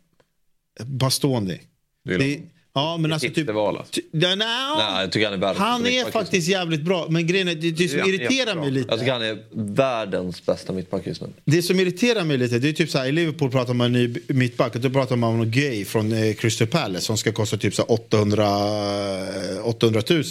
Bastoni. 0.86 1.62
Det, 2.06 2.14
honom. 2.14 2.50
Ja, 2.78 2.98
men 2.98 3.14
alltså 3.14 3.30
typ... 3.30 3.50
Alltså. 3.50 4.02
ja, 4.12 4.36
nej, 4.36 4.38
Nej, 4.78 5.02
jag 5.02 5.12
tycker 5.12 5.26
han 5.26 5.34
är 5.34 5.38
världens 5.38 5.60
han 5.60 5.88
är 5.88 6.12
faktiskt 6.12 6.48
jävligt 6.48 6.82
bra. 6.82 7.08
Men 7.10 7.28
grejen 7.28 7.48
är, 7.48 7.56
det, 7.56 7.72
det 7.72 7.88
som 7.88 8.00
Ja, 8.00 8.08
irriterar 8.08 8.56
mig 8.56 8.72
nu. 8.72 8.80
Jag 8.80 9.00
tycker 9.00 9.04
lite. 9.04 9.12
han 9.12 9.22
är 9.22 9.38
världens 9.76 10.46
bästa 10.46 10.74
mittback 10.74 11.08
just 11.08 11.22
nu. 11.22 11.28
Det 11.46 11.62
som 11.62 11.80
irriterar 11.80 12.24
mig 12.24 12.38
lite, 12.38 12.60
det 12.60 12.70
är 12.70 12.74
typ 12.74 12.90
så 12.90 12.98
här, 12.98 13.06
i 13.06 13.12
Liverpool 13.12 13.52
pratar 13.52 13.74
man 13.74 13.88
om 13.88 13.96
en 13.96 14.04
ny 14.04 14.16
mittback 14.28 14.76
och 14.76 14.82
då 14.82 14.90
pratar 14.90 15.16
man 15.16 15.30
om 15.30 15.38
någon 15.38 15.52
gay 15.52 15.86
från 15.86 16.12
eh, 16.12 16.34
Crystal 16.34 16.68
Palace 16.68 17.06
som 17.06 17.18
ska 17.18 17.32
kosta 17.32 17.58
typ 17.58 17.76
så 17.76 17.82
här 17.82 17.92
800, 17.92 18.46
eh, 19.56 19.68
800 19.68 20.02
000. 20.10 20.24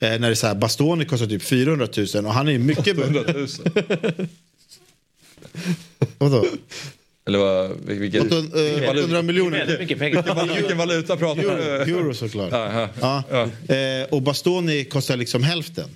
Eh, 0.00 0.10
när 0.10 0.18
det 0.18 0.26
är 0.26 0.34
så 0.34 0.46
här, 0.46 0.54
Bastoni 0.54 1.04
kostar 1.04 1.26
typ 1.26 1.42
400 1.42 1.88
000 2.14 2.26
och 2.26 2.32
han 2.32 2.48
är 2.48 2.58
mycket 2.58 2.98
100 2.98 3.24
000. 3.34 3.48
Vadå? 6.18 6.44
Eller 7.28 7.38
vad, 7.38 7.70
vilken, 7.84 8.26
800, 8.26 8.60
eh, 8.84 8.90
800 8.90 9.22
miljoner. 9.22 9.58
Väldigt 9.58 9.80
mycket 9.80 9.98
pengar. 9.98 10.54
vilken 10.56 10.78
valuta 10.78 11.16
pratar 11.16 11.42
du? 11.42 11.48
Euro, 11.48 11.98
euro 11.98 12.14
såklart. 12.14 12.52
Aha. 12.52 12.88
Ja. 13.00 13.48
Eh, 13.74 14.06
och 14.10 14.22
Bastoni 14.22 14.84
kostar 14.84 15.16
liksom 15.16 15.42
hälften. 15.42 15.90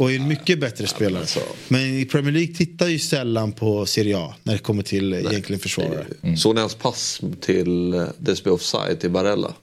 Och 0.00 0.12
är 0.12 0.16
en 0.16 0.28
mycket 0.28 0.60
bättre 0.60 0.86
spelare. 0.86 1.24
Men 1.68 1.80
i 1.80 2.04
Premier 2.04 2.32
League 2.32 2.54
tittar 2.54 2.86
ju 2.86 2.98
sällan 2.98 3.52
på 3.52 3.86
Serie 3.86 4.18
A 4.18 4.34
när 4.42 4.52
det 4.52 4.58
kommer 4.58 4.82
till 4.82 5.12
eh, 5.12 5.18
egentligen 5.18 5.60
försvarare. 5.60 6.06
Såg 6.36 6.54
ni 6.54 6.60
hans 6.60 6.74
pass 6.74 7.20
till 7.40 7.94
eh, 7.94 8.00
är 8.00 8.48
offside 8.48 9.00
till 9.00 9.10
Barella? 9.10 9.54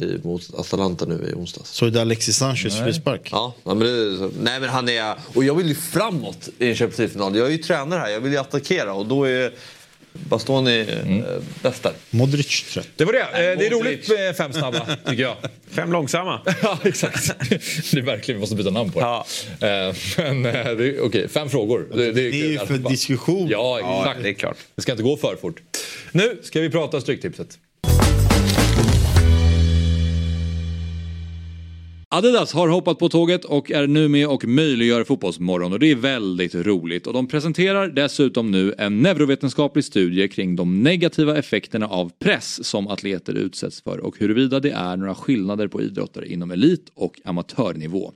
I, 0.00 0.18
mot 0.22 0.54
Atalanta 0.54 1.04
nu 1.04 1.28
i 1.30 1.34
onsdags. 1.34 1.70
Så 1.70 1.86
är 1.86 1.90
det 1.90 2.00
Alexis 2.00 2.36
Sanchez 2.36 2.78
frispark. 2.78 3.28
Ja, 3.32 3.54
ja, 3.64 3.74
men 3.74 3.86
det, 3.86 4.30
nej 4.40 4.60
men 4.60 4.68
han 4.68 4.88
är... 4.88 5.14
Och 5.34 5.44
jag 5.44 5.54
vill 5.54 5.68
ju 5.68 5.74
framåt 5.74 6.48
i 6.58 6.68
en 6.68 6.74
Champions 6.74 6.98
League-final. 6.98 7.36
Jag 7.36 7.46
är 7.46 7.50
ju 7.50 7.58
tränare 7.58 8.00
här, 8.00 8.08
jag 8.08 8.20
vill 8.20 8.32
ju 8.32 8.38
attackera 8.38 8.92
och 8.92 9.06
då 9.06 9.24
är 9.24 9.52
Bastoni 10.28 10.80
eh, 10.80 11.42
bäst 11.62 11.82
där. 11.82 11.92
Modric 12.10 12.62
trött. 12.72 12.88
Det 12.96 13.04
var 13.04 13.12
det. 13.12 13.20
Eh, 13.20 13.58
Det 13.58 13.66
är 13.66 13.70
roligt 13.70 14.08
med 14.08 14.36
fem 14.36 14.52
snabba, 14.52 14.86
tycker 15.06 15.22
jag. 15.22 15.36
Fem 15.70 15.92
långsamma. 15.92 16.40
ja, 16.62 16.78
exakt. 16.84 17.34
Det 17.92 17.98
är 17.98 18.02
verkligen, 18.02 18.36
vi 18.38 18.40
måste 18.40 18.56
byta 18.56 18.70
namn 18.70 18.92
på 18.92 19.00
det. 19.00 19.06
Ja. 19.06 19.26
Eh, 19.88 19.94
Men 20.16 20.42
det 20.42 20.50
är- 20.52 21.00
okej, 21.04 21.28
fem 21.28 21.48
frågor. 21.50 21.86
Det, 21.94 22.12
Det 22.12 22.20
är 22.22 22.32
ju 22.50 22.58
för 22.58 22.78
diskussion. 22.90 23.48
Ja, 23.50 23.78
Ja, 23.80 24.00
exakt. 24.00 24.22
det 24.22 24.28
är 24.28 24.32
klart. 24.34 24.56
Det 24.74 24.82
ska 24.82 24.92
inte 24.92 25.04
gå 25.04 25.16
för 25.16 25.36
fort. 25.36 25.62
Nu 26.12 26.38
ska 26.42 26.60
vi 26.60 26.70
prata 26.70 27.00
Stryktipset. 27.00 27.58
Adidas 32.16 32.52
har 32.52 32.68
hoppat 32.68 32.98
på 32.98 33.08
tåget 33.08 33.44
och 33.44 33.70
är 33.70 33.86
nu 33.86 34.08
med 34.08 34.28
och 34.28 34.44
möjliggör 34.44 35.04
Fotbollsmorgon 35.04 35.72
och 35.72 35.78
det 35.78 35.90
är 35.90 35.96
väldigt 35.96 36.54
roligt. 36.54 37.06
Och 37.06 37.12
de 37.12 37.26
presenterar 37.26 37.88
dessutom 37.88 38.50
nu 38.50 38.74
en 38.78 39.02
neurovetenskaplig 39.02 39.84
studie 39.84 40.28
kring 40.28 40.56
de 40.56 40.82
negativa 40.82 41.38
effekterna 41.38 41.86
av 41.86 42.12
press 42.18 42.64
som 42.64 42.88
atleter 42.88 43.34
utsätts 43.34 43.82
för 43.82 43.98
och 43.98 44.18
huruvida 44.18 44.60
det 44.60 44.70
är 44.70 44.96
några 44.96 45.14
skillnader 45.14 45.68
på 45.68 45.82
idrottare 45.82 46.28
inom 46.28 46.50
elit 46.50 46.90
och 46.94 47.20
amatörnivå. 47.24 48.12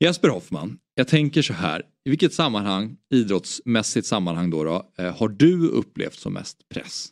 Jesper 0.00 0.28
Hoffman, 0.28 0.78
jag 0.94 1.08
tänker 1.08 1.42
så 1.42 1.52
här. 1.52 1.82
I 2.04 2.10
vilket 2.10 2.34
sammanhang, 2.34 2.96
idrottsmässigt 3.14 4.06
sammanhang 4.06 4.50
då, 4.50 4.64
då 4.64 4.86
eh, 4.98 5.16
har 5.16 5.28
du 5.28 5.68
upplevt 5.68 6.18
som 6.18 6.32
mest 6.32 6.68
press? 6.74 7.08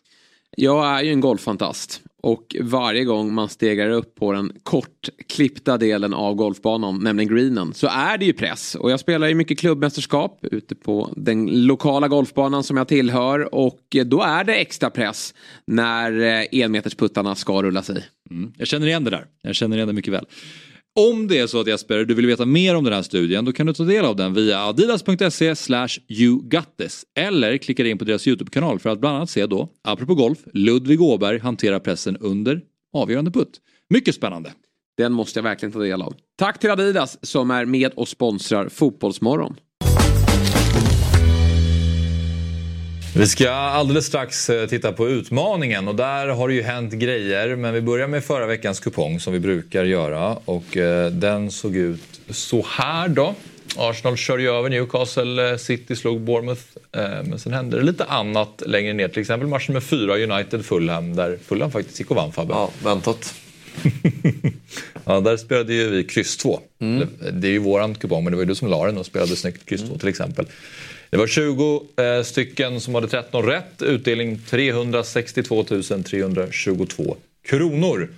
Jag 0.57 0.87
är 0.87 1.03
ju 1.03 1.11
en 1.11 1.21
golffantast 1.21 2.03
och 2.21 2.57
varje 2.61 3.05
gång 3.05 3.35
man 3.35 3.49
stegar 3.49 3.91
upp 3.91 4.15
på 4.15 4.33
den 4.33 4.53
kortklippta 4.63 5.79
delen 5.79 6.15
av 6.15 6.35
golfbanan, 6.35 6.99
nämligen 7.03 7.35
greenen, 7.35 7.75
så 7.75 7.87
är 7.87 8.19
det 8.19 8.25
ju 8.25 8.33
press. 8.33 8.75
Och 8.75 8.91
jag 8.91 9.01
spelar 9.01 9.29
ju 9.29 9.35
mycket 9.35 9.59
klubbmästerskap 9.59 10.39
ute 10.43 10.75
på 10.75 11.13
den 11.17 11.67
lokala 11.67 12.09
golfbanan 12.09 12.65
som 12.65 12.77
jag 12.77 12.89
tillhör 12.89 13.55
och 13.55 13.97
då 14.07 14.23
är 14.23 14.45
det 14.45 14.55
extra 14.55 14.91
press 14.91 15.35
när 15.65 16.21
eh, 16.21 16.63
enmetersputtarna 16.63 17.35
ska 17.35 17.63
rulla 17.63 17.83
sig. 17.83 18.05
Mm. 18.31 18.53
Jag 18.57 18.69
känner 18.69 18.87
igen 18.87 19.05
det 19.05 19.11
där. 19.11 19.27
Jag 19.43 19.55
känner 19.55 19.77
igen 19.77 19.89
det 19.89 19.95
mycket 19.95 20.13
väl. 20.13 20.27
Om 20.99 21.29
det 21.29 21.39
är 21.39 21.47
så 21.47 21.61
att 21.61 21.67
Jesper, 21.67 22.05
du 22.05 22.15
vill 22.15 22.27
veta 22.27 22.47
mer 22.47 22.77
om 22.77 22.85
den 22.85 22.93
här 22.93 23.03
studien 23.03 23.45
då 23.45 23.53
kan 23.53 23.67
du 23.67 23.73
ta 23.73 23.85
del 23.85 24.05
av 24.05 24.17
den 24.17 24.35
via 24.35 24.59
adidas.se 24.59 25.57
slash 25.57 25.89
eller 27.15 27.57
klicka 27.57 27.87
in 27.87 27.99
på 27.99 28.05
deras 28.05 28.27
YouTube-kanal 28.27 28.79
för 28.79 28.91
att 28.91 29.01
bland 29.01 29.17
annat 29.17 29.31
se 29.31 29.47
då, 29.47 29.69
apropå 29.83 30.15
golf, 30.15 30.39
Ludvig 30.53 31.03
Åberg 31.03 31.39
hantera 31.39 31.81
pressen 31.81 32.17
under 32.17 32.63
avgörande 32.93 33.31
putt. 33.31 33.61
Mycket 33.89 34.15
spännande. 34.15 34.53
Den 34.97 35.13
måste 35.13 35.39
jag 35.39 35.45
verkligen 35.45 35.73
ta 35.73 35.79
del 35.79 36.03
av. 36.03 36.15
Tack 36.39 36.59
till 36.59 36.71
Adidas 36.71 37.19
som 37.23 37.51
är 37.51 37.65
med 37.65 37.93
och 37.95 38.09
sponsrar 38.09 38.69
Fotbollsmorgon. 38.69 39.57
Vi 43.15 43.27
ska 43.27 43.51
alldeles 43.51 44.07
strax 44.07 44.51
eh, 44.51 44.67
titta 44.67 44.93
på 44.93 45.09
utmaningen 45.09 45.89
och 45.89 45.95
där 45.95 46.29
har 46.29 46.49
det 46.49 46.55
ju 46.55 46.63
hänt 46.63 46.93
grejer. 46.93 47.57
Men 47.57 47.75
vi 47.75 47.81
börjar 47.81 48.07
med 48.07 48.25
förra 48.25 48.47
veckans 48.47 48.81
kupong 48.81 49.21
som 49.21 49.33
vi 49.33 49.41
brukar 49.41 49.85
göra 49.85 50.37
och 50.45 50.77
eh, 50.77 51.11
den 51.11 51.51
såg 51.51 51.77
ut 51.77 52.21
så 52.29 52.67
här 52.69 53.09
då. 53.09 53.35
Arsenal 53.77 54.17
kör 54.17 54.39
ju 54.39 54.51
över 54.51 54.71
Newcastle, 54.71 55.51
eh, 55.51 55.57
City 55.57 55.97
slog 55.97 56.21
Bournemouth. 56.21 56.63
Men 57.25 57.39
sen 57.39 57.53
hände 57.53 57.77
det 57.77 57.83
lite 57.83 58.05
annat 58.05 58.63
längre 58.67 58.93
ner. 58.93 59.09
Till 59.09 59.21
exempel 59.21 59.49
matchen 59.49 59.73
med 59.73 59.83
fyra 59.83 60.19
United-Fulham 60.19 61.17
där 61.17 61.39
Fulham 61.45 61.71
faktiskt 61.71 61.99
gick 61.99 62.11
och 62.11 62.17
vann 62.17 62.33
Fabbe. 62.33 62.53
Ja, 62.53 62.71
väntat. 62.85 63.35
Ja, 65.05 65.21
där 65.21 65.37
spelade 65.37 65.75
ju 65.75 65.91
vi 65.91 66.05
kryss 66.05 66.37
2. 66.37 66.61
Det 67.33 67.49
är 67.49 67.53
ju 67.53 67.59
våran 67.59 67.95
kupong, 67.95 68.25
men 68.25 68.31
det 68.31 68.37
var 68.37 68.43
ju 68.43 68.49
du 68.49 68.55
som 68.55 68.69
la 68.69 68.87
den 68.87 68.99
och 68.99 69.07
spelade 69.07 69.37
snyggt 69.37 69.67
kryss 69.67 69.83
2 69.89 69.99
till 69.99 70.09
exempel. 70.09 70.47
Det 71.11 71.17
var 71.17 71.27
20 71.27 71.87
eh, 71.97 72.23
stycken 72.23 72.81
som 72.81 72.95
hade 72.95 73.09
13 73.09 73.43
rätt. 73.47 73.83
Utdelning 73.83 74.41
362 74.51 75.65
322 75.65 77.17
kronor. 77.49 78.09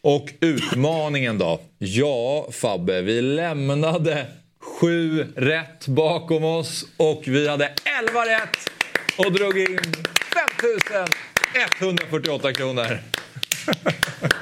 Och 0.00 0.32
utmaningen 0.40 1.38
då? 1.38 1.60
Ja, 1.78 2.48
Fabbe, 2.52 3.02
vi 3.02 3.22
lämnade 3.22 4.26
sju 4.60 5.26
rätt 5.36 5.86
bakom 5.86 6.44
oss 6.44 6.86
och 6.96 7.22
vi 7.26 7.48
hade 7.48 7.72
11 8.00 8.26
rätt 8.26 8.56
och 9.16 9.32
drog 9.32 9.58
in 9.58 9.78
5148 11.78 12.52
kronor. 12.52 12.98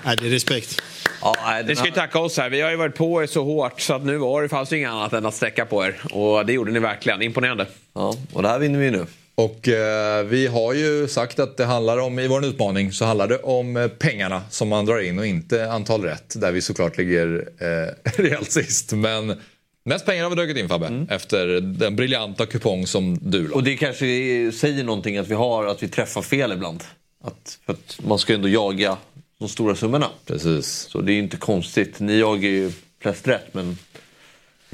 Nej, 0.05 0.17
det 0.21 0.27
är 0.27 0.31
respekt. 0.31 0.83
Ja, 1.25 1.37
nej, 1.47 1.64
Ni 1.64 1.77
ska 1.77 1.87
ju 1.87 1.93
tacka 1.93 2.18
oss 2.18 2.37
här. 2.37 2.51
Vi 2.51 2.61
har 2.61 2.70
ju 2.70 2.77
varit 2.77 2.95
på 2.95 3.22
er 3.22 3.27
så 3.27 3.45
hårt 3.45 3.81
så 3.81 3.95
att 3.95 4.05
nu 4.05 4.16
var 4.16 4.43
det 4.43 4.49
fanns 4.49 4.72
ju 4.72 4.77
inget 4.77 4.91
annat 4.91 5.12
än 5.12 5.27
att 5.27 5.35
sträcka 5.35 5.66
på 5.66 5.85
er. 5.85 6.01
Och 6.11 6.47
det 6.47 6.53
gjorde 6.53 6.72
ni 6.72 6.79
verkligen. 6.79 7.22
Imponerande. 7.22 7.66
ja, 7.95 8.14
och 8.33 8.43
det 8.43 8.49
här 8.49 8.59
vinner 8.59 8.79
vi 8.79 8.91
nu. 8.91 9.07
Och 9.35 9.68
eh, 9.68 10.25
vi 10.25 10.47
har 10.47 10.72
ju 10.72 11.09
sagt 11.09 11.39
att 11.39 11.57
det 11.57 11.64
handlar 11.64 11.99
om, 11.99 12.18
i 12.18 12.29
vår 12.29 12.45
utmaning 12.45 12.93
så 12.93 13.05
handlar 13.05 13.29
det 13.29 13.39
om 13.39 13.77
eh, 13.77 13.89
pengarna 13.89 14.43
som 14.51 14.68
man 14.68 14.87
drar 14.87 15.01
in 15.01 15.18
och 15.18 15.27
inte 15.27 15.70
antal 15.72 16.03
rätt. 16.03 16.41
Där 16.41 16.53
vi 16.53 16.62
såklart 16.62 16.99
ligger 16.99 17.49
eh, 17.59 18.11
rejält 18.22 18.51
sist. 18.53 18.93
Men 18.93 19.41
mest 19.85 20.07
pengar 20.07 20.22
har 20.22 20.31
vi 20.31 20.37
dragit 20.37 20.57
in 20.57 20.68
Fabbe. 20.68 21.07
Efter 21.11 21.61
den 21.61 21.97
briljanta 21.97 22.47
kupong 22.47 22.87
som 22.87 23.18
du 23.22 23.49
la. 23.49 23.55
Och 23.55 23.62
det 23.62 23.77
kanske 23.77 24.05
säger 24.53 24.85
någonting 24.85 25.18
att 25.18 25.29
vi 25.29 25.35
har 25.35 25.66
att 25.66 25.83
vi 25.83 25.89
träffar 25.89 26.22
fel 26.22 26.53
ibland. 26.53 26.85
Att, 27.25 27.59
för 27.66 27.72
att 27.72 27.99
man 28.07 28.18
ska 28.18 28.33
ju 28.33 28.35
ändå 28.35 28.49
jaga 28.49 28.97
de 29.45 29.49
stora 29.49 29.74
summorna. 29.74 30.11
Precis. 30.26 30.66
Så 30.66 31.01
det 31.01 31.12
är 31.12 31.14
ju 31.14 31.22
inte 31.22 31.36
konstigt. 31.36 32.01
Ni 32.01 32.18
jagar 32.18 32.49
ju 32.49 32.72
flest 33.03 33.28
rätt 33.28 33.55
men... 33.55 33.78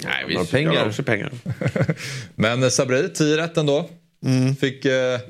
Nej, 0.04 0.24
vi 0.28 0.34
pengar. 0.34 0.44
pengar. 0.44 0.88
också 0.88 1.02
pengar. 1.02 1.32
Men 2.34 2.62
eh, 2.62 2.68
Sabri, 2.68 3.08
10 3.08 3.36
rätt 3.36 3.56
ändå. 3.56 3.90
Fick 4.60 4.84
eh, 4.84 5.20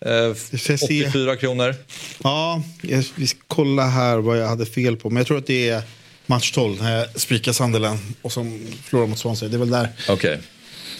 eh, 0.00 0.34
ska 0.34 0.78
se. 0.78 1.04
84 1.04 1.36
kronor. 1.36 1.74
Ja, 2.22 2.62
jag, 2.82 3.04
vi 3.14 3.26
ska 3.26 3.38
kolla 3.46 3.86
här 3.86 4.18
vad 4.18 4.38
jag 4.38 4.48
hade 4.48 4.66
fel 4.66 4.96
på. 4.96 5.10
Men 5.10 5.16
jag 5.16 5.26
tror 5.26 5.38
att 5.38 5.46
det 5.46 5.68
är 5.68 5.82
match 6.26 6.52
12 6.52 6.82
när 6.82 6.98
jag 6.98 7.20
spikar 7.20 7.52
Sunderland 7.52 7.98
och 8.22 8.32
som 8.32 8.66
förlorar 8.84 9.06
mot 9.06 9.18
Swansea. 9.18 9.48
Det 9.48 9.56
är 9.56 9.58
väl 9.58 9.70
där 9.70 9.88
Okej. 10.08 10.38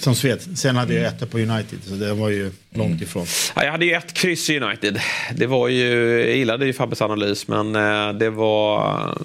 Som 0.02 0.14
svet. 0.14 0.48
Sen 0.58 0.76
hade 0.76 0.94
jag 0.94 1.06
etta 1.06 1.26
på 1.26 1.38
United 1.38 1.78
så 1.88 1.94
det 1.94 2.14
var 2.14 2.28
ju 2.28 2.50
långt 2.74 3.02
ifrån. 3.02 3.26
Ja, 3.56 3.64
jag 3.64 3.72
hade 3.72 3.84
ju 3.84 3.92
ett 3.92 4.12
kryss 4.12 4.50
i 4.50 4.60
United. 4.60 5.00
Det 5.34 5.46
var 5.46 5.68
ju, 5.68 5.88
jag 6.28 6.36
gillade 6.36 6.66
ju 6.66 6.72
Fabbes 6.72 7.02
analys 7.02 7.48
men 7.48 7.76
eh, 7.76 8.12
det 8.12 8.30
var... 8.30 9.18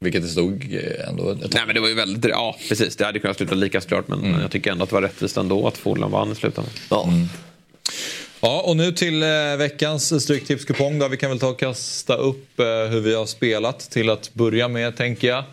Vilket 0.00 0.22
det 0.22 0.28
stod 0.28 0.78
ändå. 1.08 1.30
Ett... 1.30 1.52
Nej 1.54 1.62
men 1.66 1.74
det 1.74 1.80
var 1.80 1.88
ju 1.88 1.94
väldigt, 1.94 2.30
ja 2.30 2.56
precis 2.68 2.96
det 2.96 3.04
hade 3.04 3.18
kunnat 3.18 3.36
sluta 3.36 3.54
lika 3.54 3.80
såklart 3.80 4.08
men 4.08 4.18
Mm. 4.24 4.40
jag 4.40 4.50
tycker 4.50 4.70
ändå 4.72 4.82
att 4.84 4.88
det 4.90 4.94
var 4.94 5.02
rättvist 5.02 5.36
ändå 5.36 5.66
att 5.68 5.78
Fulham 5.78 6.10
vann 6.10 6.32
i 6.32 6.34
slutändan. 6.34 6.72
Ja. 6.90 7.08
Ja, 8.40 8.60
och 8.66 8.76
nu 8.76 8.92
till 8.92 9.22
eh, 9.22 9.28
veckans 9.58 10.22
Stryktipskupong. 10.22 10.98
Då. 10.98 11.08
Vi 11.08 11.16
kan 11.16 11.30
väl 11.30 11.38
ta 11.38 11.48
och 11.48 11.58
kasta 11.60 12.14
upp 12.16 12.60
eh, 12.60 12.64
hur 12.66 13.00
vi 13.00 13.14
har 13.14 13.26
spelat 13.26 13.78
till 13.90 14.10
att 14.10 14.34
börja 14.34 14.68
med, 14.68 14.96
tänker 14.96 15.28
jag. 15.28 15.44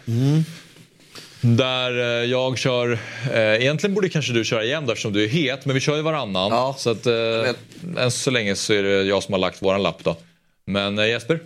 Där 1.42 2.00
eh, 2.00 2.30
jag 2.30 2.58
kör... 2.58 3.00
Eh, 3.34 3.40
egentligen 3.40 3.94
borde 3.94 4.10
kanske 4.10 4.34
du 4.34 4.44
köra 4.44 4.64
igen 4.64 4.84
eftersom 4.84 5.14
du 5.14 5.24
är 5.24 5.28
het, 5.28 5.66
men 5.66 5.74
vi 5.74 5.80
kör 5.80 5.96
ju 5.96 6.02
varannan. 6.02 6.52
Ja, 6.52 6.76
så 6.78 6.90
att, 6.90 7.06
eh, 7.06 8.04
än 8.04 8.12
så 8.12 8.32
länge 8.32 8.56
så 8.56 8.74
är 8.74 8.84
det 8.84 9.04
jag 9.04 9.24
som 9.24 9.34
har 9.34 9.40
lagt 9.40 9.62
våran 9.62 9.84
lapp. 9.84 10.04
Då. 10.04 10.18
Men 10.66 11.00
eh, 11.00 11.08
Jesper, 11.08 11.40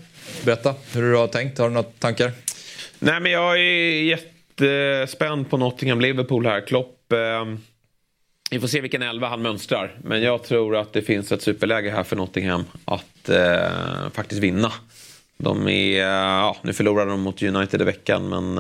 berätta 0.45 0.75
hur 0.93 1.01
du 1.01 1.17
har 1.17 1.27
tänkt. 1.27 1.57
Har 1.57 1.67
du 1.67 1.73
några 1.73 1.87
tankar? 1.99 2.31
Nej 2.99 3.19
men 3.19 3.31
jag 3.31 3.59
är 3.59 4.03
jättespänd 4.03 5.49
på 5.49 5.57
Nottingham-Liverpool 5.57 6.45
här. 6.45 6.67
Klopp, 6.67 7.11
eh, 7.11 7.55
vi 8.51 8.59
får 8.59 8.67
se 8.67 8.81
vilken 8.81 9.01
elva 9.01 9.27
han 9.27 9.41
mönstrar. 9.41 9.97
Men 10.03 10.21
jag 10.21 10.43
tror 10.43 10.75
att 10.75 10.93
det 10.93 11.01
finns 11.01 11.31
ett 11.31 11.41
superläge 11.41 11.89
här 11.89 12.03
för 12.03 12.15
Nottingham 12.15 12.65
att 12.85 13.29
eh, 13.29 14.09
faktiskt 14.13 14.41
vinna. 14.41 14.71
De 15.37 15.67
är, 15.67 15.99
ja, 15.99 16.57
nu 16.61 16.73
förlorade 16.73 17.11
de 17.11 17.21
mot 17.21 17.43
United 17.43 17.81
i 17.81 17.83
veckan 17.83 18.29
men 18.29 18.59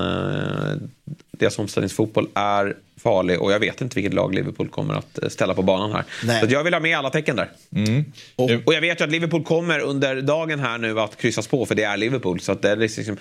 deras 1.37 1.59
omställningsfotboll 1.59 2.27
är 2.33 2.75
farlig 2.97 3.41
och 3.41 3.51
jag 3.51 3.59
vet 3.59 3.81
inte 3.81 3.95
vilket 3.95 4.13
lag 4.13 4.35
Liverpool 4.35 4.69
kommer 4.69 4.93
att 4.93 5.23
eh, 5.23 5.29
ställa 5.29 5.53
på 5.53 5.61
banan 5.61 5.91
här. 5.91 6.03
Nej. 6.23 6.39
Så 6.39 6.45
att 6.45 6.51
jag 6.51 6.63
vill 6.63 6.73
ha 6.73 6.81
med 6.81 6.97
alla 6.97 7.09
tecken 7.09 7.35
där. 7.35 7.49
Och, 8.35 8.51
och 8.65 8.73
jag 8.73 8.81
vet 8.81 9.01
ju 9.01 9.03
att 9.03 9.11
Liverpool 9.11 9.43
kommer 9.43 9.79
under 9.79 10.21
dagen 10.21 10.59
här 10.59 10.77
nu 10.77 10.99
att 10.99 11.17
kryssas 11.17 11.47
på 11.47 11.65
för 11.65 11.75
det 11.75 11.83
är 11.83 11.97
Liverpool. 11.97 12.39
Så 12.39 12.51
att 12.51 12.61
det 12.61 12.69
är 12.69 12.75
liksom, 12.75 13.17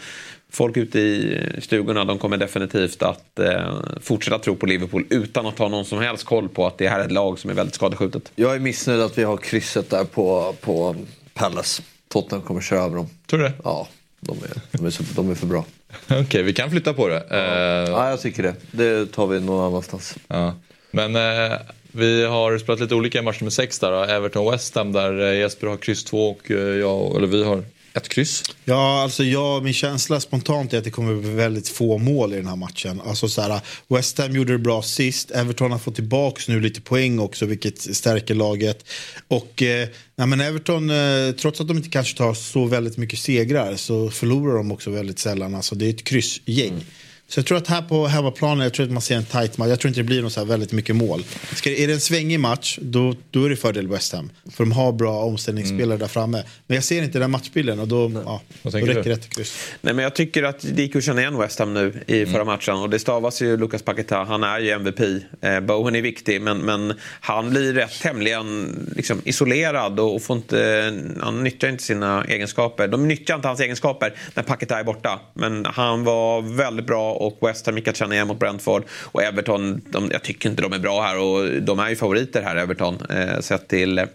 folk 0.51 0.77
ute 0.77 0.99
i 0.99 1.41
stugorna 1.59 2.05
de 2.05 2.19
kommer 2.19 2.37
definitivt 2.37 3.03
att 3.03 3.39
eh, 3.39 3.77
fortsätta 4.01 4.39
tro 4.39 4.57
på 4.57 4.67
Liverpool 4.67 5.07
utan 5.11 5.47
att 5.47 5.59
ha 5.59 5.69
någon 5.69 5.85
som 5.85 5.99
helst 5.99 6.25
koll 6.25 6.49
på 6.49 6.67
att 6.67 6.79
det 6.79 6.89
här 6.89 7.01
är 7.01 7.05
ett 7.05 7.13
lag 7.13 7.39
som 7.39 7.51
är 7.51 7.55
väldigt 7.55 7.75
skadeskjutet. 7.75 8.33
Jag 8.35 8.55
är 8.55 8.59
missnöjd 8.59 9.01
att 9.01 9.19
vi 9.19 9.25
har 9.25 9.37
krysset 9.37 9.91
där 9.91 10.05
på, 10.05 10.55
på 10.61 10.97
Palace. 11.35 11.83
Tottenham 12.09 12.47
kommer 12.47 12.61
köra 12.61 12.81
över 12.81 12.97
dem. 12.97 13.09
Tror 13.27 13.41
du 13.41 13.45
det? 13.45 13.53
Ja, 13.65 13.89
de 14.21 14.39
är, 14.39 14.79
de 14.79 14.87
är, 14.87 14.91
så, 14.91 15.03
de 15.15 15.31
är 15.31 15.35
för 15.35 15.47
bra. 15.47 15.65
Okej, 16.21 16.43
vi 16.43 16.53
kan 16.53 16.71
flytta 16.71 16.93
på 16.95 17.09
det. 17.09 17.25
Eh, 17.31 17.91
Ja, 17.93 18.11
jag 18.11 18.21
tycker 18.21 18.43
det. 18.43 18.55
Det 18.71 19.07
tar 19.13 19.27
vi 19.27 19.41
någon 19.41 19.65
annanstans. 19.67 20.17
Ja. 20.29 20.55
Men 20.91 21.17
eh, 21.17 21.59
vi 21.93 22.25
har 22.25 22.59
spelat 22.59 22.81
lite 22.81 22.95
olika 22.95 23.19
i 23.19 23.23
match 23.23 23.41
nummer 23.41 23.51
6 23.51 23.79
där. 23.79 23.91
då. 23.91 24.05
Everton-West 24.05 24.75
Ham 24.77 24.93
där 24.93 25.21
eh, 25.21 25.39
Jesper 25.39 25.67
har 25.67 25.77
kryss 25.77 26.05
2 26.05 26.31
och 26.31 26.51
eh, 26.51 26.57
jag, 26.59 27.17
eller 27.17 27.27
vi 27.27 27.45
har 27.45 27.63
ett 27.95 28.09
kryss. 28.09 28.43
Ja, 28.65 29.03
alltså 29.03 29.25
jag, 29.25 29.65
min 29.65 29.73
känsla 29.73 30.21
spontant 30.21 30.73
är 30.73 30.79
att 30.79 30.85
det 30.85 30.91
kommer 30.91 31.15
bli 31.15 31.31
väldigt 31.31 31.69
få 31.69 31.99
mål 31.99 32.33
i 32.33 32.37
den 32.37 32.47
här 32.47 32.57
matchen. 32.57 33.01
Alltså 33.01 33.29
så 33.29 33.43
här, 33.43 33.61
West 33.89 34.19
Ham 34.19 34.33
gjorde 34.33 34.53
det 34.53 34.59
bra 34.59 34.83
sist, 34.83 35.31
Everton 35.31 35.73
har 35.73 35.79
fått 35.79 35.95
tillbaka 35.95 36.43
nu 36.49 36.61
lite 36.61 36.81
poäng 36.81 37.19
också 37.19 37.47
vilket 37.47 37.97
stärker 37.97 38.35
laget. 38.35 38.85
Och 39.29 39.63
eh, 39.63 39.89
nej, 40.17 40.27
men 40.27 40.41
Everton, 40.41 40.91
eh, 40.91 41.33
trots 41.33 41.61
att 41.61 41.69
de 41.69 41.77
inte 41.77 41.89
kanske 41.89 42.19
tar 42.19 42.35
så 42.35 42.65
väldigt 42.65 42.97
mycket 42.97 43.19
segrar 43.19 43.77
så 43.77 44.11
förlorar 44.11 44.55
de 44.55 44.73
också 44.73 44.91
väldigt 44.91 45.19
sällan. 45.19 45.55
Alltså, 45.55 45.75
det 45.75 45.87
är 45.87 45.91
ett 45.91 46.05
kryssgäng. 46.05 46.85
Så 47.33 47.39
jag 47.39 47.47
tror 47.47 47.59
att 47.59 47.69
här 47.69 47.83
på 47.83 48.07
hemmaplanen, 48.07 48.65
jag 48.65 48.75
tror 48.75 48.87
att 48.87 48.93
man 48.93 49.03
ser 49.03 49.17
en 49.17 49.25
tight 49.25 49.59
match. 49.59 49.69
Jag 49.69 49.81
tror 49.81 49.89
inte 49.89 50.01
det 50.01 50.05
blir 50.05 50.23
något 50.23 50.33
så 50.33 50.41
här 50.41 50.47
väldigt 50.47 50.73
mycket 50.73 50.97
mål. 50.97 51.25
Ska, 51.55 51.71
är 51.71 51.87
det 51.87 51.93
en 51.93 52.01
svängig 52.01 52.41
match, 52.41 52.79
då, 52.83 53.15
då 53.31 53.45
är 53.45 53.51
det 53.51 53.57
fördel 53.57 53.89
West 53.89 54.13
Ham. 54.13 54.31
För 54.51 54.65
de 54.65 54.73
har 54.73 54.93
bra 54.93 55.23
omställningsspelare 55.23 55.99
där 55.99 56.07
framme. 56.07 56.45
Men 56.67 56.75
jag 56.75 56.85
ser 56.85 57.03
inte 57.03 57.19
den 57.19 57.31
matchbilden 57.31 57.81
och 57.81 57.89
då, 57.89 58.13
ja, 58.25 58.41
då 58.63 58.71
räcker 58.71 59.03
det 59.03 59.13
ett 59.13 59.35
kryss. 59.35 59.73
Nej, 59.81 59.95
men 59.95 60.03
jag 60.03 60.15
tycker 60.15 60.43
att 60.43 60.61
det 60.61 60.83
gick 60.83 60.97
att 60.97 61.05
känna 61.05 61.21
igen 61.21 61.39
West 61.39 61.59
Ham 61.59 61.75
nu 61.75 62.03
i 62.07 62.27
förra 62.27 62.45
matchen. 62.45 62.75
Och 62.75 62.91
det 62.91 62.99
stavas 62.99 63.43
ju 63.43 63.57
Lucas 63.57 63.83
Paqueta. 63.83 64.25
Han 64.25 64.45
är 64.45 64.61
ju 64.61 64.71
MVP. 64.71 65.01
Eh, 65.41 65.61
Bowen 65.61 65.97
är 65.97 66.03
viktig 66.03 66.43
men, 66.43 66.59
men 66.59 66.95
han 67.21 67.51
blir 67.51 67.73
rätt 67.73 68.01
tämligen 68.01 68.77
liksom, 68.97 69.21
isolerad 69.25 70.01
och 70.01 70.23
får 70.23 70.37
inte, 70.37 70.93
han 71.21 71.45
nyttjar 71.45 71.69
inte 71.69 71.85
sina 71.85 72.25
egenskaper. 72.25 72.89
De 72.89 73.09
nyttjar 73.09 73.35
inte 73.35 73.49
hans 73.49 73.61
egenskaper 73.61 74.15
när 74.35 74.43
Paqueta 74.43 74.79
är 74.79 74.85
borta. 74.85 75.21
Men 75.35 75.65
han 75.65 76.05
var 76.05 76.57
väldigt 76.57 76.87
bra 76.87 77.22
och 77.27 77.49
West 77.49 77.67
Ham 77.67 77.77
gick 77.77 77.89
att 77.89 77.97
känna 77.97 78.15
igen 78.15 78.29
mot 78.29 78.39
Brentford. 78.39 78.85
Och 78.91 79.23
Everton, 79.23 79.81
de, 79.91 80.09
jag 80.13 80.23
tycker 80.23 80.51
inte 80.51 80.63
de 80.63 80.73
är 80.73 80.79
bra 80.79 81.03
här 81.03 81.19
och 81.19 81.63
de 81.63 81.79
är 81.79 81.89
ju 81.89 81.97
favoriter 81.97 82.43
här 82.43 82.57
Everton 82.57 82.99
eh, 83.11 83.41
sett 83.41 83.69
till 83.69 83.99
eh, 83.99 84.07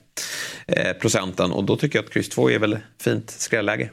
procenten. 1.01 1.51
Och 1.51 1.63
då 1.63 1.77
tycker 1.77 1.99
jag 1.99 2.05
att 2.05 2.13
kryss 2.13 2.29
2 2.29 2.51
är 2.51 2.59
väl 2.59 2.77
fint 3.01 3.29
skrälläge. 3.29 3.89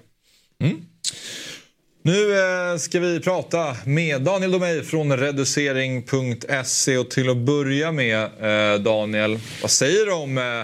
Nu 2.06 2.38
eh, 2.38 2.76
ska 2.76 3.00
vi 3.00 3.20
prata 3.20 3.76
med 3.84 4.22
Daniel 4.22 4.52
Domey 4.52 4.82
från 4.82 5.16
reducering.se 5.16 6.98
och 6.98 7.10
till 7.10 7.30
att 7.30 7.36
börja 7.36 7.92
med 7.92 8.22
eh, 8.22 8.80
Daniel, 8.80 9.38
vad 9.62 9.70
säger 9.70 10.06
du 10.06 10.12
om 10.12 10.38
eh, 10.38 10.62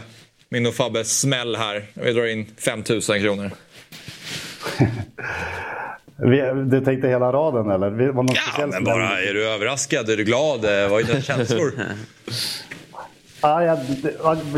min 0.48 0.66
och 0.66 0.74
Fabbes 0.74 1.20
smäll 1.20 1.56
här? 1.56 1.86
Vi 1.94 2.12
drar 2.12 2.26
in 2.26 2.46
5000 2.56 3.20
kronor. 3.20 3.50
Vi, 6.22 6.42
du 6.70 6.84
tänkte 6.84 7.08
hela 7.08 7.32
raden 7.32 7.70
eller? 7.70 7.90
Var 7.90 8.22
någon 8.22 8.28
Ja, 8.58 8.66
men 8.66 8.84
bara, 8.84 9.20
är 9.20 9.34
du 9.34 9.48
överraskad? 9.48 10.10
Är 10.10 10.16
du 10.16 10.24
glad? 10.24 10.64
Eh, 10.64 10.88
Vad 10.90 11.00
är 11.00 11.04
dina 11.04 11.20
känslor? 11.20 11.72
Ah, 13.42 13.62
jag, 13.62 13.78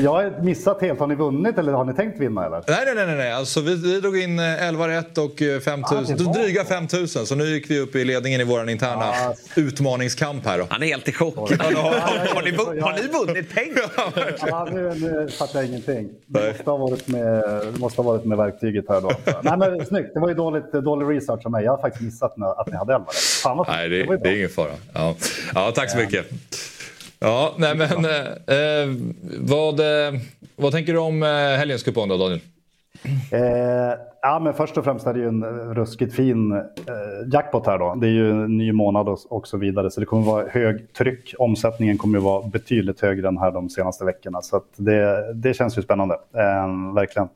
jag 0.02 0.10
har 0.12 0.42
missat 0.42 0.80
helt. 0.80 1.00
Har 1.00 1.06
ni 1.06 1.14
vunnit 1.14 1.58
eller 1.58 1.72
har 1.72 1.84
ni 1.84 1.94
tänkt 1.94 2.20
vinna 2.20 2.46
eller? 2.46 2.64
Nej, 2.68 2.94
nej, 2.94 3.06
nej. 3.06 3.16
nej. 3.16 3.32
Alltså, 3.32 3.60
vi, 3.60 3.74
vi 3.74 4.00
drog 4.00 4.18
in 4.18 4.38
eh, 4.38 4.68
11 4.68 4.88
rätt 4.88 5.18
och 5.18 5.42
eh, 5.42 5.60
5 5.60 5.80
000, 5.80 6.04
Ah, 6.28 6.32
dryga 6.32 6.64
5 6.64 6.86
000. 6.92 7.08
Så 7.08 7.34
nu 7.34 7.44
gick 7.44 7.70
vi 7.70 7.78
upp 7.80 7.96
i 7.96 8.04
ledningen 8.04 8.40
i 8.40 8.44
vår 8.44 8.70
interna 8.70 9.04
Ah. 9.04 9.34
utmaningskamp 9.56 10.46
här. 10.46 10.58
Då. 10.58 10.66
Han 10.70 10.82
är 10.82 10.86
helt 10.86 11.08
i 11.08 11.12
chock. 11.12 11.36
har, 11.36 11.46
har, 12.34 12.42
ni, 12.42 12.80
har 12.80 12.92
ni 12.92 13.26
vunnit 13.26 13.54
pengar? 13.54 13.84
Ja, 14.46 14.68
nu, 14.72 14.94
nu 14.94 15.28
fattar 15.38 15.58
jag 15.58 15.68
ingenting. 15.68 16.08
Det 16.26 16.48
måste 16.48 16.70
ha 16.70 16.76
varit 16.76 17.08
med, 17.08 17.42
måste 17.80 18.02
ha 18.02 18.12
varit 18.12 18.24
med 18.24 18.38
verktyget 18.38 18.84
här 18.88 19.00
då. 19.00 19.10
Nej 19.42 19.56
men 19.58 19.86
snyggt. 19.86 20.14
Det 20.14 20.20
var 20.20 20.28
ju 20.28 20.34
dåligt, 20.34 20.72
dålig 20.72 21.16
research 21.16 21.46
av 21.46 21.52
mig. 21.52 21.64
Jag 21.64 21.72
har 21.72 21.78
faktiskt 21.78 22.04
missat 22.04 22.34
att 22.58 22.66
ni 22.70 22.76
hade 22.76 22.94
11 22.94 23.06
rätt. 23.08 23.14
Fan 23.42 23.56
vad 23.56 23.68
Nej, 23.68 23.88
det 23.88 24.04
det, 24.04 24.16
det 24.16 24.28
är 24.28 24.36
ingen 24.36 24.48
fara. 24.48 24.72
Ja, 24.94 25.14
ja 25.54 25.72
tack 25.74 25.90
så 25.90 25.96
mycket. 25.96 26.26
Ja, 27.22 27.54
nej, 27.58 27.76
men, 27.76 28.04
eh, 28.04 28.56
eh, 28.56 28.88
vad, 29.40 29.80
eh, 29.80 30.20
vad 30.56 30.72
tänker 30.72 30.92
du 30.92 30.98
om 30.98 31.22
eh, 31.22 31.28
helgens 31.28 31.82
kupong 31.82 32.08
då, 32.08 32.16
Daniel? 32.16 32.40
Eh, 33.32 33.98
ja, 34.22 34.38
men 34.38 34.54
först 34.54 34.78
och 34.78 34.84
främst 34.84 35.06
är 35.06 35.14
det 35.14 35.20
ju 35.20 35.28
en 35.28 35.44
ruskigt 35.74 36.14
fin 36.14 36.52
eh, 36.52 36.62
jackpot 37.32 37.66
här 37.66 37.78
då. 37.78 37.94
Det 37.94 38.06
är 38.06 38.10
ju 38.10 38.30
en 38.30 38.58
ny 38.58 38.72
månad 38.72 39.08
och, 39.08 39.18
och 39.28 39.48
så 39.48 39.58
vidare. 39.58 39.90
Så 39.90 40.00
det 40.00 40.06
kommer 40.06 40.26
vara 40.26 40.48
hög 40.48 40.92
tryck. 40.92 41.34
Omsättningen 41.38 41.98
kommer 41.98 42.18
ju 42.18 42.24
vara 42.24 42.48
betydligt 42.48 43.00
högre 43.00 43.28
än 43.28 43.38
här 43.38 43.50
de 43.50 43.70
senaste 43.70 44.04
veckorna. 44.04 44.42
Så 44.42 44.56
att 44.56 44.68
det, 44.76 45.32
det 45.34 45.54
känns 45.54 45.78
ju 45.78 45.82
spännande. 45.82 46.14
Eh, 46.14 46.94
verkligen. 46.94 47.28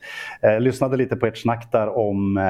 Eh, 0.43 0.61
lyssnade 0.61 0.97
lite 0.97 1.17
på 1.17 1.27
ert 1.27 1.39
snack 1.39 1.73
där 1.73 1.99
om 1.99 2.37
eh, 2.37 2.45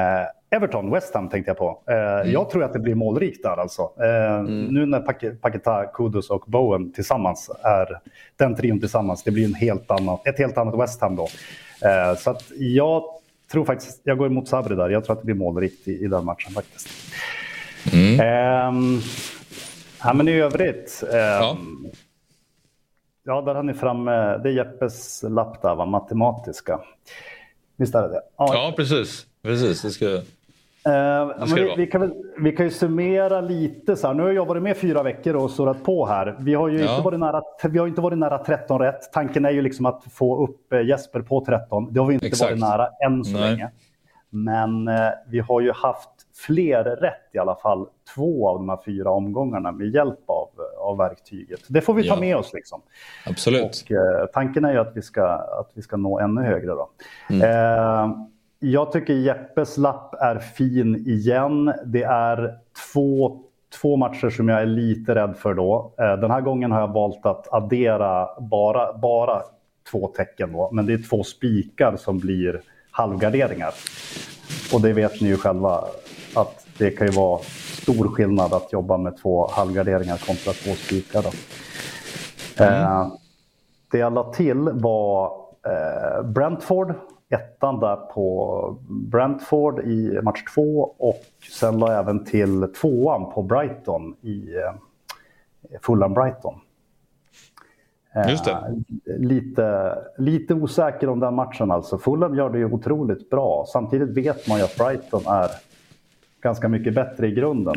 Everton, 0.50 0.90
West 0.90 1.14
Ham 1.14 1.28
tänkte 1.28 1.50
jag 1.50 1.58
på. 1.58 1.82
Eh, 1.90 2.32
Jag 2.32 2.50
tror 2.50 2.64
att 2.64 2.72
det 2.72 2.78
blir 2.78 2.94
målrikt 2.94 3.42
där 3.42 3.56
alltså. 3.60 3.82
Eh, 3.82 4.42
Nu 4.42 4.86
när 4.86 5.00
Pak- 5.00 5.40
Paketa, 5.40 5.84
Kudus 5.86 6.30
och 6.30 6.44
Bowen 6.46 6.92
tillsammans 6.92 7.50
är 7.62 8.00
den 8.36 8.54
trion 8.56 8.80
tillsammans. 8.80 9.22
Det 9.22 9.30
blir 9.30 9.44
en 9.44 9.54
helt 9.54 9.90
annan, 9.90 10.18
ett 10.24 10.38
helt 10.38 10.58
annat 10.58 10.80
West 10.80 11.00
Ham 11.00 11.16
då. 11.16 11.28
Eh, 11.88 12.16
Så 12.18 12.30
att 12.30 12.44
jag 12.58 13.02
tror 13.52 13.64
faktiskt, 13.64 14.00
jag 14.04 14.18
går 14.18 14.26
emot 14.26 14.48
Sabri 14.48 14.76
där. 14.76 14.88
Jag 14.90 15.04
tror 15.04 15.12
att 15.16 15.20
det 15.20 15.24
blir 15.26 15.34
målrikt 15.34 15.88
i, 15.88 16.04
i 16.04 16.06
den 16.06 16.24
matchen 16.24 16.52
faktiskt. 16.52 16.88
Ehm, 18.20 19.00
ja, 20.04 20.12
men 20.14 20.28
i 20.28 20.32
övrigt. 20.32 21.02
ehm, 21.12 21.86
ja. 23.24 23.40
där 23.40 23.54
har 23.54 23.62
ni 23.62 23.74
framme, 23.74 24.10
det 24.38 24.48
är 24.48 24.52
Jeppes 24.52 25.22
lapp 25.28 25.62
där, 25.62 25.74
va? 25.74 25.84
matematiska. 25.86 26.80
Visst 27.76 27.94
är 27.94 28.02
det 28.02 28.08
det? 28.08 28.22
Ja, 28.36 28.72
precis. 28.76 29.26
precis 29.42 29.82
det 29.82 29.90
ska... 29.90 30.20
Eh, 30.86 31.46
det 31.46 31.54
vi, 31.54 31.74
vi, 31.76 31.86
kan 31.86 32.14
vi 32.38 32.52
kan 32.52 32.66
ju 32.66 32.70
summera 32.72 33.40
lite. 33.40 33.96
Så 33.96 34.06
här. 34.06 34.14
Nu 34.14 34.22
har 34.22 34.30
jag 34.30 34.46
varit 34.46 34.62
med 34.62 34.76
fyra 34.76 35.02
veckor 35.02 35.36
och 35.36 35.50
surrat 35.50 35.84
på 35.84 36.06
här. 36.06 36.36
Vi 36.38 36.54
har 36.54 36.68
ju 36.68 36.78
Ja. 36.80 36.90
inte, 36.92 37.04
varit 37.04 37.20
nära, 37.20 37.42
vi 37.68 37.78
har 37.78 37.86
inte 37.86 38.00
varit 38.00 38.18
nära 38.18 38.38
13 38.38 38.78
rätt. 38.78 39.12
Tanken 39.12 39.44
är 39.44 39.50
ju 39.50 39.62
liksom 39.62 39.86
att 39.86 40.04
få 40.12 40.44
upp 40.44 40.72
eh, 40.72 40.80
Jesper 40.80 41.20
på 41.20 41.44
13. 41.44 41.92
Det 41.92 42.00
har 42.00 42.06
vi 42.06 42.14
inte 42.14 42.26
Exakt. 42.26 42.50
varit 42.50 42.60
nära 42.60 42.88
än 43.06 43.24
så 43.24 43.38
Nej. 43.38 43.50
länge. 43.50 43.70
Men 44.30 44.88
eh, 44.88 45.08
vi 45.28 45.38
har 45.40 45.60
ju 45.60 45.72
haft 45.72 46.10
fler 46.46 46.84
rätt 46.84 47.30
i 47.32 47.38
alla 47.38 47.54
fall 47.56 47.86
två 48.14 48.48
av 48.48 48.56
de 48.56 48.68
här 48.68 48.78
fyra 48.84 49.10
omgångarna 49.10 49.72
med 49.72 49.86
hjälp 49.88 50.18
av, 50.26 50.48
av 50.78 50.96
verktyget. 50.98 51.60
Det 51.68 51.80
får 51.80 51.94
vi 51.94 52.02
ta 52.02 52.14
Ja. 52.14 52.20
med 52.20 52.36
oss. 52.36 52.52
Liksom. 52.54 52.82
Absolut. 53.26 53.84
Och, 53.84 53.92
eh, 53.92 54.26
tanken 54.26 54.64
är 54.64 54.72
ju 54.72 54.78
att 54.78 54.92
vi 54.96 55.02
ska, 55.02 55.26
att 55.60 55.70
vi 55.74 55.82
ska 55.82 55.96
nå 55.96 56.18
ännu 56.18 56.40
högre. 56.42 56.66
Då. 56.72 56.88
Eh, 57.46 58.10
jag 58.58 58.92
tycker 58.92 59.14
Jeppes 59.14 59.76
lapp 59.76 60.14
är 60.14 60.38
fin 60.38 60.96
igen. 60.96 61.72
Det 61.84 62.02
är 62.02 62.58
två, 62.92 63.40
två 63.80 63.96
matcher 63.96 64.30
som 64.30 64.48
jag 64.48 64.60
är 64.60 64.66
lite 64.66 65.14
rädd 65.14 65.36
för 65.36 65.54
då. 65.54 65.94
Eh, 65.98 66.16
den 66.16 66.30
här 66.30 66.40
gången 66.40 66.72
har 66.72 66.80
jag 66.80 66.92
valt 66.92 67.26
att 67.26 67.52
addera 67.52 68.28
bara, 68.40 68.98
bara 68.98 69.42
två 69.90 70.08
tecken. 70.08 70.52
Då. 70.52 70.70
Men 70.72 70.86
det 70.86 70.92
är 70.92 71.08
två 71.08 71.22
spikar 71.22 71.96
som 71.96 72.18
blir 72.18 72.60
halvgarderingar. 72.90 73.74
Och 74.74 74.80
det 74.80 74.92
vet 74.92 75.20
ni 75.20 75.28
ju 75.28 75.36
själva 75.36 75.84
att 76.36 76.66
det 76.78 76.90
kan 76.90 77.06
ju 77.06 77.12
vara 77.12 77.40
stor 77.82 78.08
skillnad 78.08 78.52
att 78.52 78.72
jobba 78.72 78.96
med 78.96 79.16
två 79.16 79.48
halvgarderingar 79.50 80.16
kontra 80.26 80.52
två 80.52 80.74
spikar. 80.74 81.22
Då. 81.22 81.30
Eh, 82.64 83.06
det 83.90 83.98
jag 83.98 84.12
la 84.12 84.32
till 84.32 84.68
var 84.72 85.32
eh, 85.66 86.22
Brentford, 86.22 86.94
ettan 87.28 87.80
där 87.80 87.96
på 87.96 88.78
Brentford 88.88 89.80
i 89.80 90.20
match 90.22 90.44
två 90.54 90.94
och 90.98 91.22
sen 91.52 91.78
la 91.78 91.92
jag 91.92 92.00
även 92.00 92.24
till 92.24 92.72
tvåan 92.80 93.32
på 93.32 93.42
Brighton 93.42 94.16
i 94.20 94.56
eh, 94.56 95.78
Fulham-Brighton. 95.80 96.54
Eh, 98.14 98.30
Just 98.30 98.44
det. 98.44 98.82
Lite, 99.18 99.98
lite 100.18 100.54
osäker 100.54 101.08
om 101.08 101.20
den 101.20 101.34
matchen 101.34 101.70
alltså. 101.70 101.98
Fulham 101.98 102.34
gör 102.34 102.50
det 102.50 102.58
ju 102.58 102.72
otroligt 102.72 103.30
bra. 103.30 103.64
Samtidigt 103.68 104.16
vet 104.16 104.48
man 104.48 104.58
ju 104.58 104.64
att 104.64 104.76
Brighton 104.76 105.22
är 105.26 105.50
ganska 106.40 106.68
mycket 106.68 106.94
bättre 106.94 107.26
i 107.26 107.30
grunden. 107.30 107.76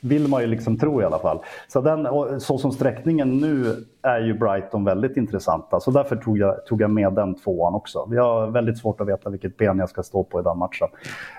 Vill 0.00 0.28
man 0.28 0.42
ju 0.42 0.46
liksom 0.46 0.78
tro 0.78 1.02
i 1.02 1.04
alla 1.04 1.18
fall. 1.18 1.38
Så, 1.68 1.80
den, 1.80 2.08
så 2.40 2.58
som 2.58 2.72
sträckningen 2.72 3.38
nu 3.38 3.84
är 4.06 4.20
ju 4.20 4.34
Brighton 4.34 4.84
väldigt 4.84 5.16
intressanta. 5.16 5.80
Så 5.80 5.90
därför 5.90 6.16
tog 6.16 6.38
jag, 6.38 6.66
tog 6.66 6.82
jag 6.82 6.90
med 6.90 7.12
den 7.12 7.34
tvåan 7.34 7.74
också. 7.74 8.06
Vi 8.10 8.16
har 8.16 8.46
väldigt 8.46 8.78
svårt 8.78 9.00
att 9.00 9.08
veta 9.08 9.30
vilket 9.30 9.56
ben 9.56 9.78
jag 9.78 9.88
ska 9.88 10.02
stå 10.02 10.24
på 10.24 10.40
i 10.40 10.42
den 10.42 10.58
matchen. 10.58 10.88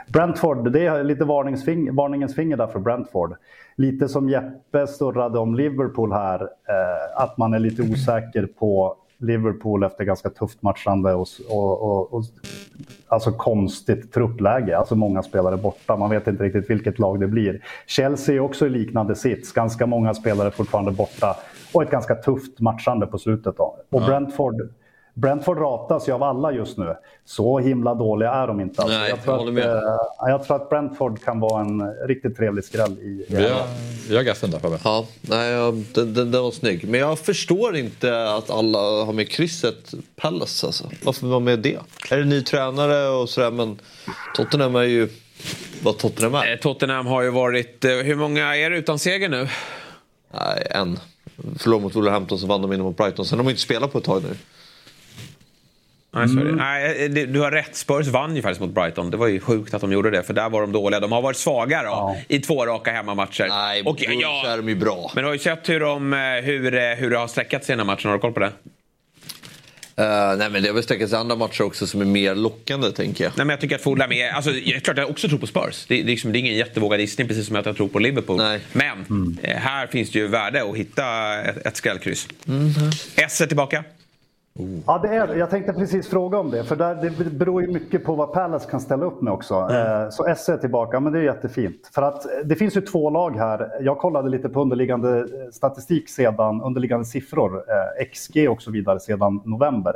Brentford, 0.07 0.71
det 0.71 0.85
är 0.85 1.03
lite 1.03 1.25
varningsfing, 1.25 1.95
varningens 1.95 2.35
finger 2.35 2.57
där 2.57 2.67
för 2.67 2.79
Brentford. 2.79 3.35
Lite 3.75 4.07
som 4.07 4.29
Jeppe 4.29 4.87
surrade 4.87 5.39
om 5.39 5.55
Liverpool 5.55 6.11
här. 6.11 6.41
Eh, 6.41 7.23
att 7.23 7.37
man 7.37 7.53
är 7.53 7.59
lite 7.59 7.81
osäker 7.81 8.45
på 8.59 8.95
Liverpool 9.19 9.83
efter 9.83 10.03
ganska 10.03 10.29
tufft 10.29 10.61
matchande 10.61 11.13
och, 11.13 11.27
och, 11.49 11.81
och, 11.81 12.13
och 12.13 12.23
alltså 13.07 13.31
konstigt 13.31 14.13
truppläge. 14.13 14.77
Alltså 14.77 14.95
många 14.95 15.23
spelare 15.23 15.57
borta. 15.57 15.95
Man 15.95 16.09
vet 16.09 16.27
inte 16.27 16.43
riktigt 16.43 16.69
vilket 16.69 16.99
lag 16.99 17.19
det 17.19 17.27
blir. 17.27 17.61
Chelsea 17.87 18.35
är 18.35 18.39
också 18.39 18.65
i 18.65 18.69
liknande 18.69 19.15
sits. 19.15 19.51
Ganska 19.51 19.85
många 19.85 20.13
spelare 20.13 20.51
fortfarande 20.51 20.91
borta 20.91 21.35
och 21.77 21.83
ett 21.83 21.91
ganska 21.91 22.15
tufft 22.15 22.59
matchande 22.59 23.07
på 23.07 23.17
slutet. 23.17 23.57
Då. 23.57 23.77
Och 23.91 24.01
Brentford, 24.01 24.55
Brentford 25.13 25.57
ratas 25.57 26.07
ju 26.09 26.13
av 26.13 26.23
alla 26.23 26.51
just 26.51 26.77
nu. 26.77 26.95
Så 27.25 27.59
himla 27.59 27.93
dåliga 27.95 28.31
är 28.31 28.47
de 28.47 28.59
inte. 28.59 28.81
Alltså, 28.81 28.97
Nej, 28.97 29.09
jag, 29.09 29.23
tror 29.23 29.35
jag 29.37 29.47
att, 29.47 29.53
med. 29.53 29.63
eh, 29.65 29.81
jag 30.19 30.43
tror 30.43 30.55
att 30.55 30.69
Brentford 30.69 31.23
kan 31.23 31.39
vara 31.39 31.61
en 31.61 31.93
riktigt 32.07 32.37
trevlig 32.37 32.63
skräll 32.63 32.91
i... 32.91 33.25
Vi 33.29 33.35
har, 33.49 33.61
vi 34.09 34.15
har 34.15 34.23
gaffen 34.23 34.51
där 34.51 34.59
Fabbe. 34.59 34.77
Ja, 34.83 35.05
nej, 35.21 35.53
den, 35.93 36.13
den, 36.13 36.31
den 36.31 36.43
var 36.43 36.51
snygg. 36.51 36.89
Men 36.89 36.99
jag 36.99 37.19
förstår 37.19 37.75
inte 37.77 38.33
att 38.33 38.49
alla 38.49 38.79
har 39.05 39.13
med 39.13 39.29
krysset 39.29 39.93
Palace. 40.15 40.65
Alltså. 40.65 40.89
Varför 41.03 41.27
var 41.27 41.39
med 41.39 41.59
det? 41.59 41.77
Är 42.11 42.17
det 42.17 42.25
ny 42.25 42.41
tränare 42.43 43.07
och 43.09 43.29
sådär 43.29 43.51
men 43.51 43.79
Tottenham 44.35 44.75
är 44.75 44.83
ju 44.83 45.09
vad 45.83 45.97
Tottenham 45.97 46.35
är. 46.35 46.51
Eh, 46.51 46.57
Tottenham 46.57 47.05
har 47.07 47.21
ju 47.21 47.29
varit... 47.29 47.85
eh, 47.85 47.91
Hur 47.91 48.15
många 48.15 48.55
är 48.55 48.69
det 48.69 48.77
utan 48.77 48.99
seger 48.99 49.29
nu? 49.29 49.47
Nej, 50.33 50.67
en. 50.71 50.99
Förlorade 51.59 51.83
mot 51.83 51.95
Wolverhampton 51.95 52.39
så 52.39 52.47
vann 52.47 52.61
de 52.61 52.73
in 52.73 52.81
mot 52.81 52.97
Brighton. 52.97 53.25
Sen 53.25 53.39
har 53.39 53.45
de 53.45 53.49
inte 53.49 53.61
spelat 53.61 53.91
på 53.91 53.97
ett 53.97 54.03
tag 54.03 54.23
nu. 54.23 54.35
Mm. 56.15 56.55
Nej, 56.55 57.05
eh, 57.05 57.27
du 57.27 57.39
har 57.39 57.51
rätt. 57.51 57.75
Spurs 57.75 58.07
vann 58.07 58.35
ju 58.35 58.41
faktiskt 58.41 58.61
mot 58.61 58.69
Brighton. 58.69 59.11
Det 59.11 59.17
var 59.17 59.27
ju 59.27 59.39
sjukt 59.39 59.73
att 59.73 59.81
de 59.81 59.91
gjorde 59.91 60.11
det, 60.11 60.23
för 60.23 60.33
där 60.33 60.49
var 60.49 60.61
de 60.61 60.71
dåliga. 60.71 60.99
De 60.99 61.11
har 61.11 61.21
varit 61.21 61.37
svaga 61.37 61.83
då, 61.83 62.17
i 62.27 62.39
två 62.39 62.65
raka 62.65 62.91
hemmamatcher. 62.91 63.47
Nej, 63.49 63.83
Och, 63.83 63.97
ja, 64.21 64.43
är 64.47 64.57
de 64.57 64.69
ju 64.69 64.75
bra. 64.75 65.11
men 65.15 65.23
du 65.23 65.27
har 65.27 65.33
ju 65.33 65.39
sett 65.39 65.69
hur, 65.69 65.79
de, 65.79 66.13
eh, 66.13 66.19
hur, 66.19 66.73
eh, 66.75 66.81
hur 66.81 67.09
det 67.09 67.17
har 67.17 67.27
sträckat 67.27 67.63
sig 67.65 67.73
i 67.73 67.77
den 67.77 67.87
här 67.87 67.95
matchen. 67.95 68.09
Har 68.09 68.17
du 68.17 68.21
koll 68.21 68.33
på 68.33 68.39
det? 68.39 68.51
Uh, 70.01 70.37
nej 70.37 70.49
men 70.49 70.61
det 70.61 70.67
har 70.69 70.73
väl 70.73 70.83
sträckats 70.83 71.13
andra 71.13 71.35
matcher 71.35 71.61
också 71.61 71.87
som 71.87 72.01
är 72.01 72.05
mer 72.05 72.35
lockande 72.35 72.91
tänker 72.91 73.23
jag. 73.23 73.33
Nej, 73.35 73.45
men 73.45 73.49
jag 73.53 73.61
tycker 73.61 73.75
att 73.75 73.81
Fulham 73.81 74.11
är... 74.11 74.29
Alltså, 74.29 74.51
jag, 74.51 74.83
klart 74.83 74.97
jag 74.97 75.09
också 75.09 75.27
tror 75.29 75.39
på 75.39 75.47
Spurs. 75.47 75.85
Det, 75.87 75.95
det, 75.95 76.01
är 76.01 76.05
liksom, 76.05 76.31
det 76.31 76.37
är 76.37 76.39
ingen 76.39 76.55
jättevågad 76.55 76.99
gissning, 76.99 77.27
precis 77.27 77.47
som 77.47 77.55
att 77.55 77.65
jag 77.65 77.77
tror 77.77 77.87
på 77.87 77.99
Liverpool. 77.99 78.41
Men 78.73 79.37
eh, 79.41 79.57
här 79.57 79.87
finns 79.87 80.11
det 80.11 80.19
ju 80.19 80.27
värde 80.27 80.63
att 80.63 80.77
hitta 80.77 81.37
ett, 81.41 81.65
ett 81.65 81.77
skrällkryss. 81.77 82.27
S 83.15 83.41
är 83.41 83.47
tillbaka. 83.47 83.83
Ja, 84.85 84.99
det 85.03 85.07
är, 85.07 85.35
jag 85.35 85.49
tänkte 85.49 85.73
precis 85.73 86.07
fråga 86.07 86.37
om 86.37 86.51
det, 86.51 86.63
för 86.63 86.75
där, 86.75 86.95
det 86.95 87.09
beror 87.29 87.61
ju 87.61 87.67
mycket 87.67 88.03
på 88.03 88.15
vad 88.15 88.33
Palace 88.33 88.69
kan 88.69 88.79
ställa 88.79 89.05
upp 89.05 89.21
med 89.21 89.33
också. 89.33 89.53
Eh, 89.53 90.09
så 90.09 90.35
SE 90.37 90.53
är 90.53 90.57
tillbaka, 90.57 90.99
men 90.99 91.13
det 91.13 91.19
är 91.19 91.23
jättefint. 91.23 91.89
För 91.93 92.01
att 92.01 92.25
det 92.45 92.55
finns 92.55 92.77
ju 92.77 92.81
två 92.81 93.09
lag 93.09 93.35
här. 93.35 93.71
Jag 93.81 93.97
kollade 93.97 94.29
lite 94.29 94.49
på 94.49 94.61
underliggande 94.61 95.19
eh, 95.19 95.25
statistik 95.51 96.09
sedan, 96.09 96.61
underliggande 96.61 97.05
siffror, 97.05 97.55
eh, 97.57 98.05
XG 98.05 98.49
och 98.49 98.61
så 98.61 98.71
vidare 98.71 98.99
sedan 98.99 99.41
november. 99.45 99.93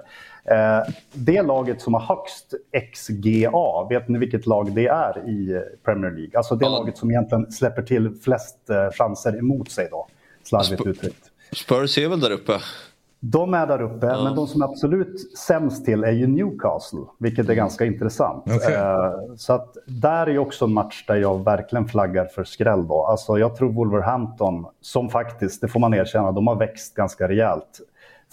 Det 1.13 1.41
laget 1.41 1.81
som 1.81 1.93
har 1.93 2.01
högst 2.01 2.53
XGA, 2.93 3.87
vet 3.89 4.07
ni 4.07 4.19
vilket 4.19 4.45
lag 4.45 4.71
det 4.75 4.87
är 4.87 5.29
i 5.29 5.61
Premier 5.85 6.11
League? 6.11 6.31
Alltså 6.33 6.55
det 6.55 6.69
laget 6.69 6.97
som 6.97 7.11
egentligen 7.11 7.51
släpper 7.51 7.81
till 7.81 8.15
flest 8.23 8.57
chanser 8.97 9.37
emot 9.39 9.71
sig 9.71 9.87
då, 9.91 10.07
slarvigt 10.43 10.85
uttryckt. 10.85 11.31
Spurs 11.51 11.97
är 11.97 12.09
väl 12.09 12.19
där 12.19 12.31
uppe? 12.31 12.53
De 13.23 13.53
är 13.53 13.67
där 13.67 13.81
uppe, 13.81 14.05
men 14.23 14.35
de 14.35 14.47
som 14.47 14.61
är 14.61 14.65
absolut 14.65 15.37
sämst 15.37 15.85
till 15.85 16.03
är 16.03 16.11
ju 16.11 16.27
Newcastle, 16.27 16.99
vilket 17.19 17.49
är 17.49 17.53
ganska 17.53 17.85
intressant. 17.85 18.43
Okej. 18.45 18.75
Eh, 18.75 19.11
Så 19.35 19.53
att 19.53 19.77
där 19.85 20.27
är 20.27 20.31
ju 20.31 20.39
också 20.39 20.65
en 20.65 20.73
match 20.73 21.05
där 21.07 21.15
jag 21.15 21.43
verkligen 21.43 21.87
flaggar 21.87 22.25
för 22.25 22.43
skräll. 22.43 22.87
Då. 22.87 23.05
Alltså 23.05 23.37
jag 23.37 23.55
tror 23.55 23.71
Wolverhampton, 23.71 24.65
som 24.81 25.09
faktiskt, 25.09 25.61
det 25.61 25.67
får 25.67 25.79
man 25.79 25.93
erkänna, 25.93 26.31
de 26.31 26.47
har 26.47 26.55
växt 26.55 26.95
ganska 26.95 27.27
rejält. 27.27 27.79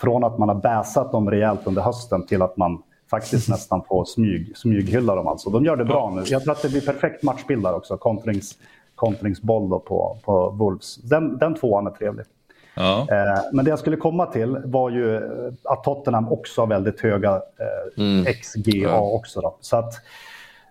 Från 0.00 0.24
att 0.24 0.38
man 0.38 0.48
har 0.48 0.56
bäsat 0.56 1.12
dem 1.12 1.30
rejält 1.30 1.60
under 1.66 1.82
hösten 1.82 2.26
till 2.26 2.42
att 2.42 2.56
man 2.56 2.82
faktiskt 3.10 3.48
nästan 3.48 3.82
får 3.88 4.04
smyg, 4.04 4.56
smyghylla 4.56 5.14
dem. 5.14 5.26
Alltså. 5.26 5.50
De 5.50 5.64
gör 5.64 5.76
det 5.76 5.84
bra 5.84 6.10
nu. 6.14 6.22
Jag 6.26 6.42
tror 6.42 6.52
att 6.52 6.62
det 6.62 6.68
blir 6.68 6.80
perfekt 6.86 7.22
matchbild 7.22 7.62
där 7.62 7.74
också, 7.74 7.96
kontrings, 7.96 8.58
kontringsboll 8.94 9.80
på, 9.80 10.16
på 10.24 10.50
Wolves. 10.50 10.96
Den, 10.96 11.38
den 11.38 11.54
tvåan 11.54 11.86
är 11.86 11.90
trevlig. 11.90 12.26
Ja. 12.74 13.06
Eh, 13.10 13.42
Men 13.52 13.64
det 13.64 13.68
jag 13.68 13.78
skulle 13.78 13.96
komma 13.96 14.26
till 14.26 14.58
var 14.64 14.90
ju 14.90 15.16
eh, 15.16 15.52
att 15.64 15.84
Tottenham 15.84 16.28
också 16.32 16.62
har 16.62 16.66
väldigt 16.66 17.00
höga 17.00 17.42
eh, 17.96 18.32
XGA 18.42 19.00
också. 19.00 19.40
Då. 19.40 19.56
Så 19.60 19.76
att 19.76 19.94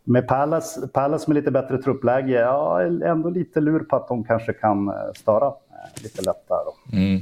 med 0.03 0.27
Palace, 0.27 0.87
Palace 0.87 1.25
med 1.27 1.35
lite 1.35 1.51
bättre 1.51 1.77
truppläge, 1.77 2.31
ja, 2.31 2.81
ändå 2.81 3.29
lite 3.29 3.61
lur 3.61 3.79
på 3.79 3.95
att 3.95 4.07
de 4.07 4.23
kanske 4.23 4.53
kan 4.53 4.93
störa 5.15 5.53
lite 6.03 6.21
lätt 6.21 6.47
där. 6.47 6.59
Då. 6.65 6.97
Mm. 6.97 7.21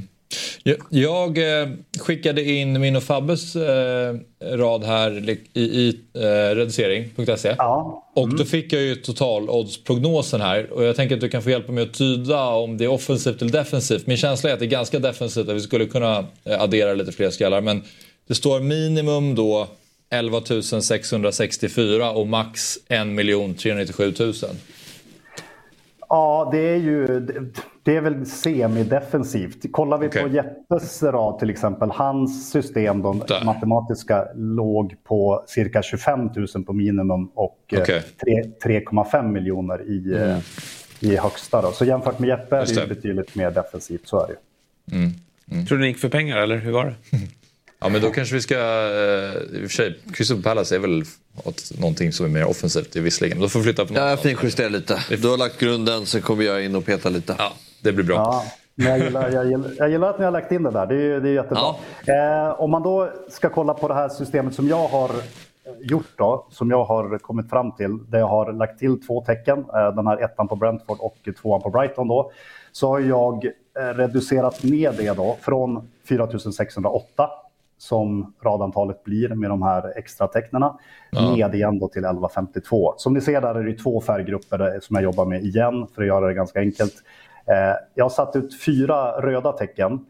Jag, 0.88 1.38
eh, 1.38 1.68
skickade 1.98 2.44
in 2.44 2.80
min 2.80 2.96
och 2.96 3.02
Fabbes 3.02 3.56
eh, 3.56 4.14
rad 4.40 4.84
här 4.84 5.30
i, 5.54 6.00
eh, 6.14 6.20
reducering.se. 6.54 7.56
Och 8.14 8.36
då 8.36 8.44
fick 8.44 8.72
jag 8.72 8.82
ju 8.82 8.94
total-odds-prognosen 8.94 10.40
här. 10.40 10.72
Och 10.72 10.84
jag 10.84 10.96
tänker 10.96 11.14
att 11.14 11.20
du 11.20 11.28
kan 11.28 11.42
få 11.42 11.50
hjälpa 11.50 11.72
mig 11.72 11.84
att 11.84 11.94
tyda 11.94 12.44
om 12.44 12.78
det 12.78 12.84
är 12.84 12.88
offensivt 12.88 13.42
eller 13.42 13.52
defensivt. 13.52 14.06
Min 14.06 14.16
känsla 14.16 14.50
är 14.50 14.54
att 14.54 14.60
det 14.60 14.66
är 14.66 14.70
ganska 14.70 14.98
defensivt, 14.98 15.48
att 15.48 15.54
vi 15.54 15.60
skulle 15.60 15.86
kunna 15.86 16.26
addera 16.44 16.94
lite 16.94 17.12
fler 17.12 17.30
skallar. 17.30 17.60
Men 17.60 17.82
det 18.28 18.34
står 18.34 18.60
minimum 18.60 19.34
då 19.34 19.68
11 20.10 20.40
664 20.80 22.10
och 22.10 22.26
max 22.26 22.78
1 22.88 22.88
397 22.88 24.14
000. 24.18 24.34
Ja, 26.08 26.48
det 26.52 26.58
är 26.58 26.76
ju 26.76 27.06
det 27.86 27.96
är 27.96 28.00
väl 28.00 28.26
semidefensivt. 28.26 29.72
Kollar 29.72 29.98
vi 29.98 30.08
på 30.08 30.28
Jeppes 30.28 31.02
rad 31.02 31.38
till 31.38 31.50
exempel, 31.50 31.90
hans 31.90 32.50
system, 32.50 33.02
de 33.02 33.22
matematiska, 33.44 34.28
låg 34.34 34.94
på 35.04 35.44
cirka 35.46 35.82
25 35.82 36.30
000 36.54 36.64
på 36.64 36.72
minimum 36.72 37.28
och 37.34 37.58
eh, 37.72 37.82
tre- 37.84 38.02
3,5 38.64 39.32
miljoner 39.32 39.82
i, 39.82 40.12
eh, 40.14 40.22
Mm. 40.22 40.40
i 41.00 41.16
högsta. 41.16 41.62
Då. 41.62 41.72
Så 41.72 41.84
jämfört 41.84 42.18
med 42.18 42.28
Jeppe 42.28 42.56
är 42.56 42.60
Just 42.60 42.74
det 42.74 42.80
ju 42.80 42.86
det. 42.86 42.94
betydligt 42.94 43.34
mer 43.34 43.50
defensivt, 43.50 44.08
så 44.08 44.20
är 44.22 44.26
det 44.26 44.32
ju. 44.32 45.64
Tror 45.66 45.78
du 45.78 45.82
ni 45.82 45.88
gick 45.88 45.98
för 45.98 46.08
pengar, 46.08 46.36
eller 46.36 46.56
hur 46.56 46.72
var 46.72 46.84
det? 46.84 46.94
Ja, 47.78 47.88
men 47.88 48.00
då 48.00 48.10
kanske 48.10 48.34
vi 48.34 48.40
ska... 48.40 48.54
Eh, 48.54 48.60
I 48.60 49.56
och 49.56 49.60
för 49.60 49.68
sig, 49.68 49.98
Crystal 50.12 50.42
Palace 50.42 50.74
är 50.74 50.78
väl 50.78 51.04
åt 51.44 51.72
någonting 51.78 52.12
som 52.12 52.26
är 52.26 52.30
mer 52.30 52.44
offensivt 52.44 52.96
är 52.96 53.00
visserligen. 53.00 53.40
Då 53.40 53.48
får 53.48 53.60
vi 53.60 53.64
flytta 53.64 53.86
på 53.86 53.92
något 53.92 54.02
Ja, 54.02 54.16
finjustera 54.16 54.68
lite. 54.68 54.98
Du 55.22 55.28
har 55.28 55.36
lagt 55.36 55.58
grunden, 55.60 56.06
sen 56.06 56.22
kommer 56.22 56.44
jag 56.44 56.64
in 56.64 56.74
och 56.76 56.84
peta 56.86 57.08
lite. 57.08 57.34
Ja, 57.38 57.52
det 57.82 57.92
blir 57.92 58.04
bra. 58.04 58.14
Ja, 58.16 58.42
men 58.74 58.86
jag, 58.86 58.98
gillar, 58.98 59.30
jag, 59.30 59.46
gillar, 59.46 59.70
jag 59.78 59.90
gillar 59.90 60.10
att 60.10 60.18
ni 60.18 60.24
har 60.24 60.32
lagt 60.32 60.52
in 60.52 60.62
det 60.62 60.70
där. 60.70 60.86
Det 60.86 60.94
är, 60.94 61.20
det 61.20 61.28
är 61.28 61.32
jättebra. 61.34 61.62
Eh, 62.06 62.60
om 62.60 62.70
man 62.70 62.82
då 62.82 63.08
ska 63.28 63.48
kolla 63.48 63.74
på 63.74 63.88
det 63.88 63.94
här 63.94 64.08
systemet 64.08 64.54
som 64.54 64.68
jag 64.68 64.88
har 64.88 65.10
gjort 65.80 66.06
då, 66.16 66.46
som 66.50 66.70
jag 66.70 66.84
har 66.84 67.18
kommit 67.18 67.50
fram 67.50 67.72
till, 67.72 67.98
där 68.10 68.18
jag 68.18 68.26
har 68.28 68.52
lagt 68.52 68.78
till 68.78 69.06
två 69.06 69.20
tecken, 69.24 69.58
eh, 69.58 69.94
den 69.94 70.06
här 70.06 70.24
ettan 70.24 70.48
på 70.48 70.56
Brentford 70.56 70.98
och 71.00 71.16
tvåan 71.42 71.60
på 71.62 71.70
Brighton 71.70 72.08
då, 72.08 72.30
så 72.72 72.88
har 72.88 73.00
jag 73.00 73.44
eh, 73.44 73.94
reducerat 73.94 74.62
ner 74.62 74.92
det 74.92 75.16
då 75.16 75.36
från 75.40 75.88
4608 76.08 77.30
som 77.78 78.34
radantalet 78.42 79.04
blir 79.04 79.28
med 79.28 79.50
de 79.50 79.62
här 79.62 79.98
extra 79.98 80.26
tecknena 80.26 80.78
Ja. 81.10 81.34
ned 81.34 81.54
igen 81.54 81.78
då 81.78 81.88
till 81.88 82.04
1152. 82.04 82.94
Som 82.96 83.14
ni 83.14 83.20
ser 83.20 83.40
där 83.40 83.54
är 83.54 83.62
det 83.64 83.72
två 83.78 84.00
färggrupper 84.00 84.58
där- 84.58 84.80
som 84.80 84.94
jag 84.96 85.02
jobbar 85.02 85.24
med 85.24 85.42
igen 85.44 85.86
för 85.94 86.02
att 86.02 86.08
göra 86.08 86.26
det 86.26 86.34
ganska 86.34 86.60
enkelt. 86.60 86.94
Eh, 87.50 87.76
jag 87.94 88.04
har 88.04 88.10
satt 88.10 88.36
ut 88.36 88.60
fyra 88.60 89.20
röda 89.20 89.52
tecken 89.52 90.00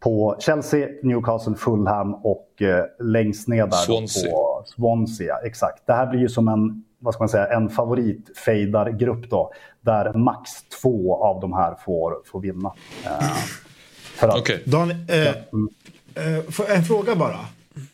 på 0.00 0.36
Chelsea, 0.38 0.88
Newcastle, 1.02 1.54
Fulham 1.54 2.14
och 2.14 2.62
eh, 2.62 2.84
längst 3.00 3.48
ner 3.48 3.66
där 3.66 3.76
Swansea. 3.76 4.30
på 4.30 4.62
Swansea. 4.66 5.26
ja, 5.26 5.46
Exakt. 5.46 5.86
Det 5.86 5.92
här 5.92 6.06
blir 6.06 6.20
ju 6.20 6.28
som 6.28 6.48
en, 6.48 6.84
vad 6.98 7.14
ska 7.14 7.22
man 7.22 7.28
säga, 7.28 7.46
en 7.46 7.68
favoritfejdargrupp 7.68 9.30
då. 9.30 9.52
Där 9.80 10.12
max 10.12 10.50
två 10.82 11.24
av 11.24 11.40
de 11.40 11.52
här 11.52 11.74
får, 11.84 12.14
får 12.24 12.40
vinna. 12.40 12.72
Eh, 13.04 13.36
för 14.16 14.28
att, 14.28 14.64
Dan, 14.64 14.90
eh, 14.90 15.26
eh, 15.26 16.76
en 16.76 16.84
fråga 16.84 17.14
bara. 17.14 17.38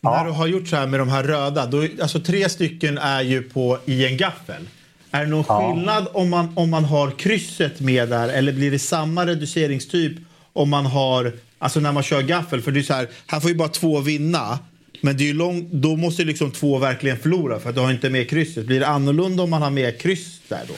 När 0.00 0.24
du 0.24 0.30
har 0.30 0.46
gjort 0.46 0.68
så 0.68 0.76
här 0.76 0.86
med 0.86 1.00
de 1.00 1.08
här 1.08 1.22
röda, 1.22 1.66
då, 1.66 1.86
alltså 2.02 2.20
tre 2.20 2.48
stycken 2.48 2.98
är 2.98 3.22
ju 3.22 3.42
på 3.42 3.78
i 3.84 4.06
en 4.06 4.16
gaffel. 4.16 4.68
Är 5.14 5.24
det 5.24 5.30
någon 5.30 5.44
Ja. 5.48 5.72
skillnad 5.74 6.06
om 6.12 6.30
man, 6.30 6.52
om 6.56 6.70
man 6.70 6.84
har 6.84 7.10
krysset 7.10 7.80
med 7.80 8.08
där 8.08 8.28
eller 8.28 8.52
blir 8.52 8.70
det 8.70 8.78
samma 8.78 9.26
reduceringstyp 9.26 10.12
om 10.52 10.70
man 10.70 10.86
har, 10.86 11.32
alltså 11.58 11.80
när 11.80 11.92
man 11.92 12.02
kör 12.02 12.22
gaffel? 12.22 12.60
För 12.62 12.70
det 12.70 12.80
är 12.80 12.82
så 12.82 12.94
här, 12.94 13.08
här 13.26 13.40
får 13.40 13.50
ju 13.50 13.56
bara 13.56 13.68
två 13.68 14.00
vinna. 14.00 14.58
Men 15.00 15.16
det 15.16 15.30
är 15.30 15.34
lång, 15.34 15.68
då 15.72 15.96
måste 15.96 16.22
ju 16.22 16.28
liksom 16.28 16.50
två 16.50 16.78
verkligen 16.78 17.16
förlora 17.16 17.58
för 17.58 17.68
att 17.68 17.74
du 17.74 17.80
har 17.80 17.90
inte 17.92 18.10
med 18.10 18.30
krysset. 18.30 18.66
Blir 18.66 18.80
det 18.80 18.86
annorlunda 18.86 19.42
om 19.42 19.50
man 19.50 19.62
har 19.62 19.70
med 19.70 20.00
kryss 20.00 20.40
där 20.48 20.60
då? 20.68 20.74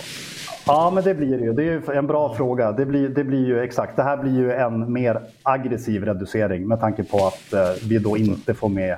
Ja, 0.66 0.90
men 0.94 1.04
det 1.04 1.14
blir 1.14 1.38
det 1.38 1.44
ju. 1.44 1.52
Det 1.52 1.62
är 1.62 1.66
ju 1.66 1.98
en 1.98 2.06
bra 2.06 2.34
fråga. 2.36 2.72
Det 2.72 2.86
blir, 2.86 3.08
det 3.08 3.24
blir 3.24 3.46
ju 3.46 3.60
exakt. 3.60 3.96
Det 3.96 4.02
här 4.02 4.16
blir 4.16 4.32
ju 4.38 4.52
en 4.52 4.92
mer 4.92 5.20
aggressiv 5.42 6.04
reducering 6.04 6.68
med 6.68 6.80
tanke 6.80 7.04
på 7.04 7.26
att 7.26 7.52
eh, 7.52 7.60
vi 7.82 7.98
då 7.98 8.16
inte 8.16 8.54
får 8.54 8.68
med 8.68 8.96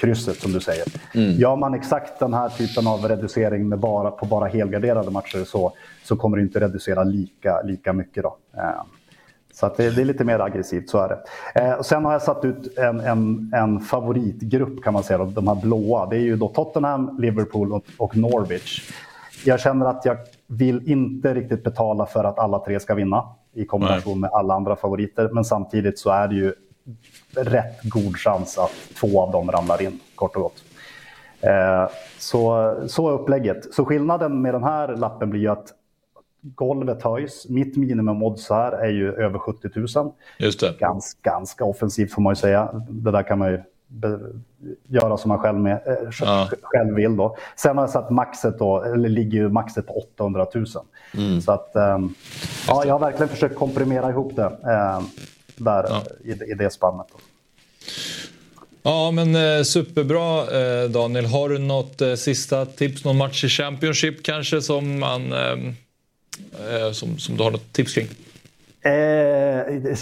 krysset 0.00 0.36
som 0.36 0.52
du 0.52 0.60
säger. 0.60 0.84
Gör 1.12 1.56
man 1.56 1.74
exakt 1.74 2.18
den 2.18 2.34
här 2.34 2.48
typen 2.48 2.86
av 2.86 3.08
reducering 3.08 3.68
med 3.68 3.78
bara, 3.78 4.10
på 4.10 4.26
bara 4.26 4.46
helgarderade 4.48 5.10
matcher 5.10 5.44
så, 5.44 5.72
så 6.04 6.16
kommer 6.16 6.36
det 6.36 6.42
inte 6.42 6.60
reducera 6.60 7.04
lika, 7.04 7.62
lika 7.62 7.92
mycket. 7.92 8.22
Då. 8.22 8.36
Eh, 8.56 8.82
så 9.54 9.74
det, 9.76 9.90
det 9.90 10.00
är 10.00 10.04
lite 10.04 10.24
mer 10.24 10.38
aggressivt, 10.38 10.90
så 10.90 10.98
är 10.98 11.08
det. 11.08 11.20
Eh, 11.60 11.72
och 11.72 11.86
sen 11.86 12.04
har 12.04 12.12
jag 12.12 12.22
satt 12.22 12.44
ut 12.44 12.78
en, 12.78 13.00
en, 13.00 13.52
en 13.54 13.80
favoritgrupp 13.80 14.82
kan 14.82 14.92
man 14.92 15.02
säga, 15.02 15.18
då, 15.18 15.24
de 15.24 15.48
här 15.48 15.54
blåa. 15.54 16.06
Det 16.06 16.16
är 16.16 16.20
ju 16.20 16.36
då 16.36 16.48
Tottenham, 16.48 17.16
Liverpool 17.18 17.72
och, 17.72 17.84
och 17.98 18.16
Norwich. 18.16 18.90
Jag 19.44 19.60
känner 19.60 19.86
att 19.86 20.04
jag 20.04 20.16
vill 20.46 20.90
inte 20.90 21.34
riktigt 21.34 21.64
betala 21.64 22.06
för 22.06 22.24
att 22.24 22.38
alla 22.38 22.58
tre 22.58 22.80
ska 22.80 22.94
vinna 22.94 23.24
i 23.54 23.64
kombination 23.64 24.20
med 24.20 24.30
alla 24.30 24.54
andra 24.54 24.76
favoriter. 24.76 25.28
Men 25.32 25.44
samtidigt 25.44 25.98
så 25.98 26.10
är 26.10 26.28
det 26.28 26.34
ju 26.34 26.52
rätt 27.36 27.82
god 27.82 28.16
chans 28.16 28.58
att 28.58 28.72
två 29.00 29.20
av 29.22 29.32
dem 29.32 29.50
ramlar 29.50 29.82
in, 29.82 30.00
kort 30.14 30.36
och 30.36 30.42
gott. 30.42 30.64
Eh, 31.40 31.88
så, 32.18 32.74
så 32.86 33.08
är 33.08 33.12
upplägget. 33.12 33.74
Så 33.74 33.84
skillnaden 33.84 34.42
med 34.42 34.54
den 34.54 34.64
här 34.64 34.96
lappen 34.96 35.30
blir 35.30 35.40
ju 35.40 35.48
att 35.48 35.72
golvet 36.42 37.02
höjs. 37.02 37.48
Mitt 37.48 37.76
minimum 37.76 38.22
odds 38.22 38.50
här 38.50 38.72
är 38.72 38.90
ju 38.90 39.12
över 39.12 39.38
70 39.38 39.68
000. 39.74 40.12
Just 40.38 40.60
det. 40.60 40.74
Ganska, 40.78 41.30
ganska 41.30 41.64
offensivt 41.64 42.12
får 42.12 42.22
man 42.22 42.30
ju 42.30 42.36
säga. 42.36 42.84
Det 42.88 43.10
där 43.10 43.22
kan 43.22 43.38
man 43.38 43.50
ju 43.50 43.62
göra 44.86 45.16
som 45.16 45.28
man 45.28 45.38
själv, 45.38 45.58
med, 45.58 45.72
eh, 45.72 45.94
Ja. 46.20 46.48
själv 46.62 46.94
vill. 46.94 47.16
Då. 47.16 47.36
Sen 47.56 47.76
har 47.76 47.82
jag 47.84 47.90
satt 47.90 48.10
maxet 48.10 48.58
då, 48.58 48.82
eller 48.82 49.08
ligger 49.08 49.38
ju 49.38 49.48
maxet 49.48 49.86
på 49.86 49.92
800 49.92 50.46
000. 50.54 50.64
Mm. 51.16 51.40
Så 51.40 51.52
att, 51.52 51.76
ehm, 51.76 52.14
ja, 52.68 52.84
jag 52.86 52.94
har 52.94 52.98
verkligen 52.98 53.28
försökt 53.28 53.56
komprimera 53.56 54.10
ihop 54.10 54.36
det 54.36 54.44
ehm, 54.70 55.04
där 55.56 55.86
i, 56.24 56.30
i 56.30 56.54
det 56.54 56.70
spannet. 56.70 57.06
Ja, 58.82 59.10
men 59.10 59.34
eh, 59.34 59.62
superbra 59.62 60.40
eh, 60.40 60.90
Daniel. 60.90 61.24
Har 61.26 61.48
du 61.48 61.58
något 61.58 62.00
eh, 62.00 62.14
sista 62.14 62.66
tips? 62.66 63.04
Någon 63.04 63.16
match 63.16 63.44
i 63.44 63.48
Championship 63.48 64.22
kanske 64.22 64.62
som, 64.62 64.98
man, 64.98 65.32
eh, 65.32 65.52
eh, 66.84 66.92
som, 66.92 67.18
som 67.18 67.36
du 67.36 67.42
har 67.42 67.50
något 67.50 67.72
tips 67.72 67.94
kring? 67.94 68.06
Eh, 68.84 68.92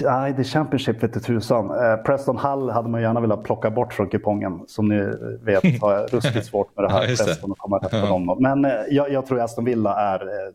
Nej, 0.02 0.32
det 0.36 0.44
Championship 0.44 1.02
vete 1.02 1.20
tusan. 1.20 1.70
Eh, 1.70 1.96
Preston 1.96 2.38
Hull 2.38 2.70
hade 2.70 2.88
man 2.88 3.00
gärna 3.02 3.20
velat 3.20 3.44
plocka 3.44 3.70
bort 3.70 3.92
från 3.94 4.08
kupongen. 4.08 4.60
Som 4.68 4.88
ni 4.88 5.08
vet 5.42 5.80
har 5.80 5.92
jag 5.92 6.12
ruskigt 6.14 6.46
svårt 6.46 6.76
med 6.76 6.84
det 6.84 6.92
här 6.92 7.02
Ja. 7.08 7.24
Preston 7.24 7.52
att 7.52 7.58
komma 7.58 7.76
rätt 7.78 7.90
på 7.90 7.96
Ja. 7.96 8.06
dem. 8.06 8.36
Men 8.40 8.64
eh, 8.64 8.70
jag, 8.90 9.12
jag 9.12 9.26
tror 9.26 9.40
Aston 9.40 9.64
Villa 9.64 9.94
är 10.00 10.20
eh, 10.20 10.52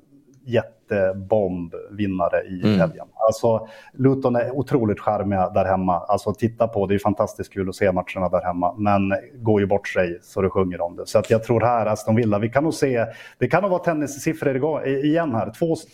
jättebombvinnare 0.89 2.41
i 2.43 2.61
Mm. 2.63 2.79
helgen. 2.79 3.07
Alltså, 3.13 3.67
Luton 3.93 4.35
är 4.35 4.51
otroligt 4.51 4.99
charmiga 4.99 5.49
där 5.49 5.65
hemma. 5.65 5.99
Alltså, 5.99 6.33
titta 6.33 6.67
på, 6.67 6.85
det 6.87 6.95
är 6.95 6.99
fantastiskt 6.99 7.53
kul 7.53 7.69
att 7.69 7.75
se 7.75 7.91
matcherna 7.91 8.29
där 8.29 8.41
hemma. 8.41 8.75
Men 8.77 9.13
går 9.33 9.61
ju 9.61 9.67
bort 9.67 9.87
sig 9.87 10.19
så 10.21 10.41
det 10.41 10.49
sjunger 10.49 10.81
om 10.81 10.95
det. 10.95 11.07
Så 11.07 11.19
att 11.19 11.29
jag 11.29 11.43
tror 11.43 11.61
här, 11.61 11.85
Aston 11.85 12.15
Villa, 12.15 12.39
vi 12.39 12.49
kan 12.49 12.63
nog 12.63 12.73
se, 12.73 13.05
det 13.37 13.47
kan 13.47 13.61
nog 13.61 13.71
vara 13.71 13.83
tennissiffror 13.83 14.87
igen 14.87 15.35
här. 15.35 15.51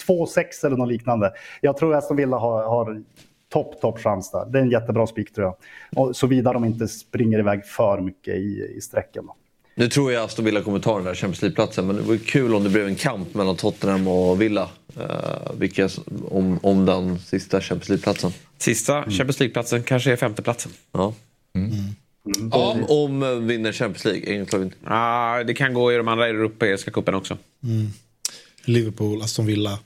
2-6 0.08 0.66
eller 0.66 0.78
något 0.78 0.88
liknande. 0.90 1.34
Jag 1.62 1.78
tror 1.78 1.96
Aston 1.96 2.18
Villa 2.18 2.38
har, 2.38 2.64
har 2.64 3.04
topp, 3.54 3.82
topp 3.82 4.00
chans 4.00 4.32
där. 4.32 4.46
Det 4.46 4.58
är 4.60 4.64
en 4.64 4.70
jättebra 4.70 5.08
spik 5.08 5.34
tror 5.34 5.54
jag. 5.92 6.16
Såvida 6.16 6.54
de 6.54 6.66
inte 6.66 6.88
springer 6.88 7.40
iväg 7.40 7.66
för 7.66 8.02
mycket 8.02 8.36
i, 8.36 8.74
i 8.78 8.82
sträcken. 8.82 9.26
Då. 9.26 9.36
Nu 9.78 9.90
tror 9.90 10.12
jag 10.12 10.24
Aston 10.24 10.46
Villa 10.46 10.62
kommer 10.62 10.80
ta 10.80 10.96
den 10.96 11.06
där 11.06 11.16
Champions 11.16 11.42
League-platsen 11.42 11.88
men 11.88 11.96
det 11.96 12.02
vore 12.02 12.18
kul 12.18 12.56
om 12.56 12.64
det 12.64 12.70
blev 12.70 12.88
en 12.88 12.96
kamp 12.96 13.34
mellan 13.34 13.56
Tottenham 13.56 14.08
och 14.08 14.42
Villa. 14.42 14.70
Uh, 14.98 15.06
vilka, 15.58 15.90
om, 16.30 16.60
om 16.64 16.86
den 16.86 17.20
sista 17.20 17.62
Champions 17.62 17.90
League-platsen. 17.90 18.32
Sista 18.58 19.04
Champions 19.04 19.40
League-platsen 19.40 19.84
kanske 19.84 20.12
är 20.12 20.16
femteplatsen. 20.16 20.72
Ja. 20.92 21.14
Om, 22.52 22.86
om 22.90 23.24
eh, 23.24 23.30
vinner 23.30 23.72
Champions 23.72 24.06
League, 24.06 24.46
vinner. 24.52 24.74
Ah, 24.84 25.44
det 25.44 25.54
kan 25.54 25.74
gå 25.74 25.94
i 25.94 25.98
de 25.98 26.08
andra 26.08 26.28
europeiska 26.28 26.92
cupen 26.92 27.16
också. 27.16 27.38
Mm. 27.64 27.88
Liverpool, 28.66 29.22
Aston 29.22 29.46
Villa. 29.46 29.80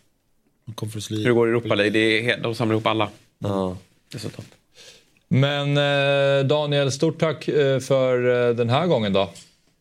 Conference 0.76 1.14
League. 1.14 1.24
Hur 1.24 1.30
det 1.30 1.36
går 1.36 1.48
i 1.48 1.52
Europa 1.52 1.76
League, 1.76 1.92
det 1.92 2.32
är, 2.32 2.40
de 2.42 2.56
samlar 2.56 2.74
ihop 2.74 2.88
alla. 2.88 3.10
Ja. 3.40 3.78
Resultat. 4.14 4.46
Men 5.28 5.78
eh, 5.78 6.46
Daniel, 6.46 6.92
stort 6.92 7.20
tack 7.20 7.48
eh, 7.48 7.80
för 7.80 8.48
eh, 8.50 8.56
den 8.56 8.70
här 8.70 8.88
gången 8.88 9.14
då. 9.14 9.32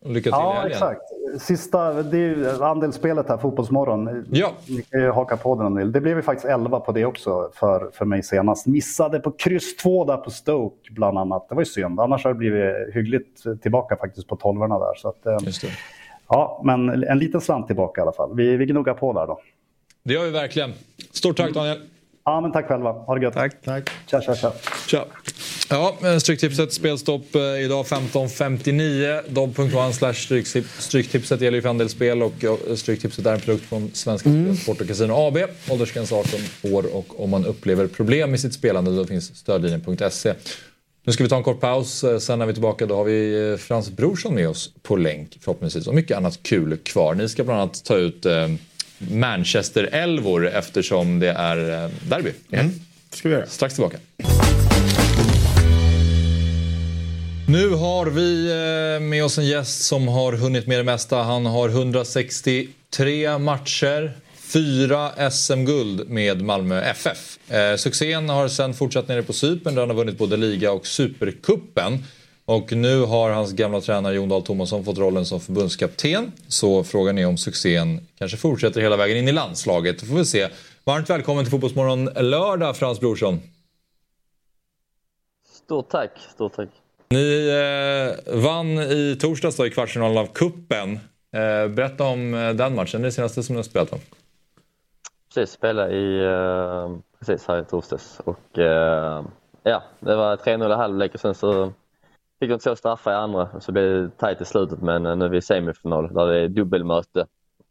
Lycka 0.05 0.23
till 0.23 0.29
i 0.29 0.31
Ja, 0.31 0.51
helgen. 0.53 0.71
exakt. 0.71 1.01
Sista, 1.39 2.03
det 2.03 2.17
är 2.17 2.63
andelsspelet 2.63 3.29
här, 3.29 3.37
Fotbollsmorgon. 3.37 4.25
Ja. 4.31 4.51
Ni 4.67 4.81
kan 4.81 5.01
ju 5.01 5.09
haka 5.11 5.37
på 5.37 5.55
den 5.55 5.65
en 5.65 5.75
del. 5.75 5.91
Det 5.91 6.01
blev 6.01 6.17
ju 6.17 6.21
faktiskt 6.23 6.45
11 6.47 6.79
på 6.79 6.91
det 6.91 7.05
också 7.05 7.49
för, 7.53 7.89
för 7.93 8.05
mig 8.05 8.23
senast. 8.23 8.67
Missade 8.67 9.19
på 9.19 9.31
kryss 9.31 9.75
2 9.77 10.05
där 10.05 10.17
på 10.17 10.31
Stoke 10.31 10.91
bland 10.93 11.17
annat. 11.17 11.49
Det 11.49 11.55
var 11.55 11.61
ju 11.61 11.65
synd. 11.65 11.99
Annars 11.99 12.23
har 12.23 12.31
det 12.33 12.37
blivit 12.37 12.93
hyggligt 12.93 13.61
tillbaka 13.61 13.95
faktiskt 13.95 14.27
på 14.27 14.35
tolvorna 14.35 14.79
där. 14.79 14.93
Så 14.95 15.07
att, 15.09 15.25
eh, 15.25 15.37
Just 15.41 15.61
det. 15.61 15.67
Ja, 16.29 16.61
men 16.65 16.89
en 17.03 17.19
liten 17.19 17.41
slant 17.41 17.67
tillbaka 17.67 18.01
i 18.01 18.03
alla 18.03 18.11
fall. 18.11 18.35
Vi, 18.35 18.57
vi 18.57 18.65
gnuggar 18.65 18.93
på 18.93 19.13
där 19.13 19.27
då. 19.27 19.39
Det 20.03 20.13
gör 20.13 20.23
vi 20.23 20.31
verkligen. 20.31 20.71
Stort 21.11 21.37
tack 21.37 21.53
Daniel. 21.53 21.77
Ja, 22.29 22.41
men 22.41 22.51
tack 22.51 22.67
själva. 22.67 22.91
Ha 22.91 23.15
det 23.15 23.21
gött. 23.23 23.33
Tack. 23.33 23.61
Tack. 23.65 23.89
Tja, 24.07 24.21
tja, 24.21 24.35
tja. 24.35 24.51
Tja. 24.87 25.05
Ja, 25.69 25.95
men 26.01 26.21
Stryktipset 26.21 26.73
spelstopp 26.73 27.35
eh, 27.35 27.41
idag 27.41 27.85
15.59. 27.85 29.21
Dobb.one 29.29 29.93
slash 29.93 30.11
stryktip- 30.13 30.79
Stryktipset 30.81 31.41
gäller 31.41 31.57
ju 31.57 31.61
för 31.61 31.69
andelsspel 31.69 32.23
och 32.23 32.33
ja, 32.39 32.57
Stryktipset 32.75 33.25
är 33.25 33.33
en 33.33 33.39
produkt 33.39 33.65
från 33.65 33.91
Svenska 33.93 34.29
Spel, 34.29 34.57
Sport 34.57 34.81
och 34.81 34.87
Casino 34.87 35.13
AB. 35.13 35.37
Åldersgräns 35.69 36.11
18 36.11 36.39
år 36.73 36.95
och 36.95 37.23
om 37.23 37.29
man 37.29 37.45
upplever 37.45 37.87
problem 37.87 38.31
med 38.31 38.39
sitt 38.39 38.53
spelande 38.53 38.95
då 38.95 39.05
finns 39.05 39.35
stödlinjen.se. 39.37 40.33
Nu 41.05 41.13
ska 41.13 41.23
vi 41.23 41.29
ta 41.29 41.37
en 41.37 41.43
kort 41.43 41.59
paus. 41.59 42.03
Eh, 42.03 42.17
Sen 42.19 42.39
när 42.39 42.45
vi 42.45 42.49
är 42.49 42.53
tillbaka 42.53 42.85
då 42.85 42.95
har 42.95 43.03
vi 43.03 43.49
eh, 43.51 43.57
Frans 43.57 43.89
Brorsson 43.89 44.35
med 44.35 44.49
oss 44.49 44.73
på 44.83 44.95
länk 44.95 45.37
förhoppningsvis 45.41 45.87
och 45.87 45.95
mycket 45.95 46.17
annat 46.17 46.39
kul 46.43 46.77
kvar. 46.77 47.13
Ni 47.13 47.29
ska 47.29 47.43
bland 47.43 47.59
annat 47.61 47.83
ta 47.85 47.95
ut 47.97 48.25
Manchester-elvor 48.99 50.47
eftersom 50.47 51.19
det 51.19 51.31
är 51.31 51.83
eh, 51.83 51.89
derby. 52.09 52.31
Mm. 52.51 52.71
ska 53.11 53.29
vi 53.29 53.35
göra. 53.35 53.45
Strax 53.45 53.73
tillbaka. 53.73 53.97
Nu 57.47 57.69
har 57.69 58.05
vi 58.05 58.51
eh, 58.51 59.07
med 59.07 59.25
oss 59.25 59.37
en 59.37 59.45
gäst 59.45 59.81
som 59.81 60.07
har 60.07 60.33
hunnit 60.33 60.67
med 60.67 60.79
det 60.79 60.83
mesta. 60.83 61.23
Han 61.23 61.45
har 61.45 61.69
163 61.69 63.37
matcher, 63.37 64.11
fyra 64.53 65.29
SM-guld 65.31 66.09
med 66.09 66.41
Malmö 66.41 66.81
FF. 66.81 67.51
Eh, 67.51 67.75
succén 67.75 68.29
har 68.29 68.47
sen 68.47 68.73
fortsatt 68.73 69.07
nere 69.07 69.23
på 69.23 69.33
Cypern 69.33 69.75
där 69.75 69.81
han 69.81 69.89
har 69.89 69.97
vunnit 69.97 70.17
både 70.17 70.37
liga 70.37 70.71
och 70.71 70.87
superkuppen. 70.87 72.03
Och 72.49 72.71
nu 72.71 73.05
har 73.05 73.31
hans 73.31 73.53
gamla 73.53 73.81
tränare 73.81 74.15
Jon 74.15 74.29
Dahl 74.29 74.43
Tomasson 74.43 74.83
fått 74.83 74.97
rollen 74.97 75.25
som 75.25 75.39
förbundskapten. 75.39 76.31
Så 76.47 76.83
frågan 76.83 77.17
är 77.17 77.27
om 77.27 77.37
succén 77.37 78.07
kanske 78.17 78.37
fortsätter 78.37 78.81
hela 78.81 78.97
vägen 78.97 79.17
in 79.17 79.27
i 79.27 79.31
landslaget. 79.31 79.99
Det 79.99 80.05
får 80.05 80.15
vi 80.15 80.25
se. 80.25 80.47
Varmt 80.83 81.09
välkommen 81.09 81.43
till 81.43 81.51
Fotbollsmorgon 81.51 82.05
lördag 82.05 82.77
Frans 82.77 82.99
Brorsson. 82.99 83.39
Stort 85.65 85.89
tack, 85.89 86.11
stort 86.33 86.53
tack. 86.53 86.69
Ni 87.09 87.47
eh, 87.47 88.35
vann 88.35 88.79
i 88.79 89.17
torsdags 89.19 89.57
då, 89.57 89.65
i 89.65 89.69
kvartsfinalen 89.69 90.17
av 90.17 90.25
kuppen. 90.25 90.99
Eh, 91.33 91.67
berätta 91.67 92.03
om 92.03 92.33
eh, 92.33 92.53
den 92.53 92.75
matchen, 92.75 93.01
det 93.01 93.05
är 93.05 93.09
det 93.09 93.11
senaste 93.11 93.43
som 93.43 93.53
ni 93.53 93.57
har 93.57 93.63
spelat 93.63 93.93
om. 93.93 93.99
Precis, 95.33 95.53
spelade 95.53 95.95
i, 95.95 96.23
eh, 96.23 96.97
precis 97.19 97.47
här 97.47 97.61
i 97.61 97.65
torsdags. 97.65 98.19
Och, 98.25 98.59
eh, 98.59 99.23
ja, 99.63 99.83
det 99.99 100.15
var 100.15 100.37
3-0 100.37 100.71
i 100.71 100.75
halvlek 100.75 101.13
och 101.13 101.19
sen 101.19 101.35
så 101.35 101.73
fick 102.39 102.49
de 102.49 102.59
två 102.59 102.75
straffar 102.75 103.11
i 103.11 103.15
andra 103.15 103.61
så 103.61 103.71
blev 103.71 103.83
det 103.83 104.17
tajt 104.17 104.41
i 104.41 104.45
slutet 104.45 104.81
men 104.81 105.03
nu 105.03 105.25
är 105.25 105.29
vi 105.29 105.37
i 105.37 105.41
semifinal 105.41 106.13
där 106.13 106.27
det 106.27 106.39
är 106.39 106.47
dubbelmöte. 106.47 107.25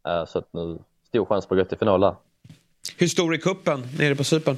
Eh, 0.07 0.25
så 0.25 0.39
att 0.39 0.53
nu 0.53 0.79
stor 1.07 1.25
chans 1.25 1.45
på 1.45 1.53
att 1.55 1.59
gå 1.59 1.65
till 1.65 1.77
final 1.77 2.01
där. 2.01 2.15
Hur 2.97 3.07
stor 3.07 3.33
är 3.33 3.37
kuppen 3.37 3.83
nere 3.99 4.15
på 4.15 4.23
Cypern? 4.23 4.57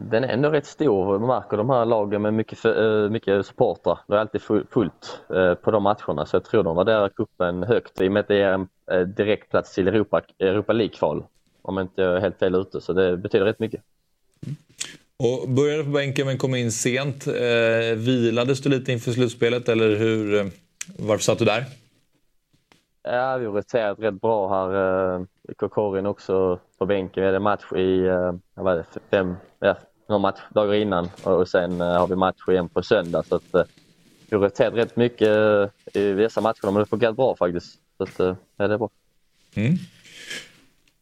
Den 0.00 0.24
är 0.24 0.28
ändå 0.28 0.50
rätt 0.50 0.66
stor. 0.66 1.18
Man 1.18 1.28
märker 1.28 1.56
de 1.56 1.70
här 1.70 1.84
lagen 1.84 2.22
med 2.22 2.34
mycket, 2.34 2.64
eh, 2.64 3.08
mycket 3.10 3.46
supportrar. 3.46 3.98
Det 4.06 4.14
är 4.14 4.18
alltid 4.18 4.42
fullt 4.42 5.20
eh, 5.34 5.54
på 5.54 5.70
de 5.70 5.82
matcherna 5.82 6.26
så 6.26 6.36
jag 6.36 6.44
tror 6.44 6.62
de 6.62 6.76
värderar 6.76 7.08
cupen 7.08 7.62
högt 7.62 8.00
i 8.00 8.08
och 8.08 8.12
med 8.12 8.20
att 8.20 8.28
det 8.28 8.42
är 8.42 8.52
en 8.52 8.68
eh, 8.90 9.00
direktplats 9.00 9.74
till 9.74 9.88
Europa, 9.88 10.22
Europa 10.38 10.72
League-kval. 10.72 11.24
Om 11.62 11.76
jag 11.76 11.84
inte 11.84 12.04
är 12.04 12.20
helt 12.20 12.38
fel 12.38 12.54
ute 12.54 12.80
så 12.80 12.92
det 12.92 13.16
betyder 13.16 13.44
rätt 13.46 13.58
mycket. 13.58 13.82
Och 15.22 15.48
började 15.48 15.84
på 15.84 15.90
bänken 15.90 16.26
men 16.26 16.38
kom 16.38 16.54
in 16.54 16.72
sent. 16.72 17.26
Eh, 17.26 17.96
vilades 17.96 18.60
du 18.60 18.68
lite 18.68 18.92
inför 18.92 19.12
slutspelet 19.12 19.68
eller 19.68 19.96
hur, 19.96 20.50
varför 20.98 21.22
satt 21.22 21.38
du 21.38 21.44
där? 21.44 21.64
Ja, 23.02 23.36
vi 23.36 23.46
har 23.46 23.52
roterat 23.52 23.98
rätt 23.98 24.20
bra 24.20 24.48
här. 24.48 25.14
Eh, 25.14 25.24
Kokorin 25.56 26.06
också 26.06 26.60
på 26.78 26.86
bänken. 26.86 27.20
Vi 27.20 27.26
hade 27.26 27.38
match 27.40 27.72
i 27.72 28.06
eh, 28.06 28.32
vad 28.54 28.76
det, 28.76 28.84
fem, 29.10 29.36
ja, 29.58 29.76
några 30.08 30.18
match 30.18 30.40
dagar 30.50 30.74
innan 30.74 31.08
och 31.22 31.48
sen 31.48 31.80
eh, 31.80 31.86
har 31.86 32.06
vi 32.06 32.16
match 32.16 32.48
igen 32.48 32.68
på 32.68 32.82
söndag. 32.82 33.22
Så 33.22 33.34
att, 33.34 33.54
eh, 33.54 33.64
vi 34.30 34.36
har 34.36 34.44
roterat 34.44 34.74
rätt 34.74 34.96
mycket 34.96 35.28
eh, 35.28 36.02
i 36.02 36.12
dessa 36.12 36.40
matcherna 36.40 36.54
men 36.62 36.74
det 36.74 36.80
har 36.80 36.86
fungerat 36.86 37.16
bra 37.16 37.36
faktiskt. 37.36 37.78
Så 37.96 38.02
att, 38.02 38.20
eh, 38.20 38.36
ja, 38.56 38.68
det 38.68 38.74
är 38.74 38.78
bra. 38.78 38.90
Mm. 39.54 39.74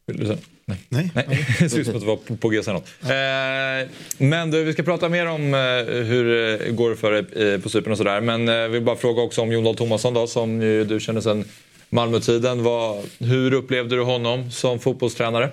Vill 0.07 0.17
du 0.17 0.27
säga? 0.27 0.39
Nej. 0.69 0.79
Nej. 0.89 1.11
Nej. 1.15 1.27
det 1.61 1.69
ser 1.69 1.79
ut 1.79 1.87
som 1.87 1.95
att 1.95 2.01
du 2.01 2.07
var 2.07 2.17
på, 2.17 2.37
på 2.37 2.49
G 2.49 2.63
något. 2.67 2.89
Eh, 3.03 3.91
men 4.19 4.51
du, 4.51 4.65
vi 4.65 4.73
ska 4.73 4.83
prata 4.83 5.09
mer 5.09 5.27
om 5.27 5.55
eh, 5.55 6.05
hur 6.05 6.25
det 6.25 6.71
går 6.71 6.95
för 6.95 7.13
dig 7.13 7.53
eh, 7.53 7.61
på 7.61 7.69
Cypern 7.69 7.93
och 7.93 7.99
sådär. 7.99 8.21
Men 8.21 8.49
eh, 8.49 8.69
vill 8.69 8.83
bara 8.83 8.97
fråga 8.97 9.23
också 9.23 9.43
om 9.43 9.53
Jon 9.53 9.65
Dahl 9.65 9.77
Tomasson 9.77 10.15
då, 10.15 10.27
som 10.27 10.63
ju 10.63 10.85
du 10.85 11.01
känner 11.01 11.21
sedan 11.21 11.45
Malmötiden. 11.89 12.63
Vad, 12.63 13.05
hur 13.19 13.55
upplevde 13.55 13.97
du 13.97 14.03
honom 14.03 14.51
som 14.51 14.79
fotbollstränare? 14.79 15.51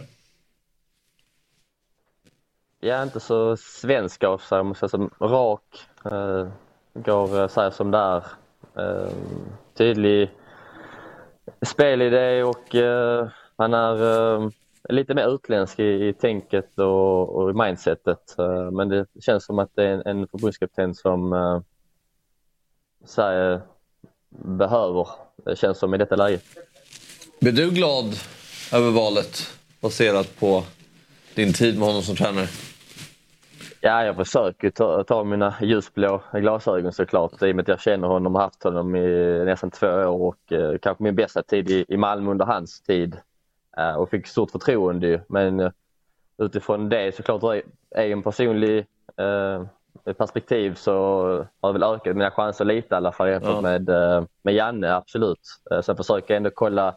Jag 2.79 2.99
är 2.99 3.03
inte 3.03 3.19
så 3.19 3.57
svensk 3.57 4.23
av 4.23 4.37
sig, 4.37 4.63
måste 4.63 4.83
jag 4.83 4.91
säga. 4.91 5.09
Rak, 5.19 5.61
eh, 6.05 6.47
går 6.93 7.41
eh, 7.41 7.47
säger 7.47 7.71
som 7.71 7.91
det 7.91 7.97
är. 7.97 8.23
Eh, 8.77 9.11
tydlig 9.77 10.29
spelidé 11.65 12.43
och 12.43 12.75
eh, 12.75 13.27
han 13.57 13.73
är 13.73 14.33
eh, 14.35 14.49
lite 14.89 15.13
mer 15.13 15.35
utländsk 15.35 15.79
i, 15.79 16.07
i 16.07 16.13
tänket 16.13 16.79
och, 16.79 17.35
och 17.35 17.49
i 17.49 17.53
mindsetet. 17.53 18.39
Eh, 18.39 18.71
men 18.71 18.89
det 18.89 19.05
känns 19.21 19.45
som 19.45 19.59
att 19.59 19.71
det 19.75 19.83
är 19.83 19.93
en, 19.93 20.01
en 20.05 20.27
förbundskapten 20.27 20.95
som 20.95 21.33
eh, 21.33 21.61
Sverige 23.05 23.61
behöver, 24.29 25.07
det 25.45 25.55
känns 25.55 25.77
som 25.77 25.93
i 25.93 25.97
detta 25.97 26.15
läge. 26.15 26.39
Blir 27.39 27.51
du 27.51 27.71
glad 27.71 28.05
över 28.73 28.91
valet 28.91 29.59
baserat 29.81 30.39
på 30.39 30.63
din 31.35 31.53
tid 31.53 31.79
med 31.79 31.87
honom 31.87 32.01
som 32.01 32.15
tränare? 32.15 32.47
Ja, 33.81 34.05
jag 34.05 34.15
försöker 34.15 34.69
ta, 34.69 35.03
ta 35.03 35.23
mina 35.23 35.55
ljusblå 35.61 36.23
glasögon 36.33 36.93
såklart 36.93 37.41
i 37.41 37.51
och 37.51 37.55
med 37.55 37.63
att 37.63 37.67
jag 37.67 37.81
känner 37.81 38.07
honom 38.07 38.35
och 38.35 38.41
haft 38.41 38.63
honom 38.63 38.95
i 38.95 39.41
nästan 39.45 39.71
två 39.71 39.87
år 39.87 40.21
och 40.21 40.51
eh, 40.51 40.77
kanske 40.81 41.03
min 41.03 41.15
bästa 41.15 41.43
tid 41.43 41.69
i, 41.69 41.85
i 41.87 41.97
Malmö 41.97 42.31
under 42.31 42.45
hans 42.45 42.81
tid. 42.81 43.17
Eh, 43.77 43.95
och 43.95 44.09
fick 44.09 44.27
stort 44.27 44.51
förtroende 44.51 45.21
men 45.27 45.59
eh, 45.59 45.71
utifrån 46.37 46.89
det 46.89 47.15
såklart 47.15 47.63
egen 47.95 48.23
personlig 48.23 48.77
eh, 49.17 49.65
perspektiv 50.17 50.75
så 50.75 50.91
har 51.61 51.73
det 51.73 51.79
väl 51.79 51.83
ökat 51.95 52.15
mina 52.15 52.31
chanser 52.31 52.65
lite 52.65 52.87
i 52.95 52.97
alla 52.97 53.11
fall 53.11 53.29
jämfört 53.29 53.49
Ja. 53.49 53.61
med, 53.61 53.89
med 54.41 54.53
Janne, 54.53 54.95
absolut. 54.95 55.39
Sen 55.83 55.97
försöker 55.97 56.33
jag 56.33 56.37
ändå 56.37 56.49
kolla 56.49 56.95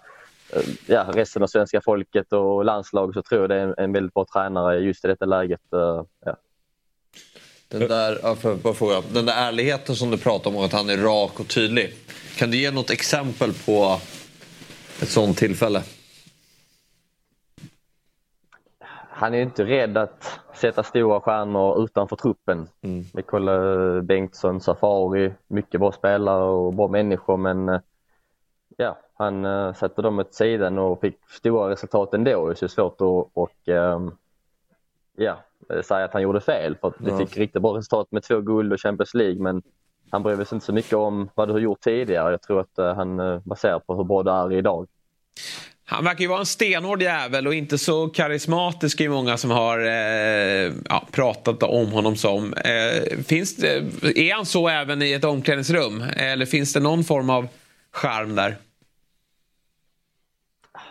ja, 0.86 1.06
resten 1.12 1.42
av 1.42 1.46
svenska 1.46 1.80
folket 1.80 2.32
och 2.32 2.64
landslag 2.64 3.14
så 3.14 3.22
tror 3.22 3.40
jag 3.40 3.50
det 3.50 3.54
är 3.56 3.60
en, 3.60 3.74
en 3.78 3.92
väldigt 3.92 4.14
bra 4.14 4.26
tränare 4.32 4.78
just 4.78 5.04
i 5.04 5.08
detta 5.08 5.24
läget. 5.24 5.60
Ja. 5.70 6.06
Den 7.68 7.88
där, 7.88 8.18
ja, 8.22 8.34
för, 8.34 8.72
fråga, 8.72 9.02
den 9.12 9.26
där 9.26 9.34
ärligheten 9.48 9.96
som 9.96 10.10
du 10.10 10.18
pratar 10.18 10.50
om 10.50 10.56
och 10.56 10.64
att 10.64 10.72
han 10.72 10.90
är 10.90 10.96
rak 10.96 11.40
och 11.40 11.48
tydlig. 11.48 11.94
Kan 12.38 12.50
du 12.50 12.56
ge 12.56 12.70
något 12.70 12.90
exempel 12.90 13.52
på 13.66 14.00
ett 15.02 15.08
sånt 15.08 15.38
tillfälle? 15.38 15.82
Han 19.18 19.34
är 19.34 19.42
inte 19.42 19.64
rädd 19.64 19.96
att 19.98 20.40
sätta 20.54 20.82
stora 20.82 21.20
stjärnor 21.20 21.84
utanför 21.84 22.16
truppen. 22.16 22.68
Vi 23.14 23.22
kollar 23.22 24.00
Bengtsson, 24.00 24.60
Safari, 24.60 25.32
mycket 25.48 25.80
bra 25.80 25.92
spelare 25.92 26.44
och 26.44 26.74
bra 26.74 26.88
människor 26.88 27.36
men 27.36 27.68
eh, 27.68 27.80
ja, 28.76 28.98
han 29.14 29.44
uh, 29.44 29.72
sätter 29.74 30.02
dem 30.02 30.18
åt 30.18 30.34
sidan 30.34 30.78
och 30.78 31.00
fick 31.00 31.18
stora 31.30 31.70
resultat 31.70 32.14
ändå. 32.14 32.54
Så 32.54 32.60
det 32.60 32.66
är 32.66 32.68
svårt 32.68 32.94
att 32.94 33.30
och, 33.34 33.68
ehm, 33.68 34.10
ja, 35.16 35.38
säga 35.82 36.04
att 36.04 36.12
han 36.12 36.22
gjorde 36.22 36.40
fel 36.40 36.76
för 36.80 36.88
att 36.88 37.00
vi 37.00 37.10
Ja. 37.10 37.18
fick 37.18 37.36
riktigt 37.36 37.62
bra 37.62 37.76
resultat 37.76 38.08
med 38.10 38.22
två 38.22 38.40
guld 38.40 38.72
och 38.72 38.80
Champions 38.80 39.14
League 39.14 39.42
men 39.42 39.62
han 40.10 40.22
bryr 40.22 40.44
sig 40.44 40.56
inte 40.56 40.66
så 40.66 40.72
mycket 40.72 40.92
om 40.92 41.28
vad 41.34 41.48
du 41.48 41.52
har 41.52 41.60
gjort 41.60 41.80
tidigare. 41.80 42.30
Jag 42.30 42.42
tror 42.42 42.60
att 42.60 42.78
eh, 42.78 42.94
han 42.94 43.40
baserar 43.44 43.78
på 43.78 43.94
hur 43.94 44.04
bra 44.04 44.22
det 44.22 44.30
är 44.30 44.52
idag. 44.52 44.86
Han 45.88 46.04
verkar 46.04 46.20
ju 46.20 46.28
vara 46.28 46.40
en 46.40 46.46
stenhård 46.46 47.02
jävel 47.02 47.46
och 47.46 47.54
inte 47.54 47.78
så 47.78 48.08
karismatisk 48.08 49.00
i 49.00 49.08
många 49.08 49.36
som 49.36 49.50
har 49.50 49.78
eh, 49.78 50.72
ja, 50.88 51.06
pratat 51.10 51.62
om 51.62 51.92
honom 51.92 52.16
som. 52.16 52.52
Eh, 52.52 53.18
finns 53.26 53.56
det, 53.56 53.76
är 54.02 54.34
han 54.34 54.46
så 54.46 54.68
även 54.68 55.02
i 55.02 55.12
ett 55.12 55.24
omklädningsrum? 55.24 56.04
Eller 56.16 56.46
finns 56.46 56.72
det 56.72 56.80
någon 56.80 57.04
form 57.04 57.30
av 57.30 57.48
charm 57.92 58.34
där? 58.34 58.56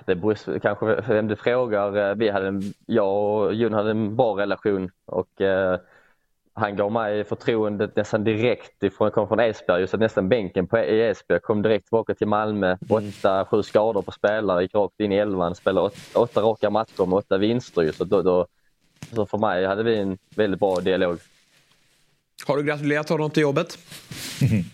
Det 0.06 0.16
beror 0.16 0.60
kanske 0.60 0.86
på 0.86 1.14
vem 1.14 1.28
du 1.28 1.36
frågar. 1.36 2.10
Eh, 2.10 2.16
vi 2.16 2.30
hade 2.30 2.48
en, 2.48 2.74
jag 2.86 3.14
och 3.16 3.54
Jon 3.54 3.74
hade 3.74 3.92
en 3.92 4.16
bra 4.16 4.38
relation 4.38 4.92
och 5.06 5.42
eh, 5.42 5.80
han 6.58 6.76
gav 6.76 6.92
mig 6.92 7.24
förtroendet 7.24 7.96
nästan 7.96 8.24
direkt 8.24 8.84
ifrån, 8.84 9.06
jag 9.06 9.14
kom 9.14 9.28
från 9.28 9.40
Esbjerg, 9.40 9.82
just 9.82 9.94
att 9.94 10.00
nästan 10.00 10.30
bänken 10.30 10.68
på, 10.68 10.78
i 10.78 11.02
Esbjerg. 11.02 11.40
kom 11.40 11.62
direkt 11.62 11.86
tillbaka 11.86 12.16
till 12.16 12.28
Malmö, 12.28 12.78
åtta, 12.90 13.46
sju 13.46 13.64
skador 13.64 14.02
på 14.02 14.12
spelare, 14.12 14.62
gick 14.62 14.76
rakt 14.76 15.00
in 15.00 15.12
i 15.12 15.16
elvan, 15.16 15.56
spelade 15.56 15.88
åtta, 15.88 16.20
åtta 16.20 16.42
raka 16.42 16.70
matcher 16.70 17.06
med 17.06 17.18
åtta 17.18 17.38
vinster. 17.38 17.82
ju. 17.82 17.92
Så, 17.92 18.04
då, 18.04 18.22
då, 18.22 18.48
så 19.14 19.26
för 19.26 19.38
mig 19.38 19.66
hade 19.66 19.84
vi 19.84 19.98
en 19.98 20.18
väldigt 20.36 20.60
bra 20.60 20.80
dialog. 20.80 21.20
Har 22.48 22.58
du 22.58 22.64
gratulerat 22.64 23.10
honom 23.10 23.30
till 23.30 23.42
jobbet? 23.42 23.78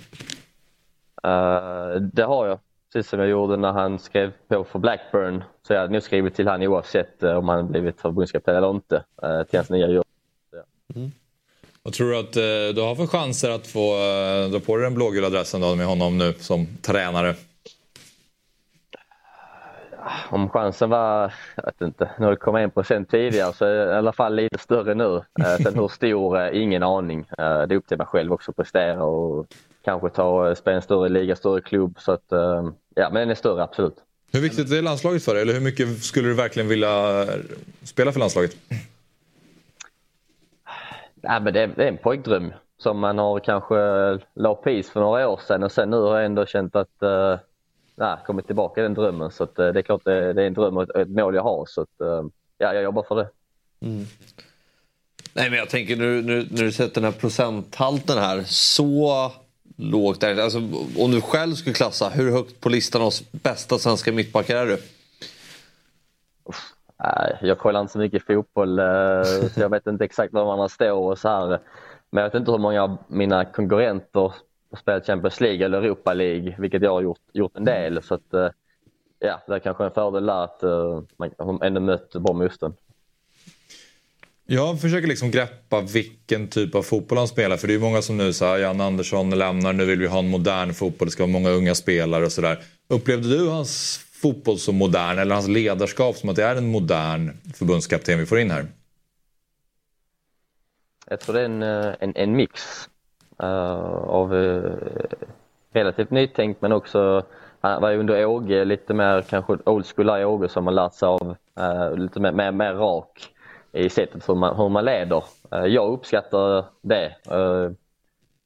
Eh, 1.23 2.01
det 2.01 2.23
har 2.23 2.47
jag. 2.47 2.59
Precis 2.93 3.09
som 3.09 3.19
jag 3.19 3.29
gjorde 3.29 3.57
när 3.57 3.71
han 3.71 3.99
skrev 3.99 4.31
på 4.47 4.63
för 4.63 4.79
Blackburn. 4.79 5.43
Så 5.67 5.73
jag 5.73 5.79
hade 5.79 5.93
nog 5.93 6.03
skrivit 6.03 6.35
till 6.35 6.47
han 6.47 6.63
oavsett 6.63 7.23
eh, 7.23 7.33
om 7.33 7.49
han 7.49 7.67
blivit 7.67 8.01
förbundskapten 8.01 8.55
eller 8.55 8.69
inte. 8.69 9.03
Uh, 9.23 9.43
till 9.43 9.59
hans 9.59 9.69
nya 9.69 9.87
jobb. 9.87 10.05
Vad 11.83 11.93
tror 11.93 12.09
du 12.09 12.17
att 12.17 12.35
eh, 12.35 12.75
du 12.75 12.81
har 12.81 12.95
för 12.95 13.07
chanser 13.07 13.49
att 13.49 13.67
få 13.67 13.93
eh, 13.93 14.49
dra 14.51 14.59
på 14.59 14.75
dig 14.75 14.83
den 14.83 14.95
blågula 14.95 15.29
dressen 15.29 15.61
då 15.61 15.75
med 15.75 15.85
honom 15.85 16.17
nu 16.17 16.33
som 16.39 16.67
tränare? 16.81 17.35
Om 20.29 20.49
chansen 20.49 20.89
var, 20.89 21.33
jag 21.55 21.65
vet 21.65 21.81
inte, 21.81 22.11
nu 22.19 22.25
har 22.25 22.31
det 22.31 22.37
kommit 22.37 22.63
en 22.63 22.71
procent 22.71 23.11
tidigare 23.11 23.53
så 23.53 23.65
är 23.65 23.85
det 23.85 23.93
i 23.93 23.95
alla 23.95 24.13
fall 24.13 24.35
lite 24.35 24.57
större 24.57 24.93
nu. 24.93 25.15
Eh, 25.15 25.63
sen 25.63 25.75
hur 25.75 25.87
stor, 25.87 26.53
ingen 26.53 26.83
aning. 26.83 27.25
Det 27.37 27.43
är 27.43 27.73
upp 27.73 27.87
till 27.87 27.97
mig 27.97 28.07
själv 28.07 28.33
också 28.33 28.51
att 28.51 28.57
prestera 28.57 29.03
och 29.03 29.47
kanske 29.85 30.09
ta, 30.09 30.55
spela 30.55 30.75
en 30.75 30.81
större 30.81 31.09
liga, 31.09 31.35
större 31.35 31.61
klubb. 31.61 31.95
Så 31.99 32.11
att, 32.11 32.25
ja, 32.95 33.09
men 33.09 33.13
den 33.13 33.29
är 33.29 33.35
större, 33.35 33.63
absolut. 33.63 33.95
Hur 34.31 34.41
viktigt 34.41 34.71
är 34.71 34.81
landslaget 34.81 35.23
för 35.23 35.33
dig? 35.33 35.41
Eller 35.41 35.53
hur 35.53 35.61
mycket 35.61 36.03
skulle 36.03 36.27
du 36.27 36.33
verkligen 36.33 36.69
vilja 36.69 37.27
spela 37.83 38.11
för 38.11 38.19
landslaget? 38.19 38.55
Ja, 41.21 41.39
men 41.39 41.53
det, 41.53 41.61
är, 41.61 41.67
det 41.67 41.83
är 41.83 41.87
en 41.87 41.97
pojkdröm 41.97 42.53
som 42.77 42.99
man 42.99 43.17
har 43.17 43.39
kanske 43.39 43.75
la 44.33 44.55
på 44.55 44.69
is 44.69 44.89
för 44.89 44.99
några 44.99 45.29
år 45.29 45.39
sedan 45.47 45.63
och 45.63 45.71
sen 45.71 45.89
nu 45.89 45.97
har 45.97 46.15
jag 46.15 46.25
ändå 46.25 46.45
känt 46.45 46.75
att 46.75 47.03
uh, 47.03 47.37
nej, 48.01 48.17
kommit 48.25 48.45
tillbaka 48.45 48.81
i 48.81 48.83
den 48.83 48.93
drömmen. 48.93 49.31
Så 49.31 49.43
att, 49.43 49.59
eh, 49.59 49.67
det 49.67 49.79
är 49.79 49.83
klart 49.83 50.01
det, 50.05 50.33
det 50.33 50.43
är 50.43 50.47
en 50.47 50.53
dröm 50.53 50.77
och 50.77 50.83
ett, 50.83 50.95
ett 50.95 51.09
mål 51.09 51.35
jag 51.35 51.43
har. 51.43 51.65
Så 51.65 51.81
att, 51.81 52.01
eh, 52.01 52.23
ja, 52.57 52.73
jag 52.73 52.83
jobbar 52.83 53.03
för 53.03 53.15
det. 53.15 53.29
Nej 55.33 55.49
men 55.49 55.59
jag 55.59 55.69
tänker 55.69 55.95
nu, 55.95 56.21
nu 56.21 56.47
när 56.51 56.63
du 56.63 56.71
sätter 56.71 57.01
den 57.01 57.13
här 57.13 57.19
procenthalten 57.19 58.17
här 58.17 58.43
så 58.47 59.31
lågt. 59.77 60.21
Där. 60.21 60.41
Alltså, 60.41 60.57
om 60.97 61.11
du 61.11 61.21
själv 61.21 61.55
skulle 61.55 61.73
klassa, 61.73 62.09
hur 62.09 62.31
högt 62.31 62.61
på 62.61 62.69
listan 62.69 63.01
av 63.01 63.13
bästa 63.31 63.77
svenska 63.77 64.11
mittbackar 64.11 64.55
är 64.55 64.65
du? 64.65 64.77
Nej, 67.03 67.37
jag 67.41 67.57
kollar 67.57 67.81
inte 67.81 67.93
så 67.93 67.99
mycket 67.99 68.25
fotboll 68.25 68.79
eh, 68.79 69.23
så 69.53 69.61
jag 69.61 69.69
vet 69.69 69.87
inte 69.87 70.05
exakt 70.05 70.33
var 70.33 70.57
man 70.57 70.69
står 70.69 70.91
och 70.91 71.17
så 71.17 71.29
här. 71.29 71.59
Men 72.09 72.23
jag 72.23 72.29
vet 72.29 72.39
inte 72.39 72.51
hur 72.51 72.57
många 72.57 72.83
av 72.83 72.97
mina 73.07 73.45
konkurrenter 73.45 74.33
spelat 74.81 75.05
Champions 75.05 75.41
League 75.41 75.65
eller 75.65 75.77
Europa 75.77 76.13
League, 76.13 76.55
vilket 76.59 76.81
jag 76.81 76.91
har 76.91 77.01
gjort, 77.01 77.19
gjort 77.33 77.57
en 77.57 77.65
del. 77.65 78.03
Så 78.03 78.13
att, 78.13 78.33
eh, 78.33 78.47
ja, 79.19 79.41
det 79.47 79.55
är 79.55 79.59
kanske 79.59 79.83
en 79.83 79.91
fördel 79.91 80.25
där 80.25 80.43
att 80.43 80.63
eh, 80.63 81.01
man 81.37 81.61
ändå 81.61 81.81
mött 81.81 82.11
bra 82.11 82.33
motstånd. 82.33 82.73
Jag 84.45 84.81
försöker 84.81 85.07
liksom 85.07 85.31
greppa 85.31 85.81
vilken 85.81 86.47
typ 86.47 86.75
av 86.75 86.81
fotboll 86.81 87.17
han 87.17 87.27
spelar. 87.27 87.57
För 87.57 87.67
det 87.67 87.73
är 87.73 87.79
många 87.79 88.01
som 88.01 88.17
nu 88.17 88.33
säger 88.33 88.57
Jan 88.57 88.81
Andersson 88.81 89.29
lämnar, 89.29 89.73
nu 89.73 89.85
vill 89.85 89.99
vi 89.99 90.07
ha 90.07 90.19
en 90.19 90.29
modern 90.29 90.73
fotboll, 90.73 91.07
det 91.07 91.11
ska 91.11 91.23
vara 91.23 91.31
många 91.31 91.49
unga 91.49 91.75
spelare 91.75 92.25
och 92.25 92.31
sådär. 92.31 92.59
Upplevde 92.87 93.37
du 93.37 93.49
hans 93.49 93.99
fotboll 94.21 94.57
som 94.57 94.75
modern 94.75 95.19
eller 95.19 95.35
hans 95.35 95.47
ledarskap 95.47 96.15
som 96.15 96.29
att 96.29 96.35
det 96.35 96.43
är 96.43 96.55
en 96.55 96.71
modern 96.71 97.31
förbundskapten 97.53 98.19
vi 98.19 98.25
får 98.25 98.39
in 98.39 98.51
här? 98.51 98.65
Jag 101.09 101.19
tror 101.19 101.35
det 101.35 101.41
är 101.41 101.45
en, 101.45 101.63
eh, 101.63 101.93
en, 101.99 102.13
en 102.15 102.35
mix 102.35 102.61
uh, 103.43 103.49
av 104.07 104.33
uh, 104.33 104.71
relativt 105.73 106.11
nytänkt 106.11 106.61
men 106.61 106.71
också 106.71 107.23
han 107.61 107.81
var 107.81 107.89
ju 107.89 107.99
under 107.99 108.25
Åge 108.25 108.65
lite 108.65 108.93
mer 108.93 109.21
kanske 109.21 109.57
old 109.65 109.85
school 109.85 110.19
i 110.19 110.25
Åge 110.25 110.49
som 110.49 110.63
man 110.63 110.75
lärt 110.75 110.93
sig 110.93 111.07
av 111.07 111.35
uh, 111.59 111.95
lite 111.97 112.19
mer, 112.19 112.31
mer, 112.31 112.51
mer 112.51 112.73
rak 112.73 113.33
i 113.71 113.89
sättet 113.89 114.29
hur 114.29 114.35
man, 114.35 114.55
hur 114.55 114.69
man 114.69 114.85
leder. 114.85 115.23
Jag 115.49 115.93
uppskattar 115.93 116.65
det. 116.81 117.15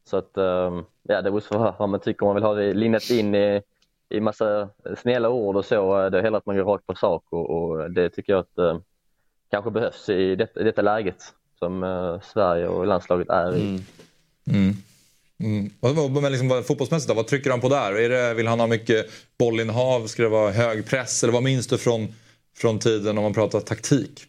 Så 0.05 0.17
att 0.17 0.31
ja, 1.03 1.21
det 1.21 1.31
beror 1.31 1.39
på 1.39 1.75
vad 1.79 1.89
man 1.89 1.99
tycker. 1.99 2.23
Om 2.23 2.27
man 2.27 2.35
vill 2.35 2.43
ha 2.43 2.53
det 2.53 2.73
linjat 2.73 3.09
in 3.09 3.35
i, 3.35 3.61
i 4.09 4.19
massa 4.19 4.69
snälla 4.97 5.29
ord 5.29 5.55
och 5.55 5.65
så. 5.65 6.03
Eh, 6.03 6.11
det 6.11 6.17
är 6.17 6.23
hellre 6.23 6.37
att 6.37 6.45
man 6.45 6.57
går 6.57 6.63
rakt 6.63 6.87
på 6.87 6.95
sak 6.95 7.23
och, 7.29 7.49
och 7.49 7.91
det 7.91 8.09
tycker 8.09 8.33
jag 8.33 8.39
att 8.39 8.57
eh, 8.57 8.77
kanske 9.51 9.71
behövs 9.71 10.09
i, 10.09 10.35
det, 10.35 10.47
i 10.59 10.63
detta 10.63 10.81
läget 10.81 11.23
som 11.59 11.83
eh, 11.83 12.21
Sverige 12.33 12.67
och 12.67 12.87
landslaget 12.87 13.29
är 13.29 13.55
i. 13.55 13.61
Mm. 13.61 13.81
Mm. 14.47 14.75
Mm. 15.39 16.13
Men 16.13 16.31
liksom, 16.31 16.63
fotbollsmässigt 16.67 17.09
då, 17.09 17.13
vad 17.13 17.27
trycker 17.27 17.51
han 17.51 17.61
på 17.61 17.69
där? 17.69 17.93
Är 17.93 18.09
det, 18.09 18.33
vill 18.33 18.47
han 18.47 18.59
ha 18.59 18.67
mycket 18.67 19.05
bollinnehav? 19.37 20.07
Ska 20.07 20.23
det 20.23 20.29
vara 20.29 20.51
hög 20.51 20.85
press? 20.87 21.23
Eller 21.23 21.33
vad 21.33 21.43
minns 21.43 21.67
du 21.67 21.77
från, 21.77 22.07
från 22.57 22.79
tiden 22.79 23.17
om 23.17 23.23
man 23.23 23.33
pratar 23.33 23.59
taktik? 23.59 24.25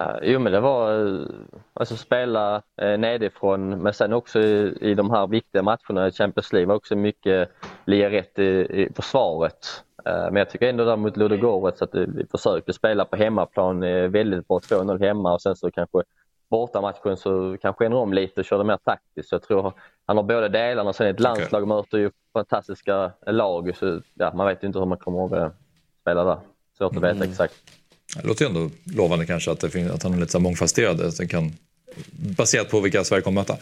Uh, 0.00 0.18
jo 0.22 0.38
men 0.38 0.52
det 0.52 0.60
var 0.60 0.92
uh, 0.92 1.26
alltså 1.74 1.96
spela 1.96 2.62
uh, 2.82 2.98
nedifrån 2.98 3.82
men 3.82 3.92
sen 3.92 4.12
också 4.12 4.40
i, 4.40 4.78
i 4.80 4.94
de 4.94 5.10
här 5.10 5.26
viktiga 5.26 5.62
matcherna 5.62 6.08
i 6.08 6.12
Champions 6.12 6.52
League 6.52 6.66
var 6.66 6.74
också 6.74 6.96
mycket 6.96 7.50
ligga 7.84 8.10
rätt 8.10 8.38
i, 8.38 8.44
i 8.82 8.88
försvaret. 8.96 9.84
Eh, 10.04 10.24
men 10.24 10.36
jag 10.36 10.50
tycker 10.50 10.68
ändå 10.68 10.84
där 10.84 10.96
mot 10.96 11.16
Ludogorets 11.16 11.82
att 11.82 11.94
vi 11.94 12.26
försökte 12.30 12.72
spela 12.72 13.04
på 13.04 13.16
hemmaplan 13.16 13.80
väldigt 14.10 14.48
bra. 14.48 14.58
2-0 14.58 15.00
hemma 15.00 15.34
och 15.34 15.42
sen 15.42 15.56
så 15.56 15.70
kanske 15.70 16.02
bortamatchen 16.50 17.16
så 17.16 17.56
kanske 17.62 17.86
ändrar 17.86 18.00
om 18.00 18.12
lite 18.12 18.40
och 18.40 18.44
körde 18.44 18.64
mer 18.64 18.76
taktiskt. 18.76 19.28
Så 19.28 19.34
jag 19.34 19.42
tror 19.42 19.72
han 20.06 20.16
har 20.16 20.24
båda 20.24 20.48
delarna. 20.48 20.92
Sen 20.92 21.06
ett 21.06 21.20
landslag 21.20 21.62
okay. 21.62 21.76
möter 21.76 21.98
ju 21.98 22.10
fantastiska 22.32 23.12
lag. 23.26 23.76
Så 23.76 24.00
ja, 24.14 24.32
man 24.34 24.46
vet 24.46 24.62
ju 24.62 24.66
inte 24.66 24.78
hur 24.78 24.86
man 24.86 24.98
kommer 24.98 25.46
att 25.46 25.52
spela 26.00 26.24
där. 26.24 26.38
Svårt 26.78 26.96
att 26.96 27.02
veta 27.02 27.16
mm. 27.16 27.30
exakt. 27.30 27.54
Det 28.16 28.28
låter 28.28 28.44
ju 28.44 28.48
ändå 28.48 28.70
lovande 28.84 29.26
kanske 29.26 29.50
att, 29.50 29.60
det 29.60 29.70
finns, 29.70 29.90
att 29.90 30.02
han 30.02 30.14
är 30.14 30.18
lite 30.18 30.32
så 30.32 30.40
mångfacetterad. 30.40 31.12
baserat 32.36 32.70
på 32.70 32.80
vilka 32.80 33.04
Sverige 33.04 33.22
kommer 33.22 33.40
möta. 33.40 33.56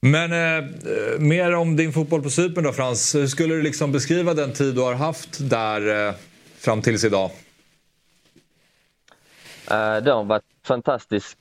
Men 0.00 0.32
eh, 0.32 0.56
eh, 0.58 1.18
mer 1.18 1.54
om 1.54 1.76
din 1.76 1.92
fotboll 1.92 2.22
på 2.22 2.30
Cypern 2.30 2.64
då 2.64 2.72
Frans. 2.72 3.14
Hur 3.14 3.26
skulle 3.26 3.54
du 3.54 3.62
liksom 3.62 3.92
beskriva 3.92 4.34
den 4.34 4.52
tid 4.52 4.74
du 4.74 4.80
har 4.80 4.94
haft 4.94 5.50
där 5.50 6.08
eh, 6.08 6.14
fram 6.58 6.82
tills 6.82 7.04
idag? 7.04 7.30
Eh, 9.70 9.96
det 9.96 10.12
har 10.12 10.24
varit 10.24 10.44
fantastisk. 10.66 11.38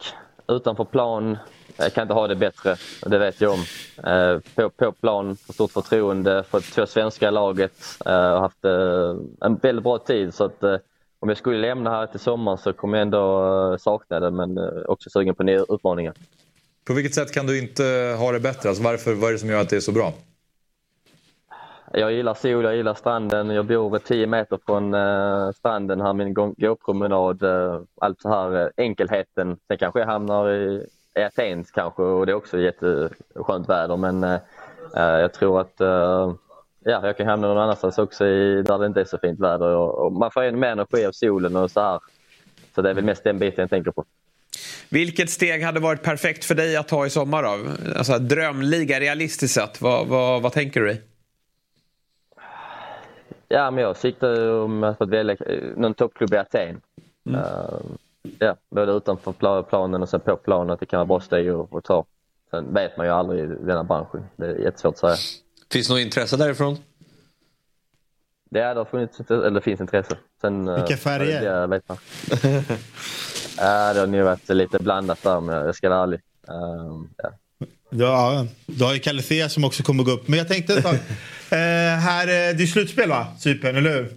Utanför 0.47 0.85
plan, 0.85 1.38
jag 1.77 1.93
kan 1.93 2.01
inte 2.01 2.13
ha 2.13 2.27
det 2.27 2.35
bättre. 2.35 2.75
Det 3.05 3.17
vet 3.17 3.41
jag 3.41 3.53
om. 3.53 3.63
Eh, 4.11 4.39
på, 4.55 4.69
på 4.69 4.91
plan, 4.91 5.38
för 5.45 5.53
stort 5.53 5.71
förtroende, 5.71 6.43
fått 6.49 6.63
två 6.63 6.85
svenska 6.85 7.27
i 7.27 7.31
laget. 7.31 7.73
Eh, 8.05 8.31
och 8.31 8.41
haft 8.41 8.65
eh, 8.65 9.15
en 9.41 9.55
väldigt 9.55 9.84
bra 9.84 9.97
tid. 9.97 10.34
Så 10.34 10.43
att, 10.45 10.63
eh, 10.63 10.75
om 11.19 11.30
jag 11.30 11.38
skulle 11.38 11.57
lämna 11.57 11.89
här 11.89 12.07
till 12.07 12.19
sommaren 12.19 12.57
så 12.57 12.73
kommer 12.73 12.98
jag 12.98 13.02
ändå 13.02 13.77
sakna 13.80 14.19
det 14.19 14.31
men 14.31 14.60
också 14.85 15.10
sugen 15.10 15.35
på 15.35 15.44
nya 15.44 15.65
utmaningar. 15.69 16.14
På 16.88 16.94
vilket 16.94 17.15
sätt 17.15 17.34
kan 17.34 17.48
du 17.48 17.60
inte 17.60 17.84
ha 18.19 18.31
det 18.31 18.39
bättre? 18.39 18.69
Alltså 18.69 18.84
varför, 18.84 19.14
vad 19.14 19.30
är 19.30 19.34
det 19.34 19.39
som 19.39 19.49
gör 19.49 19.61
att 19.61 19.69
det 19.69 19.76
är 19.76 19.80
så 19.80 19.91
bra? 19.91 20.14
Jag 21.94 22.14
gillar 22.14 22.34
sol, 22.34 22.64
jag 22.64 22.76
gillar 22.76 22.94
stranden. 22.94 23.49
Jag 23.49 23.65
bor 23.65 23.99
10 23.99 24.27
meter 24.27 24.60
från 24.65 24.94
uh, 24.94 25.52
stranden 25.52 26.02
här, 26.02 26.14
min 26.14 26.34
gåpromenad. 26.34 27.44
Allt 28.02 28.22
så 28.22 28.30
här, 28.30 28.72
enkelheten. 28.77 29.57
Sen 29.68 29.77
kanske 29.77 29.99
jag 29.99 30.07
hamnar 30.07 30.49
i, 30.49 30.88
i 31.15 31.23
Atens 31.23 31.72
kanske 31.72 32.02
och 32.02 32.26
det 32.26 32.31
är 32.31 32.35
också 32.35 32.60
jätteskönt 32.60 33.69
väder 33.69 33.98
men 33.98 34.39
jag 34.94 35.34
tror 35.34 35.61
att 35.61 35.81
ja, 36.88 37.05
jag 37.05 37.18
kan 37.18 37.27
hamna 37.27 37.47
någon 37.47 37.57
annanstans 37.57 37.97
också 37.97 38.26
i, 38.26 38.61
där 38.61 38.77
det 38.77 38.85
inte 38.85 39.01
är 39.01 39.05
så 39.05 39.18
fint 39.18 39.39
väder. 39.39 39.68
Och, 39.68 40.05
och 40.05 40.11
man 40.11 40.31
får 40.31 40.43
ännu 40.43 40.57
mer 40.57 40.68
energi 40.68 41.05
av 41.05 41.11
solen 41.11 41.55
och 41.55 41.72
så 41.72 41.81
här. 41.81 41.99
Så 42.76 42.81
det 42.81 42.89
är 42.89 42.93
väl 42.93 43.03
mest 43.03 43.23
den 43.23 43.39
biten 43.39 43.61
jag 43.61 43.69
tänker 43.69 43.91
på. 43.91 44.05
Vilket 44.89 45.30
steg 45.30 45.64
hade 45.64 45.80
varit 45.80 46.03
perfekt 46.03 46.45
för 46.45 46.55
dig 46.55 46.77
att 46.77 46.88
ta 46.88 47.05
i 47.05 47.09
sommar 47.09 47.43
då? 47.43 47.57
Alltså 47.97 48.19
drömliga 48.19 48.99
realistiskt 48.99 49.53
sett, 49.53 49.81
vad, 49.81 50.07
vad, 50.07 50.41
vad 50.41 50.51
tänker 50.51 50.80
du 50.80 50.85
dig? 50.88 51.01
Ja, 53.47 53.72
men 53.72 53.84
jag 53.84 53.97
siktar 53.97 54.51
om 54.51 54.84
att 54.84 55.01
välja 55.01 55.35
någon 55.76 55.93
toppklubb 55.93 56.34
i 56.34 56.38
Aten. 56.38 56.81
Mm. 57.26 57.39
Uh, 57.39 57.80
ja, 58.39 58.55
både 58.69 58.91
utanför 58.91 59.64
planen 59.64 60.01
och 60.01 60.09
sen 60.09 60.19
på 60.19 60.35
planen 60.35 60.69
att 60.69 60.80
det 60.80 60.85
kan 60.85 60.97
vara 60.97 61.05
bra 61.05 61.19
steg 61.19 61.49
att 61.49 61.84
ta. 61.84 62.05
Sen 62.51 62.73
vet 62.73 62.97
man 62.97 63.05
ju 63.05 63.11
aldrig 63.11 63.43
i 63.43 63.47
denna 63.47 63.84
branschen. 63.84 64.23
Det 64.35 64.45
är 64.45 64.55
jättesvårt 64.55 64.93
att 64.93 64.99
säga. 64.99 65.15
Finns 65.72 65.88
det 65.88 65.94
något 65.94 66.02
intresse 66.02 66.38
därifrån? 66.38 66.77
Det, 68.49 68.60
är, 68.60 68.76
det, 68.76 68.80
har 68.80 68.85
funnits, 68.85 69.19
eller 69.19 69.52
det 69.52 69.61
finns 69.61 69.81
intresse. 69.81 70.18
Sen, 70.41 70.76
Vilka 70.76 70.98
färger? 70.98 71.41
Det 71.41 71.68
vet 71.68 71.89
man. 71.89 71.98
Ja, 73.57 73.94
det 73.94 73.99
har 73.99 74.07
nog 74.07 74.22
varit 74.22 74.49
lite 74.49 74.80
blandat 74.80 75.23
där 75.23 75.38
om 75.38 75.49
jag 75.49 75.76
ska 75.76 75.89
vara 75.89 76.03
ärlig. 76.03 76.19
Um, 76.48 77.10
ja. 77.18 77.31
Ja, 77.89 78.48
du 78.65 78.84
har 78.84 78.94
ju 78.94 78.99
Kalifea 78.99 79.49
som 79.49 79.64
också 79.64 79.84
kommer 79.84 80.03
gå 80.03 80.11
upp. 80.11 80.27
Men 80.27 80.39
jag 80.39 80.48
tänkte 80.48 80.76
en 80.76 80.81
sak. 80.81 80.95
eh, 81.49 81.57
här, 81.99 82.27
det 82.27 82.64
är 82.64 82.68
slutspel 82.68 83.10
va? 83.10 83.27
Cypern, 83.39 83.76
eller 83.76 83.94
hur? 83.94 84.14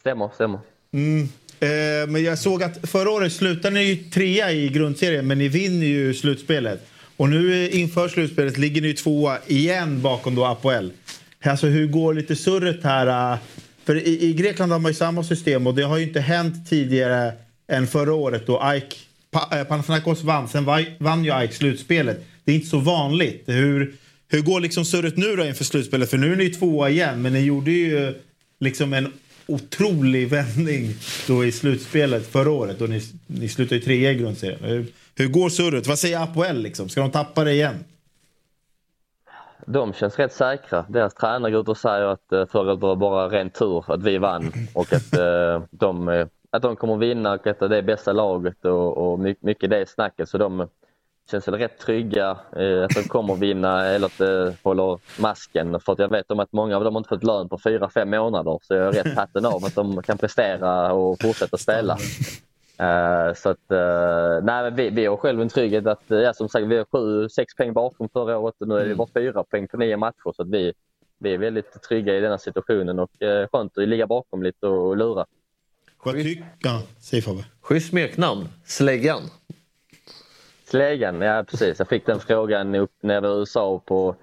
Stämmer, 0.00 0.30
stämmer. 0.34 0.58
Mm. 0.92 1.28
Eh, 1.60 2.08
men 2.08 2.24
jag 2.24 2.38
såg 2.38 2.62
att 2.62 2.90
förra 2.90 3.10
året 3.10 3.32
slutade 3.32 3.74
ni 3.74 3.82
ju 3.82 3.96
trea 4.10 4.52
i 4.52 4.68
grundserien 4.68 5.26
men 5.26 5.38
ni 5.38 5.48
vinner 5.48 5.86
ju 5.86 6.14
slutspelet. 6.14 6.88
Och 7.18 7.28
nu 7.28 7.64
eh, 7.64 7.80
inför 7.80 8.08
slutspelet 8.08 8.58
ligger 8.58 8.82
ni 8.82 8.94
tvåa 8.94 9.38
igen 9.46 10.02
bakom 10.02 10.34
då 10.34 10.44
Apoel. 10.44 10.92
Alltså 11.42 11.66
hur 11.66 11.86
går 11.86 12.14
lite 12.14 12.36
surret 12.36 12.84
här? 12.84 13.32
Eh? 13.32 13.38
För 13.84 13.96
i, 13.96 14.24
i 14.24 14.32
Grekland 14.32 14.72
har 14.72 14.78
man 14.78 14.90
ju 14.90 14.94
samma 14.94 15.24
system 15.24 15.66
och 15.66 15.74
det 15.74 15.82
har 15.82 15.96
ju 15.96 16.02
inte 16.02 16.20
hänt 16.20 16.68
tidigare 16.68 17.32
än 17.68 17.86
förra 17.86 18.14
året 18.14 18.46
då 18.46 18.62
Ike, 18.76 18.96
pa, 19.30 19.58
eh, 19.58 19.64
Panathinaikos 19.64 20.22
vann. 20.22 20.48
Sen 20.48 20.64
vann 20.98 21.24
ju 21.24 21.44
Ike 21.44 21.54
slutspelet. 21.54 22.26
Det 22.44 22.52
är 22.52 22.56
inte 22.56 22.68
så 22.68 22.78
vanligt. 22.78 23.42
Hur, 23.46 23.94
hur 24.28 24.40
går 24.40 24.60
liksom 24.60 24.84
surret 24.84 25.16
nu 25.16 25.36
då 25.36 25.44
inför 25.44 25.64
slutspelet? 25.64 26.10
För 26.10 26.18
nu 26.18 26.32
är 26.32 26.36
ni 26.36 26.50
tvåa 26.50 26.90
igen, 26.90 27.22
men 27.22 27.32
ni 27.32 27.40
gjorde 27.40 27.70
ju 27.70 28.14
liksom 28.60 28.92
en 28.92 29.12
otrolig 29.48 30.28
vändning 30.28 30.94
då 31.26 31.44
i 31.44 31.52
slutspelet 31.52 32.26
förra 32.26 32.50
året. 32.50 32.80
Och 32.80 32.88
ni, 32.88 33.00
ni 33.26 33.48
slutade 33.48 33.74
ju 33.76 33.80
trea 33.80 34.12
i 34.12 34.14
grundserien. 34.14 34.64
Hur, 34.64 34.86
hur 35.16 35.28
går 35.28 35.48
surret? 35.48 35.86
Vad 35.86 35.98
säger 35.98 36.22
Apoel 36.22 36.62
liksom? 36.62 36.88
Ska 36.88 37.00
de 37.00 37.10
tappa 37.10 37.44
det 37.44 37.52
igen? 37.52 37.84
De 39.66 39.92
känns 39.92 40.18
rätt 40.18 40.32
säkra. 40.32 40.84
Deras 40.88 41.14
tränare 41.14 41.52
går 41.52 41.60
ut 41.60 41.68
och 41.68 41.76
säger 41.76 42.04
att 42.04 42.32
eh, 42.32 42.46
förra 42.46 42.70
året 42.72 42.80
var 42.80 42.96
bara 42.96 43.28
ren 43.28 43.50
tur 43.50 43.84
att 43.92 44.02
vi 44.02 44.18
vann 44.18 44.52
och 44.74 44.92
att 44.92 45.16
eh, 45.16 45.62
de 45.70 46.08
eh, 46.08 46.26
att 46.50 46.62
de 46.62 46.76
kommer 46.76 46.96
vinna 46.96 47.32
och 47.32 47.46
att 47.46 47.58
det 47.58 47.76
är 47.76 47.82
bästa 47.82 48.12
laget 48.12 48.64
och, 48.64 49.12
och 49.12 49.18
mycket 49.18 49.70
det 49.70 49.88
snacket. 49.88 50.28
Så 50.28 50.38
de 50.38 50.68
känns 51.30 51.48
väl 51.48 51.54
rätt 51.54 51.78
trygga 51.78 52.38
eh, 52.56 52.84
att 52.84 52.94
de 52.94 53.02
kommer 53.02 53.34
vinna 53.34 53.86
eller 53.86 54.06
att 54.06 54.18
de 54.18 54.52
håller 54.62 54.98
masken. 55.20 55.80
För 55.80 55.92
att 55.92 55.98
jag 55.98 56.08
vet 56.08 56.30
om 56.30 56.40
att 56.40 56.52
många 56.52 56.76
av 56.76 56.84
dem 56.84 56.94
har 56.94 57.00
inte 57.00 57.08
fått 57.08 57.24
lön 57.24 57.48
på 57.48 57.58
fyra 57.58 57.90
fem 57.90 58.10
månader. 58.10 58.58
Så 58.62 58.74
jag 58.74 58.86
är 58.86 58.92
rätt 58.92 59.16
hatten 59.16 59.46
av 59.46 59.64
att 59.64 59.74
de 59.74 60.02
kan 60.02 60.18
prestera 60.18 60.92
och 60.92 61.22
fortsätta 61.22 61.56
spela. 61.56 61.98
Uh, 62.82 63.34
så 63.34 63.48
att, 63.48 63.72
uh, 63.72 64.44
nej, 64.44 64.70
vi, 64.70 64.90
vi 64.90 65.06
har 65.06 65.16
själv 65.16 65.40
en 65.40 65.48
trygghet 65.48 65.86
att, 65.86 66.02
ja, 66.06 66.34
som 66.34 66.48
sagt, 66.48 66.66
vi 66.66 66.76
har 66.76 66.86
sju, 66.92 67.28
sex 67.28 67.54
poäng 67.56 67.72
bakom 67.72 68.08
förra 68.08 68.38
året 68.38 68.54
och 68.60 68.68
nu 68.68 68.74
är 68.74 68.78
det 68.78 68.84
mm. 68.84 68.96
bara 68.96 69.08
fyra 69.14 69.44
poäng 69.44 69.68
på 69.68 69.76
nio 69.76 69.96
matcher. 69.96 70.32
Så 70.36 70.42
att 70.42 70.48
vi, 70.48 70.72
vi 71.18 71.34
är 71.34 71.38
väldigt 71.38 71.82
trygga 71.82 72.16
i 72.16 72.20
denna 72.20 72.38
situationen 72.38 72.98
och 72.98 73.10
uh, 73.22 73.46
skönt 73.52 73.78
att 73.78 73.88
ligga 73.88 74.06
bakom 74.06 74.42
lite 74.42 74.66
och, 74.66 74.88
och 74.88 74.96
lura. 74.96 75.26
Schysst 77.60 77.88
smeknamn. 77.88 78.48
Släggan. 78.64 79.22
Släggan, 80.70 81.20
ja 81.20 81.44
precis. 81.50 81.78
Jag 81.78 81.88
fick 81.88 82.06
den 82.06 82.20
frågan 82.20 82.74
upp 82.74 82.92
när 83.02 83.14
jag 83.14 83.20
var 83.20 83.36
i 83.36 83.38
USA 83.38 83.82
på 83.86 84.16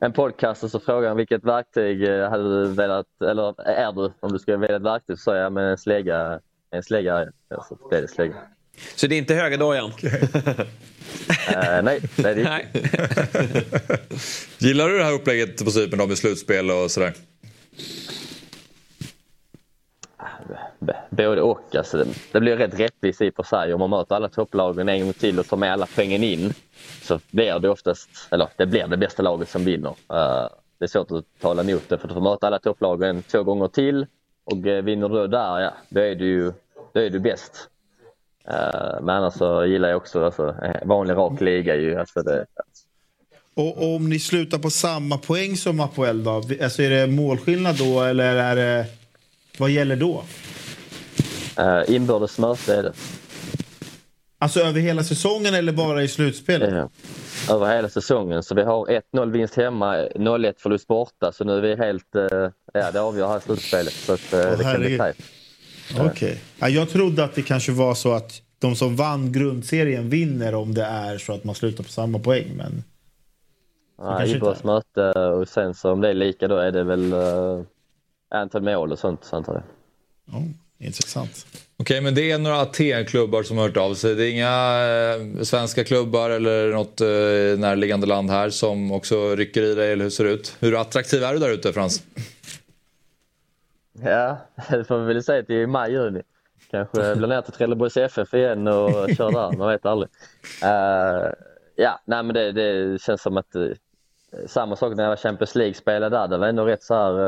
en 0.00 0.12
podcast 0.12 0.64
och 0.64 0.70
så 0.70 0.80
frågade 0.80 1.08
han 1.08 1.16
vilket 1.16 1.44
verktyg 1.44 2.02
eh, 2.02 2.30
hade 2.30 2.62
du 2.62 2.72
velat, 2.72 3.06
eller 3.30 3.68
är 3.68 3.92
du 3.92 4.12
om 4.20 4.32
du 4.32 4.38
skulle 4.38 4.56
välja 4.56 4.76
ett 4.76 4.82
verktyg 4.82 5.18
så 5.18 5.22
sa 5.22 5.36
jag 5.36 5.52
men 5.52 5.64
en 5.64 5.78
slägga, 5.78 6.40
en 6.70 6.82
slägga, 6.82 7.26
ja, 7.48 7.66
så 7.68 7.88
blev 7.88 8.02
det 8.02 8.08
slägga. 8.08 8.34
Så 8.94 9.06
det 9.06 9.14
är 9.14 9.18
inte 9.18 9.34
högerdojan? 9.34 9.92
Eh, 11.48 11.82
nej, 11.82 12.00
det 12.16 12.28
är 12.28 12.34
det 12.34 12.42
Nej. 12.42 12.68
Gillar 14.58 14.88
du 14.88 14.98
det 14.98 15.04
här 15.04 15.12
upplägget 15.12 15.64
på 15.64 15.70
Cypern 15.70 15.98
då 15.98 16.06
med 16.06 16.18
slutspel 16.18 16.70
och 16.70 16.90
sådär? 16.90 17.12
Både 21.10 21.42
och. 21.42 21.74
Alltså, 21.74 22.04
det, 22.32 22.40
blir 22.40 22.56
rätt 22.56 22.80
rättvist 22.80 23.22
i 23.22 23.30
och 23.30 23.34
för 23.34 23.42
sig. 23.42 23.74
Om 23.74 23.80
man 23.80 23.90
möter 23.90 24.14
alla 24.14 24.28
topplagen 24.28 24.88
en 24.88 25.00
gång 25.04 25.12
till 25.12 25.38
och 25.38 25.46
tar 25.46 25.56
med 25.56 25.72
alla 25.72 25.86
poängen 25.94 26.22
in 26.22 26.52
så 27.02 27.20
blir 27.30 27.58
det 27.58 27.68
oftast, 27.68 28.08
eller 28.30 28.48
det 28.56 28.66
blir 28.66 28.86
det 28.86 28.96
bästa 28.96 29.22
laget 29.22 29.48
som 29.48 29.64
vinner. 29.64 29.90
Eh, 29.90 30.48
det 30.78 30.84
är 30.84 30.86
svårt 30.86 31.10
att 31.10 31.24
tala 31.40 31.62
emot 31.62 31.88
det 31.88 31.98
för 31.98 32.08
du 32.08 32.14
får 32.14 32.20
möta 32.20 32.46
alla 32.46 32.58
topplagen 32.58 33.22
två 33.22 33.42
gånger 33.42 33.68
till 33.68 34.06
och 34.44 34.66
eh, 34.66 34.82
vinner 34.82 35.08
du 35.08 35.26
där, 35.26 35.60
ja, 35.60 35.72
då 35.88 36.00
är 36.00 36.14
du 36.14 36.52
då 36.92 37.00
är 37.00 37.10
du 37.10 37.18
bäst. 37.18 37.68
Eh, 38.48 39.00
men 39.02 39.08
annars 39.08 39.34
så 39.34 39.64
gillar 39.64 39.88
jag 39.88 39.96
också 39.96 40.24
alltså, 40.24 40.54
vanlig 40.84 41.14
rak 41.14 41.40
liga 41.40 41.76
ju. 41.76 41.98
Alltså 41.98 42.22
det, 42.22 42.46
och 43.58 43.94
om 43.94 44.08
ni 44.08 44.18
slutar 44.18 44.58
på 44.58 44.70
samma 44.70 45.18
poäng 45.18 45.56
som 45.56 45.80
Apoel 45.80 46.24
då? 46.24 46.30
Alltså 46.30 46.82
är 46.82 46.90
det 46.90 47.06
målskillnad 47.06 47.78
då 47.78 48.00
eller 48.00 48.36
är 48.36 48.56
det... 48.56 48.86
Vad 49.58 49.70
gäller 49.70 49.96
då? 49.96 50.24
uh, 51.58 51.94
inbördes 51.94 52.38
möte 52.38 52.74
är 52.74 52.82
det. 52.82 52.92
Alltså 54.38 54.60
över 54.60 54.80
hela 54.80 55.04
säsongen 55.04 55.54
eller 55.54 55.72
bara 55.72 56.02
i 56.02 56.08
slutspelet? 56.08 56.74
Ja. 56.74 56.90
Över 57.54 57.76
hela 57.76 57.88
säsongen. 57.88 58.42
Så 58.42 58.54
vi 58.54 58.62
har 58.62 58.86
1-0 59.12 59.30
vinst 59.30 59.54
hemma, 59.54 59.96
0-1 59.96 60.54
förlust 60.58 60.86
borta. 60.86 61.32
Så 61.32 61.44
nu 61.44 61.56
är 61.56 61.60
vi 61.60 61.76
helt... 61.76 62.14
eh, 62.14 62.48
ja, 62.72 62.90
det 62.92 63.00
avgör 63.00 63.28
här 63.28 63.40
slutspelet. 63.40 63.92
Så 63.92 64.12
att, 64.12 64.32
eh, 64.32 64.58
det 64.58 64.64
kan 64.64 64.80
bli 64.80 64.98
tajt. 64.98 65.16
Okej. 66.00 66.40
Ja, 66.58 66.68
jag 66.68 66.90
trodde 66.90 67.24
att 67.24 67.34
det 67.34 67.42
kanske 67.42 67.72
var 67.72 67.94
så 67.94 68.12
att 68.12 68.42
de 68.58 68.76
som 68.76 68.96
vann 68.96 69.32
grundserien 69.32 70.10
vinner 70.10 70.54
om 70.54 70.74
det 70.74 70.84
är 70.84 71.18
så 71.18 71.32
att 71.32 71.44
man 71.44 71.54
slutar 71.54 71.84
på 71.84 71.90
samma 71.90 72.18
poäng. 72.18 72.52
Men 72.56 72.84
Ja, 73.98 74.24
inbördes 74.24 74.64
möte 74.64 75.10
och 75.10 75.48
sen 75.48 75.74
så 75.74 75.92
om 75.92 76.00
det 76.00 76.08
är 76.08 76.14
lika 76.14 76.48
då 76.48 76.56
är 76.56 76.72
det 76.72 76.84
väl 76.84 77.12
uh, 77.12 77.62
antal 78.28 78.62
mål 78.62 78.92
och 78.92 78.98
sånt 78.98 79.30
antar 79.32 79.54
jag. 79.54 80.42
intressant. 80.86 81.46
Okej, 81.76 82.00
men 82.00 82.14
det 82.14 82.30
är 82.30 82.38
några 82.38 82.60
Aten-klubbar 82.60 83.42
som 83.42 83.58
har 83.58 83.64
hört 83.64 83.76
av 83.76 83.94
sig. 83.94 84.14
Det 84.14 84.26
är 84.26 84.30
inga 84.30 84.46
eh, 85.36 85.42
svenska 85.42 85.84
klubbar 85.84 86.30
eller 86.30 86.72
något 86.72 87.00
eh, 87.00 87.06
närliggande 87.60 88.06
land 88.06 88.30
här 88.30 88.50
som 88.50 88.92
också 88.92 89.36
rycker 89.36 89.62
i 89.62 89.74
dig, 89.74 89.92
eller 89.92 90.02
hur 90.02 90.10
ser 90.10 90.24
det 90.24 90.30
ut? 90.30 90.56
Hur 90.60 90.80
attraktiv 90.80 91.22
är 91.22 91.32
du 91.32 91.38
där 91.38 91.50
ute, 91.50 91.72
Frans? 91.72 92.02
Ja, 94.02 94.38
det 94.70 94.84
får 94.84 94.98
vi 94.98 95.14
väl 95.14 95.22
säga 95.22 95.42
till 95.42 95.66
maj, 95.66 95.92
juni. 95.92 96.22
Kanske 96.70 97.16
blir 97.16 97.28
ner 97.28 97.42
till 97.42 97.52
Trelleborgs 97.52 97.96
FF 97.96 98.34
igen 98.34 98.68
och 98.68 99.10
kör 99.16 99.32
där, 99.32 99.56
man 99.56 99.68
vet 99.68 99.86
aldrig. 99.86 100.10
Eh, 100.62 101.32
ja, 101.76 102.00
nej 102.04 102.22
men 102.22 102.34
det, 102.34 102.52
det 102.52 103.02
känns 103.02 103.22
som 103.22 103.36
att 103.36 103.56
uh, 103.56 103.72
samma 104.46 104.76
sak 104.76 104.96
när 104.96 105.02
jag 105.02 105.10
var 105.10 105.16
Champions 105.16 105.54
League-spelare 105.54 106.10
där. 106.10 106.28
Det 106.28 106.38
var 106.38 106.46
ändå 106.46 106.64
rätt 106.64 106.82
så 106.82 106.94
här 106.94 107.20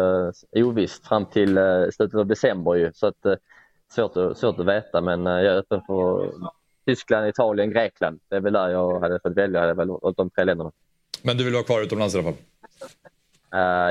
uh, 0.54 0.66
ovisst 0.66 1.06
fram 1.06 1.26
till 1.26 1.58
uh, 1.58 1.90
slutet 1.90 2.18
av 2.18 2.26
december 2.26 2.74
ju. 2.74 2.92
Så 2.94 3.06
att, 3.06 3.26
uh, 3.26 3.34
svårt, 3.92 4.16
att, 4.16 4.38
svårt 4.38 4.58
att 4.58 4.66
veta 4.66 5.00
men 5.00 5.26
jag 5.26 5.44
är 5.44 5.56
öppen 5.56 5.80
för 5.86 6.30
Tyskland, 6.86 7.28
Italien, 7.28 7.70
Grekland. 7.70 8.20
Det 8.28 8.36
är 8.36 8.40
väl 8.40 8.52
där 8.52 8.68
jag 8.68 9.00
hade 9.00 9.20
fått 9.20 9.36
välja. 9.36 9.64
Är 9.64 9.74
väl 9.74 9.90
åt 9.90 10.16
de 10.16 10.30
tre 10.30 10.44
länderna. 10.44 10.72
Men 11.22 11.36
du 11.36 11.44
vill 11.44 11.52
vara 11.52 11.64
kvar 11.64 11.82
utomlands 11.82 12.14
i 12.14 12.18
alla 12.18 12.24
fall? 12.24 12.42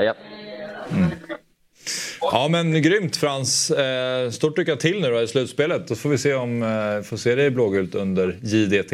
Ja. 0.04 0.14
Ja 2.20 2.48
men 2.50 2.82
grymt 2.82 3.16
Frans. 3.16 3.70
Eh, 3.70 4.30
stort 4.30 4.58
lycka 4.58 4.76
till 4.76 5.00
nu 5.00 5.10
då 5.10 5.20
i 5.20 5.26
slutspelet. 5.26 5.88
Då 5.88 5.94
får 5.94 6.08
vi 6.08 6.18
se 6.18 6.34
om 6.34 6.62
eh, 6.62 7.02
får 7.02 7.16
se 7.16 7.34
dig 7.34 7.46
i 7.46 7.50
blågult 7.50 7.94
under 7.94 8.38
JDT. 8.42 8.92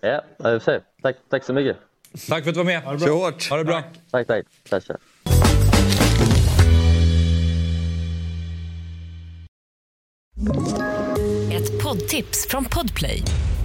Ja, 0.00 0.24
jag 0.36 0.62
får 0.62 0.72
se. 0.72 0.80
Tack, 1.02 1.16
tack 1.28 1.44
så 1.44 1.52
mycket. 1.52 1.76
Tack 2.12 2.42
för 2.42 2.50
att 2.50 2.54
du 2.54 2.58
var 2.58 2.64
med. 2.64 2.82
Ha 2.82 2.92
det 2.92 2.98
bra. 2.98 3.06
Kör 3.06 3.14
hårt. 3.14 3.50
Ha 3.50 3.56
det 3.56 3.64
bra. 3.64 3.82
Tack, 4.10 4.26
tack. 4.26 4.46
tack, 4.70 4.86
tack. 4.86 4.96
Ett 11.52 11.82
poddtips 11.82 12.46
från 12.50 12.64
Podplay. 12.64 13.22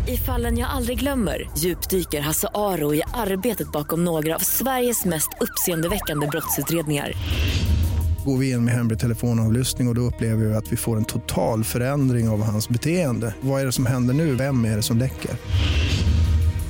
I 0.07 0.17
fallen 0.17 0.57
jag 0.57 0.69
aldrig 0.69 0.99
glömmer 0.99 1.49
djupdyker 1.57 2.21
Hasse 2.21 2.47
Aro 2.53 2.93
i 2.93 3.01
arbetet 3.13 3.71
bakom 3.71 4.05
några 4.05 4.35
av 4.35 4.39
Sveriges 4.39 5.05
mest 5.05 5.29
uppseendeväckande 5.39 6.27
brottsutredningar. 6.27 7.11
Går 8.25 8.37
vi 8.37 8.51
in 8.51 8.65
med 8.65 8.73
hemlig 8.73 8.99
telefonavlyssning 8.99 9.87
och, 9.87 9.91
och 9.91 9.95
då 9.95 10.01
upplever 10.01 10.45
vi 10.45 10.55
att 10.55 10.71
vi 10.71 10.77
får 10.77 10.97
en 10.97 11.05
total 11.05 11.63
förändring 11.63 12.29
av 12.29 12.43
hans 12.43 12.69
beteende. 12.69 13.35
Vad 13.41 13.61
är 13.61 13.65
det 13.65 13.71
som 13.71 13.85
händer 13.85 14.13
nu? 14.13 14.35
Vem 14.35 14.65
är 14.65 14.75
det 14.75 14.83
som 14.83 14.97
läcker? 14.97 15.31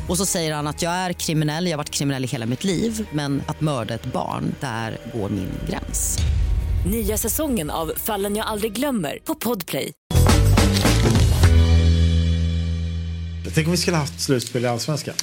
Och 0.08 0.18
så 0.18 0.26
säger 0.26 0.54
han 0.54 0.68
att 0.68 0.82
jag 0.82 0.92
är 0.92 1.14
kriminell, 1.14 1.66
jag 1.66 1.74
har 1.74 1.78
varit 1.78 1.90
kriminell 1.90 2.24
i 2.24 2.28
hela 2.28 2.46
mitt 2.46 2.64
liv 2.64 3.08
men 3.12 3.44
att 3.48 3.62
mörda 3.62 3.94
ett 3.94 4.06
barn, 4.06 4.56
där 4.60 4.98
går 5.14 5.30
min 5.30 5.50
gräns. 5.70 6.18
Nya 6.92 7.18
säsongen 7.18 7.70
av 7.70 7.92
Fallen 7.98 8.36
jag 8.36 8.48
aldrig 8.48 8.74
glömmer 8.74 9.20
på 9.24 9.36
Podplay. 9.36 9.92
Jag 13.44 13.54
tänker 13.54 13.68
om 13.68 13.72
vi 13.72 13.78
skulle 13.78 13.98
haft 13.98 14.22
slutspel 14.22 14.64
i 14.66 14.68
Allsvenskan. 14.68 15.16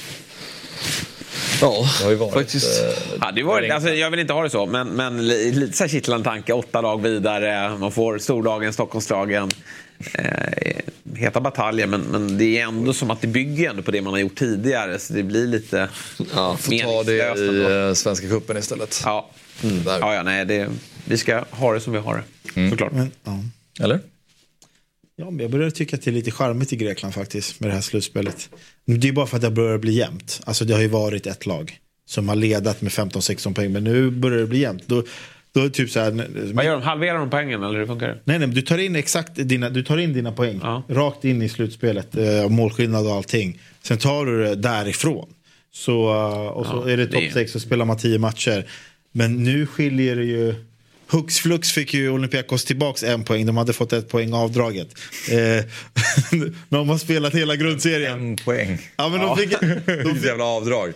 Ja, 1.61 1.85
det 1.99 2.03
har 2.03 2.11
ju 2.11 2.17
varit, 2.17 2.33
faktiskt. 2.33 2.83
Ja, 3.21 3.31
det 3.31 3.43
var, 3.43 3.69
alltså, 3.69 3.89
jag 3.89 4.11
vill 4.11 4.19
inte 4.19 4.33
ha 4.33 4.43
det 4.43 4.49
så, 4.49 4.65
men, 4.65 4.87
men 4.87 5.27
li- 5.27 5.51
lite 5.51 5.77
så 5.77 5.83
här 5.83 5.89
kittlande 5.89 6.23
tanke. 6.23 6.53
Åtta 6.53 6.81
lag 6.81 7.01
vidare, 7.01 7.77
man 7.77 7.91
får 7.91 8.17
stordagen, 8.17 8.73
Stockholmslagen. 8.73 9.51
Eh, 10.13 11.15
heta 11.15 11.41
bataljer, 11.41 11.87
men, 11.87 12.01
men 12.01 12.37
det 12.37 12.59
är 12.59 12.63
ändå 12.67 12.93
som 12.93 13.11
att 13.11 13.21
det 13.21 13.27
bygger 13.27 13.69
ändå 13.69 13.81
på 13.83 13.91
det 13.91 14.01
man 14.01 14.13
har 14.13 14.19
gjort 14.19 14.35
tidigare. 14.35 14.99
Så 14.99 15.13
det 15.13 15.23
blir 15.23 15.47
lite 15.47 15.89
ja, 16.35 16.57
Får 16.57 16.83
ta 16.83 17.03
det 17.03 17.39
i 17.39 17.87
eh, 17.87 17.93
Svenska 17.93 18.27
cupen 18.27 18.57
istället. 18.57 19.01
Ja, 19.05 19.29
ja, 20.01 20.15
ja 20.15 20.23
nej, 20.23 20.45
det, 20.45 20.67
vi 21.05 21.17
ska 21.17 21.43
ha 21.49 21.73
det 21.73 21.79
som 21.79 21.93
vi 21.93 21.99
har 21.99 22.23
det. 22.55 22.69
Såklart. 22.69 22.91
Men, 22.91 23.11
ja. 23.23 23.39
Eller? 23.83 23.99
Ja, 25.17 25.29
men 25.31 25.39
jag 25.39 25.51
börjar 25.51 25.69
tycka 25.69 25.95
att 25.95 26.01
det 26.01 26.11
är 26.11 26.13
lite 26.13 26.31
charmigt 26.31 26.73
i 26.73 26.75
Grekland 26.75 27.13
faktiskt 27.13 27.59
med 27.59 27.69
det 27.69 27.73
här 27.73 27.81
slutspelet. 27.81 28.49
Det 28.85 29.07
är 29.07 29.11
bara 29.11 29.25
för 29.27 29.35
att 29.35 29.41
det 29.41 29.51
börjar 29.51 29.77
bli 29.77 29.93
jämnt. 29.93 30.41
Alltså 30.45 30.65
det 30.65 30.73
har 30.73 30.81
ju 30.81 30.87
varit 30.87 31.27
ett 31.27 31.45
lag 31.45 31.79
som 32.07 32.29
har 32.29 32.35
ledat 32.35 32.81
med 32.81 32.91
15-16 32.91 33.53
poäng 33.53 33.71
men 33.71 33.83
nu 33.83 34.09
börjar 34.11 34.37
det 34.39 34.45
bli 34.47 34.59
jämnt. 34.59 34.83
Då, 34.87 35.03
då 35.53 35.59
är 35.59 35.63
det 35.63 35.69
typ 35.69 35.89
så 35.89 35.99
här, 35.99 36.11
Vad 36.53 36.65
gör 36.65 36.73
de? 36.73 36.81
Halverar 36.81 37.17
de 37.19 37.29
poängen 37.29 37.63
eller 37.63 37.79
hur 37.79 37.85
funkar 37.87 38.07
det? 38.07 38.19
Nej, 38.23 38.39
nej, 38.39 38.47
du 38.47 38.61
tar 38.61 38.77
in 38.77 38.95
exakt 38.95 39.31
dina, 39.35 39.69
du 39.69 39.83
tar 39.83 39.97
in 39.97 40.13
dina 40.13 40.31
poäng. 40.31 40.61
Rakt 40.89 41.25
in 41.25 41.41
i 41.41 41.49
slutspelet. 41.49 42.15
Eh, 42.17 42.49
målskillnad 42.49 43.05
och 43.07 43.13
allting. 43.13 43.59
Sen 43.83 43.97
tar 43.97 44.25
du 44.25 44.43
det 44.43 44.55
därifrån. 44.55 45.29
Så, 45.73 46.13
eh, 46.13 46.47
och 46.47 46.65
så 46.65 46.83
Ja, 46.85 46.91
är 46.91 46.97
det 46.97 47.07
topp 47.07 47.23
är- 47.23 47.31
6 47.31 47.51
så 47.51 47.59
spelar 47.59 47.85
man 47.85 47.97
10 47.97 48.19
matcher. 48.19 48.65
Men 49.11 49.43
nu 49.43 49.65
skiljer 49.67 50.15
det 50.15 50.25
ju... 50.25 50.55
Hux 51.07 51.39
flux 51.39 51.71
fick 51.71 51.93
ju 51.93 52.09
Olympiakos 52.09 52.65
tillbaks 52.65 53.03
en 53.03 53.23
poäng. 53.23 53.45
De 53.45 53.57
hade 53.57 53.73
fått 53.73 53.93
ett 53.93 54.09
poäng 54.09 54.33
avdraget. 54.33 54.87
Eh, 55.31 55.65
de 56.69 56.89
har 56.89 56.97
spelat 56.97 57.33
hela 57.33 57.55
grundserien. 57.55 58.19
En 58.19 58.35
poäng. 58.35 58.77
Ja, 58.95 59.09
men 59.09 59.19
de 59.19 59.37
fick... 59.37 59.63
Vilket 59.87 60.23
jävla 60.25 60.43
avdrag. 60.43 60.93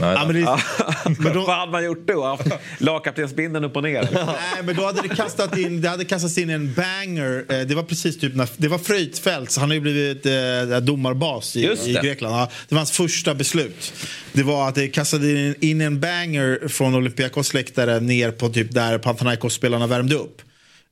Nej, 0.00 0.14
Ja, 0.14 0.24
men 0.26 0.34
det, 0.34 1.34
Vad 1.34 1.56
hade 1.56 1.72
man 1.72 1.84
gjort 1.84 2.08
då? 2.08 2.38
Lagkaptensbindeln 2.78 3.64
upp 3.64 3.76
och 3.76 3.82
ner? 3.82 4.08
Nej, 4.12 4.62
men 4.64 4.76
då 4.76 4.84
hade 4.84 5.02
det, 5.02 5.08
kastat 5.16 5.58
in, 5.58 5.80
det 5.80 5.88
hade 5.88 6.04
kastats 6.04 6.38
in 6.38 6.50
en 6.50 6.74
banger. 6.74 7.44
Eh, 7.48 7.58
Det 7.60 7.74
var 7.74 7.82
precis 7.82 8.18
typ 8.18 8.34
när, 8.34 8.48
det 8.56 8.68
var 8.68 8.78
Fröjtfeldt, 8.78 9.56
han 9.56 9.68
har 9.70 9.74
ju 9.74 9.80
blivit 9.80 10.26
eh, 10.26 10.78
domarbas 10.82 11.56
i, 11.56 11.60
i 11.64 11.92
det. 11.92 12.02
Grekland. 12.02 12.34
Ja, 12.34 12.50
det 12.68 12.74
var 12.74 12.80
hans 12.80 12.92
första 12.92 13.34
beslut. 13.34 13.92
Det 14.32 14.42
var 14.42 14.68
att 14.68 14.74
det 14.74 14.88
kastade 14.88 15.30
in, 15.30 15.54
in 15.60 15.80
en 15.80 16.00
banger 16.00 16.68
från 16.68 16.94
Olympiakos 16.94 17.54
läktare 17.54 18.00
ner 18.00 18.30
på 18.30 18.48
typ 18.48 18.70
där 18.72 18.98
Panathinaikos-spelarna 18.98 19.86
värmde 19.86 20.14
upp. 20.14 20.42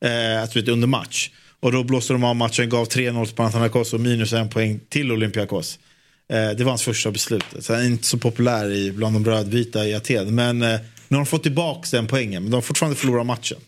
Eh, 0.05 0.43
alltså, 0.43 0.59
vet, 0.59 0.69
under 0.69 0.89
match. 0.89 1.31
Och 1.61 1.73
då 1.73 1.85
blåste 1.85 2.13
de 2.13 2.25
av 2.25 2.37
matchen, 2.37 2.69
gav 2.69 2.89
3-0 2.89 3.27
till 3.27 3.35
Panathinaikos 3.37 3.93
och 3.93 4.01
minus 4.01 4.33
en 4.33 4.49
poäng 4.49 4.81
till 4.89 5.13
Olympiakos. 5.13 5.79
Eh, 6.33 6.51
det 6.51 6.65
var 6.65 6.71
hans 6.71 6.83
första 6.83 7.11
beslut. 7.11 7.45
Så 7.61 7.73
han 7.73 7.83
är 7.83 7.87
inte 7.87 8.07
så 8.07 8.19
populär 8.19 8.71
i, 8.73 8.93
bland 8.93 9.15
de 9.17 9.25
rödvita 9.25 9.87
i 9.87 9.95
Aten. 9.95 10.35
Men 10.35 10.63
eh, 10.63 10.69
nu 11.09 11.17
har 11.17 11.25
de 11.25 11.27
fått 11.27 11.43
tillbaka 11.43 11.89
den 11.93 12.07
poängen. 12.07 12.43
Men 12.43 12.51
de 12.51 12.55
har 12.57 12.63
fortfarande 12.63 12.97
förlorat 12.97 13.27
matchen. 13.27 13.59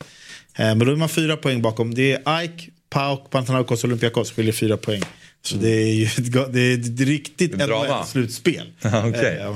Eh, 0.55 0.65
men 0.67 0.79
då 0.79 0.93
är 0.93 0.97
man 0.97 1.09
fyra 1.09 1.37
poäng 1.37 1.63
bakom. 1.63 1.95
Det 1.95 2.13
är 2.27 2.43
Ike, 2.45 2.65
Pauk, 2.91 3.31
Panathinaikos 3.31 3.85
och 3.85 3.89
Olympiakos 3.89 4.33
skiljer 4.33 4.53
fyra 4.53 4.77
poäng. 4.77 5.03
Så 5.43 5.57
det 5.57 5.69
är 5.71 5.95
ju 5.95 6.05
ett, 6.05 6.33
det 6.53 6.61
är 6.61 6.79
ett 6.79 7.01
riktigt. 7.01 7.53
NHL-slutspel. 7.57 8.67
Eh, 8.83 8.93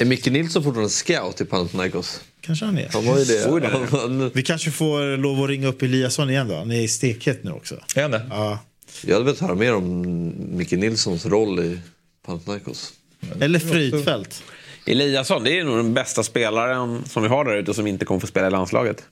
Är 0.01 0.05
Micke 0.05 0.27
Nilsson 0.27 0.63
fortfarande 0.65 0.91
scout 0.91 1.41
i 1.41 1.45
Panathinaikos? 1.45 2.21
Kanske 2.41 2.65
han 2.65 2.79
är. 2.79 2.89
Han 2.93 3.05
var 3.07 3.19
ju 3.19 3.25
det. 3.25 3.89
Han- 3.99 4.31
Vi 4.35 4.43
kanske 4.43 4.71
får 4.71 5.17
lov 5.17 5.43
att 5.43 5.49
ringa 5.51 5.67
upp 5.69 5.83
Eliasson 5.83 6.31
igen 6.31 6.49
då. 6.49 6.55
Han 6.57 6.71
är 6.71 6.81
i 6.81 6.89
stekhet 6.89 7.45
nu 7.45 7.51
också. 7.51 7.75
Är 7.95 8.09
det? 8.09 8.23
Ja. 8.31 8.59
Jag 9.07 9.13
hade 9.15 9.25
velat 9.25 9.41
höra 9.41 9.55
mer 9.55 9.75
om 9.75 10.33
Micke 10.57 10.73
Nilssons 10.73 11.27
roll 11.27 11.59
i 11.61 11.79
Panathinaikos. 12.27 12.93
Eller 13.41 13.59
Frydfeldt. 13.59 14.45
Eliasson, 14.87 15.45
det 15.45 15.59
är 15.59 15.65
nog 15.65 15.77
den 15.77 15.95
bästa 15.95 16.23
spelaren 16.23 17.05
som 17.05 17.23
vi 17.23 17.29
har 17.29 17.45
där 17.45 17.57
ute 17.57 17.75
som 17.75 17.87
inte 17.87 18.05
kommer 18.05 18.21
få 18.21 18.27
spela 18.27 18.47
i 18.47 18.51
landslaget. 18.51 19.05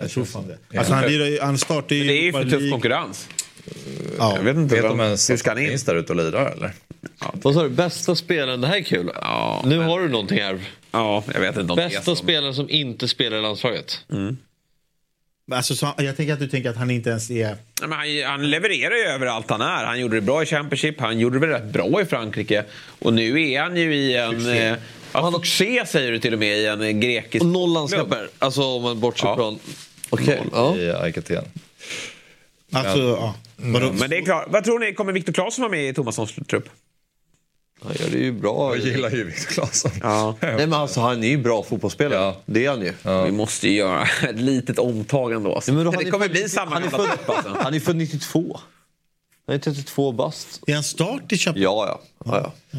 Jag 0.00 0.10
tror 0.10 0.24
fan 0.24 0.44
det. 0.48 0.78
Alltså 0.78 0.94
han, 0.94 1.06
lirar 1.06 1.44
han 1.46 1.58
startar 1.58 1.96
ju 1.96 2.00
Men 2.00 2.08
det 2.08 2.20
är 2.20 2.22
ju 2.22 2.32
för 2.32 2.44
tuff 2.44 2.70
konkurrens. 2.70 3.28
Ja. 4.18 4.36
Jag 4.36 4.42
vet 4.42 4.56
inte. 4.56 4.74
Vet 4.74 4.84
de 4.84 5.00
ens 5.00 5.30
hur 5.30 5.36
ska 5.36 5.50
han 5.50 5.58
in? 5.58 5.68
finns 5.68 5.84
där 5.84 5.94
ute 5.94 6.12
och 6.12 6.16
lirar 6.16 6.50
eller? 6.50 6.72
Vad 7.32 7.54
sa 7.54 7.62
du? 7.62 7.68
Bästa 7.68 8.14
spelaren? 8.14 8.60
Det 8.60 8.66
här 8.66 8.76
är 8.76 8.82
kul. 8.82 9.10
Ja, 9.14 9.62
nu 9.64 9.78
har 9.78 10.00
du 10.00 10.08
någonting 10.08 10.38
här. 10.38 10.60
Ja, 10.90 11.24
jag 11.34 11.40
vet 11.40 11.56
inte 11.56 11.72
om 11.72 11.76
Bästa 11.76 12.16
spelaren 12.16 12.54
som 12.54 12.70
inte 12.70 13.08
spelar 13.08 13.38
i 13.38 13.42
landslaget. 13.42 13.98
Alltså, 15.52 15.74
så, 15.74 15.92
jag 15.98 16.16
tänker 16.16 16.32
att 16.32 16.38
du 16.38 16.48
tänker 16.48 16.70
att 16.70 16.76
han 16.76 16.90
inte 16.90 17.10
ens 17.10 17.30
är... 17.30 17.56
Men 17.80 17.92
han, 17.92 18.06
han 18.26 18.50
levererar 18.50 18.94
ju 18.94 19.02
överallt 19.02 19.50
han 19.50 19.60
är. 19.60 19.84
Han 19.84 20.00
gjorde 20.00 20.16
det 20.16 20.20
bra 20.20 20.42
i 20.42 20.46
Championship, 20.46 21.00
han 21.00 21.18
gjorde 21.18 21.38
det 21.38 21.46
rätt 21.46 21.64
bra 21.72 22.00
i 22.00 22.04
Frankrike. 22.04 22.64
Och 22.98 23.12
nu 23.12 23.42
är 23.52 23.60
han 23.62 23.76
ju 23.76 23.94
i 23.94 24.16
en... 24.16 24.30
Succé. 24.32 24.66
Eh, 24.68 24.76
ja, 25.12 25.32
succé 25.32 25.86
säger 25.86 26.12
du 26.12 26.18
till 26.18 26.32
och 26.32 26.38
med 26.38 26.58
i 26.58 26.66
en 26.66 26.82
eh, 26.82 26.90
grekisk 26.90 27.44
Och 27.44 27.50
noll 27.50 27.72
landskamper. 27.72 28.28
Alltså 28.38 28.62
om 28.62 28.82
man 28.82 29.00
bortser 29.00 29.26
Ja. 29.26 29.36
från... 29.36 29.58
Okej. 30.10 30.42
Ja. 30.52 30.76
I 30.76 30.90
Aikaten. 30.92 31.44
Alltså, 32.72 32.98
ja. 32.98 33.34
Vadå? 33.56 33.92
Men 33.92 34.10
det 34.10 34.16
är 34.16 34.22
klart. 34.22 34.46
Vad 34.48 34.64
tror 34.64 34.78
ni, 34.78 34.92
kommer 34.92 35.12
Viktor 35.12 35.32
Claesson 35.32 35.62
vara 35.62 35.70
med 35.70 35.88
i 35.88 35.94
Tomassons 35.94 36.34
trupp? 36.48 36.68
Han 37.82 37.92
gör 38.00 38.08
det 38.10 38.18
ju 38.18 38.32
bra. 38.32 38.76
Jag 38.76 38.86
gillar 38.86 39.10
ju 39.10 39.24
Viktor 39.24 39.46
Claesson. 39.52 39.90
Ja. 40.02 40.36
Nej 40.42 40.56
men 40.56 40.72
alltså 40.72 41.00
han 41.00 41.24
är 41.24 41.28
ju 41.28 41.36
bra 41.38 41.62
fotbollsspelare. 41.62 42.18
Ja. 42.20 42.42
Det 42.46 42.64
är 42.66 42.70
han 42.70 42.80
ju. 42.80 42.92
Vi 43.24 43.32
måste 43.32 43.68
ju 43.68 43.74
göra 43.76 44.02
ett 44.28 44.40
litet 44.40 44.78
omtag 44.78 45.32
ändå. 45.32 45.54
Alltså. 45.54 45.70
Ja, 45.70 45.74
men 45.74 45.84
då, 45.84 45.90
det 45.90 46.10
kommer 46.10 46.28
bli 46.28 46.48
samma 46.48 46.70
han 46.74 46.82
är 46.84 46.90
gamla 46.90 47.06
född- 47.06 47.34
alltså. 47.34 47.56
Han 47.62 47.74
är 47.74 47.80
född 47.80 47.96
92. 47.96 48.60
Han 49.46 49.54
är 49.56 49.58
32 49.58 50.12
bast. 50.12 50.60
Är 50.66 50.74
han 50.74 50.82
start 50.84 51.32
i 51.32 51.36
Champions 51.38 51.64
Ja, 51.64 51.86
ja. 52.24 52.32
ja, 52.32 52.52
ja. 52.70 52.78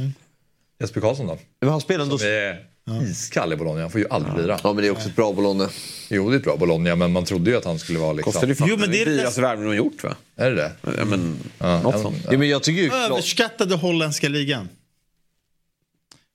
Jesper 0.79 1.01
Karlsson 1.01 1.27
då? 1.27 1.37
Men 1.61 1.69
han 1.69 1.81
spelar 1.81 2.03
ändå... 2.03 2.17
Som 2.17 2.27
är 2.27 2.65
iskall 3.11 3.53
i 3.53 3.55
Bologna. 3.55 3.81
Han 3.81 3.91
får 3.91 4.01
ju 4.01 4.07
aldrig 4.09 4.37
lira. 4.37 4.59
Ja 4.63 4.73
men 4.73 4.81
det 4.83 4.87
är 4.87 4.91
också 4.91 5.09
ett 5.09 5.15
bra 5.15 5.33
Bologna. 5.33 5.69
Jo, 6.09 6.29
det 6.29 6.35
är 6.35 6.37
ett 6.37 6.43
bra 6.43 6.57
Bologna, 6.57 6.95
men 6.95 7.11
man 7.11 7.25
trodde 7.25 7.51
ju 7.51 7.57
att 7.57 7.65
han 7.65 7.79
skulle 7.79 7.99
vara 7.99 8.13
liksom... 8.13 8.31
Kostar 8.33 8.47
det 8.47 8.55
fan. 8.55 8.67
Jo, 8.71 8.77
men 8.77 8.91
det 8.91 9.01
är 9.01 9.05
det 9.05 9.11
dyraste 9.17 9.41
värvningen 9.41 9.71
de 9.71 9.77
gjort 9.77 10.03
va? 10.03 10.15
Är 10.35 10.49
det 10.49 10.55
det? 10.55 10.71
Ja, 10.97 11.05
men, 11.05 11.35
Ja, 11.59 11.81
något 11.81 11.95
en- 11.95 12.01
sånt. 12.01 12.17
Ja, 12.31 12.37
men 12.37 12.49
jag 12.49 12.63
tycker 12.63 12.81
ju... 12.81 12.91
Överskattade 12.93 13.75
holländska 13.75 14.29
ligan. 14.29 14.69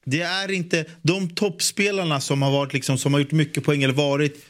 Det 0.06 0.20
är 0.20 0.50
inte 0.50 0.84
de 1.02 1.28
toppspelarna 1.30 2.20
som 2.20 2.42
har 2.42 2.50
varit 2.50 2.72
liksom, 2.72 2.98
som 2.98 3.12
har 3.14 3.20
gjort 3.20 3.32
mycket 3.32 3.64
poäng 3.64 3.82
eller 3.82 3.94
varit 3.94 4.46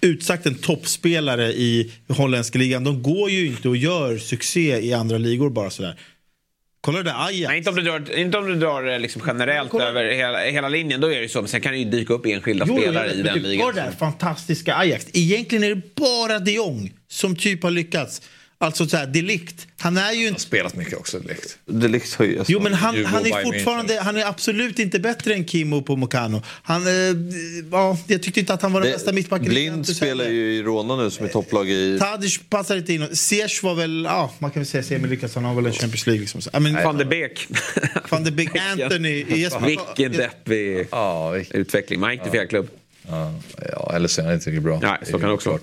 utsagt 0.00 0.46
en 0.46 0.54
toppspelare 0.54 1.52
i 1.52 1.92
holländska 2.08 2.58
ligan. 2.58 2.84
De 2.84 3.02
går 3.02 3.30
ju 3.30 3.46
inte 3.46 3.68
och 3.68 3.76
gör 3.76 4.18
succé 4.18 4.80
i 4.80 4.92
andra 4.92 5.18
ligor 5.18 5.50
bara 5.50 5.70
sådär. 5.70 5.96
Kolla 6.80 6.98
det 6.98 7.04
där 7.04 7.26
Ajax. 7.26 7.48
Nej, 7.48 7.58
inte 7.58 7.70
om 7.70 7.76
du 7.76 7.82
drar, 7.82 8.18
inte 8.18 8.38
om 8.38 8.46
du 8.48 8.54
drar 8.54 8.92
eh, 8.92 9.00
liksom 9.00 9.22
generellt 9.26 9.74
över 9.74 10.04
hela, 10.04 10.38
hela 10.38 10.68
linjen. 10.68 11.00
Då 11.00 11.06
är 11.06 11.16
det 11.16 11.22
ju 11.22 11.28
så. 11.28 11.40
Men 11.40 11.48
sen 11.48 11.60
kan 11.60 11.72
det 11.72 11.78
ju 11.78 11.84
dyka 11.84 12.14
upp 12.14 12.26
enskilda 12.26 12.64
Jo, 12.68 12.76
spelare 12.76 13.08
men 13.08 13.18
i 13.18 13.22
den 13.22 13.34
typ, 13.34 13.42
ligan. 13.42 13.66
Ta 13.66 13.72
det 13.72 13.80
där 13.80 13.90
fantastiska 13.90 14.74
Ajax. 14.74 15.06
Egentligen 15.12 15.64
är 15.64 15.74
det 15.74 15.94
bara 15.94 16.38
de 16.38 16.52
Jong 16.52 16.92
som 17.08 17.36
typ 17.36 17.62
har 17.62 17.70
lyckats. 17.70 18.22
Alltså 18.62 18.88
så 18.88 18.96
här, 18.96 19.06
Delict. 19.06 19.66
Han 19.78 19.96
är 19.96 20.00
ju 20.00 20.06
Han 20.06 20.18
har 20.22 20.28
inte... 20.28 20.40
spelat 20.40 20.74
mycket 20.74 20.98
också 20.98 21.18
direkt. 21.18 21.58
Det 21.66 21.88
liksom 21.88 22.26
höjas. 22.26 22.48
Jo 22.48 22.60
men 22.60 22.74
han, 22.74 23.04
han 23.04 23.26
är 23.26 23.42
fortfarande, 23.42 24.00
han 24.00 24.16
är 24.16 24.24
absolut 24.26 24.78
inte 24.78 24.98
bättre 24.98 25.34
än 25.34 25.46
Kimmo 25.46 25.82
på 25.82 25.96
Mokano. 25.96 26.42
Han, 26.62 26.86
eh, 26.86 26.92
ja, 27.72 27.98
jag 28.06 28.22
tyckte 28.22 28.40
inte 28.40 28.54
att 28.54 28.62
han 28.62 28.72
var 28.72 28.80
den 28.80 28.92
bästa 28.92 29.12
mittbacken. 29.12 29.48
Blind 29.48 29.86
spelar 29.88 30.24
ju 30.24 30.54
i 30.54 30.62
Rona 30.62 30.96
nu 30.96 31.10
som 31.10 31.26
är 31.26 31.30
topplag 31.30 31.70
i... 31.70 31.98
Tadic 31.98 32.40
passar 32.48 32.76
inte 32.76 32.92
in. 32.92 33.16
Ziyech 33.16 33.62
var 33.62 33.74
väl, 33.74 34.04
ja 34.04 34.32
man 34.38 34.50
kan 34.50 34.60
väl 34.60 34.66
säga 34.66 34.82
semi-lyckas. 34.82 35.34
Han 35.34 35.44
har 35.44 35.54
väl 35.54 35.66
en 35.66 35.72
Champions 35.72 36.06
League 36.06 36.20
liksom. 36.20 36.40
I 36.40 36.60
mean, 36.60 36.84
Van 36.84 36.98
de 36.98 37.04
Beek. 37.04 37.48
Van 38.08 38.24
de 38.24 38.30
Beek, 38.30 38.56
Anthony. 38.56 39.24
Vilken 39.24 40.12
deppig 40.12 40.88
Ja, 40.90 41.36
utveckling. 41.50 42.00
Man 42.00 42.12
gick 42.12 42.22
till 42.22 42.32
fel 42.32 42.46
klubb. 42.46 42.68
ja, 43.72 43.92
eller 43.94 44.08
så 44.08 44.20
är 44.20 44.24
han 44.24 44.34
inte 44.34 44.50
riktigt 44.50 44.62
bra. 44.62 44.80
Nej, 44.82 44.98
så 45.02 45.18
kan 45.18 45.28
det 45.28 45.34
också 45.34 45.50
vara. 45.50 45.60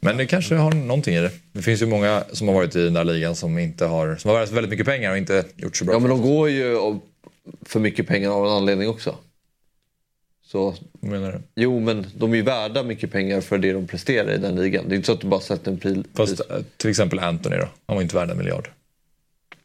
Men 0.00 0.16
det 0.16 0.26
kanske 0.26 0.54
har 0.54 0.72
någonting 0.72 1.14
i 1.14 1.20
det. 1.20 1.30
Det 1.52 1.62
finns 1.62 1.82
ju 1.82 1.86
många 1.86 2.24
som 2.32 2.48
har 2.48 2.54
varit 2.54 2.76
i 2.76 2.84
den 2.84 2.92
där 2.94 3.04
ligan 3.04 3.36
som 3.36 3.58
inte 3.58 3.84
har, 3.86 4.16
som 4.16 4.28
har 4.28 4.34
värvat 4.38 4.52
väldigt 4.52 4.70
mycket 4.70 4.86
pengar 4.86 5.10
och 5.10 5.18
inte 5.18 5.44
gjort 5.56 5.76
så 5.76 5.84
bra. 5.84 5.94
Ja 5.94 5.98
men 5.98 6.10
de 6.10 6.22
går 6.22 6.50
ju 6.50 6.76
för 7.66 7.80
mycket 7.80 8.06
pengar 8.06 8.30
av 8.30 8.46
en 8.46 8.52
anledning 8.52 8.88
också. 8.88 9.14
Så, 10.44 10.74
Vad 10.92 11.10
menar 11.10 11.32
du? 11.32 11.62
jo 11.62 11.80
men 11.80 12.06
de 12.16 12.32
är 12.32 12.36
ju 12.36 12.42
värda 12.42 12.82
mycket 12.82 13.12
pengar 13.12 13.40
för 13.40 13.58
det 13.58 13.72
de 13.72 13.86
presterar 13.86 14.34
i 14.34 14.38
den 14.38 14.56
ligan. 14.56 14.84
Det 14.88 14.94
är 14.94 14.96
inte 14.96 15.06
så 15.06 15.12
att 15.12 15.20
du 15.20 15.26
bara 15.26 15.40
sätter 15.40 15.70
en 15.70 15.78
pris. 15.78 15.98
Fast 16.14 16.40
eh, 16.40 16.56
till 16.76 16.90
exempel 16.90 17.18
Anthony 17.18 17.56
då. 17.56 17.68
Han 17.86 17.96
var 17.96 18.02
inte 18.02 18.16
värd 18.16 18.30
en 18.30 18.38
miljard. 18.38 18.68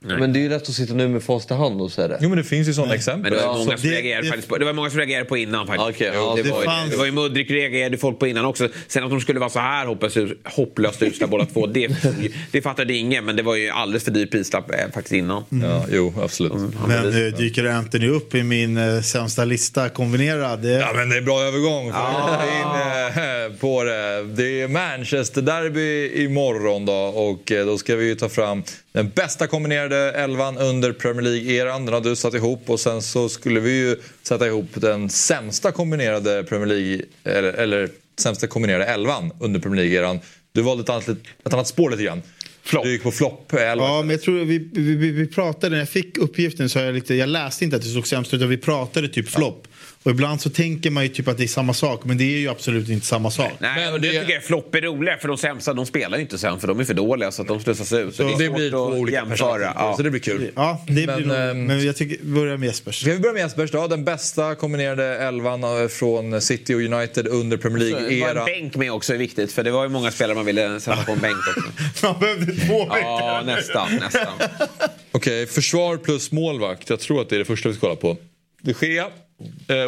Men 0.07 0.33
det 0.33 0.39
är 0.39 0.41
ju 0.41 0.49
lätt 0.49 0.61
att 0.69 0.75
sitta 0.75 0.93
nu 0.93 1.07
med 1.07 1.23
facit 1.23 1.51
i 1.51 1.53
hand 1.53 1.81
och 1.81 1.91
säga 1.91 2.07
det. 2.07 2.17
Jo 2.21 2.29
men 2.29 2.37
det 2.37 2.43
finns 2.43 2.67
ju 2.69 2.73
sådana 2.73 2.93
exempel. 2.95 3.31
Men 3.31 3.41
det 3.41 3.47
var, 3.47 3.53
många 3.57 3.77
som 3.77 3.89
det- 3.89 3.95
reagerade 3.95 4.21
det- 4.23 4.27
faktiskt 4.27 4.47
på, 4.49 4.57
det 4.57 4.65
var 4.65 4.73
många 4.73 4.89
som 4.89 4.99
reagerade 4.99 5.25
på 5.25 5.37
innan 5.37 5.67
faktiskt. 5.67 5.89
Okej, 5.89 6.11
ja, 6.13 6.33
det, 6.35 6.43
det 6.43 6.49
var, 6.51 6.59
ju- 6.59 6.65
fanns- 6.65 6.91
det 6.91 6.97
var 6.97 7.05
ju 7.05 7.11
Mudrik 7.11 7.51
reagerade 7.51 7.97
folk 7.97 8.19
på 8.19 8.27
innan 8.27 8.45
också. 8.45 8.69
Sen 8.87 9.03
att 9.03 9.09
de 9.09 9.21
skulle 9.21 9.39
vara 9.39 9.49
så 9.49 9.59
här 9.59 9.85
hopplöst, 9.85 10.17
hopplöst 10.43 11.01
usla 11.01 11.27
båda 11.27 11.45
två, 11.45 11.67
det, 11.67 11.87
det 12.51 12.61
fattade 12.61 12.93
ingen. 12.93 13.25
Men 13.25 13.35
det 13.35 13.43
var 13.43 13.55
ju 13.55 13.69
alldeles 13.69 14.03
för 14.03 14.11
dyr 14.11 14.25
prislapp 14.25 14.71
eh, 14.71 14.77
faktiskt 14.93 15.13
innan. 15.13 15.43
Ja, 15.49 15.85
jo, 15.91 16.13
absolut. 16.21 16.53
Men 16.87 17.27
eh, 17.27 17.33
dyker 17.37 17.65
Anthony 17.65 18.07
upp 18.07 18.35
i 18.35 18.43
min 18.43 18.77
eh, 18.77 19.01
sämsta 19.01 19.45
lista 19.45 19.89
kombinerad? 19.89 20.59
Det, 20.61 20.69
Ja 20.71 20.91
men 20.95 21.09
det 21.09 21.17
är 21.17 21.21
bra 21.21 21.41
övergång. 21.41 21.91
För 21.91 21.99
ah. 21.99 22.43
in, 22.43 23.51
eh, 23.51 23.59
på 23.59 23.83
det. 23.83 24.23
det 24.23 24.61
är 24.61 24.67
Manchester 24.67 25.41
Derby 25.41 26.11
imorgon 26.23 26.85
då 26.85 26.93
och 26.93 27.51
eh, 27.51 27.65
då 27.65 27.77
ska 27.77 27.95
vi 27.95 28.05
ju 28.05 28.15
ta 28.15 28.29
fram 28.29 28.63
den 28.95 29.09
bästa 29.09 29.47
kombinerade 29.47 30.11
elvan 30.11 30.57
under 30.57 30.93
Premier 30.93 31.21
League-eran. 31.21 31.85
Den 31.85 31.93
har 31.93 32.01
du 32.01 32.15
satt 32.15 32.33
ihop 32.33 32.69
och 32.69 32.79
sen 32.79 33.01
så 33.01 33.29
skulle 33.29 33.59
vi 33.59 33.79
ju 33.79 33.95
sätta 34.23 34.47
ihop 34.47 34.67
den 34.73 35.09
sämsta 35.09 35.71
kombinerade 35.71 36.43
Premier 36.43 36.67
League 36.67 37.01
eller, 37.23 37.53
eller 37.53 37.89
sämsta 38.19 38.47
kombinerade 38.47 38.85
elvan 38.85 39.31
under 39.39 39.59
Premier 39.59 39.83
League-eran. 39.85 40.19
Du 40.51 40.61
valde 40.61 40.83
ett 40.83 40.89
annat, 40.89 41.09
ett 41.45 41.53
annat 41.53 41.67
spår 41.67 41.89
lite 41.89 42.03
grann. 42.03 42.21
Flopp. 42.63 42.83
Du 42.83 42.91
gick 42.91 43.03
på 43.03 43.11
flopp. 43.11 43.53
Ja, 43.53 44.01
men 44.01 44.09
jag 44.09 44.21
tror 44.21 44.45
vi, 44.45 44.69
vi, 44.73 45.11
vi, 45.11 45.27
pratade, 45.27 45.69
när 45.69 45.79
jag 45.79 45.89
fick 45.89 46.17
uppgiften 46.17 46.69
så 46.69 46.79
jag 46.79 46.95
lite, 46.95 47.15
jag 47.15 47.29
läste 47.29 47.63
inte 47.63 47.75
att 47.75 47.83
det 47.83 47.89
såg 47.89 48.07
sämst 48.07 48.33
ut, 48.33 48.37
utan 48.37 48.49
vi 48.49 48.57
pratade 48.57 49.07
typ 49.07 49.29
flopp. 49.29 49.67
Och 50.05 50.11
ibland 50.11 50.41
så 50.41 50.49
tänker 50.49 50.89
man 50.89 51.03
ju 51.03 51.09
typ 51.09 51.27
att 51.27 51.37
det 51.37 51.43
är 51.43 51.47
samma 51.47 51.73
sak, 51.73 52.01
men 52.03 52.17
det 52.17 52.23
är 52.23 52.37
ju 52.37 52.49
absolut 52.49 52.89
inte 52.89 53.05
samma 53.05 53.31
sak. 53.31 53.51
Nej, 53.59 53.91
Men 53.91 54.01
det 54.01 54.07
det- 54.11 54.19
tycker 54.19 54.33
jag 54.33 54.43
flopp 54.43 54.75
är 54.75 54.81
roligare 54.81 55.19
för 55.19 55.27
de 55.27 55.37
sämsta 55.37 55.73
de 55.73 55.85
spelar 55.85 56.17
ju 56.17 56.21
inte 56.23 56.37
sen 56.37 56.59
för 56.59 56.67
de 56.67 56.79
är 56.79 56.83
för 56.83 56.93
dåliga 56.93 57.31
så 57.31 57.41
att 57.41 57.47
de 57.47 57.59
slussas 57.59 57.93
ut. 57.93 58.15
Så 58.15 58.23
Så- 58.31 58.37
det, 58.37 58.45
är 58.45 58.49
det 58.49 58.55
blir 58.55 58.71
två 58.71 58.87
att 58.87 58.93
olika 58.93 59.17
jämföra. 59.17 59.73
Ja. 59.75 59.93
Så 59.97 60.03
det 60.03 60.09
blir 60.09 60.21
kul. 60.21 60.51
Ja, 60.55 60.83
det 60.87 60.93
blir 60.93 61.07
Men, 61.07 61.21
nog, 61.21 61.37
ehm, 61.37 61.65
men 61.65 61.85
jag 61.85 61.95
tycker, 61.95 62.25
börja 62.25 62.57
med 62.57 62.67
Jespers. 62.67 63.01
Ska 63.01 63.11
vi 63.11 63.19
börja 63.19 63.33
med 63.33 63.41
Jespers 63.41 63.71
då? 63.71 63.87
Den 63.87 64.03
bästa 64.03 64.55
kombinerade 64.55 65.03
elvan 65.17 65.63
eh, 65.63 65.87
från 65.87 66.41
City 66.41 66.73
och 66.73 66.79
United 66.79 67.27
under 67.27 67.57
Premier 67.57 68.21
Var 68.21 68.35
en 68.39 68.45
bänk 68.45 68.75
med 68.75 68.91
också 68.91 69.13
är 69.13 69.17
viktigt 69.17 69.51
för 69.51 69.63
det 69.63 69.71
var 69.71 69.83
ju 69.83 69.89
många 69.89 70.11
spelare 70.11 70.35
man 70.35 70.45
ville 70.45 70.79
sätta 70.79 71.03
på 71.03 71.11
en 71.11 71.19
bänk 71.19 71.35
också. 71.57 72.05
Man 72.07 72.19
behövde 72.19 72.45
två 72.67 72.87
Ja, 72.89 73.43
nästan, 73.45 73.95
nästan. 73.95 74.33
Okej, 75.11 75.47
försvar 75.47 75.97
plus 75.97 76.31
målvakt. 76.31 76.89
Jag 76.89 76.99
tror 76.99 77.21
att 77.21 77.29
det 77.29 77.35
är 77.35 77.39
det 77.39 77.45
första 77.45 77.69
vi 77.69 77.75
ska 77.75 77.81
kolla 77.87 77.95
på. 77.95 78.17
De 78.61 78.73
Gea, 78.81 79.03
eh, 79.03 79.09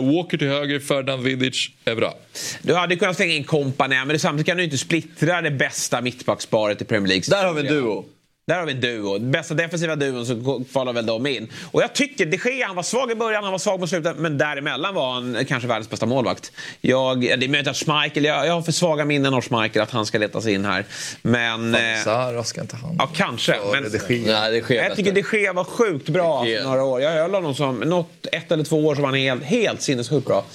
Walker 0.02 0.38
till 0.38 0.48
höger, 0.48 0.80
Ferdinand 0.80 1.24
Vidic, 1.24 1.70
Evra. 1.86 2.14
Du 2.62 2.74
hade 2.74 2.96
kunnat 2.96 3.16
slänga 3.16 3.34
in 3.34 3.44
Kompany 3.44 4.06
men 4.06 4.20
samtidigt 4.20 4.46
kan 4.46 4.58
du 4.58 4.64
inte 4.64 4.78
splittra 4.78 5.42
det 5.42 5.52
bästa 5.52 6.02
mittbacksparet 6.02 6.82
i 6.82 6.86
Premier 6.86 7.08
League. 7.08 7.24
Där 7.28 7.46
har 7.46 7.54
vi 7.54 7.62
en 7.62 7.74
duo. 7.74 8.06
Där 8.48 8.60
har 8.60 8.66
vi 8.66 8.72
en 8.72 8.82
duo. 8.82 9.20
Bästa 9.20 9.54
defensiva 9.54 9.96
duon 9.96 10.26
så 10.26 10.64
kvalar 10.72 10.94
väl 10.94 11.06
de 11.06 11.28
in. 11.28 11.48
Och 11.72 11.82
jag 11.82 11.94
tycker 11.94 12.26
de 12.26 12.38
Gea, 12.38 12.68
han 12.68 12.76
var 12.76 12.84
svag 12.84 13.12
i 13.12 13.16
början, 13.16 13.44
han 13.44 13.52
var 13.52 13.60
svag 13.60 13.80
mot 13.80 13.90
slutet. 13.90 14.18
Men 14.18 14.38
däremellan 14.38 14.96
var 14.96 15.14
han 15.14 15.46
kanske 15.48 15.68
världens 15.68 15.90
bästa 15.90 16.06
målvakt. 16.06 16.52
Jag, 16.82 17.22
det 17.22 17.34
är 17.34 17.50
möjligt 17.50 17.68
att 17.68 17.78
Schmeichel, 17.78 18.26
jag, 18.26 18.48
jag 18.48 18.54
har 18.54 18.62
för 18.62 18.72
svaga 18.72 19.06
minnen 19.06 19.34
av 19.34 19.42
Schmeichel 19.42 19.82
att 19.82 19.92
han 19.92 20.06
ska 20.06 20.18
letas 20.18 20.48
in 20.48 20.66
här. 20.66 20.86
Men... 21.22 21.76
eh, 21.76 21.82
Sara 22.04 22.44
ska 22.44 22.62
inte 22.62 22.76
han. 22.76 22.96
Ja, 23.00 23.10
kanske. 23.16 23.56
Men, 23.72 23.84
de 23.84 24.16
Gea. 24.16 24.40
Nej, 24.40 24.52
det 24.52 24.62
sker 24.62 24.84
jag 24.84 24.96
tycker 24.96 25.12
de 25.12 25.24
Gea 25.34 25.54
var 25.54 25.64
sjukt 25.64 26.10
bra 26.10 26.46
för 26.46 26.64
några 26.64 26.84
år. 26.84 27.02
Jag 27.02 27.12
höll 27.12 27.34
honom 27.34 27.56
som 27.56 27.80
något, 27.80 28.28
ett 28.32 28.52
eller 28.52 28.64
två 28.64 28.86
år 28.88 28.96
så 28.96 29.02
var 29.02 29.10
han 29.10 29.20
helt, 29.20 29.44
helt 29.44 29.82
sinnessjukt 29.82 30.28
bra. 30.28 30.46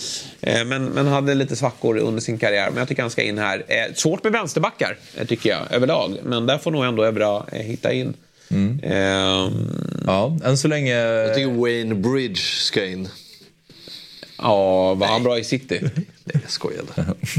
Eh, 0.40 0.64
Men, 0.64 0.85
men 0.85 1.06
hade 1.06 1.35
lite 1.35 1.56
svackor 1.56 1.98
under 1.98 2.20
sin 2.20 2.39
karriär. 2.39 2.69
Men 2.70 2.78
jag 2.78 2.89
tycker 2.89 3.02
han 3.02 3.10
ska 3.10 3.23
in 3.23 3.39
här. 3.39 3.64
Eh, 3.69 3.94
Svårt 3.94 4.24
med 4.24 4.32
vänsterbackar 4.32 4.97
tycker 5.28 5.51
jag 5.51 5.60
överlag. 5.70 6.16
Men 6.23 6.47
där 6.47 6.59
får 6.59 6.70
nog 6.70 6.85
ändå 6.85 7.02
Evra 7.02 7.43
eh, 7.52 7.60
hitta 7.82 7.92
in. 7.92 8.14
Ehm, 8.82 9.68
Ja, 10.06 10.38
än 10.44 10.59
så 10.59 10.68
länge... 10.68 10.94
Jag 10.96 11.34
tycker 11.34 11.50
Wayne 11.60 11.94
Bridge 11.94 12.40
ska 12.40 12.86
in. 12.86 13.09
ja, 14.38 14.94
var 14.94 15.06
han 15.06 15.22
bra 15.22 15.38
i 15.38 15.44
City? 15.44 15.80
Nej, 16.24 16.40
jag 16.42 16.50
skojade. 16.50 16.88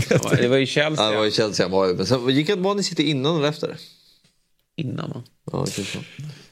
Ja, 0.10 0.20
Det 0.38 0.48
var 0.48 0.58
ju 0.58 0.66
Chelsea 0.66 1.06
Ja, 1.06 1.12
det 1.12 1.18
var 1.18 1.26
i 1.26 1.32
Chelsea 1.32 1.66
han 1.66 1.72
var 1.72 1.88
ju. 1.88 1.94
Men 1.94 2.06
sen 2.06 2.30
gick 2.30 2.50
han, 2.50 2.64
var 2.64 2.72
han 2.72 2.80
i 2.80 2.84
City 2.84 3.04
innan 3.04 3.38
eller 3.38 3.50
efter? 3.50 3.76
innan 4.76 5.10
va? 5.10 5.24
Ja, 5.52 5.66
kanske. 5.76 6.00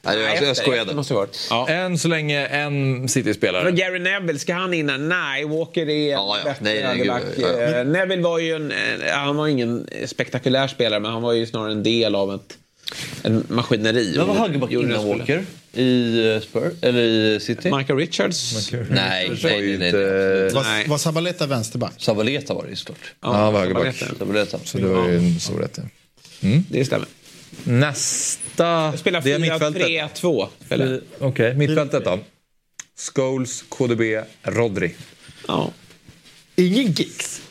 Nej, 0.02 0.18
jag, 0.18 0.20
jag, 0.20 0.36
jag 0.36 0.42
Efter 0.50 0.62
skojade. 0.62 0.94
måste 0.94 1.14
varit. 1.14 1.46
Ja. 1.50 1.68
Än 1.68 1.98
så 1.98 2.08
länge 2.08 2.46
en 2.46 3.08
City-spelare. 3.08 3.64
Men 3.64 3.76
Gary 3.76 3.98
Neville, 3.98 4.38
ska 4.38 4.54
han 4.54 4.74
in? 4.74 4.88
här? 4.88 4.98
Nej, 4.98 5.44
Walker 5.44 5.88
är 5.88 6.10
Ja, 6.12 6.38
ja. 6.44 6.54
Nej, 6.60 6.82
nej, 6.82 6.96
gud, 6.98 7.06
ja. 7.38 7.48
Eh, 7.48 7.84
Neville 7.86 8.22
var 8.22 8.38
ju 8.38 8.52
en, 8.56 8.70
eh, 8.72 9.12
han 9.14 9.36
var 9.36 9.48
ingen 9.48 9.86
spektakulär 10.06 10.68
spelare 10.68 11.00
men 11.00 11.12
han 11.12 11.22
var 11.22 11.32
ju 11.32 11.46
snarare 11.46 11.72
en 11.72 11.82
del 11.82 12.14
av 12.14 12.34
ett 12.34 12.58
en 13.22 13.46
maskineri. 13.48 14.14
Men 14.16 14.26
var 14.26 14.34
högerback 14.34 14.70
Gjorde 14.70 14.86
innan 14.86 15.08
Walker? 15.08 15.44
I 15.72 16.32
eh, 16.34 16.40
Spur? 16.40 16.72
Eller 16.80 17.02
i 17.02 17.40
City? 17.40 17.70
Michael 17.76 17.98
Richards? 17.98 18.70
Nej, 18.72 18.84
nej, 18.90 19.28
var 19.28 19.50
nej, 19.50 19.78
nej, 19.78 19.92
nej. 19.92 20.52
Var, 20.52 20.88
var 20.88 20.98
Sabaleta 20.98 21.46
vänsterback? 21.46 21.92
Sabaleta 21.96 22.54
var 22.54 22.62
det 22.62 22.70
ju 22.70 22.76
såklart. 22.76 22.98
Ja, 23.20 23.32
han 23.32 23.52
var 23.52 23.60
högerback. 23.60 23.96
Sabaleta. 24.18 24.58
Så 24.64 24.78
det 24.78 24.86
var 24.86 25.08
ju 25.08 25.16
en 25.16 25.40
stor 25.40 25.58
rätt. 25.58 25.78
ja. 25.78 25.82
Det 26.68 26.84
stämmer. 26.84 27.08
Nästa... 27.64 28.96
Spelar 28.96 29.28
är 29.28 29.38
mittfältet. 29.38 29.82
4-3-2. 29.82 30.48
spelar. 30.64 31.00
Okej, 31.18 31.54
mittfältet 31.54 32.04
då. 32.04 32.18
Scholes, 32.96 33.64
KDB, 33.68 34.00
Rodri. 34.42 34.94
Ja. 35.48 35.70
Ingen 36.56 36.92
Giggs. 36.92 37.42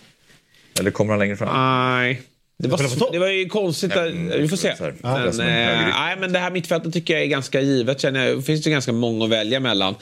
Eller 0.80 0.92
kommer 0.92 1.12
han 1.12 1.20
längre 1.20 1.38
fram? 1.38 1.56
Nej. 1.56 2.22
Det 2.62 2.68
var, 2.68 3.12
det 3.12 3.20
var 3.20 3.28
ju 3.28 3.50
konstigt. 3.50 3.94
Där, 3.94 4.38
vi 4.38 4.48
får 4.48 4.58
se. 4.58 4.74
Men, 4.80 4.98
Ja, 5.04 5.26
eh, 5.28 5.36
nej, 5.38 6.16
men 6.20 6.32
det 6.34 6.40
här 6.40 6.52
mittfältet 6.52 6.94
tycker 6.94 7.14
jag 7.14 7.24
är 7.24 7.28
ganska 7.28 7.62
givet. 7.62 8.02
Känner 8.02 8.28
jag. 8.28 8.38
Det 8.38 8.42
finns 8.44 8.68
ju 8.68 8.72
ganska 8.72 8.92
många 8.92 9.26
att 9.26 9.32
välja 9.32 9.60
mellan. 9.60 9.96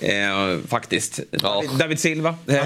Eh, 0.00 0.58
faktiskt. 0.68 1.20
David, 1.30 1.70
David 1.78 1.98
Silva. 2.00 2.34
Eh, 2.48 2.56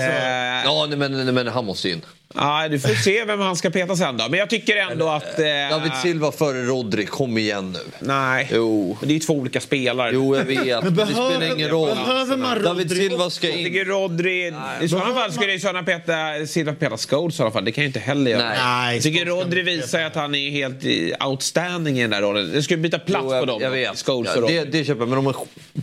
Ja, 0.64 0.86
nej, 0.88 0.98
men, 0.98 1.12
nej, 1.24 1.32
men 1.34 1.48
han 1.48 1.64
måste 1.64 1.90
in. 1.90 2.00
ja, 2.34 2.68
du 2.68 2.78
får 2.80 2.94
se 2.94 3.24
vem 3.24 3.40
han 3.40 3.56
ska 3.56 3.70
peta 3.70 3.96
sen 3.96 4.16
då. 4.16 4.24
Men 4.28 4.38
jag 4.40 4.50
tycker 4.50 4.76
ändå 4.76 5.08
att... 5.08 5.38
Eh, 5.38 5.44
David 5.70 5.92
Silva 6.02 6.32
före 6.32 6.62
Rodri, 6.62 7.06
kom 7.06 7.38
igen 7.38 7.72
nu. 7.72 7.78
Nej, 8.00 8.48
Jo. 8.54 8.96
men 9.00 9.08
det 9.08 9.12
är 9.12 9.14
ju 9.14 9.20
två 9.20 9.32
olika 9.34 9.60
spelare. 9.60 10.10
Jo, 10.14 10.36
jag 10.36 10.44
vet. 10.44 10.84
Det 10.84 10.90
behöver- 10.90 11.12
spelar 11.30 11.54
ingen 11.54 11.68
roll. 11.68 11.96
behöver 12.06 12.36
man 12.36 12.62
David 12.62 12.90
Rodri 12.90 13.08
Silva 13.08 13.30
ska 13.30 13.46
Jag 13.48 13.56
in. 13.56 13.66
tycker 13.66 13.84
Rodri... 13.84 14.52
I 14.82 14.88
sådana 14.88 15.14
fall 15.14 15.32
skulle 15.32 15.52
ju 15.52 15.58
sådana 15.60 15.82
peta, 15.82 16.14
Silva 16.46 16.72
peta 16.72 16.96
Scholes 16.96 17.38
i 17.38 17.42
alla 17.42 17.50
fall. 17.50 17.64
Det 17.64 17.72
kan 17.72 17.82
ju 17.82 17.86
inte 17.88 18.00
heller 18.00 18.30
göra. 18.30 18.48
Nej. 18.48 18.58
Nej, 18.64 18.94
Jag 18.94 19.02
tycker 19.02 19.26
Rodri 19.44 19.62
visar 19.62 19.98
ju 19.98 20.04
att 20.04 20.14
han 20.14 20.34
är 20.34 20.50
helt 20.50 20.84
outstanding 21.26 21.98
i 21.98 22.02
den 22.02 22.10
där 22.10 22.22
rollen. 22.22 22.50
Det 22.52 22.62
skulle 22.62 22.78
byta 22.82 22.98
plats 22.98 23.22
Jo, 23.24 23.28
på 23.30 23.34
jag, 23.36 23.46
dem. 23.46 23.62
jag 23.62 23.70
vet. 23.70 24.02
Scholes 24.06 24.32
Ja, 24.36 24.40
det, 24.46 24.64
det 24.64 24.84
köper 24.84 25.00
jag. 25.00 25.08
Men 25.08 25.18
om 25.18 25.24
man 25.24 25.34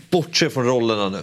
bortser 0.09 0.49
från 0.49 0.65
rollerna 0.65 1.09
nu. 1.09 1.19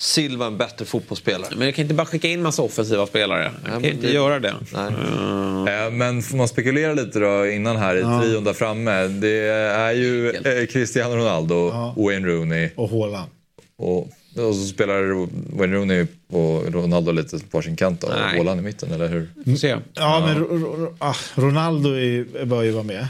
Silva 0.00 0.46
en 0.46 0.56
bättre 0.58 0.84
fotbollsspelare. 0.84 1.52
Men 1.56 1.66
jag 1.66 1.74
kan 1.74 1.82
inte 1.82 1.94
bara 1.94 2.06
skicka 2.06 2.28
in 2.28 2.42
massa 2.42 2.62
offensiva 2.62 3.06
spelare. 3.06 3.42
Jag 3.42 3.72
kan 3.72 3.72
men 3.74 3.84
ju 3.84 3.90
inte 3.90 4.06
det- 4.06 4.12
göra 4.12 4.38
det. 4.40 4.54
Nej. 4.72 5.84
Eh, 5.84 5.90
Men 5.90 6.22
får 6.22 6.36
man 6.36 6.48
spekulera 6.48 6.92
lite 6.94 7.18
då 7.18 7.46
innan 7.46 7.76
här 7.76 7.96
i 7.96 8.22
trion 8.22 8.44
där 8.44 8.52
framme. 8.52 9.06
Det 9.06 9.38
är 9.48 9.92
ju 9.92 10.30
eh, 10.30 10.66
Cristiano 10.66 11.16
Ronaldo, 11.16 11.70
Wayne 11.96 12.28
Rooney 12.28 12.70
Och 12.76 12.90
Haaland. 12.90 13.30
och, 13.78 14.08
och 14.38 14.54
så 14.54 14.64
spelar 14.66 15.26
Wayne 15.58 15.76
Rooney 15.76 16.06
och 16.28 16.72
Ronaldo 16.72 17.12
lite 17.12 17.38
på 17.38 17.62
sin 17.62 17.76
kant 17.76 18.04
och 18.04 18.10
Nej. 18.10 18.36
Haaland 18.36 18.60
i 18.60 18.62
mitten, 18.62 18.92
eller 18.92 19.08
hur? 19.08 19.30
Får 19.44 19.56
se. 19.56 19.76
Ja, 19.94 20.20
men 20.26 20.38
Ro- 20.38 20.58
Ro- 20.58 20.76
Ro- 20.76 20.96
ah, 20.98 21.14
Ronaldo 21.34 21.88
är, 21.90 22.44
bör 22.44 22.62
ju 22.62 22.70
vara 22.70 22.82
med. 22.84 23.08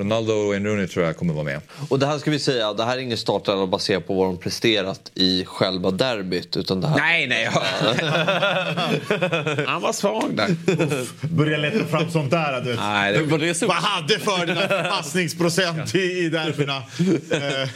Ronaldo 0.00 0.32
och 0.32 0.48
Wayne 0.48 0.68
Rooney 0.68 0.86
tror 0.86 1.04
jag 1.06 1.16
kommer 1.16 1.34
vara 1.34 1.44
med. 1.44 1.60
Och 1.88 1.98
det 1.98 2.06
här 2.06 2.18
ska 2.18 2.30
vi 2.30 2.38
säga, 2.38 2.72
det 2.72 2.84
här 2.84 2.96
är 2.96 3.00
ingen 3.00 3.18
startelva 3.18 3.66
baserat 3.66 4.06
på 4.06 4.14
vad 4.14 4.26
de 4.28 4.36
presterat 4.38 5.10
i 5.14 5.44
själva 5.44 5.90
derbyt. 5.90 6.56
Utan 6.56 6.80
det 6.80 6.88
här... 6.88 6.96
Nej, 6.98 7.26
nej. 7.26 7.50
Ja. 7.54 7.62
han 9.66 9.82
var 9.82 9.92
svag 9.92 10.36
där. 10.36 10.56
Börja 11.26 11.58
leta 11.58 11.84
fram 11.84 12.10
sånt 12.10 12.30
där. 12.30 12.60
Du 12.60 12.70
vet. 12.70 12.78
Nej, 12.80 13.12
det... 13.12 13.62
Vad 13.66 13.76
hade 13.76 14.18
för 14.18 14.90
passningsprocent 14.90 15.94
i, 15.94 15.98
i 15.98 16.28
derbyna? 16.28 16.82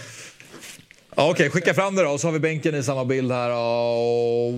Ja, 1.19 1.31
Okej, 1.31 1.51
skicka 1.51 1.75
fram 1.75 1.95
det 1.95 2.03
då. 2.03 2.11
Och 2.11 2.21
så 2.21 2.27
har 2.27 2.33
vi 2.33 2.39
bänken 2.39 2.75
i 2.75 2.83
samma 2.83 3.05
bild 3.05 3.33
här. 3.33 3.51
Och 3.51 4.55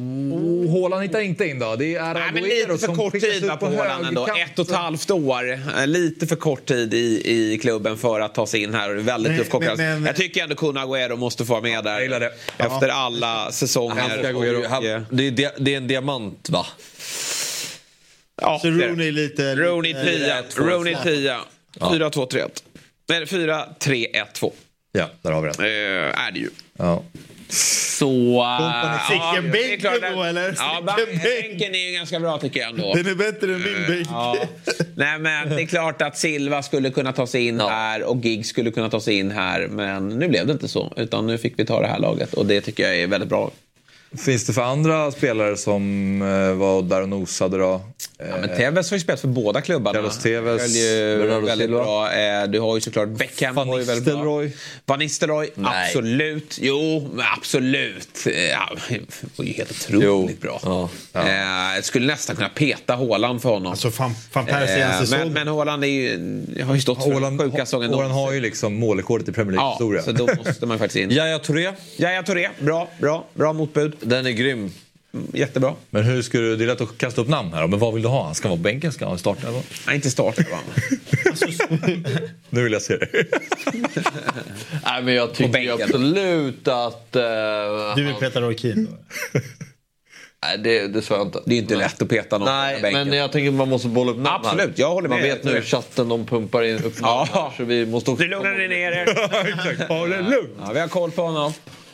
Haaland 0.70 1.02
hittar 1.02 1.20
inte 1.20 1.46
in 1.46 1.58
då. 1.58 1.76
Det 1.76 1.94
är 1.94 2.14
Nej, 2.14 2.30
men 2.32 2.42
lite 2.42 2.78
för 2.86 2.94
kort 2.94 3.20
tid 3.20 3.44
va, 3.44 3.56
på 3.56 3.66
Håland 3.66 4.06
ändå. 4.06 4.26
Ett 4.26 4.58
och 4.58 4.68
ett 4.68 4.74
halvt 4.74 5.10
år. 5.10 5.52
Eh, 5.52 5.86
Lite 5.86 6.26
för 6.26 6.36
kort 6.36 6.66
tid 6.66 6.94
i, 6.94 7.22
i 7.24 7.58
klubben 7.58 7.96
för 7.96 8.20
att 8.20 8.34
ta 8.34 8.46
sig 8.46 8.62
in 8.62 8.74
här. 8.74 8.88
Och 8.88 8.94
det 8.94 9.00
är 9.00 9.04
väldigt 9.04 9.38
tuff 9.38 9.48
konkurrens. 9.48 10.06
Jag 10.06 10.16
tycker 10.16 10.42
ändå 10.42 10.54
Kun 10.54 10.78
Agüero 10.78 11.16
måste 11.16 11.44
få 11.44 11.52
vara 11.52 11.62
med 11.62 11.84
där. 11.84 11.92
Jag 11.92 12.02
gillar 12.02 12.20
det. 12.20 12.32
Efter 12.58 12.88
alla 12.88 13.52
säsonger. 13.52 14.34
Och, 14.34 14.64
han, 14.64 14.86
eh, 14.86 15.02
det, 15.10 15.44
är, 15.44 15.52
det 15.58 15.72
är 15.72 15.76
en 15.76 15.88
diamant 15.88 16.50
va? 16.50 16.66
ja, 18.42 18.58
så 18.62 18.66
det 18.66 18.84
är. 18.84 18.88
Rooney 18.88 19.10
lite... 19.10 19.56
Rooney 19.56 19.92
eh, 19.92 20.04
10. 20.04 20.42
Rooney 20.56 20.96
10. 21.02 21.36
4, 21.90 22.10
2, 22.10 22.26
3, 22.26 22.40
1. 22.40 22.62
Nej, 23.08 23.26
4, 23.26 23.64
3, 23.78 24.04
1, 24.04 24.34
2. 24.34 24.52
Ja, 24.92 25.10
där 25.22 25.32
har 25.32 25.42
vi 25.42 25.48
den. 25.48 25.64
Eh, 25.64 26.26
är 26.26 26.30
det 26.32 26.38
ju. 26.38 26.48
Ja. 26.78 27.02
Så... 27.48 28.06
Det 29.10 29.14
är 29.38 29.42
bänk 29.52 29.80
klart 29.80 30.00
då, 30.14 30.20
att- 30.20 30.26
eller? 30.26 30.54
Ja, 30.58 30.82
bänken 31.06 31.74
är 31.74 31.88
ju 31.90 31.94
ganska 31.96 32.20
bra 32.20 32.38
tycker 32.38 32.60
jag 32.60 32.70
ändå. 32.70 32.94
Den 32.94 33.06
är 33.06 33.14
bättre 33.14 33.54
än 33.54 33.62
min 33.62 33.86
bänk. 33.88 34.08
Ja. 34.10 34.36
Nej 34.94 35.18
men 35.18 35.48
det 35.48 35.62
är 35.62 35.66
klart 35.66 36.02
att 36.02 36.18
Silva 36.18 36.62
skulle 36.62 36.90
kunna 36.90 37.12
ta 37.12 37.26
sig 37.26 37.46
in 37.46 37.58
Ja. 37.58 37.68
här 37.68 38.02
och 38.02 38.24
Giggs 38.24 38.48
skulle 38.48 38.70
kunna 38.70 38.90
ta 38.90 39.00
sig 39.00 39.14
in 39.18 39.30
här. 39.30 39.66
Men 39.70 40.08
nu 40.08 40.28
blev 40.28 40.46
det 40.46 40.52
inte 40.52 40.68
så. 40.68 40.92
Utan 40.96 41.26
nu 41.26 41.38
fick 41.38 41.58
vi 41.58 41.64
ta 41.66 41.80
det 41.80 41.86
här 41.86 41.98
laget 41.98 42.34
och 42.34 42.46
det 42.46 42.60
tycker 42.60 42.82
jag 42.82 42.96
är 42.96 43.06
väldigt 43.06 43.28
bra. 43.28 43.50
Finns 44.18 44.46
det 44.46 44.52
för 44.52 44.62
andra 44.62 45.10
spelare 45.10 45.56
som 45.56 46.22
eh, 46.22 46.54
var 46.54 46.82
där 46.82 47.02
och 47.02 47.08
nosade 47.08 47.58
då? 47.58 47.80
Ja, 48.18 48.24
men 48.40 48.56
Tevez 48.56 48.90
har 48.90 48.96
ju 48.96 49.00
spelat 49.00 49.20
för 49.20 49.28
båda 49.28 49.60
klubbarna. 49.60 49.98
Carlos 49.98 50.18
Tevez, 50.18 50.74
Bernardo 51.18 51.46
väldigt 51.46 51.66
Silva. 51.68 51.84
bra. 51.84 52.12
Eh, 52.12 52.44
Du 52.48 52.60
har 52.60 52.74
ju 52.74 52.80
såklart 52.80 53.08
Beckham. 53.08 53.54
Van. 53.54 53.68
Nistelrooy. 53.68 54.52
Van 54.86 54.98
Nistelrooy, 54.98 55.50
absolut. 55.64 56.58
Jo, 56.60 57.10
absolut. 57.36 58.26
Eh, 58.26 58.32
Ja, 58.50 58.68
det 58.88 59.00
var 59.36 59.44
ju 59.44 59.52
helt 59.52 59.70
otroligt 59.70 60.04
Jo. 60.06 60.30
bra. 60.40 60.88
Ja. 61.12 61.28
Jag 61.74 61.84
skulle 61.84 62.06
nästan 62.06 62.36
kunna 62.36 62.48
peta 62.48 62.96
Haaland 62.96 63.42
för 63.42 63.48
honom. 63.48 63.70
Alltså 63.72 63.90
fan, 63.90 64.14
fan 64.30 64.46
Persie 64.46 64.84
en 64.84 64.98
säsong. 65.06 65.18
men, 65.18 65.32
men 65.32 65.48
Haaland 65.48 65.84
är 65.84 65.88
ju, 65.88 66.62
har 66.66 66.74
ju 66.74 66.80
stått 66.80 66.98
för 66.98 67.04
den 67.04 67.12
Haaland, 67.22 67.40
sjuka 67.40 67.66
säsongen. 67.66 67.90
Haaland 67.94 68.12
har 68.14 68.32
ju 68.32 68.40
liksom 68.40 68.74
målrekordet 68.74 69.28
i 69.28 69.32
Premier 69.32 69.56
Ja, 69.56 69.76
League-historia. 69.80 70.02
så 70.02 70.12
då 70.12 70.42
måste 70.44 70.66
man 70.66 70.78
faktiskt 70.78 70.96
in. 70.96 71.10
Yahya 71.16 71.38
Touré, 71.38 71.72
Jaja 71.96 72.22
Touré, 72.22 72.48
bra, 72.60 72.88
bra, 73.00 73.24
bra 73.34 73.52
motbud. 73.52 73.96
Den 74.00 74.26
är 74.26 74.30
grym. 74.30 74.70
Jättebra. 75.32 75.74
Men 75.90 76.02
hur 76.04 76.22
ska 76.22 76.38
du, 76.38 76.56
det 76.56 76.64
är 76.64 76.66
lätt 76.66 76.80
att 76.80 76.98
kasta 76.98 77.20
upp 77.20 77.28
namn 77.28 77.52
här. 77.52 77.66
Men 77.66 77.78
vad 77.78 77.94
vill 77.94 78.02
du 78.02 78.08
ha? 78.08 78.24
Han 78.24 78.34
ska 78.34 78.48
vara 78.48 78.56
på 78.56 78.62
bänken? 78.62 78.92
Ska 78.92 79.08
han 79.08 79.18
starta? 79.18 79.40
eller 79.42 79.52
vad? 79.52 79.62
Nej, 79.86 79.96
inte 79.96 80.10
starta 80.10 80.42
va? 80.50 80.58
Nu 82.50 82.62
vill 82.62 82.72
jag 82.72 82.82
se 82.82 82.96
det. 82.96 83.08
Nej, 84.84 85.02
men 85.02 85.14
jag 85.14 85.34
tycker 85.34 85.72
absolut 85.82 86.68
att... 86.68 87.16
eh, 87.16 87.22
Du 87.96 88.04
vill 88.04 88.14
peta 88.14 88.40
Roy 88.40 88.56
Keane 88.58 88.82
då? 88.90 88.96
Nej, 90.42 90.58
det, 90.58 90.86
det 90.88 91.02
sa 91.02 91.14
jag 91.16 91.26
inte. 91.26 91.40
Det 91.46 91.54
är 91.54 91.58
inte 91.58 91.76
lätt 91.76 92.02
att 92.02 92.08
peta 92.08 92.38
någon 92.38 92.46
på 92.46 92.52
Nej, 92.52 92.82
bänken. 92.82 93.08
men 93.08 93.18
jag 93.18 93.32
tänker 93.32 93.48
att 93.48 93.54
man 93.54 93.68
måste 93.68 93.88
bolla 93.88 94.10
upp 94.10 94.16
namn. 94.18 94.46
Absolut, 94.46 94.78
jag 94.78 94.90
håller 94.90 95.08
Man 95.08 95.20
med. 95.20 95.28
vet 95.28 95.44
nu 95.44 95.58
i 95.58 95.62
chatten, 95.62 96.08
de 96.08 96.26
pumpar 96.26 96.62
in 96.62 96.76
upp 96.76 97.00
namn 97.00 97.26
Ja. 97.34 97.50
här, 97.50 97.56
så 97.56 97.64
vi 97.64 97.86
måste 97.86 98.10
också... 98.10 98.22
Nu 98.24 98.30
lugnar 98.30 98.52
ni 98.52 98.68
ner 98.68 98.92
er. 98.92 99.88
Håll 99.88 100.10
det 100.10 100.20
lugnt. 100.22 100.50
Ja, 100.66 100.72
vi 100.72 100.80
har 100.80 100.88
koll 100.88 101.10
på 101.10 101.22
honom. 101.22 101.52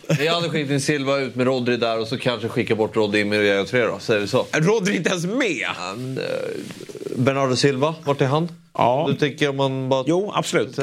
Jag 0.08 0.34
hade 0.34 0.48
skickat 0.48 0.70
in 0.70 0.80
Silva 0.80 1.18
ut 1.18 1.34
med 1.34 1.46
Rodri 1.46 1.76
där 1.76 2.00
och 2.00 2.08
så 2.08 2.18
kanske 2.18 2.48
skicka 2.48 2.74
bort 2.74 2.96
Rodri 2.96 3.24
med 3.24 3.44
Yahya 3.44 3.64
Touré 3.64 3.86
då, 3.86 3.98
säger 3.98 4.20
vi 4.20 4.26
så. 4.26 4.46
Rodri 4.52 4.96
inte 4.96 5.10
ens 5.10 5.26
med. 5.26 5.66
Men, 5.96 6.18
eh, 6.18 6.24
Bernardo 7.16 7.56
Silva, 7.56 7.94
vart 8.04 8.20
är 8.20 8.26
han? 8.26 8.48
Ja. 8.78 9.06
Du 9.10 9.14
tänker 9.16 9.48
om 9.48 9.56
man 9.56 9.88
bara... 9.88 10.04
Jo, 10.06 10.32
absolut. 10.34 10.78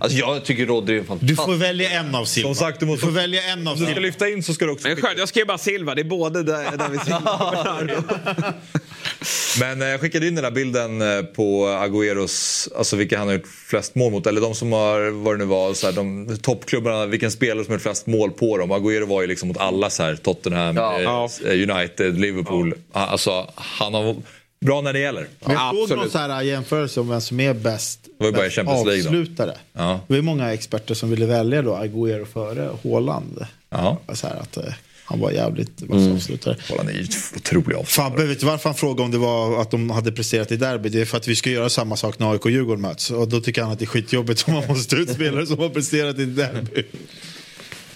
Alltså 0.00 0.18
jag 0.18 0.44
tycker 0.44 0.66
Rodri 0.66 0.94
är 0.94 0.98
en 0.98 1.02
Du 1.04 1.06
fantastisk... 1.08 1.42
får 1.44 1.54
välja 1.54 1.90
en 1.90 2.14
av 2.14 2.24
Silva. 2.24 2.46
Som 2.48 2.54
sagt, 2.54 2.80
du 2.80 2.86
måste- 2.86 3.06
får 3.06 3.12
välja 3.12 3.42
en 3.42 3.66
av 3.66 3.72
Om 3.72 3.78
du 3.78 3.84
ska 3.84 3.94
Silva. 3.94 4.00
lyfta 4.06 4.28
in 4.28 4.42
så 4.42 4.54
ska 4.54 4.64
du 4.64 4.72
också... 4.72 4.88
Men 4.88 4.96
skönt, 4.96 5.18
jag 5.18 5.28
skrev 5.28 5.46
bara 5.46 5.58
Silva. 5.58 5.94
Det 5.94 6.02
är 6.02 6.04
både 6.04 6.42
där, 6.42 6.76
där 6.76 6.88
vi 6.88 6.98
Silva 6.98 8.52
Men 9.60 9.82
eh, 9.82 9.88
jag 9.88 10.00
skickade 10.00 10.28
in 10.28 10.34
den 10.34 10.44
där 10.44 10.50
bilden 10.50 11.02
eh, 11.02 11.22
på 11.22 11.66
Agüeros, 11.66 12.68
alltså 12.76 12.96
vilka 12.96 13.18
han 13.18 13.26
har 13.26 13.34
gjort 13.34 13.46
flest 13.66 13.94
mål 13.94 14.12
mot. 14.12 14.26
Eller 14.26 14.40
de 14.40 14.54
som 14.54 14.72
har, 14.72 15.10
vad 15.10 15.34
det 15.34 15.38
nu 15.38 15.44
var, 15.44 15.74
så 15.74 15.86
här, 15.86 15.92
de 15.94 16.36
toppklubbarna, 16.42 17.06
vilken 17.06 17.30
spelare 17.30 17.64
som 17.64 17.70
har 17.72 17.76
gjort 17.76 17.82
flest 17.82 18.06
mål 18.06 18.30
på 18.30 18.58
dem. 18.58 18.72
Agüero 18.72 19.06
var 19.06 19.20
ju 19.20 19.26
liksom 19.28 19.48
mot 19.48 19.58
alla 19.58 19.90
så 19.90 20.02
här, 20.02 20.16
Tottenham, 20.16 20.76
Ja. 20.76 21.28
eh, 21.46 21.70
United, 21.70 22.20
Liverpool. 22.20 22.74
Ah, 22.92 23.06
Alltså 23.06 23.46
han 23.54 23.94
har 23.94 24.16
bra 24.62 24.80
när 24.80 24.92
det 24.92 24.98
gäller. 24.98 25.28
Men 25.46 25.52
jag 25.52 25.88
såg 25.88 25.96
någon 25.98 26.10
så 26.10 26.18
här 26.18 26.42
jämförelse 26.42 27.00
om 27.00 27.08
vem 27.08 27.20
som 27.20 27.40
är 27.40 27.54
bäst, 27.54 27.98
bäst 28.18 28.54
Champions 28.54 28.86
League 28.86 29.02
då. 29.02 29.08
avslutare. 29.08 29.56
Ja. 29.72 30.00
Det 30.08 30.14
var 30.14 30.22
många 30.22 30.52
experter 30.52 30.94
som 30.94 31.10
ville 31.10 31.26
välja 31.26 31.62
då 31.62 31.74
Agüero 31.76 32.24
före 32.24 32.70
Haaland. 32.84 33.46
Ja. 33.70 34.00
Så 34.14 34.26
här 34.26 34.36
att, 34.36 34.56
eh, 34.56 34.64
han 35.04 35.20
var 35.20 35.30
jävligt 35.30 35.82
vass 35.82 35.98
Mm. 36.00 36.12
avslutare. 36.16 36.56
Haaland 36.68 36.88
är 36.88 36.92
ju 36.94 37.06
otrolig 37.36 37.76
avslutare. 37.76 38.10
Fabbe, 38.10 38.24
vet 38.26 38.40
du 38.40 38.46
varför 38.46 38.68
han 38.68 38.74
frågade 38.76 39.02
om 39.02 39.10
det 39.10 39.18
var 39.18 39.60
att 39.62 39.70
de 39.70 39.90
hade 39.90 40.12
presterat 40.12 40.52
i 40.52 40.56
derby? 40.56 40.88
Det 40.88 41.00
är 41.00 41.04
för 41.04 41.16
att 41.16 41.28
vi 41.28 41.36
ska 41.36 41.50
göra 41.50 41.68
samma 41.68 41.96
sak 41.96 42.18
när 42.18 42.32
AIK 42.32 42.44
och 42.44 42.50
Djurgården 42.50 42.82
möts. 42.82 43.10
Och 43.10 43.28
då 43.28 43.40
tycker 43.40 43.62
han 43.62 43.72
att 43.72 43.78
det 43.78 43.84
är 43.84 43.86
skitjobbigt 43.86 44.44
om 44.48 44.54
man 44.54 44.66
måste 44.68 44.96
ut 44.96 45.10
spelare 45.10 45.46
som 45.46 45.58
har 45.58 45.68
presterat 45.68 46.18
i 46.18 46.24
derby. 46.24 46.82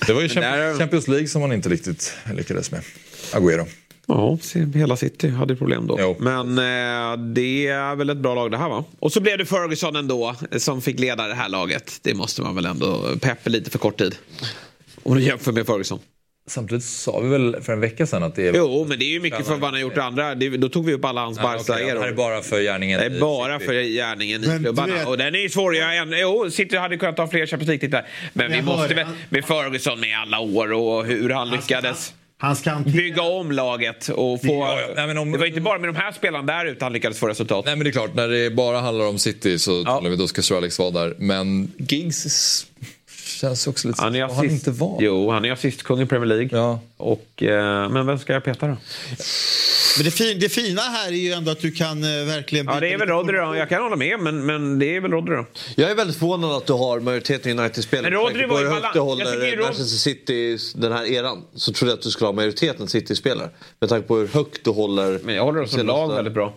Det 0.06 0.12
var 0.12 0.22
ju 0.22 0.28
Champions 0.78 1.08
League 1.08 1.28
som 1.28 1.42
han 1.42 1.52
inte 1.52 1.68
riktigt 1.68 2.14
lyckades 2.36 2.70
med. 2.70 2.80
Agüero. 3.32 3.66
Ja, 4.06 4.38
hela 4.74 4.96
City 4.96 5.28
hade 5.28 5.56
problem 5.56 5.86
då. 5.86 5.96
Jo. 6.00 6.16
Men 6.18 6.58
eh, 6.58 7.16
det 7.34 7.66
är 7.66 7.94
väl 7.96 8.10
ett 8.10 8.16
bra 8.16 8.34
lag 8.34 8.50
det 8.50 8.56
här 8.58 8.68
va? 8.68 8.84
Och 8.98 9.12
så 9.12 9.20
blev 9.20 9.38
det 9.38 9.44
Ferguson 9.46 9.96
ändå 9.96 10.34
eh, 10.52 10.58
som 10.58 10.82
fick 10.82 11.00
leda 11.00 11.26
det 11.28 11.34
här 11.34 11.48
laget. 11.48 11.98
Det 12.02 12.14
måste 12.14 12.42
man 12.42 12.54
väl 12.54 12.66
ändå... 12.66 13.02
Peppe 13.20 13.50
lite 13.50 13.70
för 13.70 13.78
kort 13.78 13.98
tid. 13.98 14.14
Om 15.02 15.14
du 15.16 15.22
jämför 15.22 15.52
med 15.52 15.66
Ferguson. 15.66 15.98
Samtidigt 16.48 16.84
sa 16.84 17.20
vi 17.20 17.28
väl 17.28 17.56
för 17.62 17.72
en 17.72 17.80
vecka 17.80 18.06
sedan 18.06 18.22
att 18.22 18.34
det 18.36 18.48
är... 18.48 18.52
Jo, 18.56 18.86
men 18.88 18.98
det 18.98 19.04
är 19.04 19.10
ju 19.10 19.20
mycket 19.20 19.46
för 19.46 19.52
vad 19.52 19.62
han 19.62 19.72
har 19.74 19.80
gjort 19.80 19.94
det 19.94 20.04
andra. 20.04 20.34
Det, 20.34 20.48
då 20.48 20.68
tog 20.68 20.86
vi 20.86 20.92
upp 20.94 21.04
alla 21.04 21.20
hans 21.20 21.38
Ja, 21.38 21.42
okej, 21.44 21.56
Barca 21.68 21.94
det 21.94 22.00
här 22.00 22.08
är 22.08 22.12
bara 22.12 22.42
för 22.42 22.60
gärningen. 22.60 23.00
Det 23.00 23.06
är 23.06 23.16
i 23.16 23.20
bara 23.20 23.58
för 23.60 23.72
gärningen 23.82 24.44
i 24.44 24.58
klubbarna. 24.62 24.94
vet- 24.94 25.06
Och 25.06 25.18
den 25.18 25.34
är 25.34 25.38
ju 25.38 25.48
svår 25.48 25.70
att 25.70 25.76
göra 25.78 25.94
än. 25.94 26.12
Jo, 26.20 26.50
City 26.50 26.76
hade 26.76 26.96
kunnat 26.96 27.16
ta 27.16 27.26
fler 27.28 27.46
Champions 27.46 27.68
League-titlar. 27.68 28.06
Men 28.32 28.50
vi 28.50 28.56
Jag 28.56 28.64
måste 28.64 28.94
väl 28.94 29.06
med 29.28 29.44
Ferguson 29.44 30.00
med 30.00 30.18
alla 30.18 30.38
år 30.40 30.72
och 30.72 31.04
hur 31.06 31.30
han 31.30 31.50
lyckades. 31.50 31.82
Han 31.84 32.25
ska 32.56 32.76
bygga 32.86 33.22
om 33.22 33.52
laget 33.52 34.08
och 34.08 34.40
få... 34.40 34.46
Ja, 34.46 34.80
ja. 34.80 34.86
Nej, 34.96 35.06
men 35.06 35.18
om- 35.18 35.32
Det 35.32 35.38
var 35.38 35.46
inte 35.46 35.60
bara 35.60 35.78
med 35.78 35.88
de 35.88 35.96
här 35.96 36.12
spelarna 36.12 36.46
där 36.52 36.66
ute 36.66 36.84
han 36.84 36.92
lyckades 36.92 37.18
få 37.18 37.26
resultat. 37.28 37.64
Nej 37.66 37.76
men 37.76 37.84
det 37.84 37.90
är 37.90 37.92
klart, 37.92 38.14
när 38.14 38.28
det 38.28 38.50
bara 38.50 38.80
handlar 38.80 39.06
om 39.06 39.18
City 39.18 39.58
så 39.58 39.84
talar 39.84 40.10
vi 40.10 40.16
då 40.16 40.26
ska 40.28 40.42
Sir 40.42 40.56
Alex 40.56 40.78
vara 40.78 40.90
där. 40.90 41.14
Men 41.18 41.72
Giggs 41.78 42.66
känns 43.36 43.66
också 43.66 43.88
lite 43.88 44.02
Han 44.02 44.14
är 44.14 44.22
Har 44.22 44.28
han 44.34 44.46
assist, 44.46 44.66
inte 44.66 44.80
var. 44.80 44.98
Jo, 45.00 45.30
han 45.30 45.44
är 45.44 45.52
assistkung 45.52 46.00
i 46.00 46.06
Premier 46.06 46.26
League. 46.26 46.48
Ja. 46.52 46.80
Och, 46.96 47.42
eh, 47.42 47.88
men 47.88 48.06
vem 48.06 48.18
ska 48.18 48.32
jag 48.32 48.44
peta 48.44 48.66
då? 48.66 48.76
Men 49.96 50.04
det, 50.04 50.10
fin, 50.10 50.38
det 50.40 50.48
fina 50.48 50.80
här 50.80 51.08
är 51.08 51.16
ju 51.16 51.32
ändå 51.32 51.50
att 51.50 51.60
du 51.60 51.70
kan 51.70 52.04
eh, 52.04 52.24
verkligen... 52.26 52.66
Ja, 52.66 52.80
det 52.80 52.92
är 52.92 52.98
väl 52.98 53.08
Rodri 53.08 53.36
då. 53.36 53.56
Jag 53.56 53.68
kan 53.68 53.82
hålla 53.82 53.96
med, 53.96 54.20
men, 54.20 54.46
men 54.46 54.78
det 54.78 54.96
är 54.96 55.00
väl 55.00 55.10
Rodri 55.10 55.34
då. 55.36 55.46
Jag 55.74 55.90
är 55.90 55.94
väldigt 55.94 56.16
förvånad 56.16 56.52
att 56.52 56.66
du 56.66 56.72
har 56.72 57.00
majoriteten 57.00 57.58
United-spelare. 57.58 58.10
Men 58.10 58.20
Rodri 58.20 58.46
var 58.46 58.58
ju 58.58 58.64
du 58.64 58.70
balans- 58.70 58.82
jag 58.82 58.92
tycker 58.92 59.00
håller 59.00 59.62
Manchester 59.62 59.98
City 59.98 60.58
den 60.74 60.92
här 60.92 61.04
eran. 61.04 61.42
Så 61.54 61.72
trodde 61.72 61.92
jag 61.92 61.96
att 61.98 62.02
du 62.02 62.10
skulle 62.10 62.28
ha 62.28 62.32
majoriteten 62.32 62.88
City-spelare. 62.88 63.50
Med 63.80 63.88
tanke 63.88 64.08
på 64.08 64.16
hur 64.16 64.28
högt 64.28 64.64
du 64.64 64.70
håller... 64.70 65.20
Men 65.24 65.34
jag 65.34 65.44
håller 65.44 65.62
också 65.62 65.76
senaste- 65.76 65.86
lag 66.08 66.14
väldigt 66.14 66.34
bra. 66.34 66.54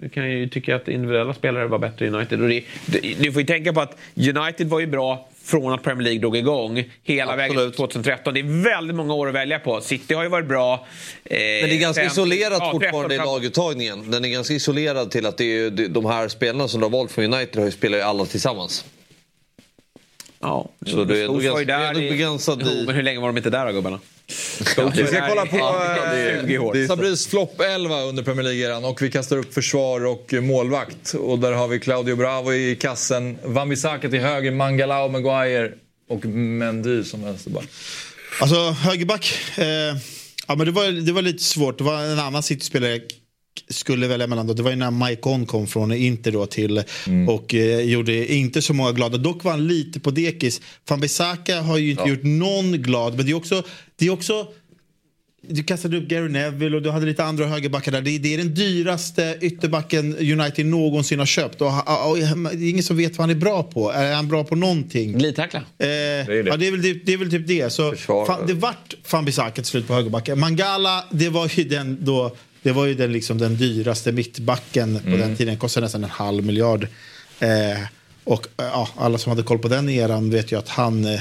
Du 0.00 0.08
kan 0.08 0.30
ju 0.30 0.48
tycka 0.48 0.76
att 0.76 0.88
individuella 0.88 1.34
spelare 1.34 1.66
var 1.66 1.78
bättre 1.78 2.06
i 2.06 2.08
United. 2.08 2.42
Och 2.42 2.48
det, 2.48 2.64
det, 2.86 3.00
du 3.20 3.32
får 3.32 3.42
ju 3.42 3.46
tänka 3.46 3.72
på 3.72 3.80
att 3.80 3.96
United 4.16 4.68
var 4.68 4.80
ju 4.80 4.86
bra 4.86 5.28
från 5.44 5.72
att 5.72 5.82
Premier 5.82 6.04
League 6.04 6.20
drog 6.20 6.36
igång 6.36 6.84
hela 7.02 7.36
vägen 7.36 7.56
till 7.56 7.72
2013. 7.72 8.34
Det 8.34 8.40
är 8.40 8.62
väldigt 8.64 8.96
många 8.96 9.14
år 9.14 9.28
att 9.28 9.34
välja 9.34 9.58
på. 9.58 9.80
City 9.80 10.14
har 10.14 10.22
ju 10.22 10.28
varit 10.28 10.46
bra. 10.48 10.74
Eh, 11.24 11.30
Men 11.38 11.38
det 11.68 11.76
är 11.76 11.80
ganska 11.80 12.02
fem- 12.02 12.10
isolerat 12.12 12.58
ja, 12.60 12.70
fortfarande 12.72 13.14
i 13.14 13.18
13 13.18 13.34
laguttagningen. 13.34 14.10
Den 14.10 14.24
är 14.24 14.28
ganska 14.28 14.54
isolerad 14.54 15.10
till 15.10 15.26
att 15.26 15.36
det 15.36 15.44
är 15.44 15.70
de 15.88 16.06
här 16.06 16.28
spelarna 16.28 16.68
som 16.68 16.80
du 16.80 16.84
har 16.84 16.90
valt 16.90 17.12
från 17.12 17.24
United 17.34 17.56
har 17.56 17.64
ju 17.64 17.70
spelar 17.72 17.98
ju 17.98 18.04
alla 18.04 18.24
tillsammans. 18.26 18.84
Ja, 20.40 20.68
Så 20.86 21.04
det 21.04 21.18
är 21.18 22.02
i- 22.02 22.10
begränsad 22.10 22.62
Jo, 22.64 22.70
i- 22.70 22.86
men 22.86 22.94
hur 22.94 23.02
länge 23.02 23.20
var 23.20 23.26
de 23.28 23.36
inte 23.36 23.50
där 23.50 23.66
då 23.66 23.72
gubbarna? 23.72 23.98
Vi 24.26 24.64
ska 25.06 25.28
kolla 25.28 25.46
på 25.46 25.56
Ja, 25.56 25.96
det 26.10 26.20
är 26.20 26.40
20 26.40 26.58
år. 26.58 26.86
Sabris 26.86 27.26
flopp 27.26 27.60
11 27.60 28.02
under 28.02 28.22
Premier 28.22 28.44
League-eran 28.44 28.84
och 28.84 29.02
vi 29.02 29.10
kastar 29.10 29.36
upp 29.36 29.54
försvar 29.54 30.06
och 30.06 30.32
målvakt. 30.32 31.14
Och 31.14 31.38
där 31.38 31.52
har 31.52 31.68
vi 31.68 31.80
Claudio 31.80 32.16
Bravo 32.16 32.52
i 32.52 32.76
kassen, 32.76 33.38
Wan-Bissaka 33.44 34.10
till 34.10 34.20
höger, 34.20 34.50
Mangalao, 34.50 35.08
Maguire 35.08 35.72
och 36.08 36.24
Mendy 36.24 37.04
som 37.04 37.24
vänsterback. 37.24 37.64
Alltså 38.40 38.70
högerback, 38.70 39.38
eh, 39.58 39.64
ja, 40.46 40.54
men 40.54 40.66
det, 40.66 40.70
var, 40.72 41.06
det 41.06 41.12
var 41.12 41.22
lite 41.22 41.42
svårt. 41.42 41.78
Det 41.78 41.84
var 41.84 42.02
en 42.02 42.18
annan 42.18 42.42
City-spelare 42.42 43.00
skulle 43.68 44.08
välja 44.08 44.26
mellan. 44.26 44.46
Då. 44.46 44.54
Det 44.54 44.62
var 44.62 44.70
ju 44.70 44.76
när 44.76 44.90
Mike 44.90 45.28
On 45.28 45.46
kom 45.46 45.66
från 45.66 45.92
Inter 45.92 46.32
då 46.32 46.46
till 46.46 46.82
och 47.28 47.54
eh, 47.54 47.80
gjorde 47.80 48.32
inte 48.34 48.62
så 48.62 48.74
många 48.74 48.92
glada. 48.92 49.18
Dock 49.18 49.44
var 49.44 49.50
han 49.50 49.66
lite 49.66 50.00
på 50.00 50.10
dekis. 50.10 50.60
Van 50.88 51.00
Bissaka 51.00 51.60
har 51.60 51.78
ju 51.78 51.90
inte 51.90 52.08
gjort 52.08 52.22
någon 52.22 52.72
glad. 52.72 53.16
Men 53.16 53.26
det 53.26 53.32
är 53.32 53.36
också, 53.36 53.62
det 53.96 54.06
är 54.06 54.10
också 54.10 54.46
du 55.48 55.62
kastade 55.62 55.96
upp 55.96 56.08
Gary 56.08 56.28
Neville 56.28 56.76
och 56.76 56.82
du 56.82 56.90
hade 56.90 57.06
lite 57.06 57.24
andra 57.24 57.46
högerbackar 57.46 57.92
där. 57.92 58.00
Det 58.00 58.10
är, 58.10 58.18
det 58.18 58.34
är 58.34 58.38
den 58.38 58.54
dyraste 58.54 59.38
ytterbacken 59.40 60.16
United 60.16 60.66
någonsin 60.66 61.18
har 61.18 61.26
köpt. 61.26 61.60
Och, 61.60 61.68
och, 61.68 62.10
och, 62.10 62.18
det 62.18 62.66
är 62.66 62.70
ingen 62.70 62.82
som 62.82 62.96
vet 62.96 63.18
vad 63.18 63.28
han 63.28 63.30
är 63.30 63.40
bra 63.40 63.62
på. 63.62 63.92
Är 63.92 64.14
han 64.14 64.28
bra 64.28 64.44
på 64.44 64.56
någonting? 64.56 65.18
Glidtackla. 65.18 65.58
Eh, 65.78 65.86
är 65.86 66.42
det. 66.42 66.50
Ja, 66.50 66.56
det 66.56 66.66
är 66.66 66.70
väl, 66.70 66.82
det, 66.82 66.92
det 66.92 67.12
är 67.12 67.16
väl 67.16 67.30
typ 67.30 67.46
det. 67.46 67.72
Så, 67.72 67.94
fan, 67.96 68.46
det 68.46 68.52
vart 68.52 68.94
van 69.12 69.24
Bissaka 69.24 69.54
till 69.54 69.64
slut 69.64 69.86
på 69.86 69.94
högerbacken. 69.94 70.40
Mangala, 70.40 71.04
det 71.10 71.28
var 71.28 71.50
ju 71.54 71.64
den, 71.64 71.98
då, 72.00 72.36
det 72.64 72.72
var 72.72 72.86
ju 72.86 72.94
den, 72.94 73.12
liksom, 73.12 73.38
den 73.38 73.56
dyraste 73.56 74.12
mittbacken 74.12 75.00
på 75.04 75.10
den 75.10 75.36
tiden. 75.36 75.56
Kostade 75.56 75.86
nästan 75.86 76.04
en 76.04 76.10
halv 76.10 76.44
miljard. 76.44 76.88
Eh, 77.40 77.80
och 78.24 78.46
eh, 78.46 78.64
ja, 78.64 78.88
alla 78.96 79.18
som 79.18 79.30
hade 79.30 79.42
koll 79.42 79.58
på 79.58 79.68
den 79.68 79.88
eran 79.88 80.30
vet 80.30 80.52
ju 80.52 80.58
att 80.58 80.68
han, 80.68 81.04
eh, 81.04 81.20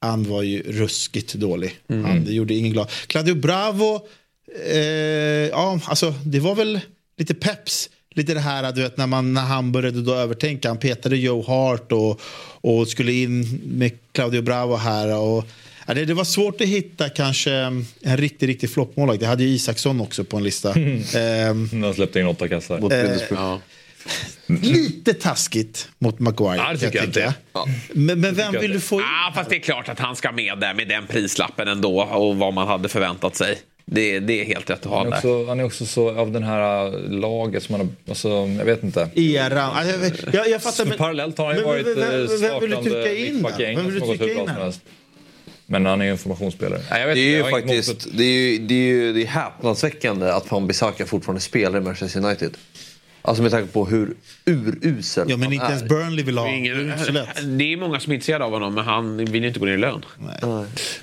han 0.00 0.24
var 0.24 0.42
ju 0.42 0.62
ruskigt 0.62 1.34
dålig. 1.34 1.78
Han 1.88 2.24
det 2.24 2.32
gjorde 2.32 2.54
ingen 2.54 2.72
glad. 2.72 2.90
Claudio 3.06 3.34
Bravo, 3.34 4.00
eh, 4.66 4.76
ja, 5.48 5.80
alltså 5.84 6.14
det 6.24 6.40
var 6.40 6.54
väl 6.54 6.80
lite 7.16 7.34
peps. 7.34 7.90
Lite 8.14 8.34
det 8.34 8.40
här 8.40 8.72
du 8.72 8.82
vet, 8.82 8.96
när, 8.96 9.06
man, 9.06 9.34
när 9.34 9.42
han 9.42 9.72
började 9.72 10.02
då 10.02 10.14
övertänka. 10.14 10.68
Han 10.68 10.78
petade 10.78 11.16
Joe 11.16 11.42
Hart 11.42 11.92
och, 11.92 12.20
och 12.60 12.88
skulle 12.88 13.12
in 13.12 13.60
med 13.64 13.92
Claudio 14.12 14.42
Bravo 14.42 14.76
här. 14.76 15.18
Och, 15.18 15.44
det, 15.94 16.04
det 16.04 16.14
var 16.14 16.24
svårt 16.24 16.60
att 16.60 16.66
hitta 16.66 17.08
kanske 17.08 17.52
en 17.52 17.86
riktig, 18.16 18.48
riktig 18.48 18.70
floppmålvakt. 18.70 19.20
Det 19.20 19.26
hade 19.26 19.44
ju 19.44 19.48
Isaksson 19.48 20.00
också 20.00 20.24
på 20.24 20.36
en 20.36 20.42
lista. 20.44 20.74
Ehm, 21.18 21.68
Han 21.82 21.94
släppte 21.94 22.20
in 22.20 22.26
åtta 22.26 22.48
kassar. 22.48 22.92
Eh, 22.92 23.58
lite 24.46 25.14
taskigt 25.14 25.88
mot 25.98 26.18
Maguire. 26.18 26.56
Ja, 26.56 26.72
det 26.72 26.78
tycker 26.78 26.98
jag 26.98 27.06
tycka. 27.14 27.34
inte. 27.54 27.72
Men, 27.92 28.20
men 28.20 28.34
vem 28.34 28.52
vill 28.52 28.72
du 28.72 28.80
få 28.80 28.94
in? 28.94 29.00
Ja, 29.26 29.32
fast 29.34 29.50
det 29.50 29.56
är 29.56 29.60
klart 29.60 29.88
att 29.88 29.98
han 29.98 30.16
ska 30.16 30.32
med 30.32 30.58
där 30.58 30.74
med 30.74 30.88
den 30.88 31.06
prislappen 31.06 31.68
ändå 31.68 32.02
och 32.02 32.36
vad 32.36 32.54
man 32.54 32.68
hade 32.68 32.88
förväntat 32.88 33.36
sig. 33.36 33.58
Det, 33.84 34.20
det 34.20 34.40
är 34.40 34.44
helt 34.44 34.70
rätt 34.70 34.78
att 34.78 34.84
ha 34.84 34.98
Han 34.98 35.12
är, 35.12 35.16
också, 35.16 35.46
han 35.46 35.60
är 35.60 35.64
också 35.64 35.86
så 35.86 36.10
av 36.18 36.32
den 36.32 36.42
här 36.42 36.86
äh, 36.86 37.10
laget 37.10 37.62
som 37.62 37.74
han 37.74 37.80
har, 37.86 37.88
alltså, 38.10 38.28
jag 38.28 38.64
vet 38.64 38.82
inte. 38.82 39.08
Eran. 39.14 39.58
Alltså, 39.76 39.96
jag- 40.26 40.34
Jag, 40.34 40.50
jag 40.50 40.62
fattar, 40.62 40.84
men, 40.84 40.98
Parallellt 40.98 41.38
har 41.38 41.46
han 41.46 41.54
ju 41.54 41.60
men- 41.60 41.70
varit 41.70 41.86
men- 41.86 41.94
vem- 41.96 42.24
eh, 42.24 42.50
vem 42.50 42.60
vill 42.60 42.70
du 42.70 42.76
trycka 42.76 43.14
in 43.14 43.34
mittback 43.34 43.60
i 43.60 43.62
Vem 43.62 43.68
England 43.70 43.86
vill 43.86 43.98
som 44.00 44.08
du 44.08 44.12
har 44.12 44.16
gått 44.16 44.20
hur 44.20 44.26
trycka 44.26 44.34
bra 44.34 44.42
in 44.42 44.54
som 44.54 44.62
helst. 44.64 44.80
Men 45.70 45.86
han 45.86 46.00
är 46.00 46.04
ju 46.04 46.10
informationsspelare. 46.12 46.80
Nej, 46.90 47.00
jag 47.00 47.06
vet 47.06 47.16
Det 47.16 47.20
är 47.34 47.44
ju 47.44 47.50
faktiskt 47.50 48.08
det 48.12 48.24
är 48.24 48.50
ju, 48.50 48.58
det 48.58 48.74
är 48.74 48.78
ju 48.78 49.12
det 49.12 49.22
är 49.22 49.26
häpnadsväckande 49.26 50.30
att 50.30 50.50
Van 50.50 50.66
Bissaka 50.66 51.06
fortfarande 51.06 51.40
spelar 51.40 51.78
i 51.78 51.82
Manchester 51.82 52.24
United. 52.24 52.56
Alltså 53.22 53.42
med 53.42 53.52
tanke 53.52 53.72
på 53.72 53.86
hur 53.86 54.14
urusel 54.44 55.30
Ja, 55.30 55.36
men 55.36 55.42
han 55.44 55.52
inte 55.52 55.66
är. 55.66 55.68
ens 55.70 55.82
Burnley 55.88 56.24
vill 56.24 56.38
ha 56.38 56.46
är, 56.48 56.52
är 56.52 56.56
ingen, 56.56 57.58
det 57.58 57.72
är 57.72 57.76
många 57.76 58.00
som 58.00 58.10
är 58.10 58.14
intresserade 58.14 58.44
av 58.44 58.50
honom, 58.52 58.74
men 58.74 58.84
han 58.84 59.16
vill 59.16 59.42
ju 59.42 59.48
inte 59.48 59.60
gå 59.60 59.66
ner 59.66 59.72
i 59.72 59.76
lön. 59.76 60.04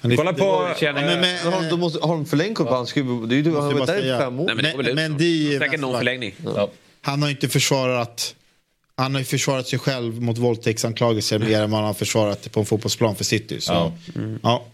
Men 0.02 0.18
Kolla 0.18 0.34
på... 0.34 0.68
Känner, 0.80 1.06
men- 1.06 1.20
men- 1.22 1.38
Men 1.44 1.54
har, 1.54 1.70
de 1.70 1.80
måste, 1.80 2.00
har 2.08 2.14
de 2.16 2.26
förlängt 2.26 2.58
kontrakt? 2.58 2.76
Han 2.78 2.88
ska 2.88 3.00
ju- 3.00 3.26
det 3.26 3.36
är 3.36 3.38
ju- 3.38 3.54
Han 3.56 3.64
har 3.64 3.74
varit 3.74 3.88
där 3.88 4.16
i 4.16 4.20
fem 4.20 4.40
år. 4.40 4.46
Nej, 4.46 4.56
men 4.76 4.86
Men, 4.96 4.96
men 4.96 5.22
är 5.22 5.60
Säkert 5.60 5.80
någon 5.80 5.98
förlängning. 5.98 6.34
Ja. 6.56 6.70
Han 7.02 7.22
har 7.22 7.30
inte 7.30 7.50
försvarat 7.50 8.36
han 8.98 9.14
har 9.14 9.20
ju 9.22 9.26
försvarat 9.26 9.68
sig 9.68 9.80
själv 9.80 10.22
mot 10.22 10.38
våldtäktsanklagelser 10.38 11.40
mer 11.40 11.62
än 11.62 11.74
han 11.74 11.84
har 11.84 11.94
försvarat 11.94 12.44
det 12.44 12.50
på 12.50 12.60
en 12.60 12.66
fotbollsplan 12.66 13.16
för 13.16 13.24
City. 13.24 13.62
Så, 13.62 13.74
Ja. 13.74 13.94
ja. 14.44 14.66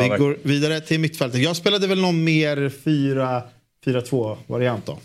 Vi 0.00 0.08
går 0.08 0.38
vidare 0.42 0.80
till 0.80 1.00
mittfältet. 1.00 1.40
Jag 1.40 1.56
spelade 1.56 1.86
väl 1.86 2.00
någon 2.00 2.24
mer 2.24 2.72
4-2-variant 3.84 4.86
då. 4.86 4.98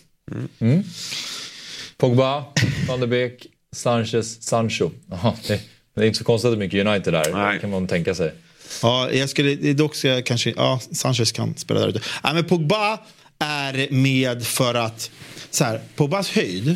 Pogba, 1.97 2.45
van 2.87 2.99
der 2.99 3.07
Beek, 3.07 3.45
Sanchez, 3.75 4.41
Sancho. 4.43 4.89
Jaha, 5.09 5.33
det, 5.47 5.61
det 5.95 6.01
är 6.01 6.05
inte 6.05 6.17
så 6.17 6.23
konstigt 6.23 6.51
att 6.51 6.57
mycket 6.57 6.87
United 6.87 7.13
där. 7.13 7.33
Nej. 7.33 7.59
Kan 7.59 7.69
man 7.69 7.87
tänka 7.87 8.15
sig. 8.15 8.33
Ja, 8.81 9.11
jag 9.11 9.29
skulle, 9.29 9.73
dock 9.73 9.95
ska 9.95 10.07
jag 10.07 10.25
kanske, 10.25 10.53
ja, 10.57 10.79
Sanchez 10.91 11.31
kan 11.31 11.57
spela 11.57 11.79
där 11.79 11.87
ute. 11.87 12.01
Ja, 12.23 12.33
men 12.33 12.45
Pogba 12.45 12.99
är 13.39 13.87
med 13.93 14.43
för 14.45 14.73
att, 14.75 15.11
så 15.51 15.63
här, 15.63 15.81
Pogbas 15.95 16.31
höjd 16.31 16.75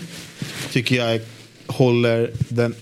tycker 0.71 0.95
jag 0.95 1.21
håller 1.73 2.31
den, 2.49 2.75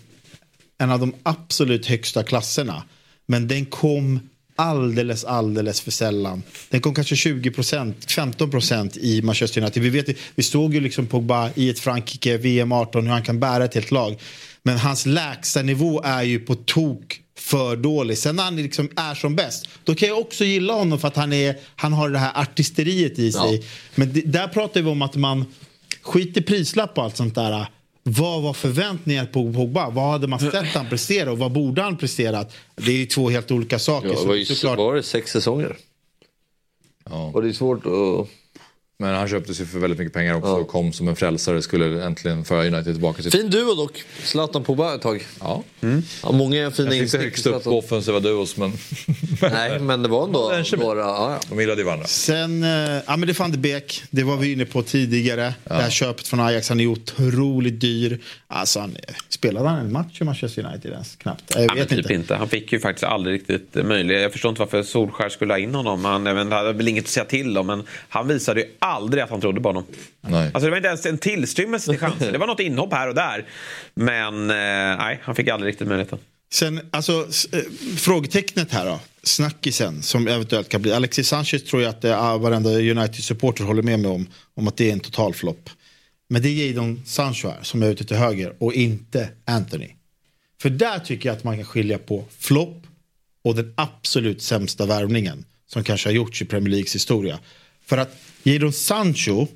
en 0.78 0.92
av 0.92 1.00
de 1.00 1.14
absolut 1.24 1.86
högsta 1.86 2.24
klasserna. 2.24 2.84
Men 3.26 3.48
den 3.48 3.66
kom 3.66 4.20
alldeles, 4.56 5.24
alldeles 5.24 5.82
för 5.82 5.92
sällan. 5.92 6.44
Den 6.70 6.82
kom 6.82 6.96
kanske 6.96 7.16
20% 7.16 7.94
15% 8.08 8.98
i 9.00 9.22
Manchester 9.22 9.62
United. 9.62 9.84
Vi, 9.84 9.90
vet, 9.90 10.18
vi 10.36 10.44
såg 10.44 10.74
ju 10.74 10.80
liksom 10.80 11.08
Pogba 11.08 11.50
i 11.56 11.70
ett 11.70 11.80
Frankrike, 11.80 12.38
VM 12.38 12.72
18, 12.72 13.06
hur 13.06 13.12
han 13.12 13.24
kan 13.24 13.40
bära 13.40 13.66
ett 13.66 13.74
helt 13.74 13.92
lag. 13.92 14.20
Men 14.64 14.78
hans 14.78 15.06
lägsta 15.06 15.62
nivå 15.62 16.02
är 16.04 16.24
ju 16.24 16.40
på 16.40 16.56
tok 16.56 17.22
för 17.38 17.76
dålig. 17.76 18.18
Sen 18.18 18.36
när 18.36 18.44
han 18.44 18.56
liksom 18.56 18.90
är 18.96 19.16
som 19.16 19.36
bäst, 19.36 19.68
då 19.84 19.96
kan 19.96 20.10
jag 20.10 20.20
också 20.20 20.44
gilla 20.44 20.74
honom 20.74 21.00
för 21.00 21.08
att 21.08 21.16
han, 21.16 21.34
är, 21.34 21.56
han 21.76 21.94
har 21.94 22.10
det 22.10 22.20
här 22.20 22.42
artisteriet 22.42 23.20
i 23.20 23.32
sig. 23.32 23.64
Men 23.96 24.14
det, 24.14 24.22
där 24.22 24.48
pratar 24.48 24.82
vi 24.82 24.90
om 24.90 25.02
att 25.02 25.16
man 25.16 25.46
skiter 26.02 26.42
prislapp 26.42 26.98
och 26.98 27.04
allt 27.04 27.18
sånt 27.18 27.36
där. 27.36 27.66
Vad 28.04 28.42
var 28.42 28.54
förväntningar 28.54 29.26
på 29.26 29.54
Pogba? 29.54 29.90
Vad 29.90 30.12
hade 30.12 30.28
man 30.28 30.40
sett 30.40 30.68
han 30.68 30.90
prestera 30.90 31.32
och 31.32 31.38
vad 31.38 31.52
borde 31.52 31.82
han 31.82 31.98
presterat? 31.98 32.54
Det 32.76 32.92
är 32.92 32.96
ju 32.98 33.06
två 33.06 33.30
helt 33.30 33.52
olika 33.52 33.80
saker. 33.80 34.10
Ja, 34.10 34.22
det 34.22 34.28
var 34.28 34.36
ju 34.36 34.46
såklart- 34.46 34.78
var 34.78 34.96
det 34.96 35.04
sex 35.04 35.32
säsonger. 35.32 35.78
Ja. 37.10 37.32
Och 37.34 37.42
det 37.42 37.50
är 37.50 37.54
svårt 37.54 37.86
att... 37.86 38.28
Men 39.02 39.16
han 39.16 39.28
köptes 39.28 39.62
ju 39.62 39.66
för 39.66 39.80
väldigt 39.80 40.00
mycket 40.00 40.14
pengar 40.14 40.36
också 40.36 40.52
och 40.52 40.68
kom 40.68 40.94
som 40.94 41.08
en 41.08 41.16
frälsare. 41.16 41.62
Skulle 41.62 42.04
äntligen 42.06 42.46
föra 42.46 42.62
United 42.68 42.86
tillbaka 42.94 43.22
till... 43.22 43.32
Fin 43.32 43.50
duo 43.50 43.76
dock. 43.76 44.04
Zlatan 44.24 44.64
Pogba 44.64 44.96
ett 44.96 45.02
tag. 45.02 45.26
Ja. 45.40 45.64
Ja, 46.24 46.32
många 46.32 46.52
fina 46.52 46.70
Kanske 46.72 46.84
inte 46.84 46.98
instick. 46.98 47.22
högst 47.22 47.46
upp 47.46 47.64
på 47.64 47.78
offensiva 47.78 48.20
duos 48.20 48.58
men 48.58 48.74
Nej, 49.42 49.80
men 49.80 50.04
det 50.04 50.10
var 50.10 50.24
ändå 50.26 50.52
några... 50.78 51.00
Ja, 51.00 51.32
ja. 51.32 51.40
de 51.50 51.60
gillade 51.60 51.82
ju 51.82 51.86
varandra. 51.86 52.08
Sen, 52.08 52.64
eh, 52.64 52.70
ja 53.08 53.18
men 53.18 53.28
det 53.28 53.40
van 53.40 53.52
de 53.52 53.58
Beek, 53.58 54.04
det 54.12 54.24
var 54.24 54.38
vi 54.38 54.52
inne 54.52 54.66
på 54.66 54.84
tidigare. 54.84 55.54
Det 55.64 55.74
här 55.74 55.90
köpet 55.90 56.28
från 56.28 56.40
Ajax, 56.40 56.70
han 56.70 56.80
är 56.80 56.88
otroligt 56.88 57.82
dyr. 57.82 58.20
Alltså, 58.48 58.80
han, 58.80 58.96
spelade 59.30 59.70
han 59.70 59.80
en 59.80 59.92
match 59.92 60.22
i 60.22 60.24
Manchester 60.24 60.66
United 60.66 60.92
ens? 60.92 61.16
Knappt. 61.16 61.44
Jag 61.56 61.64
Ja, 61.64 61.68
vet 61.68 61.78
men 61.78 61.88
typ 61.88 61.98
inte. 62.00 62.14
inte. 62.14 62.36
Han 62.36 62.50
fick 62.50 62.74
ju 62.74 62.80
faktiskt 62.80 63.04
aldrig 63.04 63.36
riktigt 63.36 63.86
möjlighet. 63.86 64.22
Jag 64.24 64.32
förstår 64.32 64.50
inte 64.50 64.60
varför 64.60 64.84
Solskär 64.84 65.30
skulle 65.30 65.54
ha 65.54 65.58
in 65.60 65.76
honom. 65.76 66.06
Han 66.06 66.28
även, 66.28 66.52
hade 66.52 66.74
väl 66.74 66.88
inget 66.88 67.04
att 67.04 67.10
säga 67.10 67.26
till 67.26 67.58
om. 67.58 67.68
Men 67.68 67.84
han 68.10 68.28
visade 68.28 68.60
ju 68.62 68.68
aldrig 68.92 69.24
att 69.24 69.30
han 69.30 69.42
trodde 69.42 69.62
på 69.62 69.70
honom. 69.70 69.84
Nej. 70.22 70.46
Alltså 70.46 70.60
det 70.60 70.70
var 70.70 70.78
inte 70.78 70.88
ens 70.88 71.06
en 71.06 71.18
tillstymmelse 71.18 71.92
till 71.92 72.00
chanser. 72.00 72.32
Det 72.32 72.38
var 72.38 72.48
något 72.48 72.60
inhopp 72.60 72.94
här 72.94 73.08
och 73.08 73.16
där. 73.16 73.46
Men 73.94 74.50
eh, 74.50 74.56
nej, 74.98 75.20
han 75.24 75.36
fick 75.36 75.48
aldrig 75.48 75.72
riktigt 75.72 75.88
möjligheten. 75.88 76.20
Sen, 76.54 76.90
alltså, 76.92 77.28
eh, 77.52 77.60
frågetecknet 77.98 78.72
här 78.72 78.86
då. 78.86 79.00
Snackisen 79.24 80.02
som 80.02 80.28
eventuellt 80.28 80.70
kan 80.70 80.82
bli. 80.82 80.94
Alexis 80.94 81.28
Sanchez 81.28 81.64
tror 81.64 81.82
jag 81.82 81.90
att 81.90 82.04
eh, 82.04 82.38
varenda 82.38 82.70
United-supporter 82.70 83.64
håller 83.64 83.84
med 83.84 84.00
mig 84.00 84.12
om. 84.12 84.28
Om 84.56 84.68
att 84.68 84.78
det 84.78 84.90
är 84.90 84.94
en 84.94 85.00
total 85.00 85.34
flopp. 85.34 85.70
Men 86.30 86.42
det 86.42 86.50
är 86.50 86.68
Jadon 86.68 87.02
Sancho 87.06 87.48
här 87.48 87.60
som 87.62 87.84
är 87.84 87.88
ute 87.88 88.06
till 88.06 88.18
höger 88.18 88.54
och 88.60 88.74
inte 88.74 89.30
Anthony. 89.46 89.90
För 90.62 90.70
där 90.70 91.00
tycker 91.00 91.30
jag 91.30 91.38
att 91.38 91.44
man 91.44 91.56
kan 91.56 91.66
skilja 91.66 91.98
på 91.98 92.26
flopp 92.40 92.88
och 93.44 93.56
den 93.56 93.74
absolut 93.78 94.42
sämsta 94.42 94.86
värvningen 94.86 95.46
som 95.68 95.84
kanske 95.84 96.10
har 96.10 96.14
gjorts 96.14 96.42
i 96.42 96.46
Premier 96.46 96.70
Leagues 96.70 96.96
historia. 96.96 97.40
För 97.86 97.98
att 97.98 98.18
Jadon 98.44 98.74
Sancho, 98.74 99.48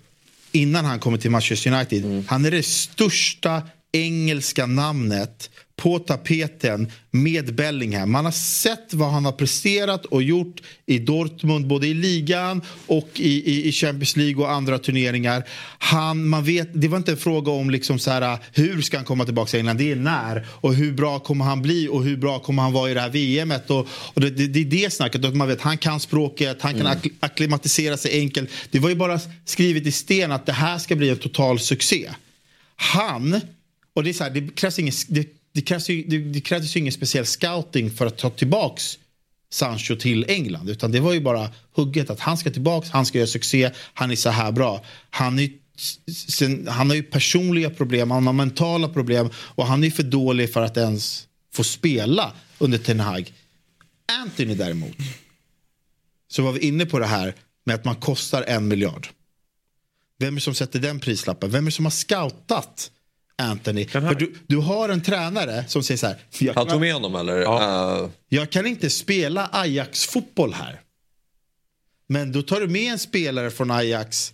innan 0.51 0.85
han 0.85 0.99
kommer 0.99 1.17
till 1.17 1.31
Manchester 1.31 1.71
United, 1.71 2.23
han 2.27 2.45
är 2.45 2.51
det 2.51 2.63
största 2.65 3.61
engelska 3.95 4.65
namnet 4.65 5.49
på 5.77 5.99
tapeten 5.99 6.91
med 7.11 7.55
Bellingham. 7.55 8.11
Man 8.11 8.25
har 8.25 8.31
sett 8.31 8.93
vad 8.93 9.11
han 9.11 9.25
har 9.25 9.31
presterat 9.31 10.05
och 10.05 10.23
gjort 10.23 10.61
i 10.85 10.99
Dortmund, 10.99 11.67
både 11.67 11.87
i 11.87 11.93
ligan 11.93 12.61
och 12.87 13.09
i, 13.15 13.51
i, 13.51 13.67
i 13.67 13.71
Champions 13.71 14.17
League 14.17 14.43
och 14.43 14.51
andra 14.51 14.79
turneringar. 14.79 15.43
Han, 15.79 16.27
man 16.27 16.43
vet, 16.43 16.69
det 16.73 16.87
var 16.87 16.97
inte 16.97 17.11
en 17.11 17.17
fråga 17.17 17.51
om 17.51 17.69
liksom 17.69 17.99
så 17.99 18.11
här, 18.11 18.37
hur 18.53 18.81
ska 18.81 18.97
han 18.97 19.05
komma 19.05 19.25
tillbaka 19.25 19.49
till 19.49 19.59
England, 19.59 19.77
det 19.77 19.91
är 19.91 19.95
när. 19.95 20.47
Och 20.49 20.75
hur 20.75 20.91
bra 20.91 21.19
kommer 21.19 21.45
han 21.45 21.61
bli 21.61 21.87
och 21.87 22.03
hur 22.03 22.17
bra 22.17 22.39
kommer 22.39 22.63
han 22.63 22.73
vara 22.73 22.91
i 22.91 22.93
det 22.93 23.01
här 23.01 23.09
VMet. 23.09 23.69
Och, 23.69 23.87
och 24.13 24.21
det, 24.21 24.29
det, 24.29 24.47
det 24.47 24.59
är 24.59 24.65
det 24.65 24.93
snacket, 24.93 25.25
att 25.25 25.35
man 25.35 25.47
vet 25.47 25.61
han 25.61 25.77
kan 25.77 25.99
språket, 25.99 26.61
han 26.61 26.73
kan 26.73 26.87
ak- 26.87 27.13
akklimatisera 27.19 27.97
sig 27.97 28.19
enkelt. 28.19 28.49
Det 28.71 28.79
var 28.79 28.89
ju 28.89 28.95
bara 28.95 29.19
skrivet 29.45 29.87
i 29.87 29.91
sten 29.91 30.31
att 30.31 30.45
det 30.45 30.53
här 30.53 30.77
ska 30.77 30.95
bli 30.95 31.09
en 31.09 31.17
total 31.17 31.59
succé. 31.59 32.09
Han, 32.75 33.41
och 33.95 34.03
det 34.03 34.09
är 34.09 34.13
så 34.13 34.23
här, 34.23 34.31
det 34.31 34.55
krävs 34.55 34.79
ingen, 34.79 34.93
det, 35.07 35.27
det 35.53 35.61
krävs 35.61 35.89
ju, 35.89 36.03
det, 36.03 36.17
det 36.17 36.41
krävs 36.41 36.75
ju 36.75 36.79
ingen 36.79 36.93
speciell 36.93 37.25
scouting 37.25 37.91
för 37.91 38.05
att 38.05 38.17
ta 38.17 38.29
tillbaks 38.29 38.97
Sancho 39.49 39.95
till 39.95 40.25
England. 40.27 40.69
Utan 40.69 40.91
det 40.91 40.99
var 40.99 41.13
ju 41.13 41.21
bara 41.21 41.49
hugget 41.71 42.09
att 42.09 42.19
han 42.19 42.37
ska 42.37 42.51
tillbaks, 42.51 42.89
han 42.89 43.05
ska 43.05 43.17
göra 43.17 43.27
succé, 43.27 43.71
han 43.93 44.11
är 44.11 44.15
så 44.15 44.29
här 44.29 44.51
bra. 44.51 44.85
Han, 45.09 45.39
är, 45.39 45.49
sen, 46.11 46.67
han 46.67 46.89
har 46.89 46.95
ju 46.95 47.03
personliga 47.03 47.69
problem, 47.69 48.11
han 48.11 48.27
har 48.27 48.33
mentala 48.33 48.89
problem 48.89 49.29
och 49.35 49.67
han 49.67 49.83
är 49.83 49.91
för 49.91 50.03
dålig 50.03 50.53
för 50.53 50.61
att 50.61 50.77
ens 50.77 51.27
få 51.53 51.63
spela 51.63 52.33
under 52.57 52.77
Ten 52.77 52.99
Hag. 52.99 53.33
Anthony 54.21 54.55
däremot, 54.55 54.97
så 56.27 56.43
var 56.43 56.51
vi 56.51 56.59
inne 56.59 56.85
på 56.85 56.99
det 56.99 57.05
här 57.05 57.35
med 57.63 57.75
att 57.75 57.85
man 57.85 57.95
kostar 57.95 58.43
en 58.43 58.67
miljard. 58.67 59.07
Vem 60.19 60.33
är 60.33 60.35
det 60.35 60.41
som 60.41 60.55
sätter 60.55 60.79
den 60.79 60.99
prislappen? 60.99 61.51
Vem 61.51 61.63
är 61.63 61.71
det 61.71 61.75
som 61.75 61.85
har 61.85 61.91
scoutat 61.91 62.91
Anthony? 63.37 63.87
För 63.87 64.15
du, 64.15 64.35
du 64.47 64.57
har 64.57 64.89
en 64.89 65.01
tränare 65.01 65.65
som 65.67 65.83
säger 65.83 65.97
så 65.97 66.07
här. 66.07 66.17
Jag 66.39 66.53
Han 66.53 66.65
kan, 66.65 66.71
tog 66.71 66.81
med 66.81 66.93
honom 66.93 67.15
eller? 67.15 67.41
Eh, 67.41 68.09
jag 68.29 68.49
kan 68.49 68.65
inte 68.65 68.89
spela 68.89 69.49
Ajax-fotboll 69.51 70.53
här. 70.53 70.81
Men 72.07 72.31
då 72.31 72.41
tar 72.41 72.61
du 72.61 72.67
med 72.67 72.91
en 72.91 72.99
spelare 72.99 73.51
från 73.51 73.71
Ajax 73.71 74.33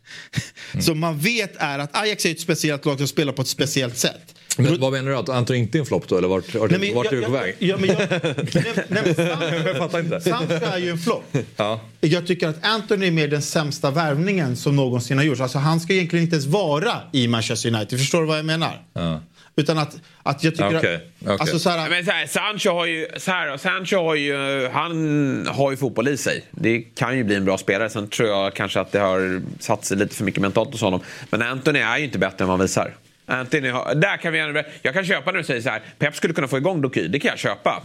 som 0.80 0.98
man 0.98 1.18
vet 1.18 1.56
är 1.56 1.78
att 1.78 1.96
Ajax 1.96 2.26
är 2.26 2.30
ett 2.30 2.40
speciellt 2.40 2.84
lag 2.84 2.98
som 2.98 3.08
spelar 3.08 3.32
på 3.32 3.42
ett 3.42 3.48
speciellt 3.48 3.98
sätt. 3.98 4.34
Men 4.56 4.80
vad 4.80 4.92
menar 4.92 5.10
du? 5.10 5.16
Att 5.16 5.28
Anton 5.28 5.56
inte 5.56 5.78
är 5.78 5.80
en 5.80 5.86
flopp 5.86 6.08
då? 6.08 6.18
Eller 6.18 6.28
vart, 6.28 6.54
vart, 6.54 6.70
Nej, 6.70 6.80
men 6.80 6.94
vart 6.94 7.06
är 7.06 7.10
du 7.10 7.16
jag- 7.22 7.30
på 7.30 7.36
jag- 7.36 7.42
väg? 7.42 7.54
ja, 7.58 7.76
men 7.80 7.88
jag- 7.88 7.98
nej, 8.10 8.64
nej, 8.88 9.02
men 9.04 9.14
Sancho- 9.14 9.66
jag 9.66 9.76
fattar 9.76 9.98
inte. 10.00 10.20
Sancho 10.20 10.52
är 10.52 10.78
ju 10.78 10.90
en 10.90 10.98
flopp. 10.98 11.36
Ja. 11.56 11.80
Jag 12.00 12.26
tycker 12.26 12.48
att 12.48 12.64
Anthony 12.66 13.06
är 13.06 13.10
mer 13.10 13.28
den 13.28 13.42
sämsta 13.42 13.90
värvningen 13.90 14.56
som 14.56 14.76
någonsin 14.76 15.16
har 15.18 15.24
gjorts. 15.24 15.40
Alltså 15.40 15.58
han 15.58 15.80
ska 15.80 15.92
egentligen 15.92 16.22
inte 16.24 16.36
ens 16.36 16.46
vara 16.46 16.92
i 17.12 17.28
Manchester 17.28 17.74
United. 17.74 17.98
Förstår 17.98 18.20
du 18.20 18.26
vad 18.26 18.38
jag 18.38 18.44
menar? 18.44 18.82
Ja. 18.92 19.20
Utan 19.56 19.78
att, 19.78 19.96
att 20.22 20.44
jag 20.44 20.52
tycker 20.54 20.78
Okej, 20.78 21.00
att... 21.26 21.40
Alltså 21.40 21.58
så 21.58 21.70
här, 21.70 21.90
Men 21.90 22.04
så 22.04 22.10
här, 22.10 22.26
Sancho 22.26 22.70
har 22.70 22.86
ju, 22.86 23.06
så 23.16 23.30
här, 23.30 23.56
Sancho 23.56 23.96
har 23.96 24.14
ju, 24.14 24.68
han 24.72 25.46
har 25.50 25.70
ju 25.70 25.76
fotboll 25.76 26.08
i 26.08 26.16
sig. 26.16 26.44
Det 26.50 26.80
kan 26.80 27.16
ju 27.16 27.24
bli 27.24 27.34
en 27.34 27.44
bra 27.44 27.58
spelare. 27.58 27.90
Sen 27.90 28.08
tror 28.08 28.28
jag 28.28 28.54
kanske 28.54 28.80
att 28.80 28.92
det 28.92 28.98
har 28.98 29.42
satt 29.58 29.84
sig 29.84 29.96
lite 29.96 30.14
för 30.14 30.24
mycket 30.24 30.40
mentalt 30.40 30.72
hos 30.72 30.80
honom. 30.80 31.00
Men 31.30 31.42
Anthony 31.42 31.78
är 31.78 31.98
ju 31.98 32.04
inte 32.04 32.18
bättre 32.18 32.36
än 32.44 32.48
vad 32.48 32.58
han 32.58 32.66
visar. 32.66 32.94
Anthony 33.32 33.68
har, 33.68 33.94
där 33.94 34.16
kan 34.16 34.32
vi, 34.32 34.38
gärna- 34.38 34.62
jag 34.82 34.94
kan 34.94 35.04
köpa 35.06 35.30
när 35.32 35.38
du 35.38 35.44
säger 35.44 35.60
så 35.60 35.68
här, 35.70 35.82
Pep 35.98 36.16
skulle 36.16 36.34
kunna 36.34 36.48
få 36.48 36.56
igång 36.58 36.80
Doky. 36.82 37.08
Det 37.08 37.18
kan 37.20 37.28
jag 37.28 37.38
köpa. 37.38 37.82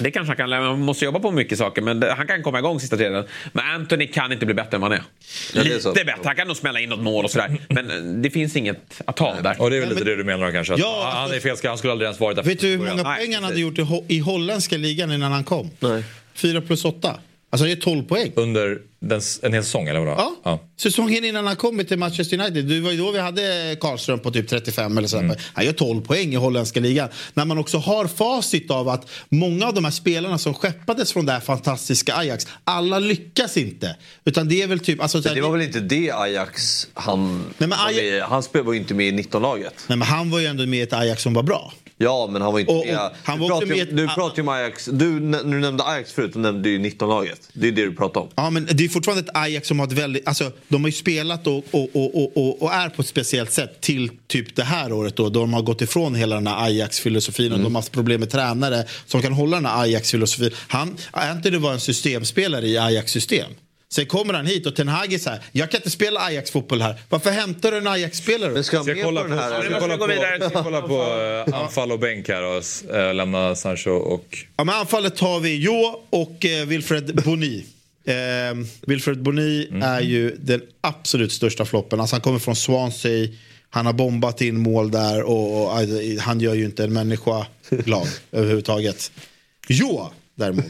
Det 0.00 0.10
kanske 0.10 0.28
han 0.30 0.36
kan, 0.36 0.50
man 0.50 0.80
måste 0.80 1.04
jobba 1.04 1.20
på 1.20 1.30
mycket 1.30 1.58
saker, 1.58 1.82
men 1.82 2.02
han 2.02 2.26
kan 2.26 2.42
komma 2.42 2.58
igång 2.58 2.80
sista 2.80 2.96
tredjedelen. 2.96 3.28
Men 3.52 3.64
Anthony 3.66 4.06
kan 4.06 4.32
inte 4.32 4.46
bli 4.46 4.54
bättre 4.54 4.74
än 4.76 4.80
vad 4.80 4.90
han 4.90 4.98
är. 5.00 5.04
Ja, 5.54 5.62
det 5.62 5.68
är 5.68 5.70
Lite 5.70 5.80
så. 5.80 5.92
bättre. 5.92 6.14
Han 6.24 6.36
kan 6.36 6.46
nog 6.46 6.56
smälla 6.56 6.80
in 6.80 6.88
något 6.88 7.00
mål 7.00 7.24
och 7.24 7.30
sådär. 7.30 7.56
Men 7.68 7.90
eh, 7.90 7.96
det 8.22 8.30
finns 8.30 8.56
inget 8.56 9.00
att 9.04 9.16
ta 9.16 9.40
där. 9.40 9.60
Och 9.62 9.70
det 9.70 9.76
är 9.76 9.80
väl 9.80 9.88
lite 9.88 10.04
det 10.04 10.16
du 10.16 10.24
menar 10.24 10.52
kanske? 10.52 10.74
Att 10.74 10.80
Ja, 10.80 11.10
han 11.14 11.32
är 11.32 11.40
fel, 11.40 11.56
han 11.64 11.78
skulle 11.78 11.92
aldrig 11.92 12.06
ens 12.06 12.20
varit 12.20 12.36
där 12.36 12.42
vet 12.42 12.60
du 12.60 12.66
hur 12.68 12.78
många 12.78 13.04
poäng 13.04 13.34
han 13.34 13.44
hade 13.44 13.60
gjort 13.60 13.78
i, 13.78 13.82
ho- 13.82 14.04
i 14.08 14.18
holländska 14.18 14.76
ligan 14.76 15.12
innan 15.12 15.32
han 15.32 15.44
kom? 15.44 15.70
Nej. 15.80 16.04
Fyra 16.34 16.60
plus 16.60 16.84
åtta. 16.84 17.16
Alltså 17.52 17.64
det 17.64 17.72
är 17.72 17.76
12 17.76 18.02
poäng. 18.02 18.32
Under 18.34 18.78
den, 19.00 19.20
en 19.42 19.52
hel 19.52 19.64
säsong 19.64 19.88
eller 19.88 20.00
vadå? 20.00 20.34
Ja. 20.44 20.60
Säsongen 20.80 21.24
innan 21.24 21.46
han 21.46 21.56
kom 21.56 21.84
till 21.84 21.98
Manchester 21.98 22.40
United. 22.40 22.64
Det 22.64 22.80
var 22.80 22.90
ju 22.90 22.98
då 22.98 23.10
vi 23.10 23.18
hade 23.18 23.76
Karlström 23.80 24.18
på 24.18 24.30
typ 24.30 24.48
35 24.48 24.98
eller 24.98 25.08
sådär. 25.08 25.36
Han 25.52 25.64
gör 25.64 25.72
12 25.72 26.00
poäng 26.00 26.32
i 26.32 26.36
holländska 26.36 26.80
ligan. 26.80 27.08
När 27.34 27.44
man 27.44 27.58
också 27.58 27.78
har 27.78 28.06
facit 28.06 28.70
av 28.70 28.88
att 28.88 29.10
många 29.28 29.66
av 29.66 29.74
de 29.74 29.84
här 29.84 29.90
spelarna 29.90 30.38
som 30.38 30.54
skeppades 30.54 31.12
från 31.12 31.26
det 31.26 31.32
här 31.32 31.40
fantastiska 31.40 32.14
Ajax, 32.14 32.46
alla 32.64 32.98
lyckas 32.98 33.56
inte. 33.56 33.96
Utan 34.24 34.48
det 34.48 34.62
är 34.62 34.66
väl 34.66 34.80
typ... 34.80 35.02
Alltså, 35.02 35.20
det 35.20 35.40
var 35.40 35.50
väl 35.50 35.62
inte 35.62 35.80
det 35.80 36.10
Ajax 36.10 36.86
han... 36.94 37.38
Nej, 37.38 37.68
men 37.68 37.70
var 37.70 37.76
Ajax- 37.76 38.10
med, 38.12 38.22
han 38.22 38.42
spelade 38.42 38.72
ju 38.72 38.80
inte 38.80 38.94
med 38.94 39.06
i 39.06 39.22
19-laget. 39.22 39.74
Nej, 39.86 39.98
men 39.98 40.08
han 40.08 40.30
var 40.30 40.38
ju 40.38 40.46
ändå 40.46 40.66
med 40.66 40.78
i 40.78 40.82
ett 40.82 40.92
Ajax 40.92 41.22
som 41.22 41.34
var 41.34 41.42
bra. 41.42 41.72
Ja, 42.02 42.28
men 42.32 42.42
han 42.42 42.52
var 42.52 42.60
inte 42.60 42.72
Och- 42.72 42.86
med. 42.86 43.10
han 43.24 43.38
du 43.38 43.42
var 43.42 43.48
pratar 43.48 43.66
med- 43.66 43.88
Du 43.96 44.06
pratar 44.08 44.36
ju 44.36 44.42
om 44.42 44.48
Ajax. 44.48 44.84
Du, 44.92 45.20
när 45.20 45.44
du 45.44 45.60
nämnde 45.60 45.84
Ajax 45.84 46.12
förut, 46.12 46.30
du 46.32 46.38
nämnde 46.38 46.68
ju 46.68 46.78
19-laget. 46.78 47.40
Det 47.52 47.68
är 47.68 47.72
det 47.72 47.84
du 47.84 47.94
pratar 47.96 48.20
om. 48.20 48.28
Ja, 48.34 48.50
men 48.50 48.68
det 48.72 48.84
är 48.84 48.88
fortfarande 48.88 49.22
ett 49.24 49.36
Ajax 49.36 49.68
som 49.68 49.78
har 49.78 49.86
ett 49.86 49.92
väldigt... 49.92 50.28
Alltså, 50.28 50.50
de 50.68 50.82
har 50.82 50.88
ju 50.88 50.92
spelat 50.92 51.46
och, 51.46 51.64
och, 51.72 52.62
och, 52.62 52.72
är 52.74 52.88
på 52.88 53.02
ett 53.02 53.08
speciellt 53.08 53.52
sätt 53.52 53.80
till 53.80 54.10
typ 54.26 54.56
det 54.56 54.62
här 54.64 54.92
året 54.92 55.16
då, 55.16 55.28
då 55.28 55.40
de 55.40 55.52
har 55.54 55.62
gått 55.62 55.82
ifrån 55.82 56.14
hela 56.14 56.34
den 56.34 56.46
här 56.46 56.64
Ajax-filosofin 56.66 57.52
och 57.52 57.58
de 57.58 57.74
har 57.74 57.82
haft 57.82 57.92
problem 57.92 58.20
med 58.20 58.30
tränare 58.30 58.84
som 59.06 59.22
kan 59.22 59.32
hålla 59.32 59.56
den 59.56 59.66
här 59.66 59.82
Ajax-filosofin. 59.82 60.50
Han, 60.68 60.96
Anthony 61.10 61.56
var 61.58 61.72
en 61.72 61.80
systemspelare 61.80 62.66
i 62.66 62.78
Ajax-system. 62.78 63.50
Sen 63.92 64.06
kommer 64.06 64.34
han 64.34 64.46
hit 64.46 64.66
och 64.66 64.76
Ten 64.76 64.88
Hag 64.88 65.12
är 65.12 65.18
så 65.18 65.30
här, 65.30 65.40
jag 65.52 65.70
kan 65.70 65.78
inte 65.78 65.90
spela 65.90 66.20
Ajax-fotboll 66.20 66.82
här. 66.82 66.94
Varför 67.08 67.30
hämtar 67.30 67.70
du 67.70 67.78
en 67.78 67.86
Ajax-spelare? 67.86 68.50
Men 68.50 68.64
ska 68.64 68.82
Ska 68.82 68.94
kolla 69.02 69.22
på 69.22 69.28
den 69.28 69.38
ska 69.38 69.46
här? 69.46 69.70
jag 69.70 69.80
kolla 69.80 69.98
på, 69.98 70.48
ska 70.50 70.62
kolla 70.62 70.82
på 70.82 70.94
eh, 71.52 71.60
anfall 71.60 71.92
och 71.92 71.98
bänk 71.98 72.28
här 72.28 72.42
och 72.42 72.94
eh, 72.96 73.14
lämna 73.14 73.54
Sancho 73.54 73.90
och... 73.90 74.38
Ja, 74.56 74.64
men 74.64 74.74
anfallet 74.74 75.20
har 75.20 75.40
vi 75.40 75.56
Jo 75.56 76.02
och 76.10 76.44
eh, 76.44 76.66
Wilfred 76.66 77.22
Boni. 77.24 77.64
Eh, 78.04 78.14
Wilfred 78.86 79.22
Boni 79.22 79.68
är 79.82 80.00
ju 80.00 80.36
den 80.40 80.62
absolut 80.80 81.32
största 81.32 81.64
floppen. 81.64 82.00
Alltså, 82.00 82.14
han 82.16 82.20
kommer 82.20 82.38
från 82.38 82.56
Swansea. 82.56 83.28
Han 83.70 83.86
har 83.86 83.92
bombat 83.92 84.40
in 84.40 84.58
mål 84.58 84.90
där 84.90 85.22
och, 85.22 85.62
och 85.62 85.76
alltså, 85.76 85.96
han 86.20 86.40
gör 86.40 86.54
ju 86.54 86.64
inte 86.64 86.84
en 86.84 86.92
människa 86.92 87.46
glad 87.70 88.08
överhuvudtaget. 88.32 89.12
Jo 89.68 90.10
däremot. 90.34 90.64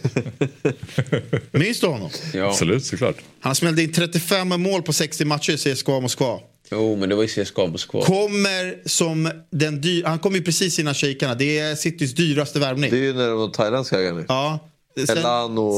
Minns 1.53 1.81
du 1.81 1.87
honom? 1.87 2.11
Ja. 2.35 2.49
Absolut, 2.49 2.85
såklart. 2.85 3.17
Han 3.41 3.55
smällde 3.55 3.83
in 3.83 3.93
35 3.93 4.49
mål 4.63 4.83
på 4.83 4.93
60 4.93 5.25
matcher 5.25 5.53
i 5.69 5.75
CSKA 5.75 6.01
Moskva. 6.01 6.41
Jo, 6.71 6.97
men 6.97 7.09
det 7.09 7.15
var 7.15 7.23
ju 7.23 7.29
CSKA 7.45 7.67
Moskva. 7.67 8.03
Kommer 8.05 8.89
som 8.89 9.31
den 9.51 9.81
dyr... 9.81 10.05
Han 10.05 10.19
kom 10.19 10.35
ju 10.35 10.43
precis 10.43 10.79
innan 10.79 10.95
shejkarna. 10.95 11.35
Det 11.35 11.59
är 11.59 11.75
Citys 11.75 12.15
dyraste 12.15 12.59
värvning. 12.59 12.91
Det 12.91 12.97
är 12.97 13.03
ju 13.03 13.13
när 13.13 13.29
de 13.29 13.39
var 13.39 13.49
thailändska 13.49 13.99
ägare. 14.01 14.25
Ja. 14.29 14.59
Och- 14.65 15.07
Sen, 15.07 15.17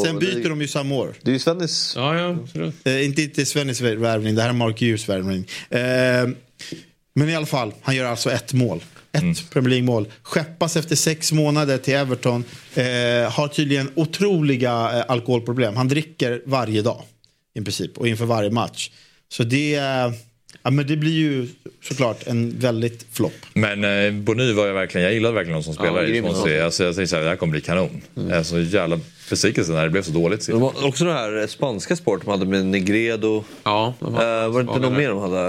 sen 0.04 0.18
byter 0.18 0.48
de 0.48 0.60
ju 0.60 0.68
samma 0.68 0.94
år. 0.94 1.14
Det 1.22 1.30
är 1.30 1.32
ju 1.32 1.38
Svennis. 1.38 1.92
Ja, 1.96 2.36
ja. 2.54 2.72
Eh, 2.84 3.04
inte 3.04 3.22
inte 3.22 3.46
Svennis 3.46 3.80
värvning, 3.80 4.34
det 4.34 4.42
här 4.42 4.48
är 4.48 4.52
Mark 4.52 4.80
Hughes 4.80 5.08
värvning. 5.08 5.48
Eh, 5.70 5.80
men 7.14 7.28
i 7.28 7.34
alla 7.36 7.46
fall, 7.46 7.74
han 7.82 7.96
gör 7.96 8.04
alltså 8.04 8.30
ett 8.30 8.52
mål. 8.52 8.84
Ett 9.14 9.50
Premier 9.50 9.70
League-mål. 9.70 10.08
Skeppas 10.22 10.76
efter 10.76 10.96
sex 10.96 11.32
månader 11.32 11.78
till 11.78 11.94
Everton. 11.94 12.44
Eh, 12.74 12.84
har 13.32 13.48
tydligen 13.48 13.90
otroliga 13.94 14.70
eh, 14.70 15.04
alkoholproblem. 15.08 15.76
Han 15.76 15.88
dricker 15.88 16.42
varje 16.46 16.82
dag 16.82 17.02
i 17.54 17.60
princip 17.60 17.98
och 17.98 18.08
inför 18.08 18.24
varje 18.24 18.50
match. 18.50 18.90
Så 19.28 19.44
det, 19.44 19.74
eh, 19.74 20.12
ja, 20.62 20.70
men 20.70 20.86
det 20.86 20.96
blir 20.96 21.12
ju 21.12 21.48
såklart 21.82 22.26
en 22.26 22.58
väldigt 22.58 23.06
flopp. 23.12 23.46
Men 23.54 23.84
eh, 23.84 24.12
Bony 24.12 24.52
var 24.52 24.66
jag 24.66 24.74
verkligen, 24.74 25.04
jag 25.04 25.14
gillade 25.14 25.34
verkligen 25.34 25.58
de 25.58 25.64
som 25.64 25.74
spelade 25.74 26.06
i 26.06 26.10
grym. 26.10 26.24
Swansea. 26.24 26.64
Alltså, 26.64 26.84
jag 26.84 26.94
tänkte 26.94 27.10
såhär, 27.10 27.22
det 27.22 27.28
här 27.28 27.36
kommer 27.36 27.50
bli 27.50 27.60
kanon. 27.60 28.00
Jag 28.14 28.30
är 28.30 28.42
så 28.42 28.60
jävla 28.60 29.00
besvikelse 29.30 29.72
när 29.72 29.82
det 29.84 29.90
blev 29.90 30.02
så 30.02 30.10
dåligt. 30.10 30.46
De 30.46 30.62
har 30.62 30.86
också 30.86 31.04
den 31.04 31.14
här 31.16 31.46
spanska 31.46 31.96
sport 31.96 32.20
de 32.24 32.30
hade 32.30 32.46
med 32.46 32.66
Negredo. 32.66 33.44
Ja, 33.64 33.94
de 34.00 34.14
har- 34.14 34.42
Eh, 34.44 34.48
var 34.48 34.62
det 34.62 34.68
inte 34.70 34.80
något 34.88 34.98
mer 34.98 35.08
de 35.08 35.18
hade? 35.18 35.48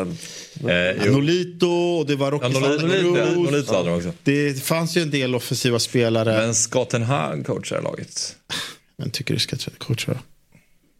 Eh. 1.04 1.12
Nolito 1.12 1.68
och 1.68 2.06
det 2.06 2.16
var 2.16 2.32
Rocky 2.32 2.46
Ja, 2.54 2.60
Nolito-. 2.60 2.88
Nolito- 2.88 3.36
Nolito 3.52 3.74
hade 3.74 3.90
de 3.90 3.98
också. 3.98 4.12
Det 4.24 4.64
fanns 4.64 4.98
ju 4.98 5.02
en 5.02 5.12
del 5.12 5.36
offensiva 5.36 5.80
spelare. 5.80 6.38
Men 6.38 6.56
ska 6.56 6.86
Ten 6.86 7.04
Hag 7.04 7.46
coacha 7.46 7.82
laget? 7.82 8.36
Men 8.98 9.10
tycker 9.10 9.34
du 9.34 9.40
ska 9.40 9.58
coacha? 9.78 10.20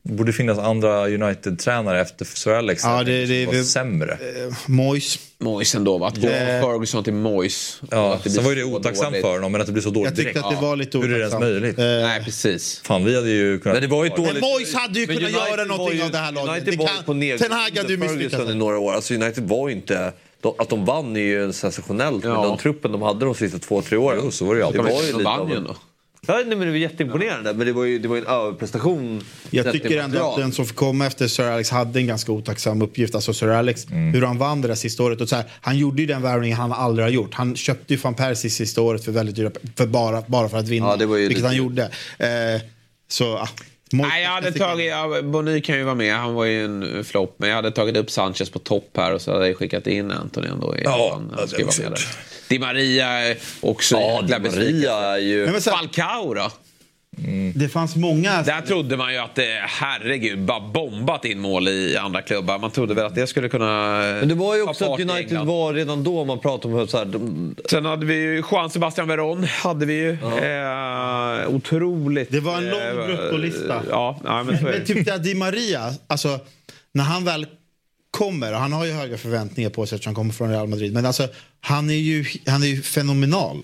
Borde 0.08 0.34
finnas 0.34 0.58
andra 0.60 1.08
United-tränare 1.08 2.02
efter 2.02 2.26
Sir 2.26 2.52
Alex. 2.52 2.84
Ja, 2.84 3.04
det- 3.04 3.26
det- 3.26 3.44
som 3.44 3.46
var 3.46 3.54
vi- 3.60 3.66
sämre. 3.66 4.12
Eh, 4.12 4.54
Moyes. 4.68 5.20
Moyes 5.40 5.76
ändå 5.76 5.98
va? 5.98 6.08
Att 6.08 6.16
gå 6.16 6.28
från 6.28 6.38
Ferguson 6.62 7.04
till 7.04 7.14
Moyes. 7.14 7.82
Ja, 7.92 8.20
det 8.24 8.30
sen 8.30 8.44
var 8.44 8.52
ju 8.52 8.56
det 8.58 8.64
otacksamt 8.64 9.10
dåligt. 9.10 9.22
för 9.26 9.32
honom, 9.34 9.52
men 9.52 9.62
att 9.62 9.68
det 9.68 9.74
blir 9.74 9.84
så 9.84 9.90
dåligt 9.90 10.06
Jag 10.10 10.16
tyckte 10.16 10.32
direkt. 10.32 10.46
att 10.46 10.56
det 10.62 10.62
var 10.68 10.76
lite 10.76 10.98
Hur 10.98 11.06
är 11.06 11.10
det 11.10 11.16
ens 11.20 11.34
otacksamt. 11.34 11.52
möjligt? 11.62 11.80
Eh, 11.80 11.86
Nej, 11.86 12.24
precis. 12.24 12.82
Fan, 12.86 13.06
vi 13.06 13.16
hade 13.16 13.30
ju 13.30 13.60
kunnat... 13.60 13.76
Men 13.76 13.82
det 13.90 13.96
var 13.96 14.04
ju 14.04 14.08
ett 14.12 14.18
Men 14.18 14.26
dåligt... 14.28 14.42
Moyes 14.44 14.74
hade 14.76 15.00
ju 15.00 15.08
Men 15.08 15.16
kunnat 15.18 15.32
United 15.32 15.50
göra 15.58 15.64
någonting 15.66 15.98
ju- 15.98 16.04
av 16.04 16.12
det 16.12 16.18
här 16.18 16.32
laget. 16.32 16.50
United 16.52 16.74
Det 16.74 16.78
var 16.78 16.88
kan- 16.88 17.04
på 17.04 17.14
nedgång 17.14 17.40
Ten 17.40 17.52
Hag 17.52 17.60
hade 17.60 17.74
ju 17.76 17.82
under 17.94 17.98
misslyckats. 17.98 18.32
Ferguson 18.36 18.52
i 18.56 18.60
några 18.60 18.80
år. 18.80 18.94
Alltså 18.94 19.14
United 19.14 19.44
var 19.48 19.70
ju 19.70 19.76
inte... 19.76 20.14
De, 20.42 20.54
att 20.58 20.70
de 20.70 20.86
vann 20.86 21.16
är 21.16 21.20
ju 21.22 21.54
sensationellt 21.54 22.24
med 22.24 22.34
Ja. 22.34 22.46
den 22.48 22.58
truppen 22.58 22.92
de 22.92 23.02
hade 23.02 23.26
de 23.26 23.36
sista 23.36 23.60
två, 23.60 23.82
tre 23.82 23.98
åren. 23.98 24.20
Jo, 24.24 24.32
så 24.32 24.46
var 24.46 24.54
det 24.56 24.60
ju 24.60 24.66
alltid. 24.66 24.80
Det 24.82 24.84
var 24.84 25.02
ju 25.02 25.08
De 25.08 25.12
lite 25.12 25.24
vann 25.24 25.40
av 25.40 25.50
ju 25.50 25.56
ändå. 25.58 25.76
Ja, 26.28 26.34
nej, 26.34 26.46
men 26.46 26.60
det 26.60 26.66
var 26.66 26.74
jätteimponerande. 26.78 27.54
Men 27.54 27.68
det 27.68 27.74
var 27.74 27.84
ju, 27.84 28.00
det 28.00 28.08
var 28.08 28.16
ju 28.16 28.22
en 28.22 28.28
överprestation. 28.28 29.22
Jag 29.50 29.72
tycker 29.72 29.98
ändå 29.98 30.30
att 30.32 30.38
den 30.38 30.52
som 30.52 30.66
fick 30.66 30.76
komma 30.76 31.06
efter 31.08 31.28
Sir 31.28 31.44
Alex 31.44 31.70
hade 31.70 32.00
en 32.00 32.08
ganska 32.08 32.32
otacksam 32.32 32.82
uppgift. 32.82 33.16
Alltså 33.16 33.34
Sir 33.34 33.48
Alex, 33.48 33.88
Mm. 33.92 34.14
hur 34.14 34.22
han 34.22 34.38
vann 34.38 34.62
det 34.62 34.68
där 34.68 34.76
sista 34.76 35.04
året. 35.04 35.22
Och 35.22 35.30
så 35.30 35.36
här, 35.36 35.46
han 35.62 35.78
gjorde 35.78 36.02
ju 36.02 36.08
den 36.08 36.22
värvningen 36.22 36.58
han 36.58 36.72
aldrig 36.72 37.06
har 37.06 37.12
gjort. 37.12 37.34
Han 37.34 37.56
köpte 37.56 37.94
ju 37.94 38.00
van 38.00 38.14
Persie 38.14 38.50
sista 38.50 38.82
året 38.82 39.06
för 39.06 39.12
väldigt 39.12 39.36
dyra 39.36 39.52
för 39.76 39.88
bara, 39.88 40.24
bara 40.28 40.50
för 40.50 40.58
att 40.58 40.68
vinna. 40.68 40.86
Ja, 40.88 40.96
det 40.96 41.06
var 41.06 41.18
ju 41.18 41.28
vilket 41.28 41.46
han 41.46 41.56
gjorde. 41.56 41.84
Eh, 42.18 42.28
så, 43.08 43.36
ah, 43.38 43.50
Nej, 43.92 44.24
jag 44.24 44.30
hade 44.30 44.52
tagit... 44.52 44.88
Ja, 44.90 45.22
Bony 45.24 45.62
kan 45.62 45.78
ju 45.78 45.84
vara 45.84 45.96
med. 45.96 46.16
Han 46.16 46.34
var 46.34 46.46
ju 46.46 46.66
en 46.66 47.04
flopp. 47.04 47.36
Men 47.38 47.50
jag 47.50 47.56
hade 47.56 47.72
tagit 47.72 47.98
upp 47.98 48.12
Sanchez 48.12 48.50
på 48.50 48.60
topp 48.60 48.90
här 48.98 49.14
och 49.14 49.22
så 49.22 49.34
hade 49.34 49.48
jag 49.48 49.58
skickat 49.58 49.88
in 49.88 50.12
Anthony 50.12 50.48
ändå. 50.48 50.78
i- 50.78 50.82
Ja, 50.84 51.10
han, 51.14 51.30
han 51.30 51.40
hade 51.40 51.64
vara 51.64 51.74
med 51.82 51.92
där. 51.92 52.08
Di 52.48 52.60
Maria 52.60 53.36
också 53.62 53.96
Ja, 53.96 54.22
Di. 54.22 54.40
Maria 54.40 54.94
är 54.98 55.18
ju... 55.18 55.52
Nej, 55.52 55.62
Falcao 55.62 56.34
då? 56.34 56.52
Det 57.56 57.70
fanns 57.70 57.96
många... 57.96 58.42
Där 58.42 58.62
trodde 58.62 58.98
man 58.98 59.14
ju 59.14 59.20
att 59.20 59.36
det, 59.36 59.62
herregud, 59.62 60.40
bara 60.40 60.60
bombat 60.60 61.26
in 61.26 61.40
mål 61.40 61.68
i 61.68 61.98
andra 61.98 62.22
klubbar. 62.22 62.60
Man 62.60 62.72
trodde 62.72 62.94
väl 62.94 63.06
att 63.06 63.16
det 63.16 63.28
skulle 63.28 63.50
kunna 63.50 63.98
Men 64.20 64.28
det 64.28 64.36
var 64.36 64.56
ju 64.56 64.62
också 64.62 64.94
att 64.94 65.00
United 65.00 65.40
var 65.40 65.74
redan 65.74 66.04
då, 66.04 66.26
man 66.26 66.40
pratar 66.40 66.70
om 66.70 66.88
så 66.88 66.98
här, 66.98 67.06
de, 67.06 67.56
Sen 67.70 67.86
hade 67.86 68.06
vi 68.06 68.14
ju 68.16 68.44
Juan 68.52 68.70
Sebastian 68.70 69.08
Veron. 69.08 69.44
Hade 69.44 69.86
vi 69.86 69.94
ju. 69.94 70.12
Eh, 70.12 71.50
otroligt. 71.56 72.32
Det 72.32 72.40
var 72.40 72.58
en 72.58 72.70
lång 72.70 72.80
eh, 72.82 73.06
bruttolista. 73.06 73.82
Ja, 73.90 74.20
ja, 74.24 74.44
men 74.44 74.56
Men 74.56 74.66
det. 74.66 74.86
tyckte 74.86 75.14
att 75.14 75.24
Di 75.24 75.36
Maria, 75.36 75.94
alltså 76.08 76.40
när 76.92 77.04
han 77.04 77.26
väl 77.26 77.46
kommer, 78.12 78.54
och 78.54 78.60
han 78.60 78.74
har 78.74 78.86
ju 78.86 78.92
höga 78.92 79.18
förväntningar 79.18 79.70
på 79.70 79.86
sig 79.86 79.96
eftersom 79.96 80.10
han 80.10 80.16
kommer 80.16 80.34
från 80.34 80.50
Real 80.50 80.68
Madrid, 80.68 80.94
men 80.94 81.06
alltså 81.06 81.28
han 81.62 81.90
är 81.90 81.94
ju, 81.94 82.26
han 82.48 82.64
är 82.64 82.68
ju 82.68 82.82
fenomenal. 82.82 83.62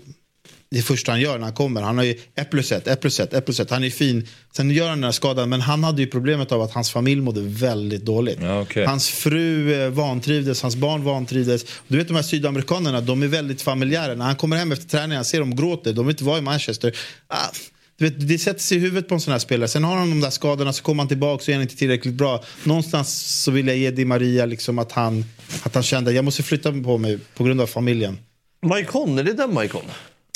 Det 0.72 0.82
första 0.82 1.12
han 1.12 1.22
gör 1.22 1.38
när 1.38 1.44
han 1.44 1.54
kommer. 1.54 1.82
Han 1.82 1.98
har 1.98 2.06
ju 2.06 2.16
1 2.36 2.52
plus 2.52 2.72
1, 2.72 2.88
1 2.88 3.02
plus 3.02 3.20
1, 3.20 3.34
1 3.34 3.46
plus 3.46 3.60
1. 3.60 3.70
Han 3.70 3.84
är 3.84 3.90
fin. 3.90 4.28
Sen 4.56 4.72
gör 4.72 4.90
han 4.90 4.98
den 4.98 5.04
här 5.04 5.12
skadan, 5.12 5.50
men 5.50 5.62
han 5.62 5.84
hade 5.84 6.02
ju 6.02 6.08
problemet 6.08 6.52
av 6.52 6.62
att 6.62 6.74
hans 6.74 6.92
familj 6.92 7.22
mådde 7.22 7.42
väldigt 7.42 8.06
dåligt. 8.06 8.38
Ja, 8.42 8.62
okej. 8.62 8.86
Hans 8.86 9.10
fru 9.10 9.74
eh, 9.74 9.90
vantrivdes, 9.90 10.62
hans 10.62 10.76
barn 10.76 11.04
vantrivdes. 11.04 11.66
Du 11.88 11.98
vet 11.98 12.08
de 12.08 12.14
här 12.14 12.24
sydamerikanerna, 12.24 13.02
de 13.02 13.24
är 13.24 13.28
väldigt 13.28 13.62
familjära. 13.62 14.16
När 14.16 14.26
han 14.26 14.36
kommer 14.36 14.58
hem 14.58 14.72
efter 14.72 14.88
träningen, 14.88 15.16
han 15.16 15.26
ser 15.26 15.40
dem 15.40 15.56
gråter. 15.56 15.94
De 15.94 16.08
vill 16.08 16.14
inte 16.14 16.24
vara 16.24 16.38
i 16.38 16.42
Manchester. 16.42 16.98
Ah, 17.28 17.50
du 17.98 18.06
vet, 18.10 18.28
det 18.28 18.38
sätter 18.38 18.60
sig 18.60 18.78
i 18.78 18.80
huvudet 18.80 19.10
på 19.10 19.16
en 19.16 19.22
sån 19.22 19.32
här 19.32 19.40
spelare. 19.40 19.68
Sen 19.68 19.84
har 19.84 19.98
han 19.98 20.10
de 20.10 20.22
där 20.22 20.30
skadorna, 20.30 20.74
så 20.74 20.84
kommer 20.84 21.04
han 21.04 21.08
tillbaka 21.08 21.44
så 21.44 21.52
är 21.52 21.56
han 21.56 21.62
inte 21.62 21.78
tillräckligt 21.78 22.14
bra. 22.14 22.44
Någonstans 22.64 23.42
så 23.44 23.52
vill 23.52 23.68
jag 23.68 23.78
ge 23.78 23.92
Di 23.92 24.06
Maria 24.06 24.46
liksom 24.46 24.80
att 24.80 24.92
han, 24.92 25.26
att 25.64 25.74
han 25.74 25.84
kände 25.84 26.12
jag 26.12 26.26
måste 26.26 26.44
flytta 26.44 26.72
på 26.72 26.98
mig 26.98 27.20
på 27.36 27.44
grund 27.44 27.62
av 27.62 27.68
familjen. 27.68 28.18
Maikon, 28.66 29.20
är 29.20 29.24
det 29.24 29.34
den 29.34 29.54
Maikon? 29.54 29.84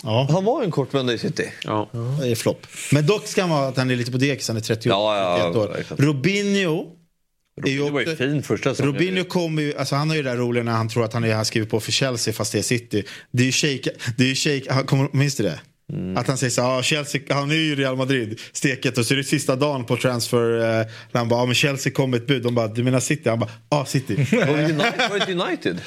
Ja, 0.04 0.28
Han 0.32 0.46
var 0.46 0.62
ju 0.62 0.66
en 0.66 0.72
kort 0.72 0.94
vända 0.94 1.14
i 1.14 1.18
City. 1.18 1.52
Ja. 1.64 1.90
det 2.22 2.28
är 2.32 2.36
flopp. 2.36 2.68
Men 2.92 3.06
dock 3.06 3.28
ska 3.28 3.42
han 3.42 3.50
vara 3.50 3.68
att 3.68 3.78
han 3.78 3.92
är 3.92 3.96
lite 3.96 4.12
på 4.12 4.18
dekis, 4.18 4.48
han 4.48 4.58
är 4.58 4.62
30 4.62 4.90
Ja, 4.90 5.38
ja, 5.38 5.54
31 5.74 5.92
år. 5.92 6.06
Robinho 6.06 6.86
Det 7.64 7.80
var 7.80 8.02
ju 8.02 8.16
fin 8.16 8.44
första 8.44 8.70
säsongen. 8.70 8.94
Robinho 8.94 9.24
kommer 9.24 9.62
ju, 9.62 9.78
alltså 9.78 9.96
han 9.96 10.10
har 10.10 10.16
ju 10.16 10.24
det 10.24 10.30
där 10.30 10.38
roliga 10.38 10.64
när 10.64 10.72
han 10.72 10.90
tror 10.90 11.06
att 11.06 11.14
han 11.14 11.24
är, 11.24 11.34
han 11.34 11.46
skriver 11.46 11.68
på 11.68 11.80
för 11.80 11.92
Chelsea 11.92 12.34
fast 12.34 12.52
det 12.52 12.58
är 12.58 12.64
City. 12.64 13.04
Det 13.32 13.44
är 13.44 13.46
ju 13.46 13.52
shake, 13.52 13.92
det 14.18 14.24
är 14.24 14.28
ju 14.28 14.36
shake, 14.36 14.74
han 14.74 14.86
kommer, 14.86 15.10
minns 15.12 15.36
du 15.36 15.44
det? 15.44 15.60
Mm. 15.94 16.18
Att 16.18 16.28
han 16.28 16.38
säger 16.38 16.52
så 16.52 16.62
ah, 16.62 16.84
Chelsea, 16.84 17.22
han 17.30 17.52
är 17.52 17.56
ju 17.56 17.76
Real 17.76 17.96
Madrid, 17.96 18.40
steket 18.52 18.98
och 18.98 19.06
så 19.06 19.14
är 19.14 19.18
det 19.18 19.24
sista 19.24 19.56
dagen 19.56 19.86
på 19.86 19.98
transfer. 19.98 20.80
Eh, 20.80 20.86
han 21.12 21.30
bara, 21.30 21.42
ah, 21.42 21.46
men 21.46 21.56
Chelsea 21.56 21.94
kom 21.94 22.12
med 22.12 22.22
ett 22.22 22.28
bud. 22.28 22.44
De 22.44 22.56
bara, 22.56 22.68
du 22.68 22.84
menar 22.84 23.00
City? 23.00 23.30
Han 23.30 23.40
bara, 23.40 23.50
ja 23.70 23.78
ah, 23.78 23.86
City. 23.86 24.16
Var 24.16 25.26
det 25.26 25.34
United? 25.34 25.82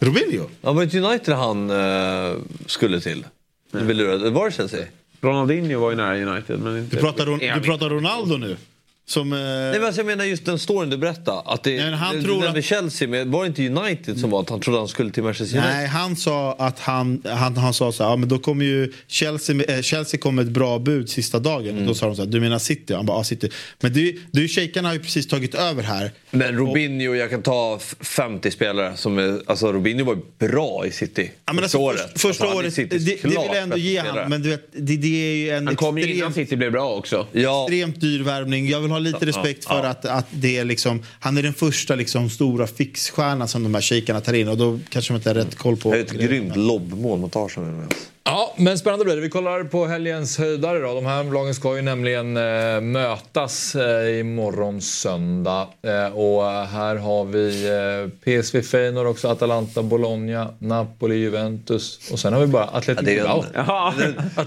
Robinho? 0.00 0.46
Ja, 0.60 0.72
var 0.72 0.80
det 0.80 0.84
inte 0.84 0.98
United 1.08 1.34
han 1.34 1.70
eh, 1.70 2.32
skulle 2.66 3.00
till? 3.00 3.24
Du 3.72 3.84
blev 3.84 3.96
lurad. 3.96 4.32
Var 4.32 4.44
det 4.44 4.52
Chelsea? 4.52 4.86
Ronaldinho 5.20 5.80
var 5.80 5.90
ju 5.90 5.96
nära 5.96 6.16
United. 6.34 6.58
Men 6.58 6.78
inte 6.78 6.96
Du 6.96 7.02
pratar, 7.02 7.26
Ron, 7.26 7.38
du 7.38 7.60
pratar 7.60 7.88
Ronaldo 7.88 8.36
nu? 8.36 8.56
Som, 9.06 9.32
eh, 9.32 9.38
Nej, 9.38 9.72
men 9.72 9.84
alltså, 9.84 10.00
jag 10.00 10.06
menar 10.06 10.24
just 10.24 10.44
den 10.44 10.58
storyn 10.58 10.90
du 10.90 10.96
berättade. 10.96 11.42
Att 11.44 11.62
det, 11.64 11.76
Nej, 11.76 11.84
men 11.84 11.94
han 11.94 12.16
det, 12.16 12.22
tror 12.22 12.42
det 12.42 12.48
att- 12.48 12.54
med 12.54 12.64
Chelsea, 12.64 13.08
men 13.08 13.30
var 13.30 13.40
det 13.42 13.46
inte 13.46 13.66
United 13.68 14.20
som 14.20 14.30
var 14.30 14.40
att 14.40 14.50
han 14.50 14.60
trodde 14.60 14.78
han 14.78 14.88
skulle 14.88 15.10
till 15.10 15.22
Manchester 15.22 15.56
United? 15.58 15.74
Nej, 15.76 15.86
han 15.86 16.16
sa 16.16 16.52
att 16.58 16.78
han, 16.78 17.22
han, 17.24 17.56
han 17.56 17.74
sa 17.74 17.92
så 17.92 18.02
här, 18.02 18.10
ja, 18.10 18.16
men 18.16 18.28
då 18.28 18.38
kommer 18.38 18.64
ju 18.64 18.92
Chelsea, 19.06 19.62
eh, 19.64 19.82
Chelsea 19.82 20.20
kom 20.20 20.34
med 20.34 20.44
ett 20.46 20.50
bra 20.52 20.78
bud 20.78 21.08
sista 21.10 21.38
dagen. 21.38 21.68
Mm. 21.68 21.80
Och 21.82 21.86
då 21.88 21.94
sa 21.94 22.06
de 22.06 22.16
så 22.16 22.22
här, 22.24 22.30
du 22.30 22.40
menar 22.40 22.58
City? 22.58 22.94
Han 22.94 23.06
bara, 23.06 23.18
ja 23.18 23.24
City. 23.24 23.50
Men 23.80 23.92
det, 23.92 24.12
det 24.32 24.38
är 24.38 24.42
ju 24.42 24.48
shejkarna 24.48 24.88
har 24.88 24.94
ju 24.94 25.00
precis 25.00 25.28
tagit 25.28 25.54
över 25.54 25.82
här. 25.82 26.10
Men 26.30 26.56
Robinho, 26.56 27.14
jag 27.14 27.30
kan 27.30 27.42
ta 27.42 27.78
f- 27.80 27.94
50 28.00 28.50
spelare. 28.50 28.96
Som 28.96 29.18
är, 29.18 29.40
alltså 29.46 29.72
Robinho 29.72 30.04
var 30.04 30.18
bra 30.48 30.86
i 30.86 30.90
City. 30.92 31.30
Ja, 31.46 31.52
men 31.52 31.62
första 31.62 31.64
alltså, 31.64 31.78
året. 31.78 32.10
först, 32.12 32.20
första 32.22 32.44
Alltså, 32.44 32.58
året, 32.58 32.68
det, 32.76 32.82
Citys 32.82 33.04
det 33.04 33.24
vill 33.24 33.34
jag 33.34 33.58
ändå 33.58 33.76
ge 33.76 33.98
han. 33.98 34.30
Men 34.30 34.42
du 34.42 34.48
vet, 34.50 34.66
det, 34.72 34.96
det 34.96 35.06
är 35.32 35.36
ju 35.36 35.50
en 35.50 35.66
Han 35.66 35.76
kom 35.76 35.98
ju 35.98 36.04
innan 36.04 36.28
extremt, 36.28 36.48
City 36.48 36.56
blev 36.56 36.72
bra 36.72 36.90
också. 36.94 37.26
Ja, 37.32 37.64
extremt 37.68 38.00
dyr 38.00 38.22
värvning. 38.22 38.68
Jag 38.68 38.80
vill 38.80 38.90
ha 38.94 38.98
lite 38.98 39.26
respekt 39.26 39.64
för 39.64 39.84
att, 39.84 40.04
att 40.04 40.26
det 40.30 40.58
är 40.58 40.64
liksom, 40.64 41.02
han 41.20 41.36
är 41.36 41.42
den 41.42 41.54
första 41.54 41.94
liksom, 41.94 42.30
stora 42.30 42.66
fixstjärnan 42.66 43.48
som 43.48 43.62
de 43.62 43.74
här 43.74 43.82
shejkarna 43.82 44.20
tar 44.20 44.32
in. 44.32 44.48
Och 44.48 44.56
då 44.56 44.80
kanske 44.88 45.12
de 45.12 45.16
inte 45.16 45.30
har 45.30 45.34
rätt 45.34 45.54
koll 45.54 45.76
på. 45.76 45.90
det 45.90 45.98
är 45.98 46.02
ett 46.02 46.12
grymt 46.12 46.56
lobbmål 46.56 47.18
mot 47.18 47.36
Arsenal. 47.36 47.82
Ja, 48.26 48.54
men 48.56 48.78
spännande 48.78 49.04
blir 49.04 49.14
det. 49.16 49.20
Vi 49.22 49.28
kollar 49.30 49.64
på 49.64 49.86
helgens 49.86 50.38
höjdare 50.38 50.78
då. 50.78 50.94
De 50.94 51.06
här 51.06 51.24
lagen 51.24 51.54
ska 51.54 51.76
ju 51.76 51.82
nämligen 51.82 52.36
eh, 52.36 52.80
mötas 52.80 53.74
eh, 53.74 54.18
imorgon 54.20 54.80
söndag. 54.80 55.66
Eh, 55.82 56.06
och 56.16 56.42
här 56.66 56.96
har 56.96 57.24
vi 57.24 57.66
eh, 57.68 58.10
PSV 58.42 58.62
Feyenoord 58.62 59.06
också, 59.06 59.28
Atalanta, 59.28 59.82
Bologna, 59.82 60.54
Napoli, 60.58 61.14
Juventus. 61.14 62.00
Och 62.12 62.18
sen 62.18 62.32
har 62.32 62.40
vi 62.40 62.46
bara 62.46 62.64
Atletico 62.64 63.10
Ja, 63.10 63.12
det 63.12 63.12
är 63.12 63.16
Bilbao. 63.16 63.44
Ja, 63.66 63.94
Den 63.98 64.14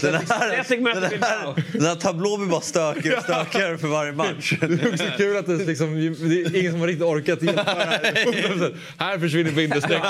Bilbao. 1.10 1.24
här, 1.28 1.64
den 1.72 1.86
här 1.86 1.94
tablån 1.94 2.40
blir 2.40 2.50
bara 2.50 2.60
stökigare 2.60 3.16
och 3.16 3.22
stökigare 3.22 3.78
för 3.78 3.88
varje 3.88 4.12
match. 4.12 4.54
Det 4.60 4.82
är 4.82 4.92
också 4.92 5.04
kul 5.16 5.36
att 5.36 5.46
det, 5.46 5.56
liksom, 5.56 5.94
det 5.94 6.40
är 6.40 6.56
ingen 6.60 6.72
som 6.72 6.80
har 6.80 6.86
riktigt 6.86 7.06
orkat 7.06 7.42
genomföra 7.42 7.84
det. 7.84 8.72
Här 8.98 9.18
försvinner 9.18 9.52
bindestrecket. 9.52 10.08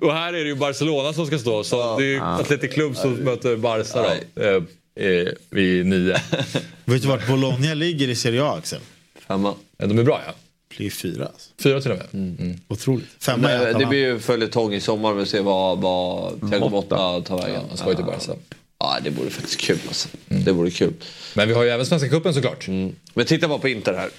Och 0.00 0.12
här 0.12 0.28
är 0.28 0.42
det 0.44 0.48
ju 0.48 0.54
Barcelona 0.54 1.12
som 1.12 1.26
ska 1.26 1.38
stå. 1.38 1.64
Så 1.64 1.98
det 1.98 2.04
är 2.04 2.06
ju 2.06 2.20
Athletic 2.22 2.74
Club 2.74 2.94
som 2.98 3.14
möter 3.14 3.56
Barca 3.56 4.02
då. 4.34 4.42
Eh, 4.42 4.62
eh, 5.08 5.28
vid 5.50 5.86
nio. 5.86 6.16
Vet 6.84 7.02
du 7.02 7.08
vart 7.08 7.26
Bologna 7.28 7.74
ligger 7.74 8.08
i 8.08 8.14
Serie 8.14 8.42
A, 8.42 8.54
Axel? 8.58 8.80
Femma. 9.26 9.54
Ja, 9.78 9.86
De 9.86 9.98
är 9.98 10.02
bra 10.04 10.20
ja. 10.26 10.34
Blir 10.76 10.90
fyra. 10.90 11.24
Alltså. 11.26 11.50
Fyra 11.62 11.80
till 11.80 11.90
och 11.90 11.96
med. 11.98 12.36
Mm. 12.40 12.56
Otroligt. 12.68 13.06
Femma 13.20 13.52
i 13.70 13.72
Det, 13.72 13.86
blir 13.86 13.98
ju 13.98 14.18
följetong 14.18 14.74
i 14.74 14.80
sommar. 14.80 15.14
Vi 15.14 15.26
ser 15.26 15.42
vad, 15.42 15.78
vad 15.80 16.40
Thiago 16.50 16.68
Motta 16.68 17.20
tar 17.20 17.42
vägen. 17.42 17.60
Han 17.68 17.76
ska 17.76 17.88
ju 17.88 17.94
till 17.96 18.04
Barca. 18.04 18.32
Ja, 18.80 18.98
det 19.04 19.10
vore 19.10 19.30
faktiskt 19.30 19.60
kul 19.60 19.78
alltså. 19.88 20.08
Det 20.26 20.52
vore 20.52 20.70
kul. 20.70 20.92
Men 21.34 21.48
vi 21.48 21.54
har 21.54 21.62
ju 21.64 21.70
även 21.70 21.86
Svenska 21.86 22.08
Cupen 22.08 22.34
såklart. 22.34 22.66
Men 23.14 23.26
titta 23.26 23.48
bara 23.48 23.58
på 23.58 23.68
Inter 23.68 23.94
här. 23.94 24.10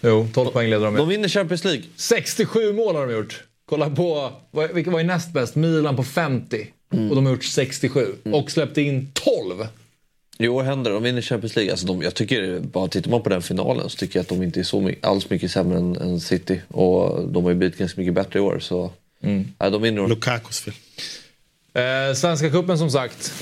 Jo, 0.00 0.28
12 0.34 0.50
poäng 0.50 0.70
leder 0.70 0.84
de 0.84 0.94
De 0.94 1.00
med. 1.00 1.06
vinner 1.08 1.28
Champions 1.28 1.64
League. 1.64 1.82
67 1.96 2.72
mål 2.72 2.96
har 2.96 3.06
de 3.06 3.12
gjort. 3.12 3.42
Kolla 3.66 3.90
på, 3.90 4.32
vad- 4.50 4.76
ju 5.00 5.02
näst 5.02 5.32
bäst? 5.32 5.54
Milan 5.54 5.96
på 5.96 6.04
50. 6.04 6.66
Och 6.92 7.14
de 7.16 7.26
har 7.26 7.32
gjort 7.32 7.44
67. 7.44 8.14
Och 8.24 8.50
släppte 8.50 8.82
in 8.82 9.08
12. 9.12 9.66
I 10.38 10.48
år 10.48 10.62
händer 10.62 10.90
det. 10.90 10.96
De 10.96 11.02
vinner 11.02 11.22
Champions 11.22 11.56
League. 11.56 11.72
Alltså 11.72 11.86
de, 11.86 12.02
jag 12.02 12.14
tycker, 12.14 12.60
bara 12.60 12.88
tittar 12.88 13.10
man 13.10 13.22
på 13.22 13.28
den 13.28 13.42
finalen 13.42 13.90
så 13.90 13.96
tycker 13.96 14.18
jag 14.18 14.22
att 14.22 14.28
de 14.28 14.42
inte 14.42 14.60
är 14.60 14.64
så 14.64 14.80
my- 14.80 14.94
alls 15.02 15.30
mycket 15.30 15.50
sämre 15.50 15.78
än, 15.78 15.96
än 15.96 16.20
City. 16.20 16.60
Och 16.68 17.28
de 17.28 17.44
har 17.44 17.50
ju 17.50 17.56
blivit 17.56 17.78
ganska 17.78 18.00
mycket 18.00 18.14
bättre 18.14 18.38
i 18.38 18.42
år. 18.42 18.58
Så 18.60 18.90
nej, 19.20 19.44
de 19.58 19.82
vinner. 19.82 20.08
Lukakos 20.08 20.60
fel. 20.60 20.74
Eh, 21.74 22.14
Svenska 22.14 22.50
Cupen 22.50 22.78
som 22.78 22.90
sagt. 22.90 23.32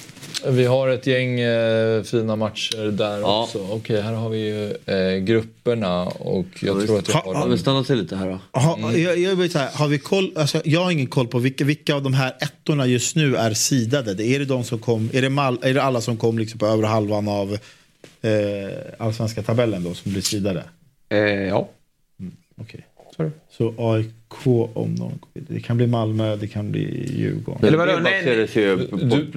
Vi 0.47 0.65
har 0.65 0.89
ett 0.89 1.07
gäng 1.07 1.41
eh, 1.41 2.03
fina 2.03 2.37
matcher 2.37 2.91
där 2.93 3.19
Ja. 3.21 3.43
också. 3.43 3.67
Okej, 3.71 4.01
här 4.01 4.12
har 4.12 4.29
vi 4.31 4.39
ju 4.39 4.77
eh, 4.87 5.19
grupperna 5.19 6.05
och 6.07 6.47
jag 6.61 6.87
tror 6.87 6.99
att 6.99 7.09
jag 7.09 7.15
Ha- 7.15 7.23
har 7.25 7.35
ha- 7.35 7.41
dem. 7.41 7.49
Men 7.49 7.59
stanna 7.59 7.85
till 7.85 7.97
lite 7.99 8.17
här 8.17 8.27
då. 8.27 8.39
Ha, 8.61 8.77
Mm. 8.77 9.03
jag, 9.03 9.19
jag, 9.19 9.51
så 9.51 9.59
här, 9.59 9.71
har 9.75 9.89
vi 9.89 9.99
koll, 9.99 10.33
alltså, 10.37 10.62
jag 10.65 10.81
har 10.85 10.91
ingen 10.91 11.07
koll 11.07 11.27
på 11.29 11.39
vilka, 11.39 11.65
vilka 11.65 11.95
av 11.95 12.03
de 12.03 12.15
här 12.15 12.37
ettorna 12.41 12.87
just 12.87 13.17
nu 13.17 13.37
är 13.37 13.55
sidade. 13.55 14.25
Är 14.25 14.39
det, 14.39 14.45
de 14.45 14.65
som 14.65 14.79
kom, 14.79 15.11
är 15.12 15.23
det, 15.23 15.31
mal, 15.31 15.59
är 15.62 15.75
det 15.75 15.83
alla 15.83 16.01
som 16.01 16.17
kom 16.17 16.39
liksom 16.39 16.59
på 16.59 16.67
övre 16.67 16.87
halvan 16.87 17.29
av 17.29 17.53
eh, 18.23 18.31
allsvenska 18.99 19.43
tabellen 19.43 19.85
då 19.85 19.95
som 19.95 20.12
blir 20.12 20.23
sidade? 20.23 20.65
Eh, 21.09 21.19
ja. 21.19 21.69
Okej. 22.61 22.87
Så 23.59 23.75
AIK, 23.79 24.07
på 24.44 24.70
om 24.74 24.94
någon 24.94 25.09
går 25.20 25.28
vidare. 25.35 25.55
Det 25.55 25.61
kan 25.61 25.77
bli 25.77 25.86
Malmö, 25.86 26.36
det 26.36 26.47
kan 26.48 26.70
bli 26.73 27.12
Djurgården. 27.16 27.65
Eller 27.69 27.78
vadå? 27.78 27.93
Nej, 28.02 28.23
nej. 28.24 28.48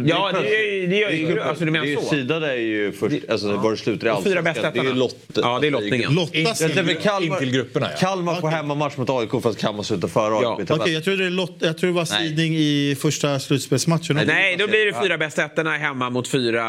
Ja, 0.09 0.31
det, 0.41 0.47
är- 0.83 0.87
det, 0.87 1.03
är 1.03 1.11
ju- 1.11 1.39
alltså 1.41 1.65
du 1.65 1.71
menar 1.71 1.85
det 1.85 1.91
är 1.91 1.95
ju 1.95 2.01
så? 2.01 2.09
Sidade 2.09 2.51
är 2.51 2.55
ju 2.57 2.91
först, 2.91 3.15
alltså 3.29 3.55
var 3.57 3.71
det 3.71 3.77
slutar 3.77 4.07
i 4.19 4.23
fyra 4.23 4.39
Allsvenskan. 4.39 4.43
bästa 4.43 4.71
Det 4.71 4.79
är 4.79 4.83
ju 4.83 4.89
ettorna. 4.89 4.99
lott, 4.99 5.15
Ja, 5.35 5.59
det 5.61 5.67
är 5.67 5.71
lottningen. 5.71 6.13
Lottas 6.13 6.61
in. 6.61 6.95
Kalmar, 7.03 7.21
In 7.35 7.39
till 7.39 7.51
grupperna, 7.51 7.87
ja. 7.91 7.97
Kalmar 8.07 8.41
får 8.41 8.47
hemmamatch 8.47 8.97
mot 8.97 9.09
AIK 9.09 9.29
för 9.43 9.49
att 9.49 9.57
Kalmar 9.57 9.83
slutar 9.83 10.07
före 10.07 10.39
Ja. 10.43 10.57
AIK. 10.59 10.71
Okej, 10.71 10.93
jag, 10.93 11.03
trodde 11.03 11.23
det 11.23 11.29
lott, 11.29 11.55
jag 11.59 11.77
tror 11.77 11.87
det 11.89 11.93
var 11.95 12.05
sidning 12.05 12.55
i 12.55 12.95
första 12.99 13.39
slutspelsmatchen. 13.39 14.19
Nej, 14.27 14.55
då 14.59 14.67
blir 14.67 14.85
det 14.85 14.93
fyra 15.03 15.17
bästa 15.17 15.43
ettorna 15.45 15.77
hemma 15.77 16.09
mot 16.09 16.27
fyra 16.27 16.63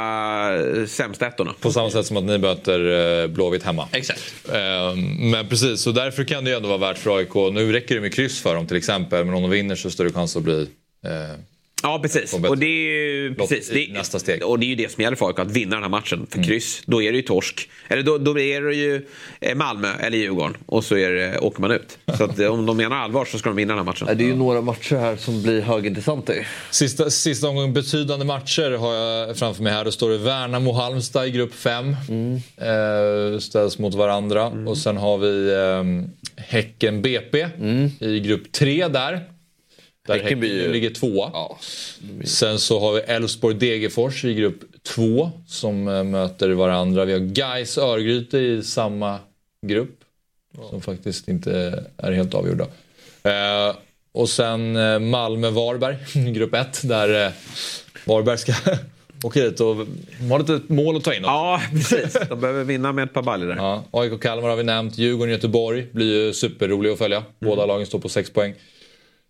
eh, 0.57 0.87
sämsta 0.87 1.27
ettorna. 1.27 1.55
På 1.61 1.73
samma 1.73 1.91
sätt 1.91 2.07
som 2.07 2.17
att 2.17 2.25
ni 2.25 2.39
möter 2.39 3.23
eh, 3.23 3.27
Blåvitt 3.27 3.63
hemma. 3.63 3.89
Exakt. 3.93 4.35
Ehm, 4.53 5.31
Men 5.31 5.49
precis, 5.49 5.81
så 5.81 5.93
därför 5.93 6.25
kan 6.25 6.45
det 6.45 6.51
ju 6.51 6.57
ändå 6.57 6.69
vara 6.69 6.79
värt 6.79 6.99
för 6.99 7.17
AIK. 7.19 7.35
Nu 7.53 7.73
räcker 7.73 7.95
det 7.95 8.01
med 8.01 8.14
kryss 8.15 8.41
för 8.41 8.55
dem 8.55 8.67
till 8.67 8.77
exempel, 8.77 9.25
men 9.25 9.35
om 9.35 9.43
de 9.43 9.51
vinner 9.51 9.75
så 9.77 9.87
är 9.87 9.91
det 9.91 9.95
större 9.95 10.13
chans 10.13 10.37
att 10.37 10.43
bli... 10.43 10.69
Eh, 11.05 11.39
Ja, 11.85 11.99
precis. 12.03 12.35
Och 12.35 12.59
det 12.59 12.67
är 12.67 13.03
ju 13.03 13.35
precis, 13.35 13.71
det, 13.71 13.93
nästa 13.93 14.19
steg. 14.19 14.43
Och 14.45 14.59
det 14.59 14.67
är 14.67 14.69
ju 14.69 14.75
det 14.75 14.93
som 14.93 15.03
gäller 15.03 15.17
för 15.17 15.27
AIK, 15.27 15.39
att 15.39 15.51
vinna 15.51 15.77
den 15.77 15.83
här 15.83 15.91
matchen. 15.91 16.19
Mm. 16.19 16.27
För 16.31 16.43
kryss, 16.43 16.83
då 16.87 17.03
är 17.03 17.13
det 17.13 17.17
ju 17.17 17.23
torsk. 17.23 17.69
Eller 17.89 18.03
då, 18.03 18.19
då 18.19 18.39
är 18.39 18.61
det 18.61 18.75
ju 18.75 19.07
eh, 19.41 19.55
Malmö 19.55 19.89
eller 20.01 20.19
Djurgården 20.19 20.57
och 20.67 20.85
så 20.85 20.97
är 20.97 21.11
det, 21.11 21.39
åker 21.39 21.61
man 21.61 21.71
ut. 21.71 21.99
Så 22.19 22.25
att, 22.25 22.39
eh, 22.39 22.53
om 22.53 22.67
de 22.67 22.77
menar 22.77 22.97
allvar 22.97 23.25
så 23.25 23.39
ska 23.39 23.49
de 23.49 23.57
vinna 23.57 23.75
den 23.75 23.79
här 23.79 23.85
matchen. 23.85 24.19
Det 24.19 24.25
är 24.25 24.29
ju 24.29 24.37
några 24.37 24.61
matcher 24.61 24.97
här 24.97 25.17
som 25.17 25.43
blir 25.43 25.61
högintressanta. 25.61 26.33
Sista, 26.71 27.11
sista 27.11 27.49
omgången 27.49 27.73
betydande 27.73 28.25
matcher 28.25 28.71
har 28.71 28.95
jag 28.95 29.37
framför 29.37 29.63
mig 29.63 29.73
här. 29.73 29.85
Då 29.85 29.91
står 29.91 30.11
det 30.11 30.19
Värnamo-Halmstad 30.19 31.27
i 31.27 31.31
grupp 31.31 31.55
5. 31.55 31.97
Mm. 32.09 32.35
Eh, 32.35 33.39
ställs 33.39 33.79
mot 33.79 33.95
varandra. 33.95 34.47
Och 34.47 34.79
sen 34.79 34.97
har 34.97 35.19
vi 35.19 35.53
eh, 35.53 36.45
Häcken-BP 36.45 37.47
i 38.01 38.21
grupp 38.21 38.53
3 38.53 38.89
där. 38.89 39.34
Mm. 40.09 40.21
Häcken 40.25 40.43
ju- 40.43 40.73
ligger 40.73 40.91
tvåa. 40.91 41.31
Ja. 41.33 41.59
Sen 42.25 42.59
så 42.59 42.81
har 42.81 42.93
vi 42.93 43.01
Elfsborg-Degerfors 43.01 44.25
i 44.25 44.35
grupp 44.35 44.61
2 44.83 45.31
som 45.47 45.89
eh, 45.89 46.05
möter 46.05 46.49
varandra. 46.51 47.05
Vi 47.05 47.13
har 47.13 47.21
Gais 47.21 47.79
Örgryte 47.79 48.39
i 48.39 48.63
samma 48.63 49.19
grupp. 49.67 50.01
Som 50.71 50.81
faktiskt 50.81 51.29
inte 51.29 51.85
är 51.97 52.13
helt 52.13 52.35
avgjorda. 52.35 52.65
Eh, 53.23 53.77
och 54.13 54.29
sen 54.29 54.77
eh, 54.77 54.99
Malmö-Varberg 54.99 55.97
i 56.15 56.31
grupp 56.33 56.55
1 56.55 56.81
där 56.85 57.27
eh, 57.27 57.33
Varberg 58.05 58.39
ska 58.39 58.53
åka 59.25 59.41
dit 59.41 59.61
och 59.61 59.77
har 60.31 60.39
lite 60.39 60.61
mål 60.73 60.97
att 60.97 61.05
ta 61.05 61.15
in 61.15 61.25
också. 61.25 61.31
Ja, 61.33 61.63
precis. 61.73 62.17
De 62.29 62.41
behöver 62.41 62.65
vinna 62.65 62.93
med 62.93 63.05
ett 63.05 63.13
par 63.13 63.23
baljor 63.23 63.49
där. 63.49 63.57
Ja, 63.57 63.85
AIK 63.91 64.21
Kalmar 64.23 64.49
har 64.49 64.57
vi 64.57 64.63
nämnt. 64.63 64.99
Djurgården-Göteborg 64.99 65.87
blir 65.93 66.27
ju 66.27 66.33
superrolig 66.35 66.91
att 66.91 66.99
följa. 66.99 67.23
Båda 67.41 67.67
lagen 67.67 67.87
står 67.87 67.99
på 67.99 68.09
6 68.09 68.31
poäng. 68.31 68.55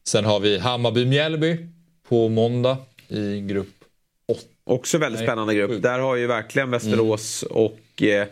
Sen 0.07 0.25
har 0.25 0.41
vi 0.41 0.59
Hammarby-Mjällby 0.59 1.69
på 2.09 2.29
måndag 2.29 2.77
i 3.09 3.41
grupp 3.41 3.69
Också 4.67 4.99
väldigt 4.99 5.19
Nej, 5.21 5.27
spännande 5.27 5.55
grupp. 5.55 5.71
sju. 5.71 5.79
Där 5.79 5.99
har 5.99 6.17
ju 6.17 6.27
verkligen 6.27 6.71
Västerås 6.71 7.43
och 7.43 8.03
eh, 8.03 8.27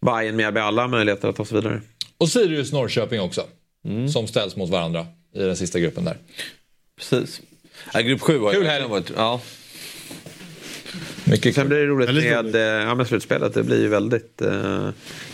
Bayern 0.00 0.36
Mjällby 0.36 0.60
alla 0.60 0.88
möjligheter 0.88 1.28
att 1.28 1.36
ta 1.36 1.44
sig 1.44 1.56
vidare. 1.60 1.80
Och 2.18 2.28
Sirius-Norrköping 2.28 3.20
också. 3.20 3.42
Som 4.12 4.26
ställs 4.26 4.56
mot 4.56 4.70
varandra 4.70 5.06
i 5.34 5.38
den 5.38 5.56
sista 5.56 5.78
gruppen 5.78 6.04
där. 6.04 6.16
Precis. 6.98 7.40
Ja, 7.94 8.00
grupp 8.00 8.20
7 8.20 8.38
har 8.38 8.52
ju 8.52 8.58
Kul 8.58 8.66
helg. 8.66 8.88
varit... 8.88 9.12
Ja. 9.16 9.40
Mycket 11.24 11.54
Sen 11.54 11.62
kul. 11.64 11.68
blir 11.68 11.78
det 11.78 11.86
roligt 11.86 12.14
med, 12.14 12.54
eh, 12.54 12.60
ja, 12.88 12.94
med 12.94 13.06
slutspelet. 13.06 13.54
Det 13.54 13.62
blir 13.62 13.80
ju 13.82 13.88
väldigt 13.88 14.42
eh, 14.42 14.88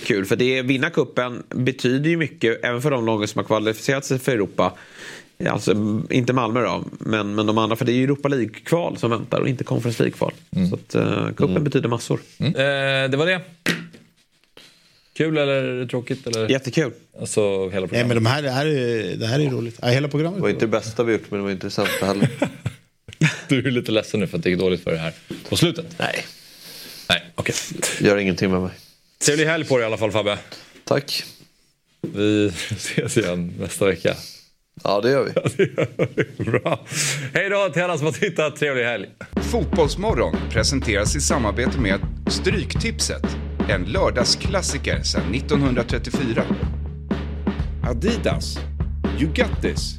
kul. 0.05 0.25
För 0.25 0.37
det, 0.37 0.63
vinna 0.63 0.91
kuppen 0.91 1.43
betyder 1.49 2.11
ju 2.11 2.17
mycket 2.17 2.65
även 2.65 2.83
för 2.83 2.91
de 2.91 3.07
lagen 3.07 3.29
som 3.29 3.39
har 3.39 3.45
kvalificerat 3.45 4.05
sig 4.05 4.19
för 4.19 4.33
Europa. 4.33 4.73
Alltså 5.49 6.03
inte 6.11 6.33
Malmö 6.33 6.63
då, 6.63 6.85
men, 6.99 7.35
men 7.35 7.47
de 7.47 7.59
andra. 7.59 7.77
För 7.77 7.85
det 7.85 7.93
är 7.93 7.95
ju 7.95 8.05
Europa 8.05 8.29
League-kval 8.29 8.97
som 8.97 9.11
väntar 9.11 9.41
och 9.41 9.49
inte 9.49 9.65
Conference 9.65 10.03
League-kval. 10.03 10.33
Så 10.71 10.75
att 10.75 10.95
uh, 10.95 11.33
kuppen 11.33 11.65
betyder 11.65 11.89
massor. 11.89 12.21
Mm. 12.39 12.55
Eh, 12.55 13.11
det 13.11 13.17
var 13.17 13.27
det. 13.27 13.41
Kul 15.17 15.39
eller 15.39 15.87
tråkigt? 15.87 16.27
Eller? 16.27 16.49
Jättekul. 16.49 16.93
Alltså 17.21 17.69
hela 17.69 17.81
Nej, 17.81 17.89
programmet. 17.89 18.09
men 18.09 18.17
de 18.25 18.27
här, 18.27 18.43
det, 18.43 18.51
här 18.51 18.67
är, 18.67 19.17
det 19.17 19.27
här 19.27 19.41
är 19.41 19.51
roligt. 19.51 19.79
Ja, 19.83 19.89
hela 19.89 20.09
programmet. 20.09 20.39
Det 20.39 20.43
var 20.43 20.49
inte 20.49 20.61
det 20.67 20.71
bästa 20.71 21.03
vi 21.03 21.13
gjort 21.13 21.31
men 21.31 21.47
det 21.47 21.63
var 21.63 21.71
sämsta 21.71 22.07
heller. 22.07 22.29
Du 23.49 23.59
är 23.59 23.71
lite 23.71 23.93
ledsen 23.93 24.21
nu 24.21 24.27
för 24.27 24.37
att 24.37 24.43
det 24.43 24.51
gick 24.51 24.59
dåligt 24.59 24.85
för 24.85 24.91
det 24.91 24.99
här 24.99 25.13
på 25.49 25.57
slutet. 25.57 25.87
Nej, 25.99 26.25
Nej, 27.09 27.23
okej. 27.35 27.55
gör 28.01 28.17
ingenting 28.17 28.51
med 28.51 28.61
mig. 28.63 28.71
Trevlig 29.25 29.47
helg 29.47 29.65
på 29.65 29.77
dig 29.77 29.83
i 29.83 29.87
alla 29.87 29.97
fall 29.97 30.13
Fabbe. 30.13 30.39
Tack. 30.85 31.25
Vi 32.01 32.47
ses 32.71 33.17
igen 33.17 33.55
nästa 33.61 33.87
vecka. 33.87 34.15
Ja, 34.83 35.01
det 35.01 35.11
gör 35.11 35.25
vi. 35.25 36.45
Bra. 36.45 36.87
Hej 37.35 37.49
då 37.49 37.69
till 37.73 37.83
alla 37.83 37.99
som 37.99 38.07
har 38.07 38.13
tittat. 38.13 38.57
Trevlig 38.57 38.85
helg. 38.85 39.07
Fotbollsmorgon 39.37 40.37
presenteras 40.51 41.17
i 41.17 41.21
samarbete 41.21 41.81
med 41.81 42.01
Stryktipset. 42.27 43.37
En 43.69 43.85
lördagsklassiker 43.85 45.03
sedan 45.03 45.35
1934. 45.35 46.45
Adidas. 47.89 48.59
You 49.21 49.27
got 49.27 49.63
this. 49.63 49.99